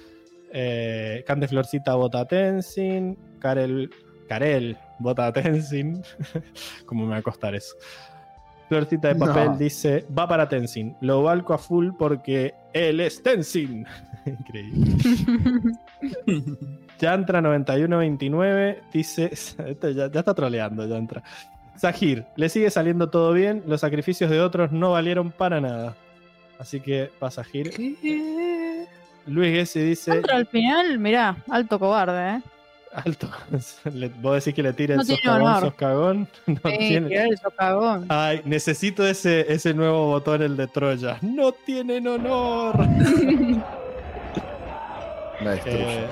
[0.52, 3.16] Eh, Cande Florcita vota a Tenzin.
[3.38, 3.90] Karel,
[4.28, 6.02] Karel vota a Tenzin.
[6.86, 7.74] ¿Cómo me va a costar eso?
[8.68, 9.56] Florcita de papel No.
[9.56, 10.94] dice, va para Tenzin.
[11.00, 13.84] Lo valco a full porque él es Tenzin.
[14.26, 14.92] Increíble.
[17.00, 19.30] Yantra 9129 dice.
[19.32, 21.22] Esto ya, ya está troleando, Yantra.
[21.74, 23.64] Sahir, le sigue saliendo todo bien.
[23.66, 25.96] Los sacrificios de otros no valieron para nada.
[26.58, 27.72] Así que va Sahir.
[29.26, 30.10] Luis Gessi dice.
[30.12, 32.42] Contra al final, mirá, alto cobarde, ¿eh?
[32.92, 33.28] Alto.
[33.94, 35.60] Le- Vos decís que le tire No el tiene socavón, honor.
[35.62, 36.28] soscagón.
[36.46, 38.06] No Sí, tiene- el socavón.
[38.08, 41.18] Ay, necesito ese, ese nuevo botón, el de Troya.
[41.22, 42.76] No tienen honor.
[45.40, 46.00] Destruye.
[46.02, 46.06] Eh,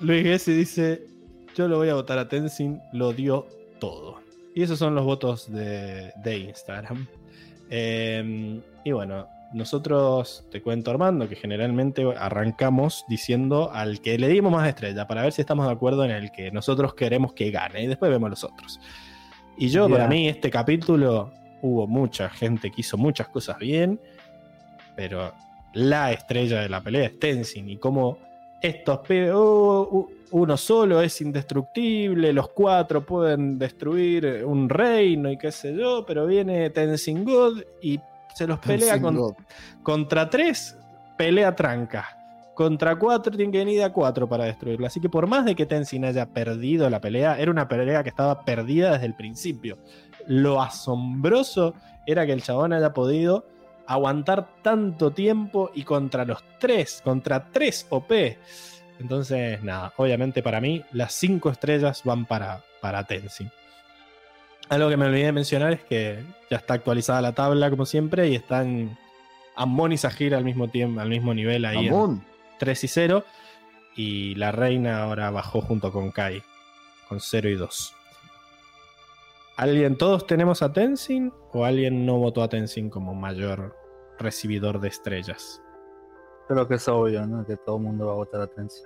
[0.00, 1.06] Luis Gessi dice:
[1.54, 3.46] Yo lo voy a votar a Tenzin, lo dio
[3.80, 4.20] todo.
[4.54, 7.06] Y esos son los votos de, de Instagram.
[7.70, 14.52] Eh, y bueno, nosotros te cuento, Armando, que generalmente arrancamos diciendo al que le dimos
[14.52, 17.82] más estrella para ver si estamos de acuerdo en el que nosotros queremos que gane.
[17.82, 18.80] Y después vemos los otros.
[19.58, 23.98] Y yo, para mí, este capítulo hubo mucha gente que hizo muchas cosas bien,
[24.94, 25.32] pero
[25.72, 28.18] la estrella de la pelea es Tenzin y como
[28.62, 29.00] estos
[29.32, 35.74] oh, u- uno solo es indestructible, los cuatro pueden destruir un reino y qué sé
[35.74, 38.00] yo, pero viene Tenzin God y
[38.36, 39.34] se los pelea con,
[39.82, 40.76] contra tres,
[41.16, 42.18] pelea tranca.
[42.52, 44.86] Contra cuatro tiene que venir a cuatro para destruirlo.
[44.86, 48.10] Así que por más de que Tenzin haya perdido la pelea, era una pelea que
[48.10, 49.78] estaba perdida desde el principio.
[50.26, 51.72] Lo asombroso
[52.04, 53.46] era que el chabón haya podido
[53.86, 58.12] aguantar tanto tiempo y contra los tres, contra tres OP.
[59.00, 63.50] Entonces, nada, obviamente para mí las cinco estrellas van para, para Tenzin.
[64.68, 68.28] Algo que me olvidé de mencionar es que ya está actualizada la tabla como siempre
[68.28, 68.98] y están
[69.54, 72.24] Amon y Sahir al mismo tiempo, al mismo nivel ahí en Amon.
[72.58, 73.24] 3 y 0.
[73.94, 76.42] Y la reina ahora bajó junto con Kai
[77.08, 77.94] con 0 y 2.
[79.56, 83.74] ¿Alguien, todos tenemos a Tenzin o alguien no votó a Tenzin como mayor
[84.18, 85.62] recibidor de estrellas?
[86.48, 87.46] Creo que es obvio, ¿no?
[87.46, 88.84] Que todo el mundo va a votar a Tenzin.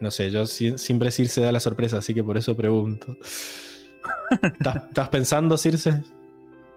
[0.00, 3.16] No sé, yo si- siempre Circe da la sorpresa, así que por eso pregunto.
[4.42, 6.02] ¿Estás, pensando, Circe?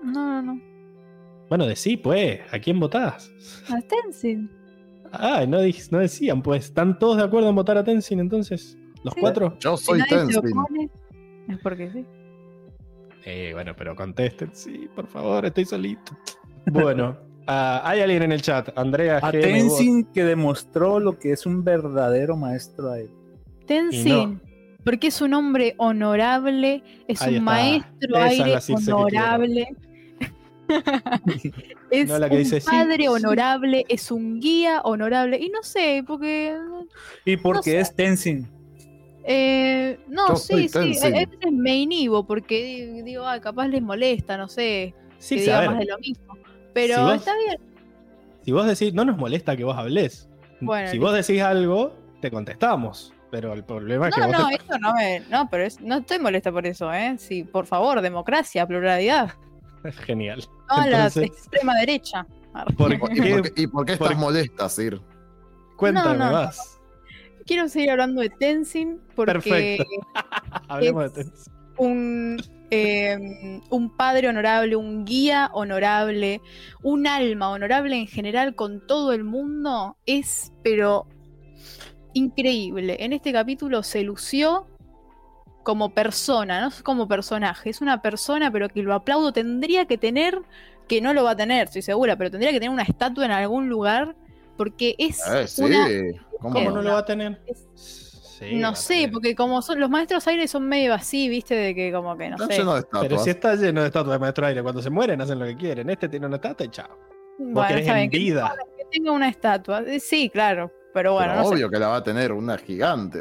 [0.04, 0.62] No, no, no.
[1.50, 3.32] Bueno, decí, pues, ¿a quién votás?
[3.70, 4.50] A Tenzin.
[5.12, 5.58] Ah, no,
[5.92, 8.78] no decían, pues, ¿están todos de acuerdo en votar a Tenzin entonces?
[9.04, 9.20] ¿Los Sí.
[9.22, 9.58] cuatro?
[9.60, 10.38] Yo Si soy se Tenzin.
[10.38, 10.90] opone,
[11.48, 12.06] es porque sí.
[13.26, 16.16] Eh, bueno, pero contesten, sí, por favor, estoy solito.
[16.68, 17.18] Bueno,
[17.48, 21.64] ah, hay alguien en el chat, Andrea A Tenzin que demostró lo que es un
[21.64, 23.10] verdadero maestro ahí.
[23.66, 24.40] Tenzin.
[24.90, 27.44] Porque es un hombre honorable, es Ahí un está.
[27.46, 29.68] maestro Esa aire honorable.
[31.92, 33.08] es No, la que un dice, padre sí.
[33.08, 35.38] honorable, es un guía honorable.
[35.40, 36.56] Y no sé, porque.
[37.24, 37.80] Y porque sé.
[37.82, 38.48] es Tenzin.
[39.26, 40.78] eh, no, Yo sí, sí.
[41.04, 45.44] A veces me inhibo porque di- digo, ay, capaz les molesta, no sé, Sí, que
[45.44, 46.34] sí, a diga ver, más de lo mismo.
[46.74, 47.58] Pero Si vos- está bien.
[48.44, 50.28] si vos decís, no nos molesta que vos hables.
[50.62, 53.14] Bueno, si vos decís algo, te contestamos.
[53.32, 55.20] Pero el problema es que No, no, te- eso no me.
[55.30, 57.16] No, pero es- no estoy molesta por eso, ¿eh?
[57.20, 59.32] Sí, por favor, democracia, pluralidad.
[60.06, 60.44] Genial.
[60.70, 62.26] No a la Entonces- extrema derecha.
[62.78, 63.22] ¿Por ¿Y por qué?
[63.56, 65.00] qué, y por qué estás por- molesta, Sir?
[65.78, 66.80] Cuéntame No, no, más.
[67.46, 69.86] Quiero seguir hablando de Tenzin porque Perfecto.
[70.68, 71.54] Hablemos es- de Tenzin.
[71.78, 72.42] un,
[72.72, 76.42] eh, un padre honorable, un guía honorable,
[76.84, 81.08] un alma honorable en general con todo el mundo es, pero
[82.14, 82.98] increíble.
[83.00, 84.68] En este capítulo se lució
[85.64, 87.70] como persona, no como personaje.
[87.70, 89.32] Es una persona, pero que lo aplaudo.
[89.34, 90.40] Tendría que tener
[90.88, 93.32] que no lo va a tener, estoy segura, pero tendría que tener una estatua en
[93.32, 94.16] algún lugar
[94.58, 95.64] porque es Eh, sí.
[95.64, 95.88] una...
[96.40, 96.66] ¿Cómo ¿Cómo ¿Qué?
[96.72, 97.42] no lo va a tener?
[97.46, 97.68] Es-
[98.40, 99.12] Sí, va no sé, tener.
[99.12, 102.38] porque como son los maestros aires son medio así, viste, de que como que no
[102.38, 102.58] sé.
[102.60, 105.40] lleno de Pero si está lleno de estatuas de maestro aire, cuando se mueren hacen
[105.40, 105.90] lo que quieren.
[105.90, 106.88] Este tiene una estatua y chao.
[107.38, 108.56] Vos Bueno, querés en vida.
[108.78, 109.84] que tenga una estatua.
[110.00, 111.56] Sí, claro, pero bueno, Pero no sé.
[111.56, 113.20] obvio que la va a tener una gigante.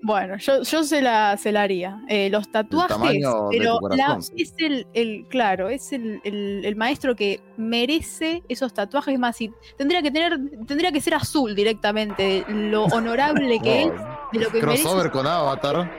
[0.00, 2.02] Bueno, yo, yo se la, se la haría.
[2.08, 4.32] Eh, los tatuajes, tamaño de pero la- sí.
[4.36, 9.14] es el, el- claro, es el, el- el maestro que merece esos tatuajes.
[9.14, 10.38] Es más, si tendría que tener,
[10.68, 13.96] tendría que ser azul directamente, de lo honorable que es, Wow.
[14.34, 15.10] de lo que Crossover merece.
[15.10, 15.90] con Avatar.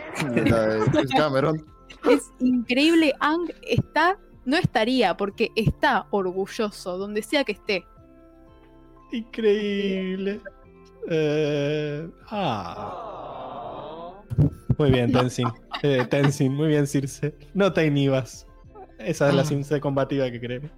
[0.49, 1.65] la de Chris Cameron.
[2.09, 3.13] Es increíble.
[3.19, 7.85] Ang está, no estaría, porque está orgulloso, donde sea que esté.
[9.11, 10.39] Increíble.
[11.09, 14.13] Eh, ah.
[14.77, 15.47] Muy bien, Tenzin.
[15.83, 17.35] Eh, Tenzin, muy bien, Circe.
[17.53, 18.45] No te inhibas.
[18.97, 19.45] Esa es la Ah.
[19.45, 20.71] Circe combativa que queremos.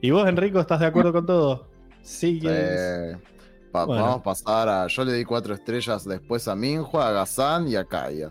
[0.00, 1.68] ¿Y vos, Enrico, estás de acuerdo con todo?
[2.02, 3.16] Sí, Eh,
[3.70, 4.02] pa- Bueno.
[4.02, 4.86] Vamos a pasar a.
[4.88, 8.30] Yo le di cuatro estrellas después a Minhua, a Gazan y a Kaya.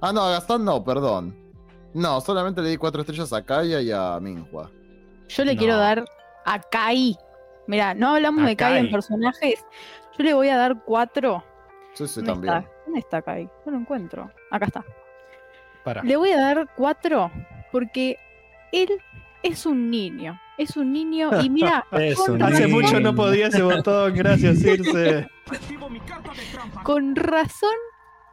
[0.00, 1.34] Ah, no, a Gazan no, perdón.
[1.94, 4.70] No, solamente le di cuatro estrellas a Kaya y a Minhua.
[5.28, 5.58] Yo le No.
[5.58, 6.04] quiero dar
[6.44, 7.16] a Kai.
[7.66, 9.64] Mira, no hablamos A de Kai en personajes.
[10.18, 11.44] Yo le voy a dar cuatro.
[11.94, 12.54] Sí, sí, ¿Dónde también.
[12.54, 12.70] está?
[12.86, 13.48] ¿Dónde está Kai?
[13.66, 14.30] No lo encuentro.
[14.50, 14.84] Acá está.
[15.84, 16.02] Para.
[16.02, 17.30] Le voy a dar cuatro
[17.72, 18.16] porque
[18.72, 18.88] él
[19.42, 20.40] es un niño.
[20.56, 25.26] Es un niño y mira, Hace mucho no podía ese botón, gracias, Circe.
[26.84, 27.74] con razón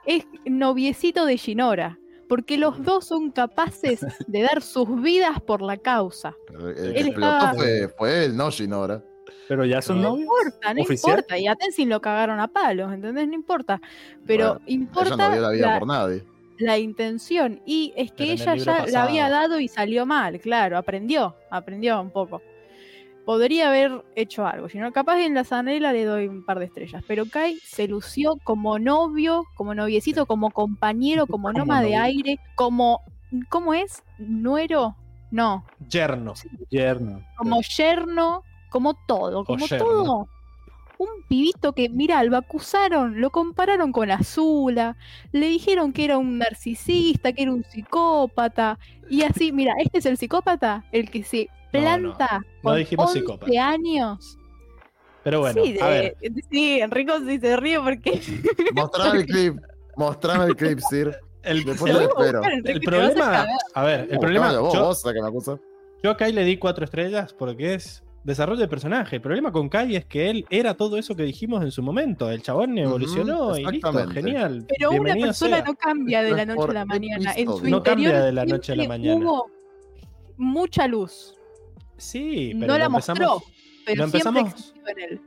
[0.06, 1.98] es noviecito de Shinora.
[2.30, 6.34] Porque los dos son capaces de dar sus vidas por la causa.
[6.58, 9.04] El, el que Él explotó estaba- fue, fue él, no Shinora.
[9.52, 10.22] Pero ya son No novios.
[10.30, 11.12] importa, no ¿Oficial?
[11.12, 11.38] importa.
[11.38, 13.28] Y a Tenzin lo cagaron a palos, ¿entendés?
[13.28, 13.82] No importa.
[14.26, 16.24] Pero Bueno, importa Ella no dio la vida la- por nadie.
[16.58, 17.62] la intención.
[17.66, 20.78] Y es que Pero en el ella ya la había dado y salió mal, claro,
[20.78, 22.42] aprendió, aprendió un poco.
[23.26, 26.66] Podría haber hecho algo, si no, capaz en la Zanela le doy un par de
[26.66, 31.98] estrellas, pero Kai se lució como novio, como noviecito, como compañero, como Como noma de
[31.98, 33.02] aire, como,
[33.50, 34.02] ¿cómo es?
[34.18, 34.96] ¿Nuero?
[35.30, 36.34] No, Yerno.
[36.70, 37.22] Yerno.
[37.38, 40.28] como yerno, como todo, como todo.
[40.98, 44.98] Un pibito que, mira, lo acusaron, lo compararon con Azula,
[45.32, 48.78] le dijeron que era un narcisista, que era un psicópata,
[49.10, 52.16] y así, mira, este es el psicópata, el que se No, no.
[52.16, 53.68] planta No con dijimos 11 psicópata.
[53.70, 54.38] años.
[55.24, 56.34] Pero bueno, sí, a de- ver.
[56.52, 58.22] sí, Enrico sí se ríe porque...
[58.76, 59.56] Mostrame el clip.
[59.96, 61.16] Mostrame el clip, Sir.
[61.44, 62.42] El, Después el- lo espero.
[62.44, 65.58] El a problema, a ver, el problema, vos, yo, vos sos la que me acusa.
[66.04, 69.16] yo a Kai le di cuatro estrellas porque es desarrollo de personaje.
[69.18, 72.30] El problema con Kai es que él era todo eso que dijimos en su momento.
[72.30, 74.66] El chabón evolucionó y listo, genial.
[74.68, 75.66] Pero una persona sea.
[75.66, 77.34] no cambia de la noche a la mañana.
[77.36, 77.70] En su.
[77.70, 79.26] No cambia interior de la noche a la siempre mañana.
[79.26, 79.52] Hubo
[80.38, 81.36] mucha luz.
[81.98, 83.52] Sí, pero no lo la empezamos- mostró,
[83.86, 85.22] pero siempre empezamos- en él.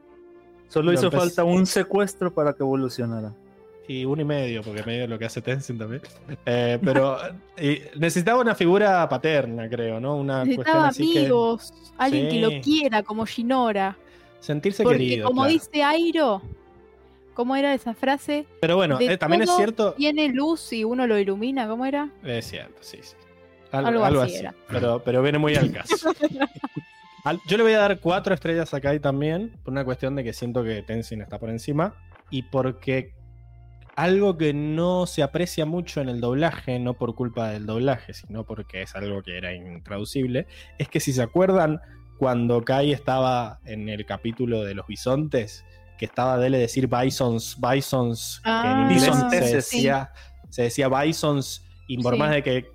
[0.68, 3.32] Solo Lo hizo falta un secuestro para que evolucionara.
[3.86, 6.00] Y uno y medio, porque medio lo que hace Tenzin también.
[6.46, 7.18] Eh, pero
[7.60, 10.16] y necesitaba una figura paterna, creo, ¿no?
[10.16, 13.96] Una cuestión Necesitaba así que amigos, alguien que lo quiera, como Shinora.
[14.40, 15.26] sentirse Porque querido.
[15.28, 15.52] como claro.
[15.52, 16.40] dice Airo,
[17.34, 18.46] ¿cómo era esa frase?
[18.60, 19.92] Pero bueno, eh, también es cierto.
[19.92, 22.08] Tiene luz y uno lo ilumina, ¿cómo era?
[22.22, 23.14] Es cierto, sí, sí.
[23.70, 24.40] Al- Algo algo, así así.
[24.40, 24.54] era.
[24.68, 26.10] Pero, pero viene muy al caso.
[27.24, 30.24] Al- yo le voy a dar cuatro estrellas a Kai también, por una cuestión de
[30.24, 31.94] que siento que Tenzin está por encima.
[32.30, 33.12] Y porque
[33.96, 38.44] algo que no se aprecia mucho en el doblaje, no por culpa del doblaje, sino
[38.44, 40.46] porque es algo que era intraducible,
[40.78, 41.80] es que si se acuerdan,
[42.18, 45.64] cuando Kai estaba en el capítulo de los bisontes,
[45.98, 50.10] que estaba de decir bisons, bisons, que en Ah, inglés se decía,
[50.48, 52.18] se decía bisons, y por Sí.
[52.18, 52.66] más de que,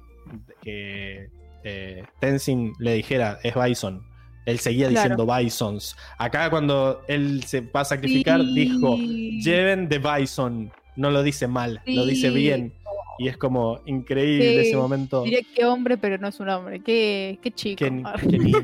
[0.62, 1.30] que
[1.64, 4.06] eh, Tenzin le dijera es bison,
[4.46, 5.16] él seguía Claro.
[5.18, 5.96] diciendo bisons.
[6.18, 8.54] Acá cuando él se va a sacrificar, Sí.
[8.54, 12.74] dijo, lleven de bison, no lo dice mal, lo dice bien.
[13.18, 14.68] Y es como increíble Sí.
[14.70, 15.24] ese momento.
[15.24, 16.80] Diré que hombre, pero no es un hombre.
[16.82, 17.78] Qué, qué chico.
[17.78, 18.62] Qué, qué niño.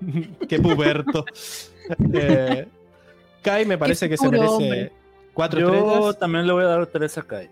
[0.48, 1.24] qué puberto.
[2.12, 2.66] Eh,
[3.42, 4.92] Kai me parece que se merece hombre.
[5.34, 6.18] cuatro Yo estrellas.
[6.18, 7.48] también le voy a dar tres a Kai.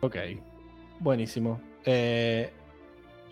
[0.00, 0.16] Ok,
[1.00, 1.60] buenísimo.
[1.84, 2.50] Eh,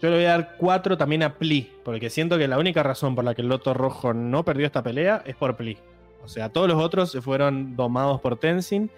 [0.02, 3.14] yo le voy a dar cuatro también a Pli, porque siento que la única razón
[3.14, 5.78] por la que el Loto Rojo no perdió esta pelea es por Pli.
[6.24, 8.90] O sea, todos los otros se fueron domados por Tenzin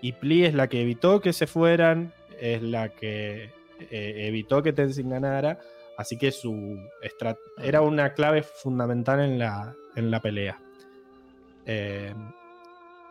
[0.00, 3.50] y Pli es la que evitó que se fueran, es la que
[3.90, 5.58] eh, evitó que Tenzin ganara,
[5.98, 10.58] así que su estra- era una clave fundamental en la, en la pelea.
[11.66, 12.14] Eh,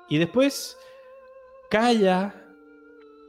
[0.10, 0.78] y después,
[1.70, 2.34] Kaya,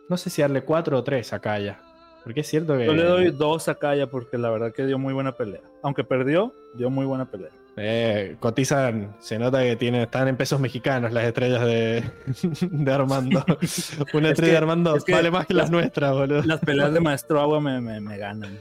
[0.09, 1.81] no sé si darle 4 o 3 a Kaya.
[2.23, 2.87] Porque es cierto que.
[2.87, 5.61] Yo le doy dos a Kaya porque la verdad que dio muy buena pelea.
[5.83, 7.51] Aunque perdió, dio muy buena pelea.
[7.79, 12.03] Eh, cotizan, se nota que tiene, están en pesos mexicanos las estrellas de,
[12.71, 13.45] de Armando.
[13.49, 13.89] Una Es
[14.33, 16.43] estrella que- de Armando es que vale más que las nuestras, boludo.
[16.45, 18.59] Las peleas de Maestro Agua me, me, me ganan.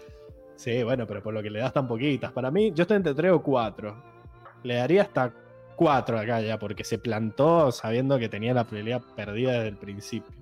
[0.58, 2.32] Sí, bueno, pero por lo que le das tan poquitas.
[2.34, 4.04] Para mí, yo estoy entre 3 o 4.
[4.64, 5.34] Le daría hasta
[5.78, 10.36] 4 acá ya, porque se plantó sabiendo que tenía la pelea perdida desde el principio.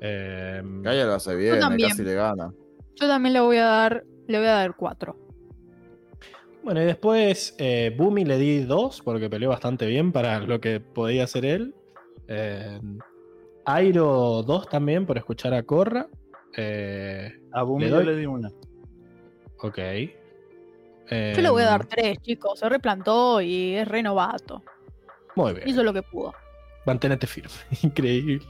[0.00, 2.52] Eh, Gaia lo hace bien, eh, casi le gana.
[3.00, 5.16] Yo también le voy a dar, le voy a dar cuatro.
[6.62, 10.80] Bueno, y después eh, Bumi le di 2 porque peleó bastante bien para lo que
[10.80, 11.74] podía hacer él.
[12.28, 12.80] Eh,
[13.64, 16.06] Airo 2 también por escuchar a Corra.
[16.56, 18.50] Eh, A Bumi Le yo doy- le di una.
[19.62, 19.78] ok.
[21.10, 22.58] Yo le voy a dar tres, chicos.
[22.60, 24.62] Se replantó y es renovato.
[25.34, 25.68] Muy bien.
[25.68, 26.32] Hizo lo que pudo.
[26.86, 27.50] Manténete firme.
[27.82, 28.40] Increíble.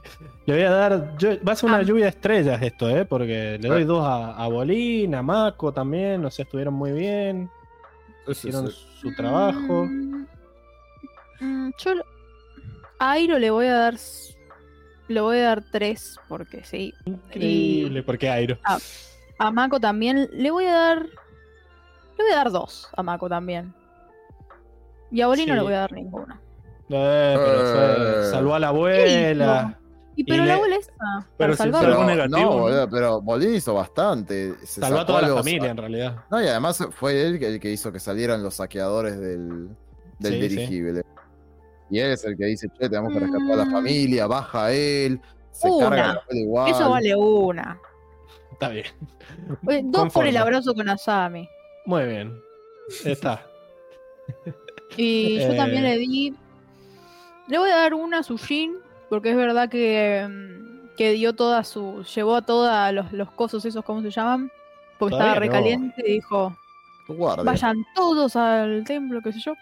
[0.46, 1.16] Le voy a dar.
[1.16, 1.82] yo- va a ser una Ah.
[1.82, 3.06] lluvia de estrellas esto, ¿eh?
[3.06, 6.22] Porque le doy dos a, a Bolín, a Mako también.
[6.24, 7.48] O sea, estuvieron muy bien.
[8.30, 9.84] Hicieron su trabajo.
[9.86, 10.26] Mm,
[11.40, 11.92] mm, yo
[12.98, 13.94] a Airo le voy a dar.
[15.08, 16.94] Le voy a dar tres, porque sí.
[17.04, 18.02] Increíble.
[18.02, 18.58] Porque Airo.
[19.38, 20.28] A Mako también.
[20.32, 21.02] Le voy a dar.
[21.04, 23.74] Le voy a dar dos a Mako también.
[25.10, 26.40] Y a Bolín no le voy a dar ninguna.
[26.88, 28.30] Eh, pero Eh.
[28.30, 29.79] salvó a la abuela.
[30.20, 30.92] Y Y pero le- la esa.
[31.38, 34.54] Pero si algo negativo, no, pero Bolín hizo bastante.
[34.66, 36.24] Se Salvó a toda la los- familia, en realidad.
[36.30, 39.68] No, y además fue él el que hizo que salieran los saqueadores del,
[40.18, 40.48] del Sí, sí.
[40.48, 41.02] dirigible.
[41.88, 43.72] Y él es el que dice, che, tenemos que rescatar a la Mm.
[43.72, 45.20] familia, baja él,
[45.52, 45.88] se Una.
[45.88, 46.70] carga la igual.
[46.70, 47.80] Eso vale una.
[48.52, 48.86] Está bien.
[49.70, 51.48] Eh, Dos por el abrazo con Asami.
[51.86, 52.38] Muy bien.
[53.06, 53.46] Está.
[54.98, 55.56] Y yo Eh.
[55.56, 56.34] también le di.
[57.48, 58.74] Le voy a dar una a Sushin,
[59.10, 62.02] porque es verdad que, mm, que dio toda su.
[62.14, 64.50] Llevó a todos los, los cosos esos, ¿cómo se llaman?
[64.98, 65.52] Porque Todavía estaba no.
[65.52, 66.56] recaliente y dijo:
[67.08, 67.44] Guardia.
[67.44, 69.54] vayan todos al templo, qué sé yo.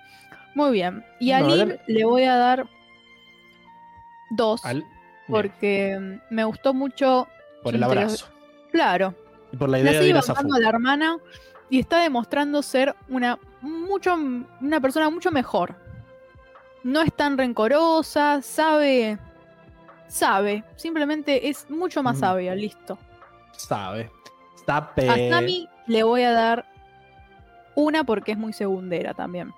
[0.55, 1.05] Muy bien.
[1.19, 1.55] Y a No,
[1.87, 2.67] le voy a dar
[4.31, 4.85] dos, Al-
[5.29, 7.27] porque mm, me gustó mucho.
[7.63, 8.29] por el abrazo.
[8.73, 9.15] Claro,
[9.53, 10.21] Y por la la idea de sigue ir a
[10.57, 11.17] a la hermana
[11.71, 14.15] y está demostrando ser una mucho
[14.61, 15.75] una persona mucho mejor.
[16.85, 19.19] No es tan rencorosa, sabe
[20.09, 22.99] sabe, simplemente es mucho más sabia, listo.
[23.53, 24.11] Sabe.
[24.67, 25.09] Sabe.
[25.31, 26.67] A Sami le voy a dar
[27.75, 29.53] una porque es muy segundera también.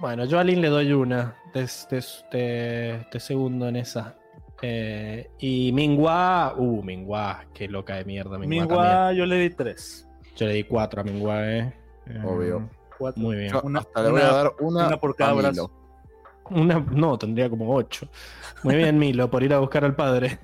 [0.00, 1.34] Bueno, yo a Lin le doy una.
[1.52, 2.00] Te, te-
[2.30, 4.14] te- te segundo en esa.
[4.62, 6.54] Eh, y Mingua.
[6.56, 7.44] Uh, Mingua.
[7.52, 8.38] Qué loca de mierda.
[8.38, 8.66] Mingua.
[8.66, 10.06] Mingua yo le di tres.
[10.36, 11.72] Yo le di cuatro a Mingua, eh.
[12.06, 12.68] Eh, Obvio.
[12.96, 13.20] Cuatro.
[13.22, 13.50] Muy bien.
[13.52, 15.70] Yo Una- hasta le voy a dar una, una por cada brazo.
[16.50, 18.08] Una, no, tendría como ocho.
[18.62, 20.38] Muy bien, Milo, por ir a buscar al padre.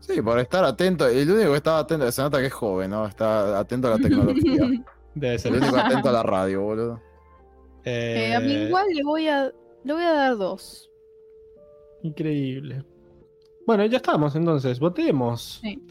[0.00, 1.06] Sí, por estar atento.
[1.06, 3.06] El único que estaba atento, se nota que es joven, ¿no?
[3.06, 4.84] Está atento a la tecnología.
[5.14, 5.52] Debe ser.
[5.52, 7.02] El único atento a la radio, boludo.
[7.84, 9.52] Eh, a Eh, Mingua le voy a
[9.84, 10.90] le voy a dar dos.
[12.02, 12.84] Increíble.
[13.66, 15.60] Bueno, ya estamos entonces, votemos.
[15.62, 15.82] Sí.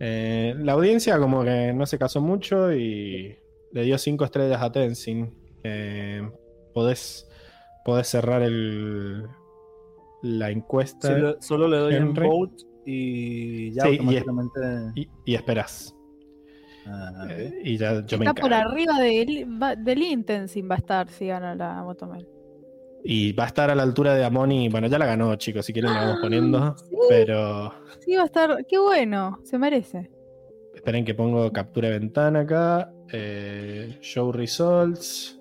[0.00, 3.36] Eh, la audiencia como que no se casó mucho y
[3.72, 5.32] le dio cinco estrellas a Tenzin.
[5.62, 6.28] Eh,
[6.74, 7.28] podés,
[7.84, 9.26] podés cerrar el,
[10.22, 12.26] la encuesta le- solo le doy Henry.
[12.26, 14.60] un vote y ya Sí, y- automáticamente.
[14.94, 15.94] y, y esperás.
[16.86, 20.78] Ah, Eh, y ya yo me Está por arriba del, va- del Intensin va a
[20.78, 22.26] estar si gana la Motomel.
[23.06, 24.68] Y va a estar a la altura de Amoni.
[24.70, 26.58] Bueno, ya la ganó, chicos, si quieren la vamos poniendo.
[26.58, 26.96] Ah, Sí.
[27.08, 28.64] Pero Sí, va a estar.
[28.66, 30.10] Qué bueno, se merece.
[30.74, 32.92] esperen que pongo captura de ventana acá.
[33.12, 35.38] Eh, show results.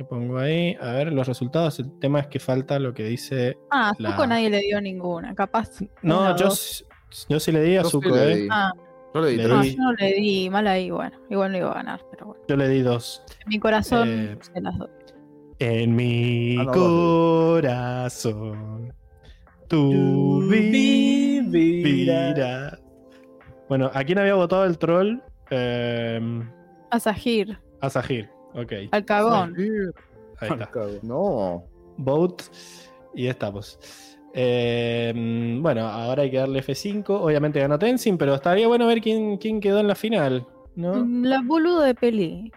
[0.00, 0.74] Le pongo ahí.
[0.80, 1.78] A ver los resultados.
[1.78, 3.58] El tema es que falta lo que dice.
[3.70, 5.34] Ah, La- Zuko nadie le dio ninguna.
[5.34, 5.82] Capaz.
[6.00, 6.48] No, yo,
[7.28, 8.36] yo sí le di a Yo sí Zuko, le eh.
[8.36, 8.48] di.
[8.50, 8.72] Ah,
[9.14, 9.54] Yo le di Le tres.
[9.56, 10.48] no, di- yo no le di.
[10.48, 11.18] Mal ahí, bueno.
[11.28, 12.42] Igual no iba a ganar, pero bueno.
[12.48, 13.22] Yo le di dos.
[13.42, 14.88] En mi corazón Eh, se las doy.
[15.58, 17.74] En mi Ah, no, corazón.
[19.68, 20.48] Tu
[21.52, 22.78] vivirás.
[23.68, 25.20] Bueno, ¿a quién había votado el troll?
[25.50, 26.42] Eh,
[26.90, 28.30] A Sahir, a Sahir.
[28.54, 28.72] Ok.
[28.90, 29.54] al cagón.
[30.40, 30.70] Ahí está.
[31.02, 31.64] No.
[31.96, 32.44] Vote.
[33.14, 33.78] Y estamos.
[34.32, 35.12] Eh,
[35.60, 37.04] bueno, ahora hay que darle F5.
[37.08, 40.46] Obviamente ganó Tenzin, pero estaría bueno ver quién, quién quedó en la final.
[40.76, 41.04] ¿no?
[41.04, 42.52] Mm, La boluda de peli.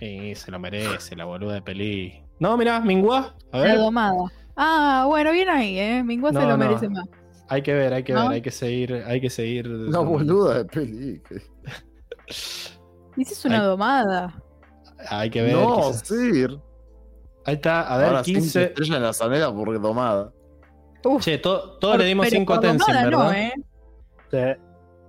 [0.00, 2.22] Y se lo merece, la boluda de peli.
[2.38, 3.34] No, mirá, Mingua.
[3.52, 3.78] A La ver.
[3.78, 4.14] domada.
[4.56, 6.02] Ah, bueno, bien ahí, ¿eh?
[6.02, 6.58] Mingua se lo no.
[6.58, 7.04] merece más.
[7.48, 8.22] Hay que ver, hay que ¿No?
[8.22, 9.66] ver, hay que seguir, hay que seguir.
[9.66, 11.22] La boluda de peli.
[13.16, 14.42] Dices una domada.
[15.08, 15.54] Hay que ver.
[15.54, 16.46] No, quizás- sí.
[17.44, 18.62] Ahí está, a ver, Ahora cinco 15.
[18.64, 20.32] estrellas en la zanela por domada.
[21.04, 23.24] Uf, Che, to- todos le dimos pero 5 a por Tenzin, domada ¿verdad?
[23.24, 23.52] no, ¿eh?
[24.30, 24.62] Sí.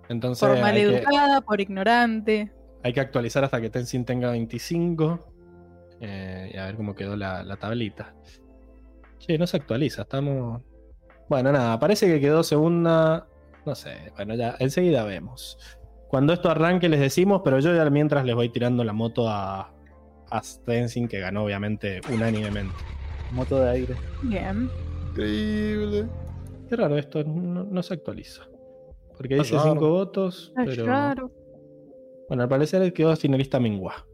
[0.10, 2.52] Entonces Por que, maleducada, por ignorante.
[2.84, 5.30] hay que actualizar hasta que Tenzin tenga 25.
[6.02, 8.14] eh, y a ver cómo quedó la, la tablita.
[9.20, 10.62] Che, no se actualiza, estamos.
[11.30, 13.28] Bueno, nada, parece que quedó segunda.
[13.66, 15.58] No sé, bueno, ya enseguida vemos.
[16.10, 19.73] Cuando esto arranque les decimos, pero yo ya mientras les voy tirando la moto a,
[20.38, 22.74] a Tenzin, que ganó obviamente unánimemente.
[23.32, 23.96] Moto de aire.
[24.24, 24.70] Bien.
[25.10, 26.06] Increíble.
[26.70, 28.44] Qué raro esto, no, no se actualiza.
[29.18, 29.74] Porque dice raro.
[29.74, 30.86] 5 votos, Ay, pero...
[30.86, 31.32] raro.
[32.28, 34.08] Bueno, al parecer quedó finalista Mingua.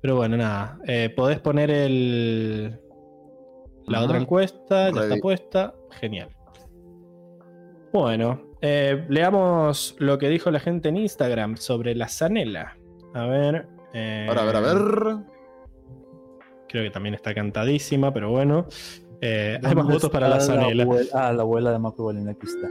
[0.00, 0.78] Pero bueno, nada.
[0.86, 2.80] eh, podés poner el...
[3.86, 4.06] La Ajá.
[4.06, 5.74] otra encuesta, ya está puesta.
[6.00, 6.28] Genial.
[7.92, 12.76] Bueno, eh, leamos lo que dijo la gente en Instagram sobre la Zanela.
[13.14, 13.66] A ver.
[13.92, 15.16] eh, Ahora, a ver, a ver.
[16.70, 18.66] Creo que también está cantadísima, pero bueno.
[19.20, 20.86] Eh, hay más ¿Dónde votos para la Zanela.
[21.12, 22.68] ah, la abuela de Bolín, aquí está.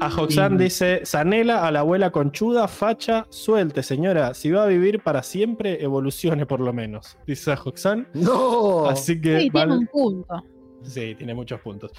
[0.00, 4.32] A Hoxan Y- dice, Zanela a la abuela conchuda, facha, suelte, señora.
[4.34, 7.18] Si va a vivir para siempre, evolucione por lo menos.
[7.26, 8.08] Dice a Hoxan.
[8.14, 8.86] No.
[8.86, 10.44] Así que Sí, tiene un punto.
[10.82, 11.90] sí, tiene muchos puntos.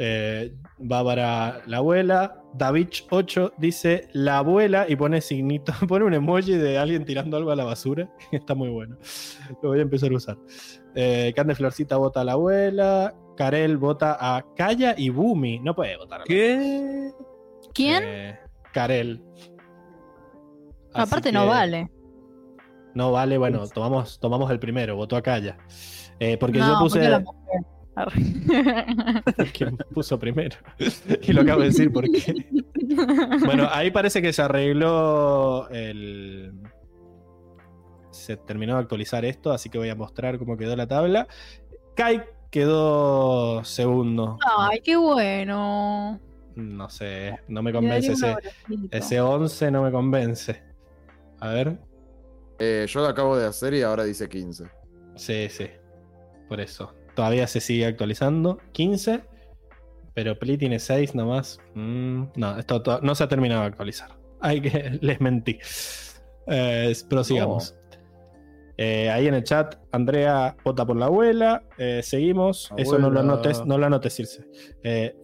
[0.00, 2.40] Eh, va para la abuela.
[2.56, 7.56] Davich8 dice la abuela y pone signito, pone un emoji de alguien tirando algo a
[7.56, 8.08] la basura.
[8.32, 8.96] Está muy bueno.
[9.62, 10.38] Lo voy a empezar a usar.
[10.94, 13.14] Eh, Cande Florcita vota a la abuela.
[13.36, 15.58] Karel vota a Kaya y Bumi.
[15.60, 17.10] No puede votar a la ¿Qué?
[17.74, 18.02] ¿Quién?
[18.06, 18.38] eh,
[18.72, 19.22] Karel.
[20.94, 21.90] Así Aparte no vale.
[22.94, 25.56] No vale, bueno, tomamos, tomamos el primero, votó a Kaya.
[26.18, 26.98] Eh, porque no, yo puse.
[26.98, 27.60] porque la mujer.
[27.60, 27.77] Arre.
[29.52, 30.56] ¿Quién puso primero?
[31.22, 32.46] y lo acabo de decir porque.
[33.44, 36.54] Bueno, ahí parece que se arregló el.
[38.10, 41.28] Se terminó de actualizar esto, así que voy a mostrar cómo quedó la tabla.
[41.94, 44.38] Kai quedó segundo.
[44.58, 46.18] Ay, qué bueno.
[46.56, 48.36] No sé, no me convence ese,
[48.90, 50.62] ese 11, no me convence.
[51.40, 51.78] A ver.
[52.58, 54.64] Eh, yo lo acabo de hacer y ahora dice 15.
[55.14, 55.66] Sí, sí.
[56.48, 56.94] Por eso.
[57.18, 58.58] Todavía se sigue actualizando.
[58.70, 59.24] 15.
[60.14, 61.58] Pero Pli tiene 6 nomás.
[61.74, 64.16] Mm, no, esto to- no se ha terminado de actualizar.
[64.40, 65.00] Hay que.
[65.00, 65.58] Les mentí.
[66.46, 67.74] Eh, prosigamos.
[68.76, 71.64] Eh, ahí en el chat, Andrea vota por la abuela.
[71.76, 72.70] Eh, seguimos.
[72.76, 74.14] Eso no lo anotes, no lo anotes,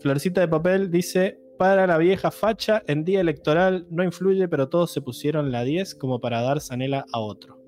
[0.01, 4.93] Florcita de papel dice: Para la vieja facha, en día electoral no influye, pero todos
[4.93, 7.63] se pusieron la 10 como para dar zanela a otro.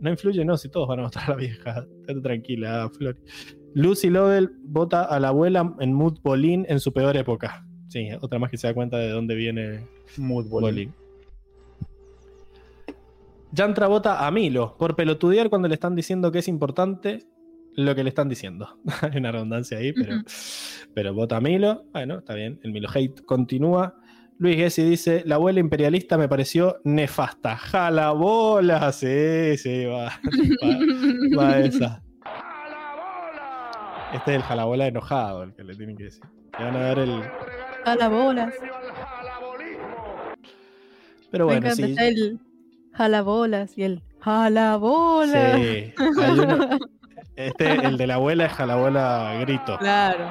[0.00, 1.86] No influye, no, si todos van a votar a la vieja.
[2.00, 3.16] Estate tranquila, Flor.
[3.74, 7.64] Lucy Lovell vota a la abuela en Mood Bolin en su peor época.
[7.88, 10.92] Sí, otra más que se da cuenta de dónde viene Mood Bolín.
[10.92, 10.94] Bolin.
[13.52, 17.26] Yantra vota a Milo por pelotudear cuando le están diciendo que es importante
[17.74, 18.78] lo que le están diciendo.
[19.02, 20.22] Hay una redundancia ahí, pero,
[20.94, 21.84] pero vota a Milo.
[21.92, 22.60] Bueno, está bien.
[22.62, 23.99] El Milo Hate continúa.
[24.40, 27.56] Luis Gessi dice: La abuela imperialista me pareció nefasta.
[27.56, 28.90] ¡Jala bola!
[28.90, 30.06] Sí, sí, va.
[31.36, 32.02] Va, va esa.
[34.14, 36.22] Este es el jalabola enojado, el que le tienen que decir.
[36.58, 37.22] Le van a dar el.
[37.84, 38.54] A las bolas.
[41.30, 41.94] Pero bueno, sí.
[41.98, 42.40] el
[42.94, 45.54] jalabolas y el jalabolas.
[45.56, 46.78] Sí, hay uno-
[47.36, 49.76] Este, el de la abuela es jalabola grito.
[49.78, 50.30] Claro,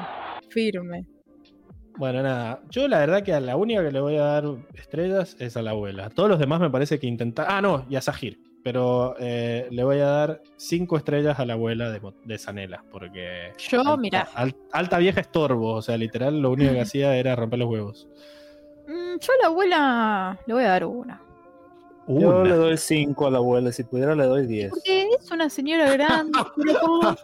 [0.50, 1.06] firme.
[2.00, 2.60] Bueno, nada.
[2.70, 5.62] Yo la verdad que a la única que le voy a dar estrellas es a
[5.62, 6.06] la abuela.
[6.06, 7.46] A todos los demás me parece que intentar.
[7.48, 8.40] Ah, no, y a Sahir.
[8.64, 12.82] Pero eh, le voy a dar cinco estrellas a la abuela de, de Sanela.
[12.90, 13.52] Porque.
[13.58, 15.74] Yo, alta, mira, al- alta vieja estorbo.
[15.74, 18.08] O sea, literal, lo único que hacía era romper los huevos.
[18.88, 21.22] mm, yo a la abuela le voy a dar una.
[22.18, 22.42] Yo Una.
[22.48, 24.70] le doy 5 a la abuela, si pudiera le doy 10.
[24.70, 26.38] Porque es una señora grande.
[26.56, 27.16] pero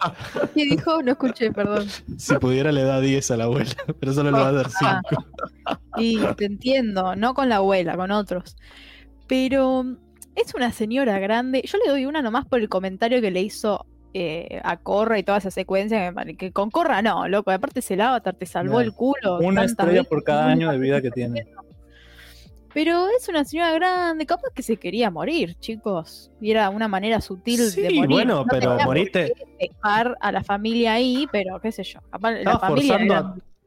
[0.54, 1.02] ¿Qué dijo?
[1.02, 1.86] No escuché, perdón.
[2.16, 3.70] Si pudiera, le da 10 a la abuela.
[4.00, 5.24] Pero solo le va a dar 5.
[5.98, 8.56] Y te entiendo, no con la abuela, con otros.
[9.26, 9.84] Pero
[10.34, 11.62] es una señora grande.
[11.64, 15.22] Yo le doy una nomás por el comentario que le hizo eh, a Corra y
[15.22, 16.12] toda esa secuencia.
[16.38, 17.50] Que, con Corra no, loco.
[17.50, 18.80] Aparte ese Avatar te salvó No.
[18.80, 19.38] el culo.
[19.40, 21.46] Una estrella veces por cada año de vida que tiene.
[22.76, 26.30] Pero es una señora grande, capaz que se quería morir, chicos.
[26.42, 28.10] Y era una manera sutil Sí, de morir.
[28.10, 31.84] bueno, No pero tenía por moriste- qué dejar a la familia ahí, pero qué sé
[31.84, 32.00] yo.
[32.10, 33.14] Capaz la Estaba familia forzando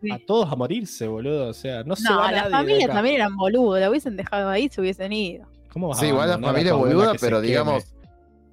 [0.04, 1.48] era- a, a todos a morirse, boludo.
[1.48, 2.94] O sea, no se No, va la nadie de familia acá.
[2.94, 5.48] también eran boludos, la hubiesen dejado ahí, se hubiesen ido.
[5.74, 7.80] ¿Cómo vas a Sí, igual la a familia es boluda, se pero queme?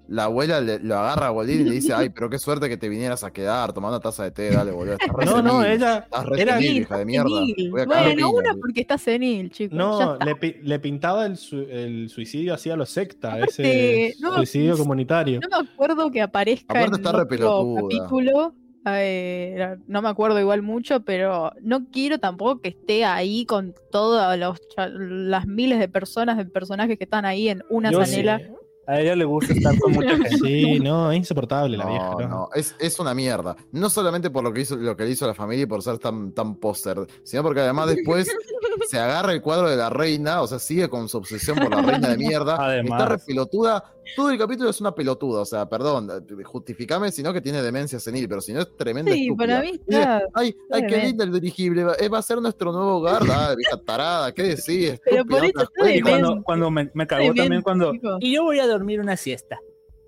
[0.09, 2.77] La abuela le- lo agarra a Bolín y le dice, ay, pero qué suerte que
[2.77, 4.95] te vinieras a quedar, tomando taza de té, dale, boludo.
[4.95, 5.99] estás re No, no, senil, ella.
[5.99, 7.29] Estás re era- senil, hija de mierda.
[7.71, 9.77] Voy a Bueno, una porque está senil, chicos.
[9.77, 14.15] No, le, pi- le pintaba el, su- el suicidio así a los secta, Aparte, ese
[14.21, 15.41] no, suicidio comunitario.
[15.41, 18.55] No me acuerdo que aparezca Aparte en está re otro capítulo
[18.89, 24.39] Eh, no me acuerdo igual mucho, pero no quiero tampoco que esté ahí con todas
[24.79, 28.39] las miles de personas, de personajes que están ahí en una zanela.
[28.39, 28.45] sí.
[28.87, 30.37] A ella le gusta estar con mucha gente.
[30.39, 32.11] Sí, no, es insoportable la No, vieja.
[32.21, 32.29] ¿no?
[32.29, 33.57] no, es, es una mierda.
[33.73, 35.83] No solamente por lo que hizo, lo que le hizo a la familia y por
[35.83, 38.29] ser tan, tan póster, sino porque además después
[38.89, 41.83] se agarra el cuadro de la reina, o sea, sigue con su obsesión por la
[41.83, 42.57] reina de mierda.
[42.59, 43.01] Además.
[43.03, 43.85] Está re pelotuda.
[44.15, 46.09] Todo el capítulo es una pelotuda, o sea, perdón,
[46.45, 49.47] justificame si no que tiene demencia senil, pero si no es tremenda Sí, estúpida.
[49.49, 50.23] para mí está.
[50.33, 53.77] Ay, ay, qué lindo el dirigible, va, eh, va a ser nuestro nuevo hogar, vieja
[53.85, 55.01] tarada, ¿qué decís?
[55.05, 55.93] Pero por eso está?
[55.93, 56.01] Y
[56.45, 57.93] cuando, me, me cagó también cuando...
[58.21, 59.59] Y yo voy a dormir una siesta.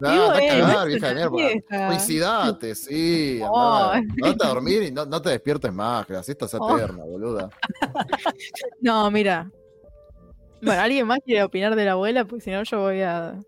[0.01, 1.91] Anda a cagar, vieja de mierda.
[1.91, 3.41] Suicidate, sí.
[3.51, 3.91] Oh.
[3.93, 4.15] andá.
[4.25, 6.77] Andate a dormir y no, no te despiertes más, que la siesta es Oh.
[6.77, 7.49] eterna, boluda.
[8.81, 9.51] No, mira.
[10.63, 12.25] Bueno, ¿alguien más quiere opinar de la abuela?
[12.25, 13.39] Porque si no, yo voy a.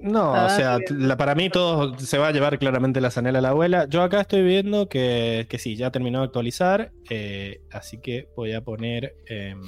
[0.00, 3.42] No, o sea, la- para mí todo se va a llevar claramente la zanela a
[3.42, 3.86] la abuela.
[3.88, 6.90] Yo acá estoy viendo que, que sí, ya terminó de actualizar.
[7.08, 9.14] eh, así que voy a poner.
[9.26, 9.60] em,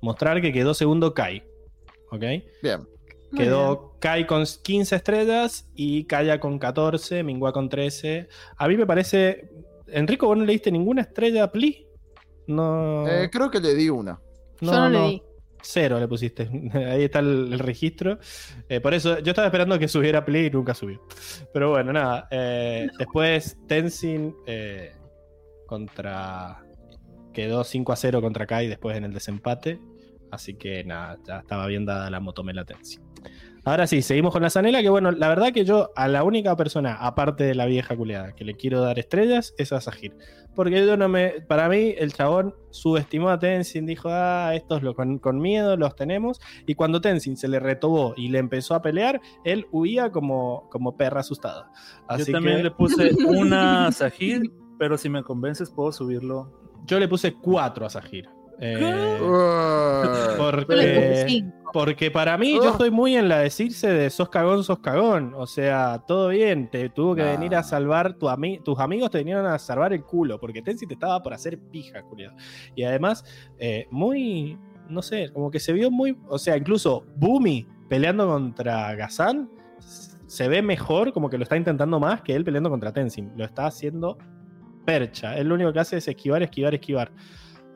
[0.00, 1.42] mostrar que quedó segundo Kai.
[2.10, 2.22] ¿Ok?
[2.62, 2.86] Bien.
[3.30, 8.28] Muy Quedó Kai con 15 estrellas y Kaya con 14, Mingua con 13.
[8.56, 9.50] A mí me parece.
[9.88, 11.86] Enrico, ¿vos no le diste ninguna estrella a Pli?
[12.46, 13.06] No.
[13.06, 14.20] Eh, creo que le di una.
[14.60, 15.22] Yo no, le di.
[15.60, 16.48] Cero le pusiste.
[16.72, 18.18] Ahí está el, el registro.
[18.68, 21.02] Eh, por eso yo estaba esperando que subiera Play y nunca subió.
[21.52, 22.28] Pero bueno, nada.
[22.30, 24.92] eh, Después Tenzin eh,
[25.66, 26.64] contra.
[27.32, 29.78] Quedó 5 a 0 contra Kai después en el desempate.
[30.30, 33.02] Así que nada, ya estaba bien dada la motomela Tenzin.
[33.64, 34.80] Ahora sí, seguimos con la Zanela.
[34.80, 38.34] Que bueno, la verdad que yo a la única persona, aparte de la vieja culeada,
[38.34, 40.16] que le quiero dar estrellas es a Sahir.
[40.54, 41.42] Porque yo no me.
[41.46, 45.94] Para mí, el chabón subestimó a Tenzin, dijo, ah, estos lo, con, con miedo los
[45.94, 46.40] tenemos.
[46.66, 50.96] Y cuando Tenzin se le retobó y le empezó a pelear, él huía como, como
[50.96, 51.70] perra asustada.
[52.08, 56.50] Así yo también que le puse una a Sahir, pero si me convences puedo subirlo.
[56.86, 58.30] yo le puse cuatro a Sahir.
[58.60, 59.18] Eh,
[60.36, 65.32] porque, porque para mí yo estoy muy en la decirse de sos cagón, sos cagón.
[65.36, 67.30] O sea, todo bien, te tuvo que Nah.
[67.32, 70.88] venir a salvar tu ami- tus amigos te vinieron a salvar el culo, porque Tenzin
[70.88, 72.34] te estaba por hacer pija, culiado.
[72.74, 73.24] Y además,
[73.58, 78.94] eh, muy, no sé, como que se vio muy, o sea, incluso Bumi peleando contra
[78.94, 79.50] Gazan
[80.26, 83.32] se ve mejor, como que lo está intentando más que él peleando contra Tenzin.
[83.36, 84.18] Lo está haciendo
[84.84, 85.36] percha.
[85.38, 87.12] Él lo único que hace es esquivar, esquivar, esquivar.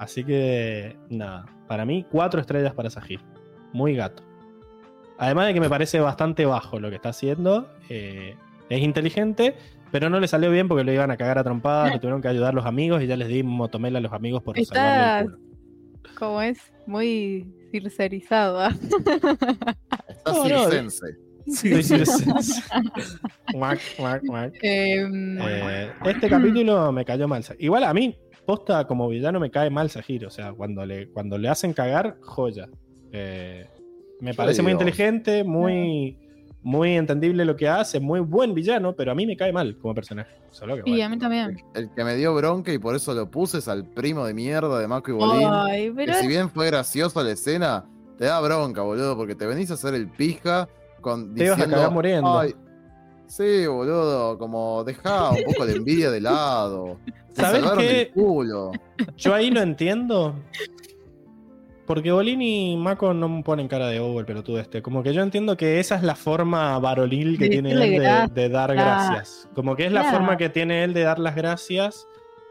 [0.03, 3.21] Así que, nada, para mí, cuatro estrellas para Sahir.
[3.73, 4.23] Muy gato.
[5.19, 7.69] Además de que me parece bastante bajo lo que está haciendo.
[7.89, 8.35] eh,
[8.69, 9.55] es inteligente,
[9.91, 12.29] pero no le salió bien porque lo iban a cagar a trompadas, le tuvieron que
[12.29, 15.39] ayudar los amigos y ya les di motomela a los amigos por Está- el culo.
[16.19, 18.61] Como es muy circerizado.
[18.61, 18.73] ¿ah?
[20.09, 21.07] está No, no, circense.
[21.47, 22.63] Sí, sí, sí, sí.
[23.53, 24.55] Guac, guac, guac.
[24.63, 27.45] Em, Eh, este capítulo me cayó mal.
[27.59, 30.27] Igual a mí, posta como villano me cae mal Sahir.
[30.27, 32.69] O sea, cuando le, cuando le hacen cagar, joya.
[33.13, 33.67] Eh,
[34.21, 36.17] me parece muy inteligente, muy,
[36.63, 39.95] muy entendible lo que hace, muy buen villano, pero a mí me cae mal como
[39.95, 40.35] personaje.
[40.51, 41.57] Solo que, y a mí también.
[41.75, 44.79] El que me dio bronca y por eso lo puse es al primo de mierda
[44.79, 45.49] de Mako y Bolín.
[45.51, 47.85] Ay, pero que si bien fue graciosa la escena,
[48.19, 50.69] te da bronca, boludo, porque te venís a hacer el pija
[51.01, 52.39] con Te ibas a diciendo, cagar muriendo.
[52.39, 52.55] "Ay,
[53.37, 56.99] sí, boludo, como dejá un poco la envidia de lado.
[57.35, 58.01] Te ¿Sabés salvaron qué?
[58.03, 58.73] el culo.
[59.17, 60.35] Yo ahí lo entiendo.
[61.87, 64.83] Porque Bolín y Mako no ponen cara de oh, el pelotudo este.
[64.83, 68.29] Como que yo entiendo que esa es la forma varonil que De tiene él de,
[68.33, 68.75] de dar Claro.
[69.09, 69.49] gracias.
[69.55, 70.19] Como que es la Claro.
[70.19, 72.07] forma que tiene él de dar las gracias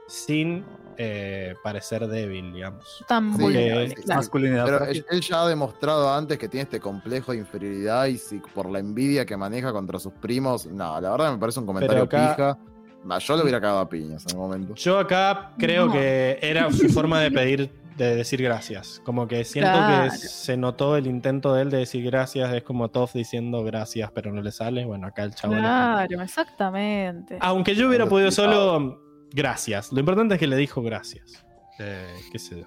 [0.08, 0.66] sin
[0.98, 3.04] eh, parecer débil, digamos.
[3.08, 4.20] tan Sí, vulnerable, sí, claro.
[4.20, 4.66] Masculinidad.
[4.66, 8.40] Pero él él ya ha demostrado antes que tiene este complejo de inferioridad y si
[8.40, 12.04] por la envidia que maneja contra sus primos, no, la verdad me parece un comentario
[12.04, 12.58] acá- pija.
[13.04, 14.76] Nah, yo lo hubiera cagado a piñas en el momento.
[14.76, 15.92] Yo acá creo No.
[15.94, 19.02] que era su forma de pedir, de decir gracias.
[19.04, 20.12] Como que siento Claro.
[20.12, 22.54] que se notó el intento de él de decir gracias.
[22.54, 24.86] Es como Toff diciendo gracias, pero no le sale.
[24.86, 27.38] Bueno, acá el como- Claro, exactamente.
[27.42, 29.02] Aunque yo hubiera podido solo
[29.34, 29.92] gracias.
[29.92, 31.46] Lo importante es que le dijo gracias.
[31.80, 32.66] Eh, qué sé yo.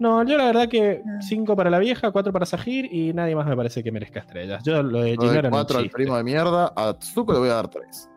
[0.00, 1.22] No, yo la verdad que Mm.
[1.22, 4.62] 5 para la vieja, 4 para Sahir y nadie más me parece que merezca estrellas.
[4.64, 7.68] Yo lo de un 4 al primo de mierda, a Zuko le voy a dar
[7.68, 8.10] 3.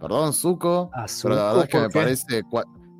[0.00, 1.98] Perdón, Zuko, A pero la verdad es que ¿por me qué?
[2.00, 2.38] parece.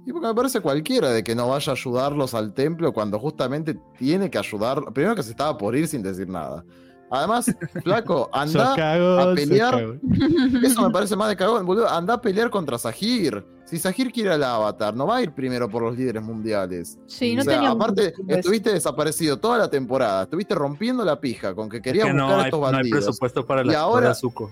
[0.07, 3.76] Y porque me parece cualquiera de que no vaya a ayudarlos al templo cuando justamente
[3.99, 4.81] tiene que ayudar.
[4.92, 6.65] Primero que se estaba por ir sin decir nada.
[7.10, 8.75] Además, flaco, anda.
[8.75, 9.97] cagón, a pelear.
[10.65, 11.89] Eso me parece más de cagón, boludo.
[11.89, 13.44] Anda a pelear contra Sahir.
[13.65, 16.99] Si Sahir quiere al Avatar, no va a ir primero por los líderes mundiales.
[17.07, 20.23] Sí, no o sea, tenía aparte, estuviste desaparecido toda la temporada.
[20.25, 22.67] Estuviste rompiendo la pija con que Es querías que buscar no a hay, estos no
[22.67, 23.05] hay bandidos.
[23.05, 24.15] presupuesto para Y la ahora- ahora...
[24.15, 24.51] Zuko.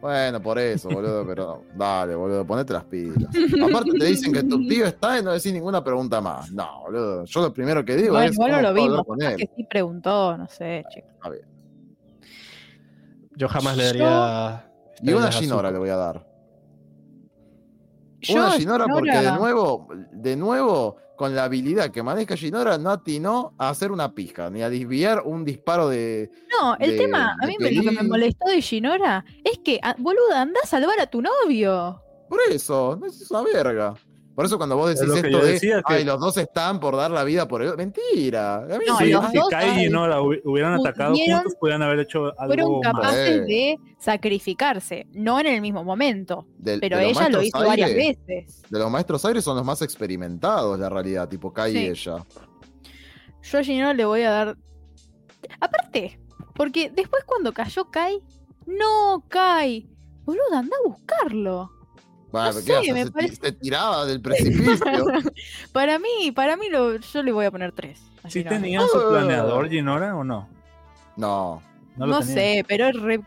[0.00, 3.28] Bueno, por eso, boludo, pero dale, boludo, ponete las pilas.
[3.62, 6.50] Aparte te dicen que tu tío está y no decís ninguna pregunta más.
[6.50, 9.50] No, boludo, yo lo primero que digo Bueno, es igual no ¿cómo lo vimos, que
[9.56, 11.10] sí preguntó, no sé, chicos.
[11.14, 11.42] Está bien.
[13.36, 14.68] Yo jamás le Yo- daría.
[15.02, 15.72] Y una estrellas a Ginora Zuko.
[15.72, 16.26] le voy a dar.
[18.20, 22.90] Yo, una Ginora porque de nuevo, de nuevo, con la habilidad que maneja Ginora, no
[22.90, 26.30] atinó a hacer una pija, ni a desviar un disparo de.
[26.60, 29.80] No, el de- tema, a mí me- lo que me molestó de Ginora es que,
[29.82, 32.00] ah, boluda, anda a salvar a tu novio.
[32.28, 33.94] Por eso, no es una verga.
[34.34, 36.36] Por eso cuando vos Es decís lo que esto de, decía, que- ay, los dos
[36.38, 37.76] están por dar la vida por él.
[37.76, 38.56] Mentira.
[38.58, 41.54] A mí No, sí, si, los si dos, Kai y Nora hubi- hubieran atacado juntos,
[41.60, 42.92] pudieran haber hecho Fueron algo más.
[42.94, 43.46] capaces más.
[43.46, 47.90] de sacrificarse, no en el mismo momento, del- pero de los ella lo hizo varias
[47.90, 48.62] aire- veces.
[48.70, 51.78] De los maestros aires son los más experimentados, la realidad, tipo Kai Sí.
[51.78, 52.24] y ella.
[53.42, 54.56] Yo a Ginora le voy a dar.
[55.60, 56.18] Aparte,
[56.54, 58.20] porque después cuando cayó Kai,
[58.66, 59.88] no Kai,
[60.24, 61.70] boluda, anda a buscarlo.
[62.32, 62.92] Bueno, No ¿qué sé, haces?
[62.94, 65.04] me Se, parece- se tiraba del precipicio.
[65.72, 68.00] Para mí, para mí lo, yo le voy a poner tres.
[68.28, 70.48] ¿Sí tenían su planeador Ginora o no?
[71.16, 71.62] no.
[71.96, 72.34] No, No, lo tenían.
[72.34, 73.20] sé, pero es re,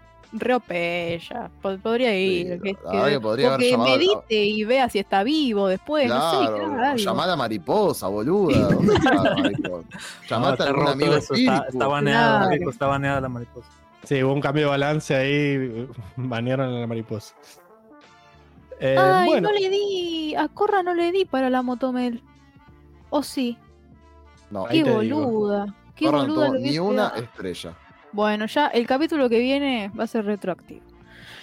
[0.53, 2.53] OP Podría ir.
[2.53, 2.75] Sí, que,
[3.11, 6.07] que podría o haber que llamado a- medite y vea si está vivo después.
[6.09, 6.97] no sé, Claro, algo.
[6.97, 8.57] llamá a la mariposa, boluda.
[8.69, 9.87] ¿Dónde está la mariposa?
[9.91, 12.51] No, Llamate a está algún amigo eso, está, está baneada, Claro.
[12.57, 13.67] Rico, está baneada la mariposa.
[14.03, 15.87] Sí, hubo un cambio de balance ahí.
[16.15, 17.35] Banearon a la mariposa.
[18.79, 20.35] Eh, Ay, bueno, no le di.
[20.35, 22.21] A Corra no le di para la motomel.
[23.09, 23.57] ¿O sí?
[24.51, 25.73] No, Ahí Qué boluda.
[25.95, 27.73] Qué Corra no boluda lo ni una estrella.
[28.11, 30.81] Bueno, ya el capítulo que viene va a ser retroactivo.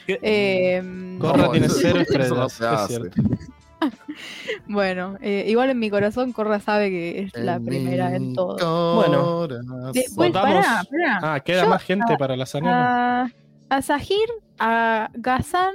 [0.06, 0.18] ¿Qué?
[0.22, 3.00] Eh, Corra No, tiene eso- cero no estrellas.
[4.68, 8.94] bueno, eh, igual en mi corazón Corra sabe que es la primera en todo.
[8.96, 9.46] Bueno.
[9.92, 11.18] Después, pará, pará.
[11.34, 13.22] Ah, queda Yo más gente a- para la sanera.
[13.24, 13.28] A,
[13.70, 14.28] a Sahir,
[14.58, 15.74] a Gazan.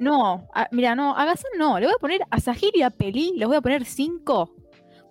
[0.00, 1.78] No, a- mira, no, a Gazan no.
[1.78, 4.52] Le voy a poner a Sahir y a Peli, les voy a poner cinco.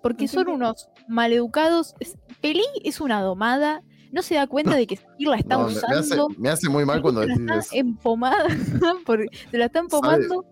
[0.02, 1.94] Porque son unos maleducados.
[2.40, 3.82] Peli es una domada.
[4.12, 6.28] No se da cuenta de que Sahir la está No, me, me hace, usando.
[6.36, 7.70] me hace muy mal cuando la está eso.
[7.74, 8.46] empomada.
[9.06, 10.44] por- se la está empomando.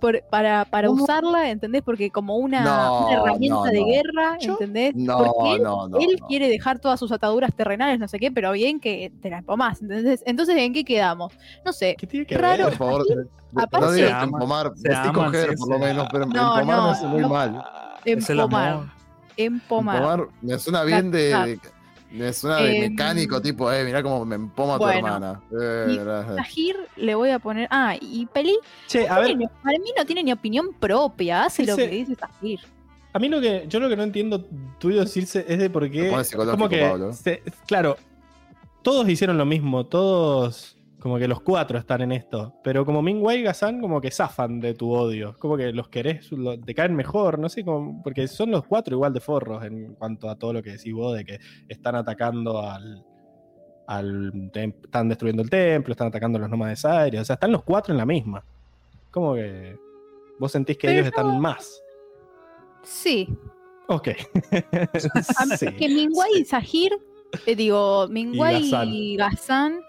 [0.00, 1.04] Por- para para ¿Cómo?
[1.04, 1.82] usarla, ¿entendés?
[1.82, 4.94] Porque como una, No, una herramienta no, de guerra, Yo- ¿entendés?
[4.96, 5.98] No, Porque él no, no.
[5.98, 6.26] él no.
[6.26, 9.80] quiere dejar todas sus ataduras terrenales, no sé qué, pero bien que te la empomás.
[9.82, 11.32] Entonces, entonces ¿en qué quedamos?
[11.64, 12.64] No sé, ¿Qué tiene que raro.
[12.66, 12.76] ver?
[12.78, 13.06] Por favor,
[13.56, 16.64] aparte- no digas empomar, se decí aman, coger sí, por lo menos, pero No, empomar
[16.76, 17.28] no, me hace muy no.
[17.28, 17.64] mal.
[18.04, 18.80] Empomar.
[19.36, 19.96] Empomar.
[19.96, 21.58] Empomar me suena bien de,
[22.10, 24.98] Me suena de Em, mecánico, tipo, eh, mirá cómo me empoma tu bueno.
[25.06, 25.40] hermana.
[25.52, 25.98] Eh,
[26.96, 27.68] le voy a poner.
[27.70, 28.58] Ah, y Peli.
[28.88, 31.44] Che, a ver, para mí no tiene ni opinión propia.
[31.44, 32.60] Hace lo que dice Sahir.
[33.12, 34.44] a mí lo que, yo lo que no entiendo
[34.78, 36.12] tuyo decirse es de por qué.
[36.34, 37.12] Como que, Pablo.
[37.12, 37.96] se- claro,
[38.82, 43.40] todos hicieron lo mismo, todos, como que los cuatro están en esto, pero como Mingwei
[43.40, 46.94] y Gazan como que zafan de tu odio, como que los querés, lo- te caen
[46.94, 50.52] mejor, no sé, como, porque son los cuatro igual de forros en cuanto a todo
[50.52, 51.38] lo que decís vos, de que
[51.68, 53.02] están atacando al...
[53.86, 57.62] al están destruyendo el templo, están atacando a los nómades aéreos, o sea, están los
[57.64, 58.44] cuatro en la misma.
[59.10, 59.76] Como que
[60.38, 61.82] vos sentís que Pero ellos están más.
[62.82, 63.28] Sí.
[63.88, 64.08] Ok.
[65.58, 65.66] Sí.
[65.72, 66.92] Que Mingwai y Sahir,
[67.46, 68.88] eh, digo, Ghazan.
[68.88, 69.80] y Gazan,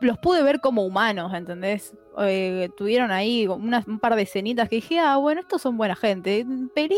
[0.00, 1.94] los pude ver como humanos, ¿entendés?
[2.18, 5.96] Eh, tuvieron ahí unas, un par de escenitas que dije, ah, bueno, estos son buena
[5.96, 6.44] gente.
[6.74, 6.96] Peli,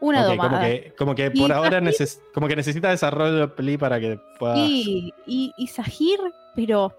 [0.00, 0.50] una Ok, domada.
[0.50, 3.98] como que, como que Y por ahora neces- como que necesita desarrollo de peli para
[4.00, 4.54] que pueda.
[4.54, 6.18] Sí, y, y Sahir,
[6.54, 6.92] pero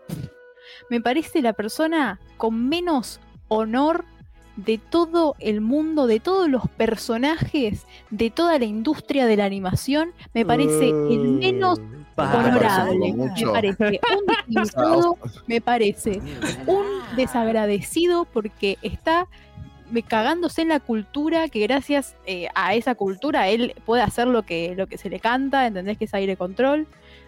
[0.90, 4.06] me parece la persona con menos honor
[4.58, 10.12] de todo el mundo, de todos los personajes, de toda la industria de la animación,
[10.34, 13.14] me parece el menos Bah, honorable.
[13.14, 15.18] Me parece un distinguido,
[15.48, 16.22] me parece
[16.68, 19.28] un desagradecido porque está
[19.92, 24.44] me- cagándose en la cultura que gracias eh, a esa cultura él puede hacer lo
[24.44, 25.98] que lo que se le canta, ¿entendés?
[25.98, 26.88] Que es aire control.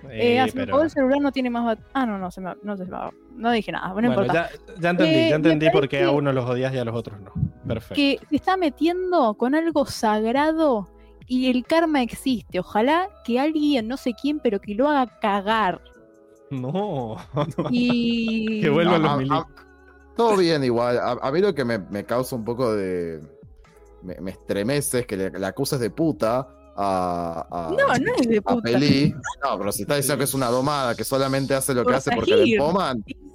[0.10, 2.86] Eh, pero- el celular no tiene más bat- Ah, no, no, se me, no se
[2.86, 3.14] me apagó.
[3.36, 4.34] No dije nada, no Bueno, importa.
[4.34, 6.96] ya, ya entendí, Eh, ya entendí por qué a unos los odias y a los
[6.96, 7.32] otros no.
[7.68, 7.94] Perfecto.
[7.96, 10.88] que se está metiendo con algo sagrado
[11.34, 12.60] y el karma existe.
[12.60, 15.82] Ojalá que alguien, no sé quién, pero que lo haga cagar.
[16.50, 17.16] No.
[17.70, 19.46] Y que vuelvan No, los a- milicos.
[20.18, 20.98] Todo bien igual.
[21.00, 23.22] A, a mí lo que me, me causa un poco de...
[24.04, 27.48] Me, me estremece es que le, le acuses de puta a...
[27.50, 28.62] a No, no es de a puta.
[28.64, 29.14] Peli.
[29.42, 31.96] No, pero si está diciendo que es una domada, que solamente hace lo que Por
[31.96, 32.60] hace porque le Sahir.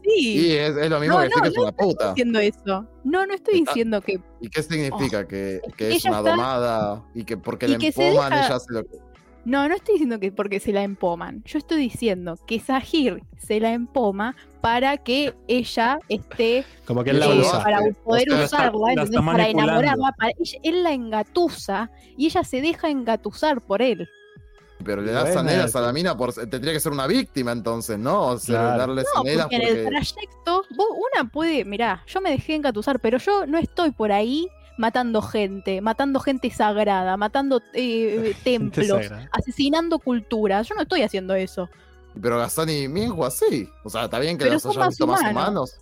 [0.07, 2.09] Sí, y es, es lo mismo No, que decir no, que es no una puta.
[2.11, 2.87] diciendo eso.
[3.05, 4.21] No, no estoy diciendo que.
[4.41, 5.27] ¿Y qué significa?
[5.27, 8.55] que, que es una está- domada y que porque y que se empoman deja- ella
[8.57, 8.97] hace lo que...
[9.45, 11.43] No, no estoy diciendo que porque se la empoman.
[11.45, 17.21] Yo estoy diciendo que Sahir se la empoma para que ella esté Como que él
[17.21, 17.63] la Eh, usa.
[17.63, 20.13] para poder O sea, la está- usarla, la está para enamorarla.
[20.19, 24.09] para- ella- él la engatusa y ella se deja engatusar por él.
[24.85, 26.33] Pero le das Bueno, zanelas a la mina por.
[26.35, 28.27] Tendría que ser una víctima entonces, ¿no?
[28.27, 28.79] O sea, Claro.
[28.79, 29.91] darle No, zanelas porque en el porque.
[29.91, 34.49] trayecto, vos, una puede, mirá, yo me dejé engatusar, pero yo no estoy por ahí
[34.79, 39.29] matando gente, matando gente sagrada, matando eh, templos, sagrada.
[39.33, 40.69] asesinando culturas.
[40.69, 41.71] Yo no estoy haciendo eso.
[42.21, 43.69] Pero Gastón y Minju así.
[43.85, 45.77] O sea, está bien que Pero los más visto más humanos.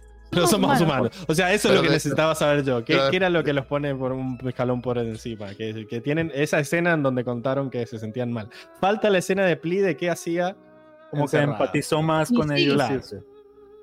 [0.46, 1.10] Son más humanos.
[1.26, 2.84] O sea, eso es lo que necesitaba saber yo.
[2.84, 5.54] ¿Qué, era lo que los pone por un escalón por encima?
[5.54, 8.48] Que, que tienen esa escena en donde contaron que se sentían mal.
[8.80, 10.56] Falta la escena de Pli de qué hacía.
[11.10, 12.54] Como que empatizó más Y con sí.
[12.62, 12.74] ellos.
[12.74, 13.00] Claro.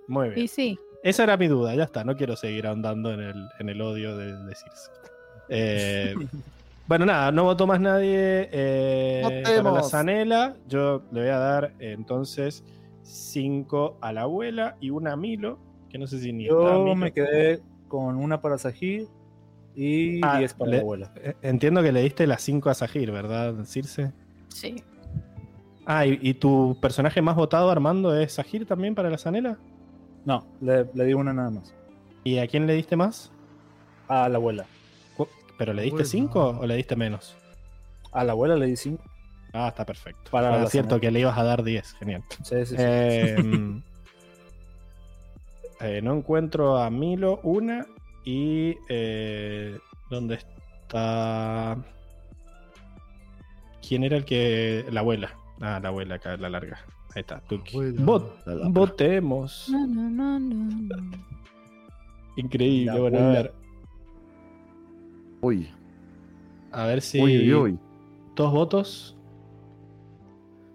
[0.07, 0.41] Muy bien.
[0.41, 2.03] Y sí, Esa era mi duda, ya está.
[2.03, 4.91] No quiero seguir ahondando en el, en el odio de, de Circe.
[5.47, 6.15] Eh,
[6.87, 9.83] bueno, nada, no votó más nadie eh, para la.
[9.83, 10.55] Zanela.
[10.67, 12.63] Yo le voy a dar eh, entonces
[13.03, 15.59] 5 a la abuela y una a Milo,
[15.91, 16.95] que no sé si ni está Yo Milo.
[16.95, 19.07] me quedé con una para Sahir
[19.75, 21.11] y Ah, 10 para le- la abuela.
[21.17, 24.11] Eh, Entiendo que le diste las 5 a Sahir, ¿verdad, Circe?
[24.49, 24.81] sí.
[25.85, 29.57] Ah, ¿y, y tu personaje más votado, Armando, es Sahir también para la Zanela?
[30.25, 31.73] No, le, le di una nada más.
[32.23, 33.31] ¿Y a quién le diste más?
[34.07, 34.65] A la abuela.
[35.57, 36.09] ¿Pero le diste Bueno.
[36.09, 37.35] 5 o le diste menos?
[38.11, 39.03] A la abuela le di 5.
[39.53, 40.31] Ah, está perfecto.
[40.31, 42.23] Para Para la cierto que le ibas a dar 10, genial.
[42.43, 42.75] Sí, sí, sí.
[42.77, 43.81] Eh,
[45.83, 47.85] eh, no encuentro a Milo una
[48.23, 49.77] y eh,
[50.09, 51.77] ¿dónde está?
[53.87, 55.35] ¿Quién era el que la abuela?
[55.59, 56.79] Ah, la abuela acá, la larga.
[57.15, 57.39] Ahí está.
[57.41, 57.75] Tuki.
[57.75, 58.69] Abuela, Vot- la larga.
[58.71, 59.67] votemos.
[59.69, 60.95] No, no, no.
[62.37, 62.99] Increíble.
[62.99, 63.53] Bueno, a ver,
[65.41, 65.69] Uy,
[66.71, 67.79] a ver si uy, uy, uy.
[68.35, 69.17] dos votos.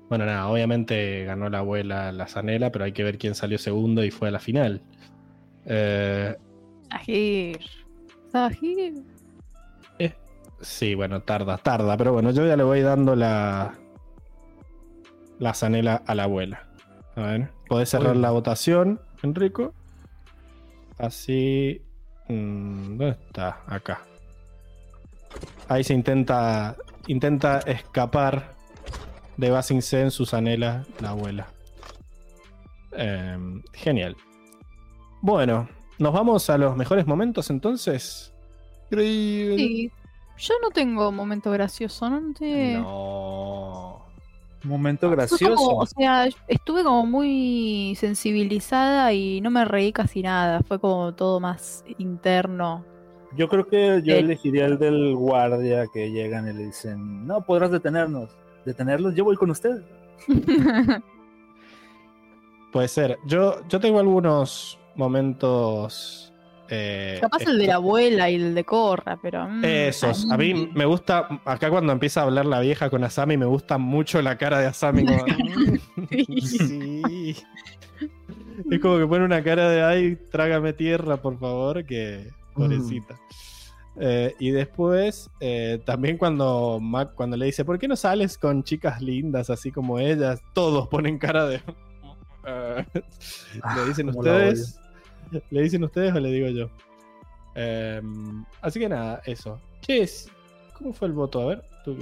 [0.08, 4.04] Bueno, nada, obviamente ganó la abuela la Zanela, pero hay que ver quién salió segundo
[4.04, 4.82] y fue a la final.
[5.66, 6.34] Eh,
[6.90, 7.60] Sahir.
[8.30, 8.94] Sahir.
[10.60, 13.74] Sí, bueno, tarda, tarda, pero bueno, yo ya le voy dando la
[15.38, 16.66] la zanela a la abuela.
[17.14, 19.74] A ver, podés cerrar la votación, Enrico.
[20.98, 21.82] Así.
[22.28, 23.60] mm, ¿Dónde está?
[23.66, 24.00] Acá.
[25.68, 26.76] Ahí se intenta.
[27.06, 28.54] Intenta escapar
[29.36, 31.46] de Basing Sen, su zanela, la abuela.
[32.92, 34.16] Em, genial.
[35.20, 38.32] Bueno, nos vamos a los mejores momentos entonces.
[38.90, 39.56] Increíble.
[39.56, 39.90] Sí.
[40.38, 42.20] Yo no tengo momento gracioso, ¿no?
[42.20, 44.04] No te- No.
[44.64, 45.54] Momento gracioso.
[45.54, 50.60] como, o sea, estuve como muy sensibilizada y no me reí casi nada.
[50.62, 52.84] Fue como todo más interno.
[53.36, 57.42] Yo creo que yo El- elegiría el del guardia que llegan y le dicen, no
[57.42, 58.30] podrás detenernos.
[58.64, 59.14] ¿Detenerlos?
[59.14, 59.82] Yo voy con usted.
[62.72, 63.18] Puede ser.
[63.26, 66.32] Yo, yo tengo algunos momentos.
[66.68, 69.46] eh, Capaz el de la abuela y el de Corra, pero.
[69.48, 70.30] mm, Esos.
[70.30, 71.28] A mí me gusta.
[71.44, 74.66] Acá cuando empieza a hablar la vieja con Asami, me gusta mucho la cara de
[74.66, 75.04] Asami.
[75.04, 75.24] como,
[76.42, 77.36] sí.
[78.70, 83.16] Es como que pone una cara de ay, trágame tierra, por favor, que pobrecita.
[83.98, 88.62] Eh, y después, eh, también cuando Mac, cuando le dice, ¿por qué no sales con
[88.62, 90.40] chicas lindas así como ellas?
[90.54, 91.60] Todos ponen cara de.
[92.48, 92.86] Eh,
[93.74, 94.78] ¿Le dicen ustedes?
[95.50, 96.70] ¿Le dicen ustedes o le digo yo?
[97.54, 99.60] Em, así que nada, eso.
[99.80, 100.30] Che, es-
[100.76, 101.40] ¿cómo fue el voto?
[101.40, 101.96] A ver, tú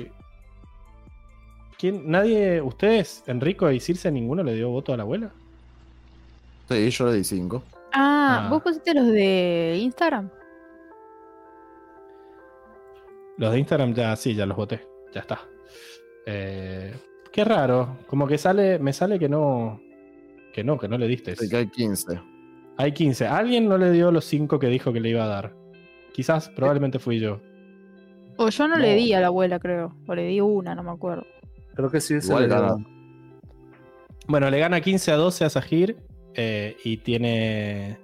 [1.78, 2.08] ¿Quién?
[2.10, 2.60] ¿Nadie?
[2.62, 5.32] ¿Ustedes, Enrico y Circe, ninguno le dio voto a la abuela?
[6.68, 7.62] Sí, yo le di 5.
[7.92, 8.48] Ah, Ah.
[8.48, 10.30] ¿vos pusiste los de Instagram?
[13.36, 14.86] Los de Instagram ya, sí, ya los voté.
[15.12, 15.40] Ya está.
[16.26, 16.94] Eh,
[17.32, 17.98] qué raro.
[18.06, 19.80] Como que sale, me sale que no.
[20.52, 21.32] Que no, que no le diste.
[21.32, 22.20] Así que hay 15.
[22.76, 23.26] Hay 15.
[23.26, 25.54] Alguien no le dio los 5 que dijo que le iba a dar.
[26.12, 27.40] Quizás, probablemente fui yo.
[28.36, 28.82] O yo no, No.
[28.82, 29.94] le di a la abuela, creo.
[30.06, 31.24] O le di una, no me acuerdo.
[31.74, 32.76] Creo que sí se le gana.
[34.26, 35.96] Bueno, le gana 15 a 12 a Sahir
[36.34, 37.98] eh, y tiene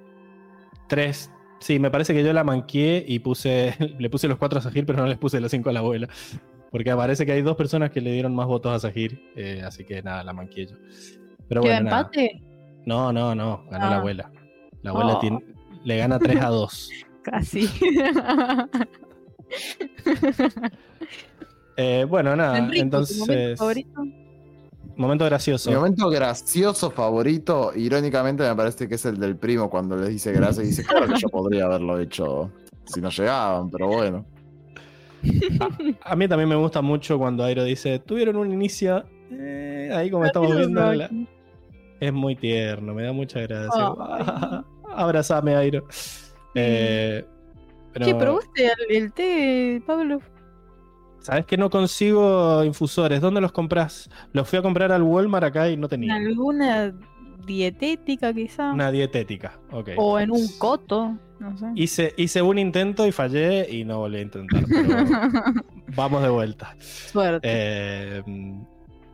[0.88, 1.30] 3.
[1.60, 4.86] Sí, me parece que yo la manqué y puse le puse los 4 a Sahir,
[4.86, 6.08] pero no les puse los 5 a la abuela.
[6.70, 9.84] Porque parece que hay dos personas que le dieron más votos a Sahir, eh, así
[9.84, 10.76] que nada, la manqué yo.
[11.48, 12.00] Pero ¿Queda bueno, nada.
[12.02, 12.42] empate?
[12.86, 13.98] No, no, no, ganó la Ah.
[13.98, 14.30] abuela.
[14.82, 15.18] La abuela Oh.
[15.18, 15.44] tiene-
[15.84, 16.90] le gana 3 a 2.
[17.22, 17.68] Casi.
[21.76, 23.18] Eh, bueno, nada, Enrico, ¿tu entonces.
[23.18, 24.02] momento favorito?
[24.96, 25.70] momento gracioso.
[25.70, 30.30] Mi momento gracioso favorito, irónicamente, me parece que es el del primo cuando les dice
[30.32, 32.50] gracias y dice, claro que yo podría haberlo hecho
[32.84, 34.26] si no llegaban, pero bueno.
[36.04, 40.26] A mí también me gusta mucho cuando Airo dice, tuvieron un inicio, eh, ahí como
[40.26, 41.10] estamos Pero viendo, la-
[42.00, 43.94] es muy tierno, me da mucha gracia.
[43.98, 44.60] Ay.
[44.94, 45.86] Abrázame, Airo.
[46.54, 47.24] Eh,
[47.92, 50.20] pero, Che, ¿probaste el, el té, Pablo?
[51.20, 53.20] ¿sabes que no consigo infusores?
[53.20, 54.10] ¿Dónde los compras?
[54.32, 56.14] Los fui a comprar al Walmart acá y no tenía.
[56.14, 56.92] ¿Alguna
[57.46, 58.72] dietética quizá?
[58.72, 59.90] Una dietética, ok.
[59.96, 61.66] O en un coto, no sé.
[61.74, 64.64] Hice, hice un intento y fallé y no volví a intentar.
[64.68, 64.88] pero
[65.96, 66.74] vamos de vuelta.
[66.80, 67.48] Suerte.
[67.50, 68.22] Eh,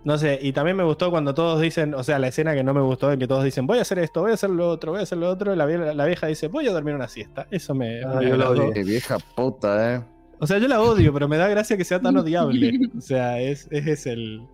[0.06, 2.72] no sé, y también me gustó cuando todos dicen, o sea, la escena que no
[2.72, 4.92] me gustó en que todos dicen, voy a hacer esto, voy a hacer lo otro,
[4.92, 7.08] voy a hacer lo otro, y la, vie- la vieja dice, voy a dormir una
[7.08, 7.48] siesta.
[7.50, 8.04] Eso me...
[8.04, 8.72] Ah, me yo la odié.
[8.72, 10.04] Qué vieja puta, eh.
[10.38, 12.78] O sea, yo la odio, pero me da gracia que sea tan odiable.
[12.96, 14.46] O sea, es, ese es el,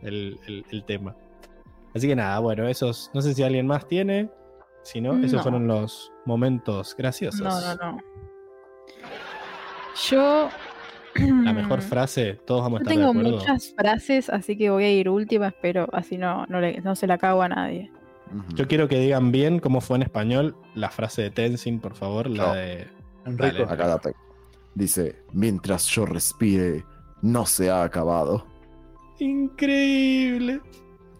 [0.00, 1.14] el, el- el tema.
[1.94, 4.30] Así que nada, bueno, esos, no sé si alguien más tiene.
[4.82, 5.42] Si no, esos No.
[5.42, 7.40] fueron los momentos graciosos.
[7.42, 7.98] No, no, no.
[10.08, 10.48] Yo.
[11.44, 13.38] La mejor frase, todos vamos a Yo estar de tengo acuerdo.
[13.38, 17.06] muchas frases, así que voy a ir últimas, pero así no, no, le- no se
[17.06, 17.90] la cago a nadie.
[18.54, 22.28] Yo quiero que digan bien cómo fue en español la frase de Tenzin, por favor,
[22.30, 22.54] la No.
[22.54, 22.86] de...
[23.26, 23.64] Enrico.
[23.64, 23.72] Dale.
[23.72, 24.16] Acá la tengo.
[24.74, 26.84] Dice, mientras yo respire,
[27.22, 28.46] no se ha acabado.
[29.18, 30.60] Increíble.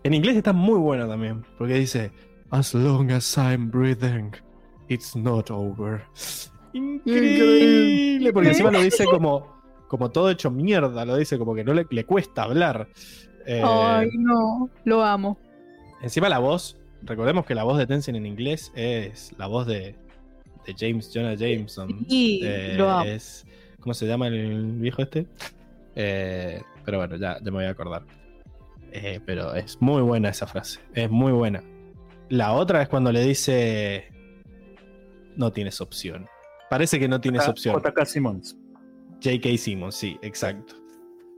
[0.04, 2.12] En inglés está muy buena también, porque dice,
[2.50, 4.32] As long as I'm breathing,
[4.88, 6.02] it's not over.
[6.72, 8.32] Increíble.
[8.32, 9.59] Porque encima lo dice como,
[9.90, 12.86] como todo hecho mierda, lo dice como que no le, le cuesta hablar.
[13.44, 15.36] Eh, Ay, no, lo amo.
[16.00, 19.96] Encima la voz, recordemos que la voz de Tenzin en inglés es la voz de,
[20.64, 22.06] de James Jonah Jameson.
[22.08, 23.04] Y Eh, lo amo.
[23.04, 23.44] es,
[23.80, 25.26] ¿Cómo se llama el viejo este?
[25.96, 28.04] Eh, pero bueno, ya, ya me voy a acordar.
[28.92, 30.78] Eh, pero es muy buena esa frase.
[30.94, 31.64] Es muy buena.
[32.28, 34.06] La otra es cuando le dice.
[35.36, 36.26] No tienes opción.
[36.68, 37.74] Parece que no tienes opción.
[37.82, 38.56] JK Simmons.
[39.22, 39.56] J.K.
[39.58, 40.74] Simmons, sí, exacto.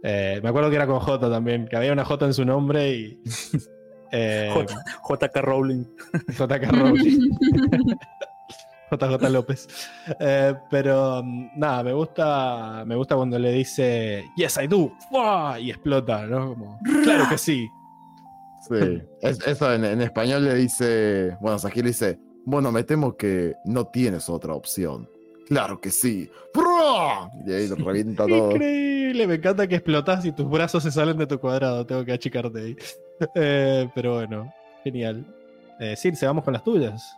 [0.03, 2.91] Eh, me acuerdo que era con J también, que había una J en su nombre
[2.91, 3.21] y.
[4.13, 4.53] eh,
[5.09, 5.85] JK Rowling.
[6.29, 7.31] JK Rowling.
[8.91, 9.69] JJ López.
[10.21, 12.85] Eh, pero mm, nada, me gusta.
[12.87, 14.93] Me gusta cuando le dice Yes, I do.
[15.09, 15.59] ¡Fua!
[15.59, 16.51] Y explota, ¿no?
[16.51, 17.67] Como, claro que sí.
[18.69, 19.03] Sí.
[19.23, 21.37] Es- eso en, en español le dice.
[21.41, 22.19] Bueno, Sahir le dice.
[22.45, 25.09] Bueno, me temo que no tienes otra opción.
[25.49, 26.31] Claro que sí.
[26.53, 27.31] ¡Prua!
[27.47, 28.53] Y ahí revienta todo.
[28.53, 31.85] Increíble, me encanta que explotas y tus brazos se salen de tu cuadrado.
[31.87, 32.77] Tengo que achicarte ahí.
[33.37, 35.25] Eh, pero bueno, genial.
[35.79, 37.17] Eh, Circe, vamos con las tuyas.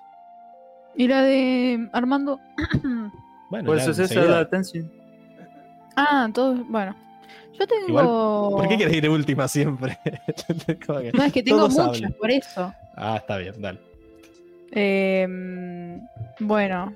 [0.94, 2.38] Y la de Armando.
[3.50, 4.90] Bueno, Pues es esa la de Tenzin.
[5.96, 6.56] ah, todo.
[6.68, 6.94] Bueno.
[7.58, 7.86] Yo tengo.
[7.88, 9.98] Igual, ¿Por qué quieres ir última siempre?
[10.04, 12.12] Que- No, es que tengo muchas, hablan.
[12.18, 12.74] por eso.
[12.96, 13.78] Ah, está bien, dale.
[14.72, 15.98] Eh,
[16.40, 16.92] bueno,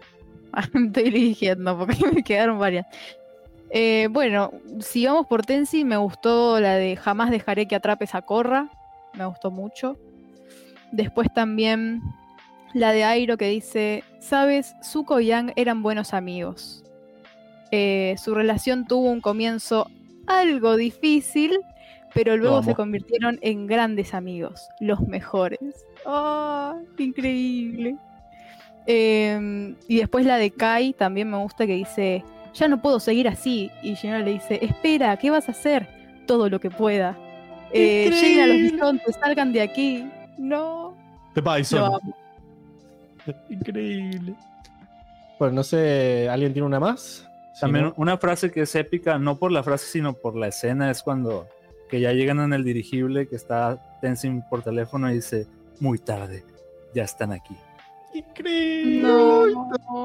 [0.60, 2.86] estoy eligiendo porque me quedaron varias.
[3.70, 8.22] Eh, bueno, si vamos por Tensi, me gustó la de Jamás dejaré que atrapes a
[8.22, 8.70] Corra.
[9.14, 9.98] Me gustó mucho.
[10.90, 12.00] Después también
[12.72, 16.82] la de Airo que dice: Sabes, Zuko y Yang eran buenos amigos.
[17.70, 19.90] Eh, su relación tuvo un comienzo
[20.26, 21.58] algo difícil,
[22.14, 25.60] pero luego se convirtieron en grandes amigos, los mejores.
[26.06, 27.96] ¡Oh, increíble!
[28.90, 33.28] Eh, y después la de Kai también me gusta que dice, ya no puedo seguir
[33.28, 33.70] así.
[33.82, 35.86] Y Gino le dice, espera, ¿qué vas a hacer?
[36.26, 37.16] Todo lo que pueda.
[37.72, 40.10] Eh, lleguen a los bisontes, salgan de aquí.
[40.38, 40.96] No.
[41.34, 42.00] The Bison.
[43.50, 44.34] Increíble.
[45.38, 47.28] Bueno, no sé, ¿alguien tiene una más?
[47.54, 50.48] Si También no- una frase que es épica, no por la frase, sino por la
[50.48, 51.46] escena, es cuando
[51.90, 55.46] que ya llegan en el dirigible, que está Tenzin por teléfono y dice,
[55.80, 56.44] muy tarde,
[56.94, 57.54] ya están aquí.
[58.14, 59.02] Increíble.
[59.02, 59.44] No.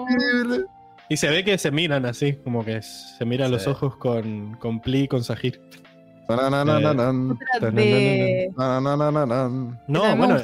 [0.10, 0.66] Increíble.
[1.10, 3.70] Y se ve que se miran así, como que se miran los Sí.
[3.70, 5.60] ojos con, con Pli y con Sahir.
[7.72, 8.50] De...
[9.88, 10.38] No, bueno,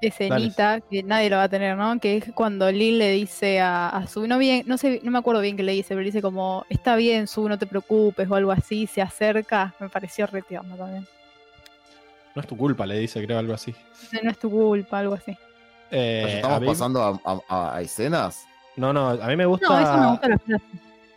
[0.00, 1.98] escenita que nadie lo va a tener, ¿no?
[2.00, 5.18] Que es cuando Lil le dice a, a Su, no bien, no sé, no me
[5.18, 8.28] acuerdo bien qué le dice, pero le dice como, está bien, Su, no te preocupes
[8.28, 11.06] o algo así, se acerca, me pareció re tierno también.
[12.34, 13.72] no es tu culpa, le dice, creo, algo así.
[14.22, 15.36] No es tu culpa, algo así.
[15.94, 18.46] Eh, ¿Nos a estamos mí- pasando a, a- a escenas?
[18.76, 19.68] No, no, a mí me gusta.
[19.68, 20.64] No, eso me gusta la frase.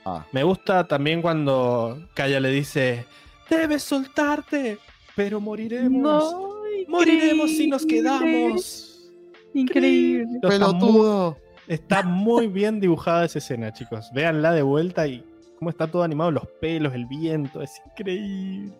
[0.05, 3.05] Ah, Me gusta también cuando Kaya le dice:
[3.49, 4.77] Debes soltarte,
[5.15, 6.01] pero moriremos.
[6.33, 6.49] No,
[6.89, 9.09] moriremos si nos quedamos.
[9.53, 10.25] Increíble.
[10.35, 11.37] Está muy, pelotudo.
[11.67, 14.11] está muy bien dibujada esa escena, chicos.
[14.13, 15.23] Véanla de vuelta y
[15.57, 18.73] cómo está todo animado, los pelos, el viento, es increíble.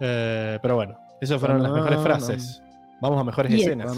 [0.00, 2.60] Eh, pero bueno, esas fueron las mejores frases.
[3.00, 3.80] Vamos a mejores Bien.
[3.80, 3.96] escenas.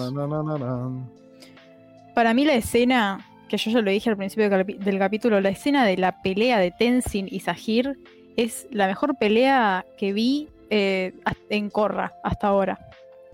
[2.15, 5.41] Para mí la escena que yo ya lo dije al principio del, capi- del capítulo,
[5.41, 7.99] la escena de la pelea de Tenzin y Sahir
[8.36, 11.12] es la mejor pelea que vi eh,
[11.50, 12.78] en Korra hasta ahora.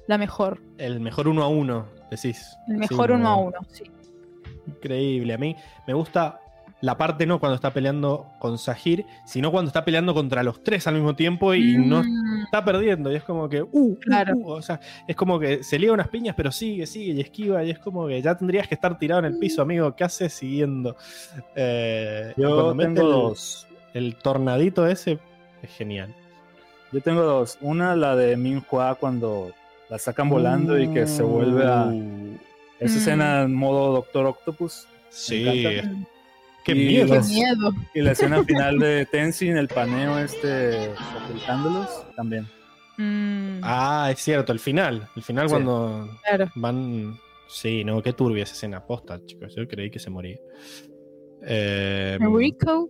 [0.09, 0.61] La mejor.
[0.79, 2.57] El mejor uno a uno, decís.
[2.69, 3.85] El mejor uno a uno, sí.
[4.67, 5.33] Increíble.
[5.33, 6.41] A mí me gusta
[6.83, 10.87] la parte no cuando está peleando con Sahir, sino cuando está peleando contra los tres
[10.87, 13.11] al mismo tiempo y no Mm, está perdiendo.
[13.11, 14.35] Y es como que, uh, uh, Claro.
[14.37, 17.65] uh, o sea, es como que se liga unas piñas, pero sigue, sigue y esquiva.
[17.65, 19.95] Y es como que ya tendrías que estar tirado en el piso, amigo.
[19.97, 20.97] ¿Qué haces siguiendo?
[21.55, 23.67] Eh, Yo cuando mete tengo el- dos.
[23.95, 25.19] El tornadito ese
[25.63, 26.15] es genial.
[26.93, 27.59] Yo tengo dos.
[27.61, 29.53] Una, la de Minhua cuando
[29.89, 31.87] la sacan volando y que se vuelve a.
[31.87, 32.37] Uh,
[32.81, 32.99] Esa Mm.
[32.99, 34.89] escena en modo Doctor Octopus.
[35.11, 35.45] Sí,
[35.85, 36.05] mm,
[36.65, 37.15] qué Y miedo.
[37.21, 37.73] Qué miedo.
[37.95, 40.91] Y la escena final de Tenzin, el paneo este
[41.25, 42.47] ocultándolos, también.
[42.99, 45.09] Mm, Ah, es cierto, el final.
[45.17, 45.53] El final Sí.
[45.53, 46.51] cuando claro.
[46.57, 47.19] van.
[47.49, 49.55] Sí, no, qué turbia esa escena posta, chicos.
[49.55, 50.39] Yo creí que se moría.
[51.43, 52.89] Eh, Rico.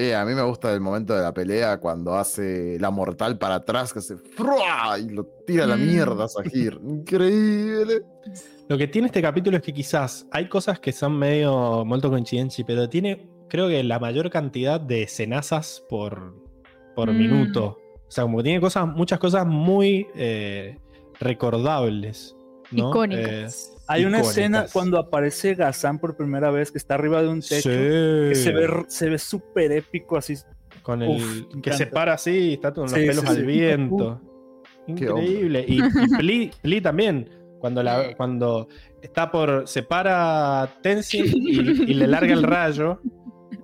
[0.00, 3.56] Eh, a mí me gusta el momento de la pelea cuando hace la mortal para
[3.56, 4.96] atrás, que se ¡frua!
[4.96, 5.86] y lo tira a la Mm.
[5.86, 6.78] mierda a Sahir.
[6.84, 8.02] Increíble.
[8.68, 12.62] Lo que tiene este capítulo es que quizás hay cosas que son medio molto coincidenci,
[12.62, 16.32] pero tiene, creo que la mayor cantidad de escenazas por,
[16.94, 17.18] por Mm.
[17.18, 17.78] minuto.
[18.06, 20.78] O sea, como que tiene cosas, muchas cosas muy eh,
[21.18, 22.36] recordables.
[22.70, 22.90] ¿no?
[22.90, 23.72] Icónicas.
[23.88, 24.36] Hay una Icónicas.
[24.38, 27.70] escena cuando aparece Gazán por primera vez que está arriba de un techo.
[27.70, 27.76] sí.
[28.28, 30.34] Que se ve se ve súper épico así.
[30.82, 33.36] Con el Uf, que se para así y está con los Sí, pelos sí, al
[33.36, 33.42] sí.
[33.42, 34.20] viento.
[34.86, 35.64] Increíble.
[35.68, 35.82] Y, y
[36.18, 37.28] Pli, Pli también.
[37.60, 38.68] Cuando, la, cuando
[39.02, 39.66] está por.
[39.66, 43.00] Se para Tenzin y, y le larga el rayo.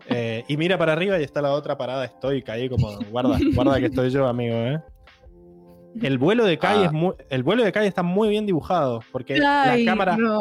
[0.08, 3.78] eh, y mira para arriba y está la otra parada estoica ahí como guarda, guarda
[3.80, 4.80] que estoy yo, amigo, ¿eh?
[6.02, 6.86] El vuelo de Kai Ah.
[6.86, 10.40] es muy, el vuelo de Kai está muy bien dibujado porque Ay, la cámara no.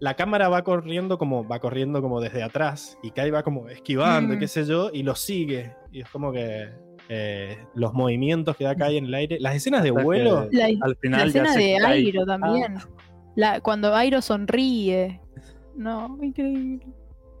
[0.00, 4.34] la cámara va corriendo como va corriendo como desde atrás y Kai va como esquivando
[4.34, 4.40] y Mm.
[4.40, 6.68] qué sé yo y lo sigue y es como que
[7.08, 10.78] eh, los movimientos que da Kai en el aire las escenas de vuelo La, Al
[10.80, 11.86] la final ya escena de.
[11.86, 12.74] Airo también.
[13.34, 15.20] La, cuando Airo sonríe.
[15.74, 16.86] No, increíble.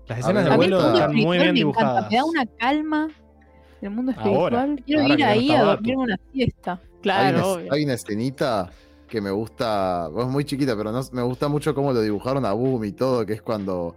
[0.08, 3.08] las escenas de vuelo están muy bien me encanta, dibujadas Me da una calma
[3.82, 4.82] el mundo Ahora, espiritual.
[4.86, 6.16] Quiero ahora ir ya no ahí a dormir una
[7.10, 8.70] hay, Claro, una, hay una escenita
[9.08, 12.52] que me gusta, es muy chiquita, pero no, me gusta mucho cómo lo dibujaron a
[12.52, 13.94] Boom y todo, que es cuando,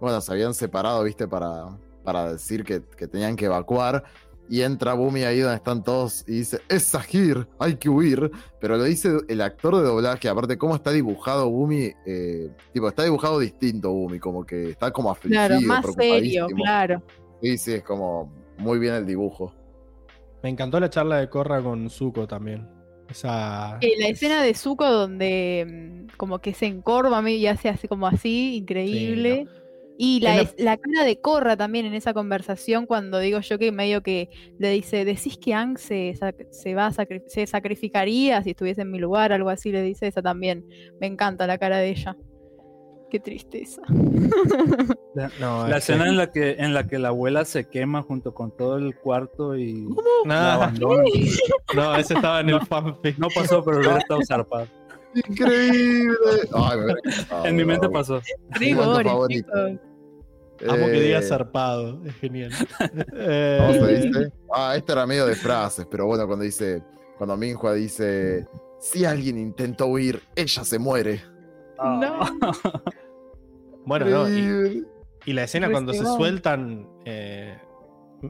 [0.00, 4.04] bueno, se habían separado, viste, para, para decir que, que tenían que evacuar.
[4.48, 8.30] Y entra Bumi ahí donde están todos y dice, es Sahir, hay que huir.
[8.60, 13.04] Pero lo dice el actor de doblaje, aparte cómo está dibujado Bumi, eh, tipo, está
[13.04, 17.02] dibujado distinto Bumi, como que está como afligido, Claro, más serio, claro.
[17.40, 19.54] Sí, sí, es como muy bien el dibujo.
[20.42, 22.66] Me encantó la charla de Corra con Zuko también
[23.08, 25.66] esa Eh, la escena de Zuko donde
[26.12, 29.46] mm, como que se encorva y hace así como así, increíble.
[29.98, 33.58] Y la, Es es- la cara de Korra también en esa conversación cuando digo yo
[33.58, 36.14] que medio que le dice, decís que Ang se,
[36.50, 40.06] se va a sacri- se sacrificaría si estuviese en mi lugar, algo así le dice
[40.08, 40.64] esa también.
[40.98, 42.16] Me encanta la cara de ella.
[43.12, 43.82] Qué tristeza.
[45.38, 48.00] no, La es que- escena en la que en la que la abuela se quema
[48.00, 49.86] junto con todo el cuarto y
[50.24, 51.04] la Ah, abandona.
[51.74, 53.18] no, ese estaba en el fanfic.
[53.18, 54.66] No pasó, pero hubiera estado zarpado.
[55.14, 56.16] Increíble.
[56.54, 58.22] Ay, me En mi mente pasó.
[58.58, 58.86] Chicos.
[60.66, 62.50] Amo que diga Eh, zarpado, es genial.
[62.78, 64.32] ¿Cómo Eh, se dice?
[64.54, 66.82] Ah, este era medio de frases, pero bueno, cuando dice,
[67.18, 68.46] cuando Minhua dice,
[68.80, 71.20] si alguien intentó huir, ella se muere.
[71.78, 72.20] No.
[73.84, 77.56] bueno, no, y, la escena cuando se sueltan, eh,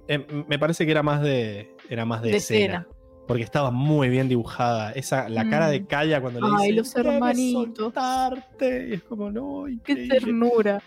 [0.08, 2.88] em- me parece que era más de, era más de, De escena, escena.
[3.26, 4.92] porque estaba muy bien dibujada.
[4.92, 5.86] Esa, la cara de Mm.
[5.86, 7.76] Kaya cuando le Ay, dice, los "Debes hermanitos".
[7.78, 10.82] soltarte", y es como, no, Qué ternura.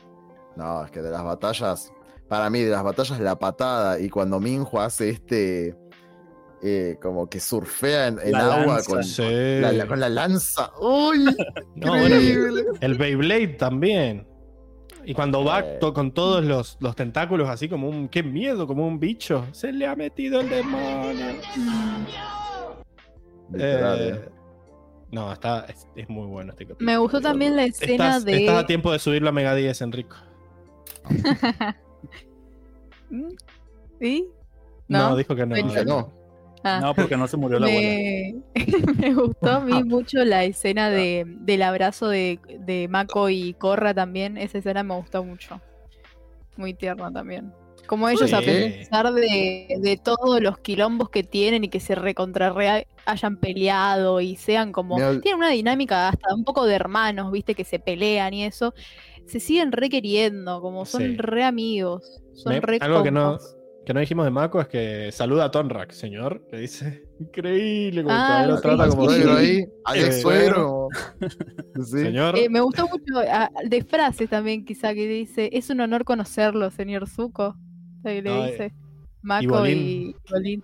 [0.55, 1.91] No, es que de las batallas,
[2.29, 5.75] para mí, de las batallas, la patada, y cuando Minhua hace este,
[6.63, 8.89] eh, como que surfea en, en La agua lanza.
[8.91, 9.23] con Sí.
[9.59, 10.71] la, la- con la lanza.
[10.79, 11.25] ¡Uy!
[11.75, 12.63] No, bueno, increíble!
[12.81, 14.27] el Beyblade también.
[15.05, 15.77] Y cuando va Eh.
[15.79, 18.07] to- con todos los, los tentáculos así como un...
[18.09, 18.65] ¡Qué miedo!
[18.67, 19.45] Como un bicho.
[19.51, 21.25] Se le ha metido el demonio.
[23.53, 24.29] Eh, eh.
[25.11, 26.85] no, está, es, es muy bueno este capítulo.
[26.85, 28.63] Me gustó también la escena Estás, estás a de.
[28.65, 30.15] tiempo de subirlo a Mega 10, Enrico.
[34.01, 34.27] ¿Sí?
[34.87, 35.15] No, No.
[35.15, 35.55] dijo que no.
[35.85, 36.24] No.
[36.67, 36.79] Ah.
[36.81, 37.87] No, porque no se murió la abuela.
[37.87, 38.35] me...
[38.99, 43.93] me gustó a mí mucho la escena de, del abrazo de, de Mako y Korra
[43.93, 44.37] también.
[44.37, 45.61] Esa escena me gustó mucho.
[46.57, 47.53] Muy tierna también.
[47.85, 52.83] Como ellos a pesar de, de todos los quilombos que tienen y que se recontrarrea
[53.05, 54.97] hayan peleado y sean como.
[54.97, 58.73] Me Tienen una dinámica hasta un poco de hermanos, viste, que se pelean y eso.
[59.27, 61.17] Se siguen requeriendo, como son Sí.
[61.17, 62.23] re amigos.
[62.33, 63.37] Son Me- re algo que no.
[63.85, 68.15] Que no dijimos de Mako es que saluda a Tonrak, señor, que dice, increíble, como
[68.15, 70.87] Ah, todavía lo trata como suegro ahí, Eh, ex suegro.
[71.75, 71.99] Sí.
[71.99, 76.03] Señor, Eh, me gustó mucho ah, de frases también, quizá, que dice: Es un honor
[76.05, 77.55] conocerlo, señor Zuko.
[78.03, 78.51] Ahí le Ay.
[78.51, 78.73] dice
[79.21, 79.77] Mako Bolín.
[79.77, 80.63] y Bolín.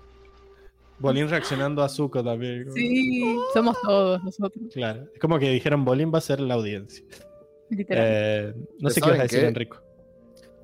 [1.00, 2.64] Bolín reaccionando a Zuko también.
[2.64, 6.54] como- Sí, somos todos nosotros, Claro, es como que dijeron Bolín va a ser la
[6.54, 7.04] audiencia.
[7.70, 8.06] literal.
[8.08, 9.48] Eh, no sé qué ¿Saben vas a decir, qué?
[9.48, 9.82] Enrico.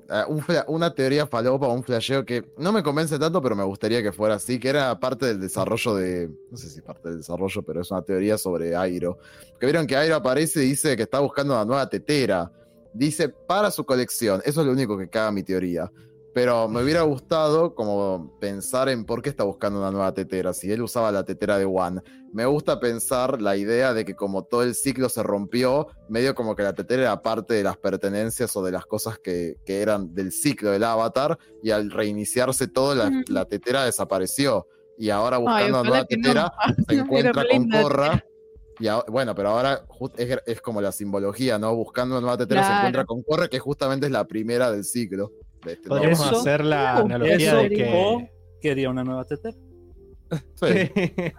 [0.08, 4.10] Fla- una teoría falopa, un flasheo que no me convence tanto, pero me gustaría que
[4.10, 6.30] fuera así, que era parte del desarrollo de.
[6.50, 9.18] No sé si parte del desarrollo, pero es una teoría sobre Airo.
[9.60, 12.50] Que vieron que Airo aparece y dice que está buscando una nueva tetera.
[12.94, 14.40] Dice para su colección.
[14.46, 15.90] Eso es lo único que caga mi teoría.
[16.40, 20.70] Pero me hubiera gustado como pensar en por qué está buscando una nueva tetera, si
[20.70, 22.00] él usaba la tetera de One.
[22.32, 26.54] Me gusta pensar la idea de que como todo el ciclo se rompió, medio como
[26.54, 30.14] que la tetera era parte de las pertenencias o de las cosas que, que eran
[30.14, 34.68] del ciclo del avatar, y al reiniciarse todo, la, tetera desapareció.
[34.96, 36.06] Y ahora buscando una ojalá nueva no.
[36.06, 36.52] tetera,
[36.88, 38.24] se encuentra con Korra.
[38.78, 39.84] Y a- bueno, pero ahora
[40.16, 41.74] es, es como la simbología, ¿no?
[41.74, 45.32] Buscando una nueva tetera se encuentra con Korra, que justamente es la primera del ciclo.
[45.64, 48.30] De este Podríamos Eso- hacer la analogía de o que.
[48.60, 49.56] quería una nueva tetera.
[50.56, 50.66] Sí.
[50.66, 51.32] Es que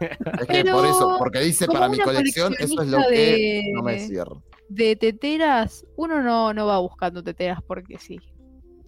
[0.48, 4.00] Pero por eso, porque dice para mi colección, eso es lo que de- no me
[4.00, 4.35] cierra.
[4.68, 8.18] De teteras, uno no, no va buscando teteras porque sí.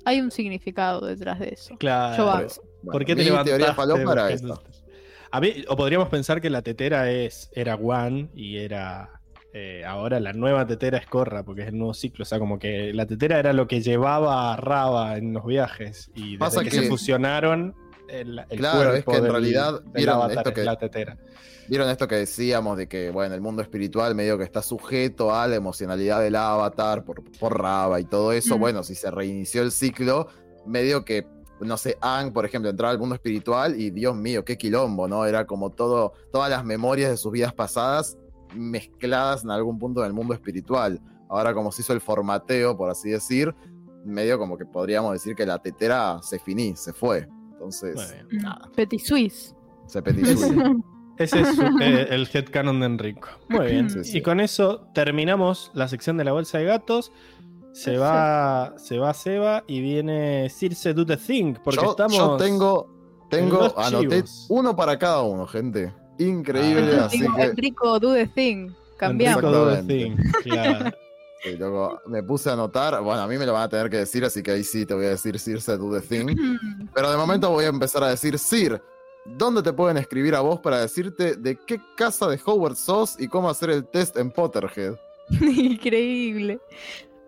[0.05, 1.75] Hay un significado detrás de eso.
[1.77, 2.17] Claro.
[2.17, 2.61] Yo Por eso.
[2.81, 3.63] Bueno, ¿Por qué te mi levantaste?
[3.63, 4.29] esta.
[4.29, 4.61] esto?
[5.29, 9.20] A mí, o podríamos pensar que la tetera es, era One y era.
[9.53, 12.23] Eh, ahora la nueva tetera es Corra, porque es el nuevo ciclo.
[12.23, 16.09] O sea, como que la tetera era lo que llevaba a Raba en los viajes.
[16.15, 17.75] Y desde Pasa que, que- se fusionaron,
[18.09, 20.63] el, el Claro, es cuerpo que en del- realidad del vieron avatar esto es que-
[20.63, 21.17] la tetera.
[21.67, 25.47] Vieron esto que decíamos de que, bueno, el mundo espiritual medio que está sujeto a
[25.47, 28.57] la emocionalidad del avatar por, por Raba y todo eso.
[28.57, 28.59] Mm.
[28.59, 30.27] Bueno, si se reinició el ciclo,
[30.65, 31.25] medio que,
[31.61, 35.25] no sé, Ang, por ejemplo, entraba al mundo espiritual y Dios mío, qué quilombo, ¿no?
[35.25, 38.17] Era como todo, todas las memorias de sus vidas pasadas
[38.53, 40.99] mezcladas en algún punto del mundo espiritual.
[41.29, 43.53] Ahora, como se hizo el formateo, por así decir,
[44.05, 47.27] medio como que podríamos decir que la tetera se finí, se fue.
[47.53, 48.43] Entonces, Muy bien.
[48.43, 49.55] nada, Petit Suisse.
[49.87, 50.47] se petizó.
[51.17, 53.27] Ese es su- eh, el headcanon de Enrico.
[53.49, 53.89] Muy bien.
[53.91, 54.17] Sí, sí.
[54.17, 57.11] Y con eso terminamos la sección de la bolsa de gatos.
[57.73, 61.53] Se va, se va Seba y viene Circe Do the Thing.
[61.63, 62.17] Porque yo, estamos.
[62.17, 65.93] yo tengo, tengo, anoté uno para cada uno, gente.
[66.27, 67.05] Increíble, Ah.
[67.05, 68.69] así Digo, que Enrico, do the thing.
[68.97, 69.43] Cambiamos.
[69.43, 70.23] Enrico Do the Exactamente.
[70.43, 70.51] Thing.
[70.51, 70.91] Claro.
[71.43, 73.01] sí, loco, me puse a anotar.
[73.01, 74.93] Bueno, a mí me lo van a tener que decir, así que ahí sí te
[74.93, 76.35] voy a decir Circe Do the Thing.
[76.93, 78.81] Pero de momento voy a empezar a decir, Sir,
[79.25, 83.27] ¿dónde te pueden escribir a vos para decirte de qué casa de Howard sos y
[83.27, 84.95] cómo hacer el test en Potterhead?
[85.41, 86.59] Increíble.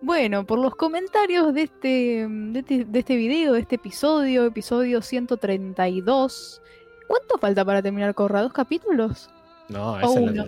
[0.00, 5.00] Bueno, por los comentarios de este, de este, de este video, de este episodio, episodio
[5.00, 6.60] 132.
[7.06, 8.42] ¿Cuánto falta para terminar Corra?
[8.42, 9.30] ¿Dos capítulos?
[9.68, 10.44] No, es la- uno.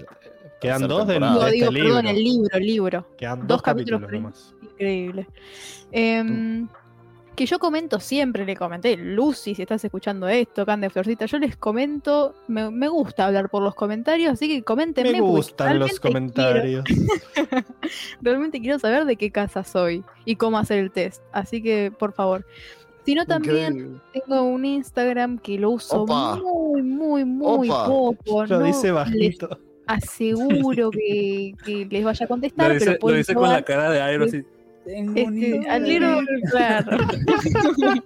[0.60, 1.88] Quedan dos de Digo, este digo, libro.
[1.90, 3.06] perdón, el libro, el libro.
[3.18, 4.54] Quedan dos dos, capítulos nomás.
[4.62, 5.26] Increíble.
[5.92, 6.66] Em,
[7.34, 11.56] que yo comento siempre, le comenté, Lucy, si estás escuchando esto, Cande Florcita, yo les
[11.58, 15.12] comento, me, me gusta hablar por los comentarios, así que coméntenme.
[15.12, 16.84] Me gustan los quiero- comentarios.
[18.22, 21.22] realmente quiero saber de qué casa soy y cómo hacer el test.
[21.32, 22.46] Así que, por favor.
[23.06, 24.00] Si no, también Increíble.
[24.12, 26.36] tengo un Instagram que lo uso Opa.
[26.42, 27.86] muy, muy, muy Opa.
[27.86, 28.44] poco.
[28.46, 29.58] Lo no dice les bajito.
[29.86, 33.90] aseguro que, que les vaya a contestar, Lo dice, pero lo dice con la cara
[33.90, 34.42] de Airo así.
[34.84, 35.78] Tengo Este, ni a idea.
[35.78, 36.98] little- claro.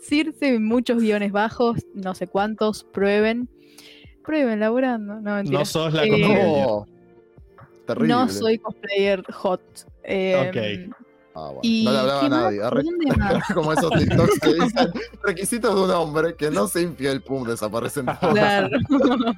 [0.00, 3.48] Circe, muchos guiones bajos, no sé cuántos, prueben.
[4.24, 5.20] Prueben laburando.
[5.20, 5.58] No, mentira.
[5.60, 6.66] No sos la Eh, cosplayer.
[6.66, 6.86] No.
[7.86, 8.08] Terrible.
[8.08, 9.60] No soy cosplayer hot.
[10.04, 10.88] Eh,
[11.34, 11.60] Ah, bueno.
[11.62, 12.60] Y No le hablaba ¿qué a nadie.
[13.54, 18.06] Como esos TikToks que dicen requisitos de un hombre que no sea infiel, pum, desaparecen
[18.06, 18.34] todos.
[18.34, 18.68] Claro.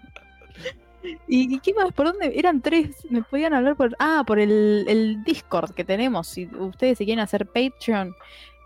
[1.26, 1.92] ¿Y y qué más?
[1.92, 2.32] ¿Por dónde?
[2.38, 2.90] Eran tres.
[3.10, 3.94] Me podían hablar por.
[3.98, 6.28] Ah, por el, el Discord que tenemos.
[6.28, 8.14] Si ustedes se quieren hacer Patreon.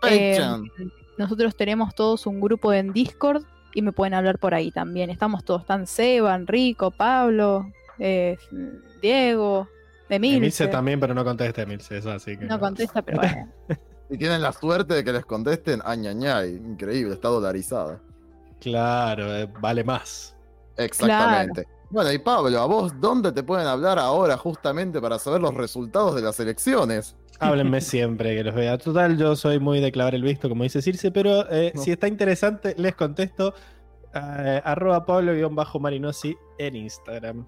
[0.07, 0.71] eh, Patreon.
[1.17, 3.43] nosotros tenemos todos un grupo en Discord
[3.73, 5.09] y me pueden hablar por ahí también.
[5.09, 8.37] Estamos todos, están Seba, Enrico, Pablo, eh,
[9.01, 9.67] Diego,
[10.09, 10.67] Emilce Emilce.
[10.67, 12.45] también, pero no contesta Emilce, eso así que.
[12.45, 13.51] No contesta, pero bueno.
[14.09, 16.55] Y tienen la suerte de que les contesten, añañay.
[16.55, 17.99] Increíble, está dolarizada.
[18.61, 20.33] Claro, eh, vale más.
[20.77, 21.67] Exactamente.
[21.89, 26.15] Bueno, y Pablo, ¿a vos dónde te pueden hablar ahora justamente para saber los resultados
[26.15, 27.17] de las elecciones?
[27.39, 28.77] Háblenme siempre que los vea.
[28.77, 31.81] Total, yo soy muy de clavar el visto, como dice Circe, pero eh, No.
[31.81, 33.53] si está interesante, les contesto.
[34.13, 37.45] eh, arroba Pablo-Marinosi en Instagram.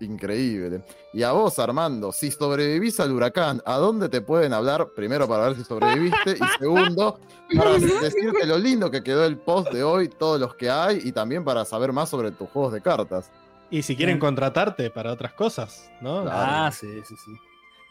[0.00, 0.82] Increíble.
[1.12, 4.90] Y a vos, Armando, si sobrevivís al huracán, ¿a dónde te pueden hablar?
[4.94, 7.18] Primero para ver si sobreviviste y segundo
[7.56, 11.12] para decirte lo lindo que quedó el post de hoy, todos los que hay y
[11.12, 13.30] también para saber más sobre tus juegos de cartas.
[13.70, 16.22] Y si quieren contratarte para otras cosas, ¿no?
[16.22, 16.38] Claro.
[16.40, 17.32] Ah, sí, sí, sí.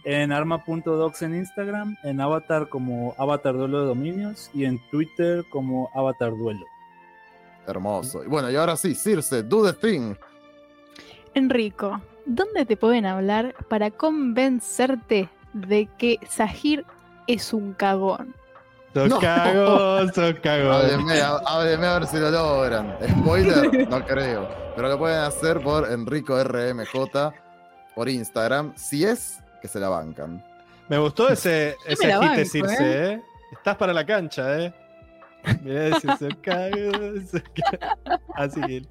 [0.05, 5.89] En arma.docs en Instagram, en Avatar como Avatar Duelo de Dominios y en Twitter como
[5.93, 6.65] Avatar Duelo.
[7.67, 8.23] Hermoso.
[8.23, 10.15] Y bueno, y ahora sí, Circe, do the thing.
[11.37, 16.83] Enrico, ¿dónde te pueden hablar para convencerte de que Sahir
[17.27, 18.33] es un cagón?
[18.93, 19.19] Sos No.
[19.19, 20.73] cagón, sos cagón.
[20.73, 22.97] Háblenme, há- háblenme a ver si lo logran.
[23.21, 24.49] Spoiler, no creo.
[24.75, 27.31] Pero lo pueden hacer por Enrico RMJ
[27.95, 30.43] por Instagram, si es que se la bancan.
[30.89, 33.21] Me gustó ese, ese agite, banco, Circe, ¿eh?
[33.51, 34.73] Estás para la cancha, ¿eh?
[35.61, 38.19] Mirá si sos cagón, sos cagón.
[38.35, 38.81] Así que...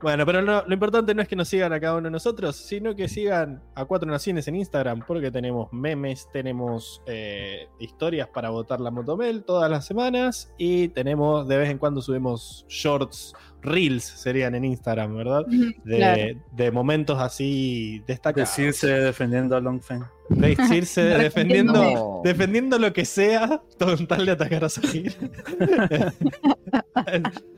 [0.00, 2.94] Bueno, pero lo importante no es que nos sigan a cada uno de nosotros, sino
[2.94, 8.80] que sigan a Cuatro Naciones en Instagram, porque tenemos memes, tenemos eh, historias para votar
[8.80, 14.54] la Motomel todas las semanas y tenemos, de vez en cuando subimos shorts, reels serían
[14.54, 15.44] en Instagram, ¿verdad?
[15.46, 16.40] De, Claro.
[16.52, 18.48] de momentos así destacados.
[18.56, 20.04] Decirse defendiendo a Longfen.
[20.28, 25.16] De Circe defendiendo, defendiendo lo que sea con tal de atacar a Sahir.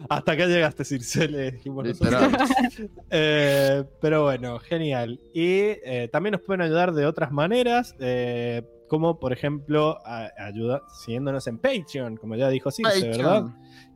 [0.08, 2.32] Hasta acá llegaste, Circe, le dijimos nosotros.
[3.10, 5.20] Eh, pero bueno, genial.
[5.32, 5.48] Y
[5.84, 11.46] eh, también nos pueden ayudar de otras maneras, eh, como por ejemplo, a- ayuda siguiéndonos
[11.46, 13.44] en Patreon, como ya dijo Circe, ¿verdad?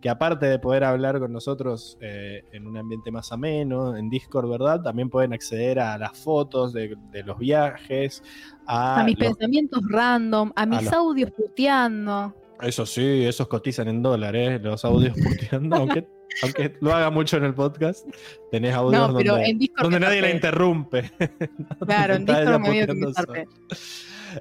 [0.00, 4.48] Que aparte de poder hablar con nosotros eh, en un ambiente más ameno, en Discord,
[4.50, 4.82] ¿verdad?
[4.82, 8.22] También pueden acceder a las fotos de, de los viajes,
[8.66, 12.34] a, A mis los- pensamientos random, a mis los- audios puteando.
[12.60, 16.06] Eso sí, esos cotizan en dólares, los audios puteando, aunque,
[16.42, 18.06] aunque lo haga mucho en el podcast,
[18.52, 21.10] tenés audios No, donde, nadie la interrumpe.
[21.86, 22.86] Claro, en Discord me medio
[23.32, 23.46] que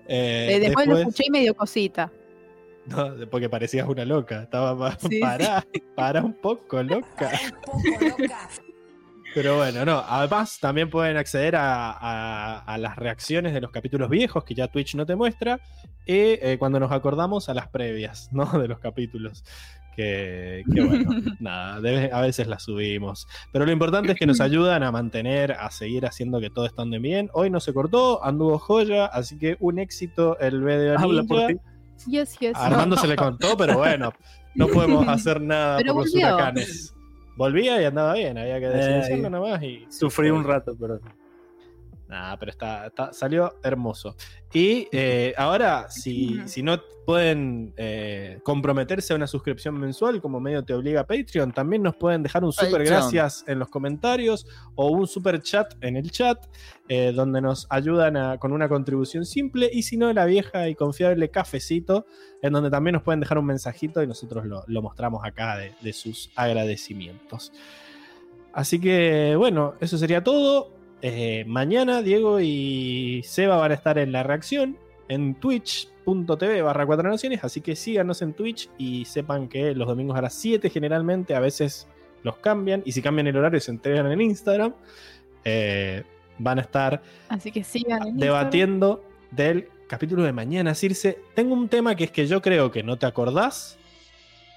[0.08, 2.12] Eh, Eh, después, lo escuché y me dio cosita.
[2.86, 4.44] no, porque parecías una loca.
[4.44, 5.20] Estaba pa- Sí, sí.
[5.20, 7.32] pará, pará un poco, loca.
[7.66, 7.80] Poco
[8.20, 8.50] loca.
[9.34, 10.04] Pero bueno, no.
[10.08, 14.68] Además, también pueden acceder a, a- a las reacciones de los capítulos viejos que ya
[14.68, 15.60] Twitch no te muestra.
[16.06, 18.46] Y eh, cuando nos acordamos a las previas, ¿no?
[18.46, 19.44] De los capítulos.
[19.96, 23.28] Que, que bueno, nada, debe- a veces las subimos.
[23.54, 26.84] Pero lo importante es que nos ayudan a mantener, a seguir haciendo que todo esté
[27.00, 27.30] bien.
[27.34, 31.56] Hoy no se cortó, anduvo joya, así que un éxito el video Habla por ti.
[32.08, 34.12] Yes, Armando se le contó, pero bueno,
[34.56, 36.96] no podemos hacer nada Pero por los huracanes.
[37.36, 39.86] Volvía y andaba bien, había que desilenciarlo Eh, nomás y.
[39.90, 41.00] Sufrí un rato, pero
[42.12, 44.18] Nah, pero está, está- salió hermoso.
[44.52, 50.62] Y eh, ahora, si, si no pueden eh, comprometerse a una suscripción mensual, como medio
[50.66, 52.88] te obliga Patreon, también nos pueden dejar un super Patreon.
[53.00, 54.46] gracias en los comentarios
[54.76, 56.38] o un super chat en el chat,
[56.90, 59.70] eh, donde nos ayudan a- con una contribución simple.
[59.72, 62.06] Y si no, la vieja y confiable cafecito,
[62.42, 65.72] en donde también nos pueden dejar un mensajito y nosotros lo, lo mostramos acá de,
[65.80, 67.54] de sus agradecimientos.
[68.52, 70.81] Así que, bueno, eso sería todo.
[71.02, 77.10] Eh, mañana Diego y Seba van a estar en la reacción en twitch.tv barra cuatro
[77.10, 81.36] naciones, así que síganos en Twitch y sepan que los domingos a las 7 generalmente,
[81.36, 81.88] a veces
[82.24, 84.74] los cambian y si cambian el horario se entregan en Instagram,
[85.44, 86.04] eh,
[86.38, 88.08] van a estar Así que sigan.
[88.08, 90.76] en debatiendo del capítulo de mañana.
[90.76, 93.78] Circe, tengo un tema que es que yo creo que no te acordás,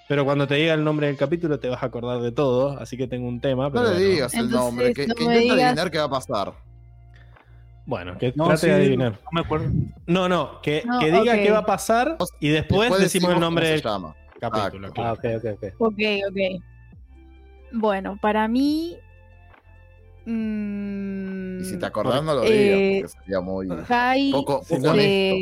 [0.08, 2.96] pero cuando te diga el nombre del capítulo te vas a acordar de todo, así
[2.96, 3.68] que tengo un tema.
[3.70, 3.98] No le bueno.
[3.98, 6.54] digas el Entonces, nombre, que, no que intenta digas- adivinar qué va a pasar.
[7.86, 9.12] Bueno, que no, trate sí, de adivinar.
[9.12, 9.70] no me acuerdo.
[10.06, 13.68] No, no, que, No, que diga qué va a pasar y después, decimos el nombre
[13.68, 14.14] del llama.
[14.40, 14.88] capítulo.
[14.88, 15.10] Ah, claro.
[15.10, 15.74] Ah, ok, ok, ok.
[15.80, 15.98] Ok,
[16.30, 16.62] ok.
[17.72, 18.96] Bueno, para mí.
[20.26, 24.88] mm, Y si te acordás, no lo Eh, digas, porque sería muy Kai poco, poco
[24.90, 25.34] honesto.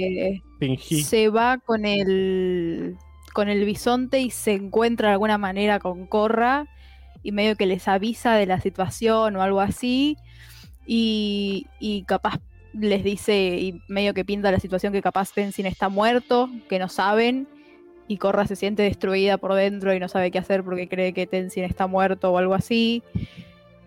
[1.04, 2.96] se va con el
[3.32, 6.66] con el bisonte y se encuentra de alguna manera con Corra
[7.22, 10.16] y medio que les avisa de la situación o algo así
[10.86, 12.40] y, y capaz
[12.72, 16.88] les dice y medio que pinta la situación que capaz Tenzin está muerto, que no
[16.88, 17.46] saben
[18.08, 21.26] y Corra se siente destruida por dentro y no sabe qué hacer porque cree que
[21.26, 23.02] Tenzin está muerto o algo así.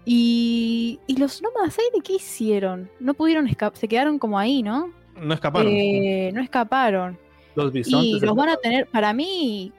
[0.06, 2.90] Y, y los nómadas aire, ¿qué hicieron?
[3.00, 4.92] No pudieron escapar, se quedaron como ahí, ¿no?
[5.20, 5.72] No escaparon.
[5.72, 7.18] Eh, no escaparon.
[7.56, 8.22] Los bisontes.
[8.22, 9.72] Y los van a tener, para mí,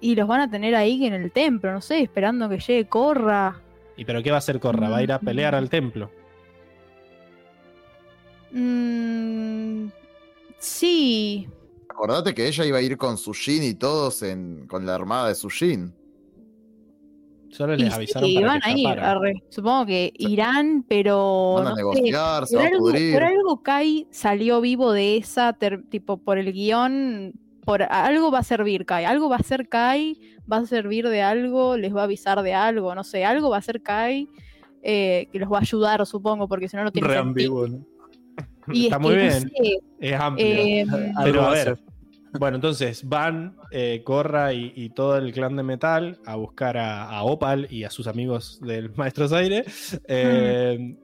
[0.00, 3.60] y los van a tener ahí en el templo, no sé, esperando que llegue Corra.
[3.96, 4.88] ¿Y pero qué va a hacer Corra?
[4.88, 6.10] ¿Va a ir a pelear al templo?
[8.52, 9.88] Mm,
[10.58, 11.48] sí.
[11.88, 15.34] Acordate que ella iba a ir con Sushin y todos en, con la armada de
[15.34, 15.92] Sushin.
[17.50, 19.16] Solo Y les sí, avisaron para van que a ir, escaparan.
[19.16, 19.42] arre.
[19.48, 21.54] Supongo que irán, pero.
[21.56, 23.14] Van a no sé, negociar, se por, va a algo, pudrir.
[23.14, 27.32] por algo Kai salió vivo de esa, ter- tipo, por el guion.
[27.64, 29.04] Por algo va a servir Kai.
[29.04, 30.18] Algo va a ser Kai,
[30.50, 33.24] va a servir de algo, les va a avisar de algo, no sé.
[33.24, 34.26] Algo va a ser Kai
[34.82, 37.28] eh, que los va a ayudar, supongo, porque si no, no tiene Re sentido.
[37.64, 37.84] ambiguo, ¿no?
[38.72, 39.40] Y Está es muy que, no bien.
[39.40, 40.46] sé, Es amplio.
[40.46, 40.86] eh,
[41.24, 41.78] Pero a a ver.
[42.38, 47.04] Bueno, entonces van eh, Corra y, y todo el clan de metal a buscar a,
[47.10, 49.64] a Opal y a sus amigos del Maestros Aire.
[50.06, 50.96] eh,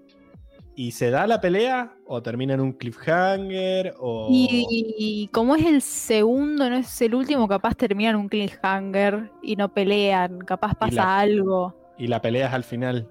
[0.77, 1.95] ¿Y se da la pelea?
[2.07, 3.95] ¿O termina en un cliffhanger?
[4.01, 4.29] O...
[4.29, 4.67] Y,
[4.99, 9.73] y como es el segundo, no es el último, capaz terminan un cliffhanger y no
[9.73, 11.75] pelean, capaz pasa la- algo.
[11.97, 13.09] y la pelea es al final.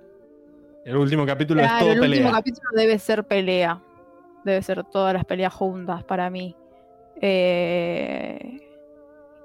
[0.83, 2.19] El último capítulo Claro, es todo el pelea.
[2.19, 3.81] último capítulo debe ser pelea.
[4.43, 6.53] Debe ser todas las peleas juntas para mí.
[7.25, 8.59] Eh,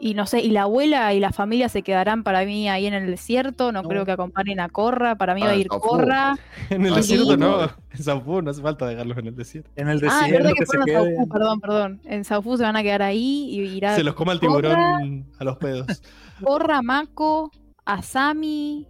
[0.01, 2.95] y no sé, y la abuela y la familia se quedarán para mí ahí en
[2.95, 3.71] el desierto.
[3.73, 3.89] No, No.
[3.89, 5.17] creo que acompañen a Corra.
[5.17, 5.69] Para mí Ah, va a en ir.
[5.69, 6.37] Corra.
[6.71, 7.63] En el Ah, desierto no.
[7.63, 9.71] En Sanfu no hace falta dejarlos en el desierto.
[9.77, 11.17] En el Ah, es desierto verdad que que se fueron a quede.
[11.17, 12.01] Saufu, perdón, perdón.
[12.05, 14.69] En Saufu se van a quedar ahí y irá Se los coma el Corra.
[14.71, 16.03] tiburón a los pedos.
[16.45, 17.51] Corra, Mako,
[17.85, 18.87] Asami,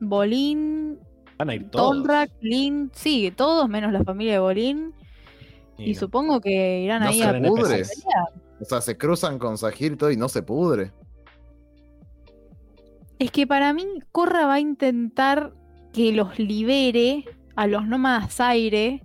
[0.00, 0.98] Bolín,
[1.38, 1.90] Van a ir todos.
[1.96, 4.92] Tondrak, Lin, sí, todos menos la familia de Bolín.
[5.84, 7.82] Y, Y- supongo que irán No ahí se a pudre.
[8.60, 10.92] O sea, se cruzan con Sahir y todo y no se pudre.
[13.18, 15.52] Es que para mí Corra va a intentar
[15.92, 19.02] que los libere a los nómadas aire,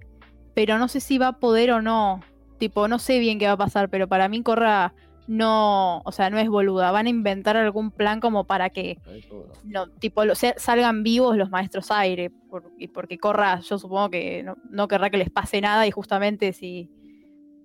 [0.54, 2.22] pero no sé si va a poder o no.
[2.58, 4.94] Tipo, no sé bien qué va a pasar, pero para mí Corra
[5.28, 6.92] no, o sea, no es boluda.
[6.92, 8.98] Van a inventar algún plan como para que
[9.66, 10.24] no, tipo,
[10.58, 12.30] salgan vivos los maestros aire.
[12.50, 15.92] por- y porque Corra, yo supongo que no, no querrá que les pase nada y
[15.92, 16.90] justamente si,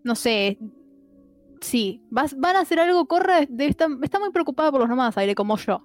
[0.02, 0.58] no sé,
[1.60, 5.16] sí, vas- van a hacer algo, Corra debe estar- está muy preocupada por los nómadas
[5.18, 5.84] aire como yo.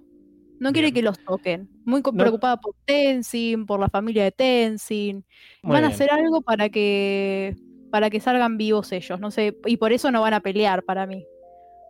[0.59, 0.95] No quiere Bien.
[0.95, 1.69] que los toquen.
[1.85, 2.11] Muy No.
[2.13, 5.23] preocupada por Tenzin, por la familia de Tenzin.
[5.61, 5.93] Muy van a bien.
[5.93, 7.55] hacer algo para que
[7.91, 11.05] para que salgan vivos ellos, no sé, y por eso no van a pelear para
[11.05, 11.23] mí.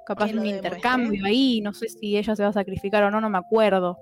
[0.07, 3.29] Capaz un intercambio ahí, no sé si ella se va a sacrificar o no, no
[3.29, 3.97] me acuerdo.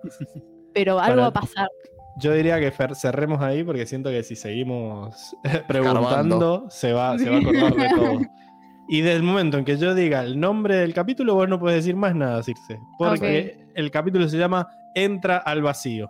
[0.73, 1.67] Pero algo Para- va a pasar.
[2.17, 5.35] Yo diría que Fer- cerremos ahí porque siento que si seguimos
[5.67, 8.19] preguntando se va, se va a acordar de todo.
[8.87, 11.83] Y desde el momento en que yo diga el nombre del capítulo, vos no puedes
[11.83, 12.79] decir más nada, Circe.
[12.99, 16.09] Porque el capítulo se llama Entra al vacío.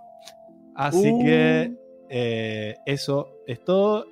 [0.75, 1.23] Así Uh.
[1.23, 1.73] que
[2.09, 4.05] eh, eso es todo.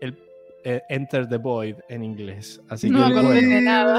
[0.00, 0.16] El,
[0.64, 2.60] eh, Enter the Void en inglés.
[2.70, 3.98] Así No que acordé bueno, de nada.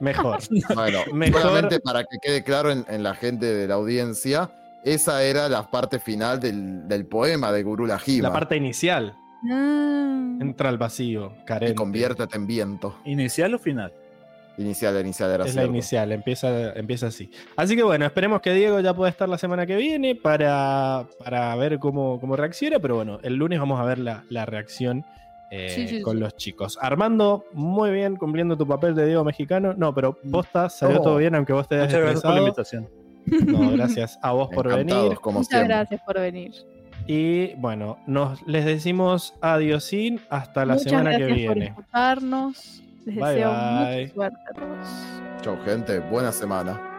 [0.00, 0.38] Mejor.
[0.74, 4.50] Bueno, Mejor- solamente para que quede claro en, en la gente de la audiencia,
[4.84, 8.28] esa era la parte final del, del poema de Guru Lahima.
[8.28, 9.14] La parte inicial.
[9.50, 10.36] Ah.
[10.40, 11.74] Entra al vacío, Y carente.
[11.74, 12.96] conviértete en viento.
[13.04, 13.92] ¿Inicial o final?
[14.56, 17.30] Inicial, la inicial era Es la inicial, empieza, empieza así.
[17.56, 21.54] Así que bueno, esperemos que Diego ya pueda estar la semana que viene para, para
[21.54, 25.04] ver cómo, cómo reacciona, pero bueno, el lunes vamos a ver la, la reacción
[25.50, 26.20] eh, Sí, sí, con sí.
[26.20, 26.78] los chicos.
[26.80, 29.74] Armando, muy bien cumpliendo tu papel de Diego mexicano.
[29.76, 31.02] No, pero posta, salió Oh.
[31.02, 32.88] todo bien, aunque vos te hayas Muchas gracias por la invitación.
[33.46, 35.16] No, gracias a vos por venir.
[35.20, 35.68] como Muchas siempre.
[35.74, 36.52] gracias por venir.
[37.06, 41.70] Y bueno, nos les decimos adiosín hasta la Muchas semana que gracias por viene.
[41.70, 42.82] escucharnos.
[43.06, 44.00] Les Bye, deseo bye.
[44.02, 44.86] mucha suerte a todos.
[45.42, 45.98] Chau, gente.
[46.00, 46.97] Buena semana.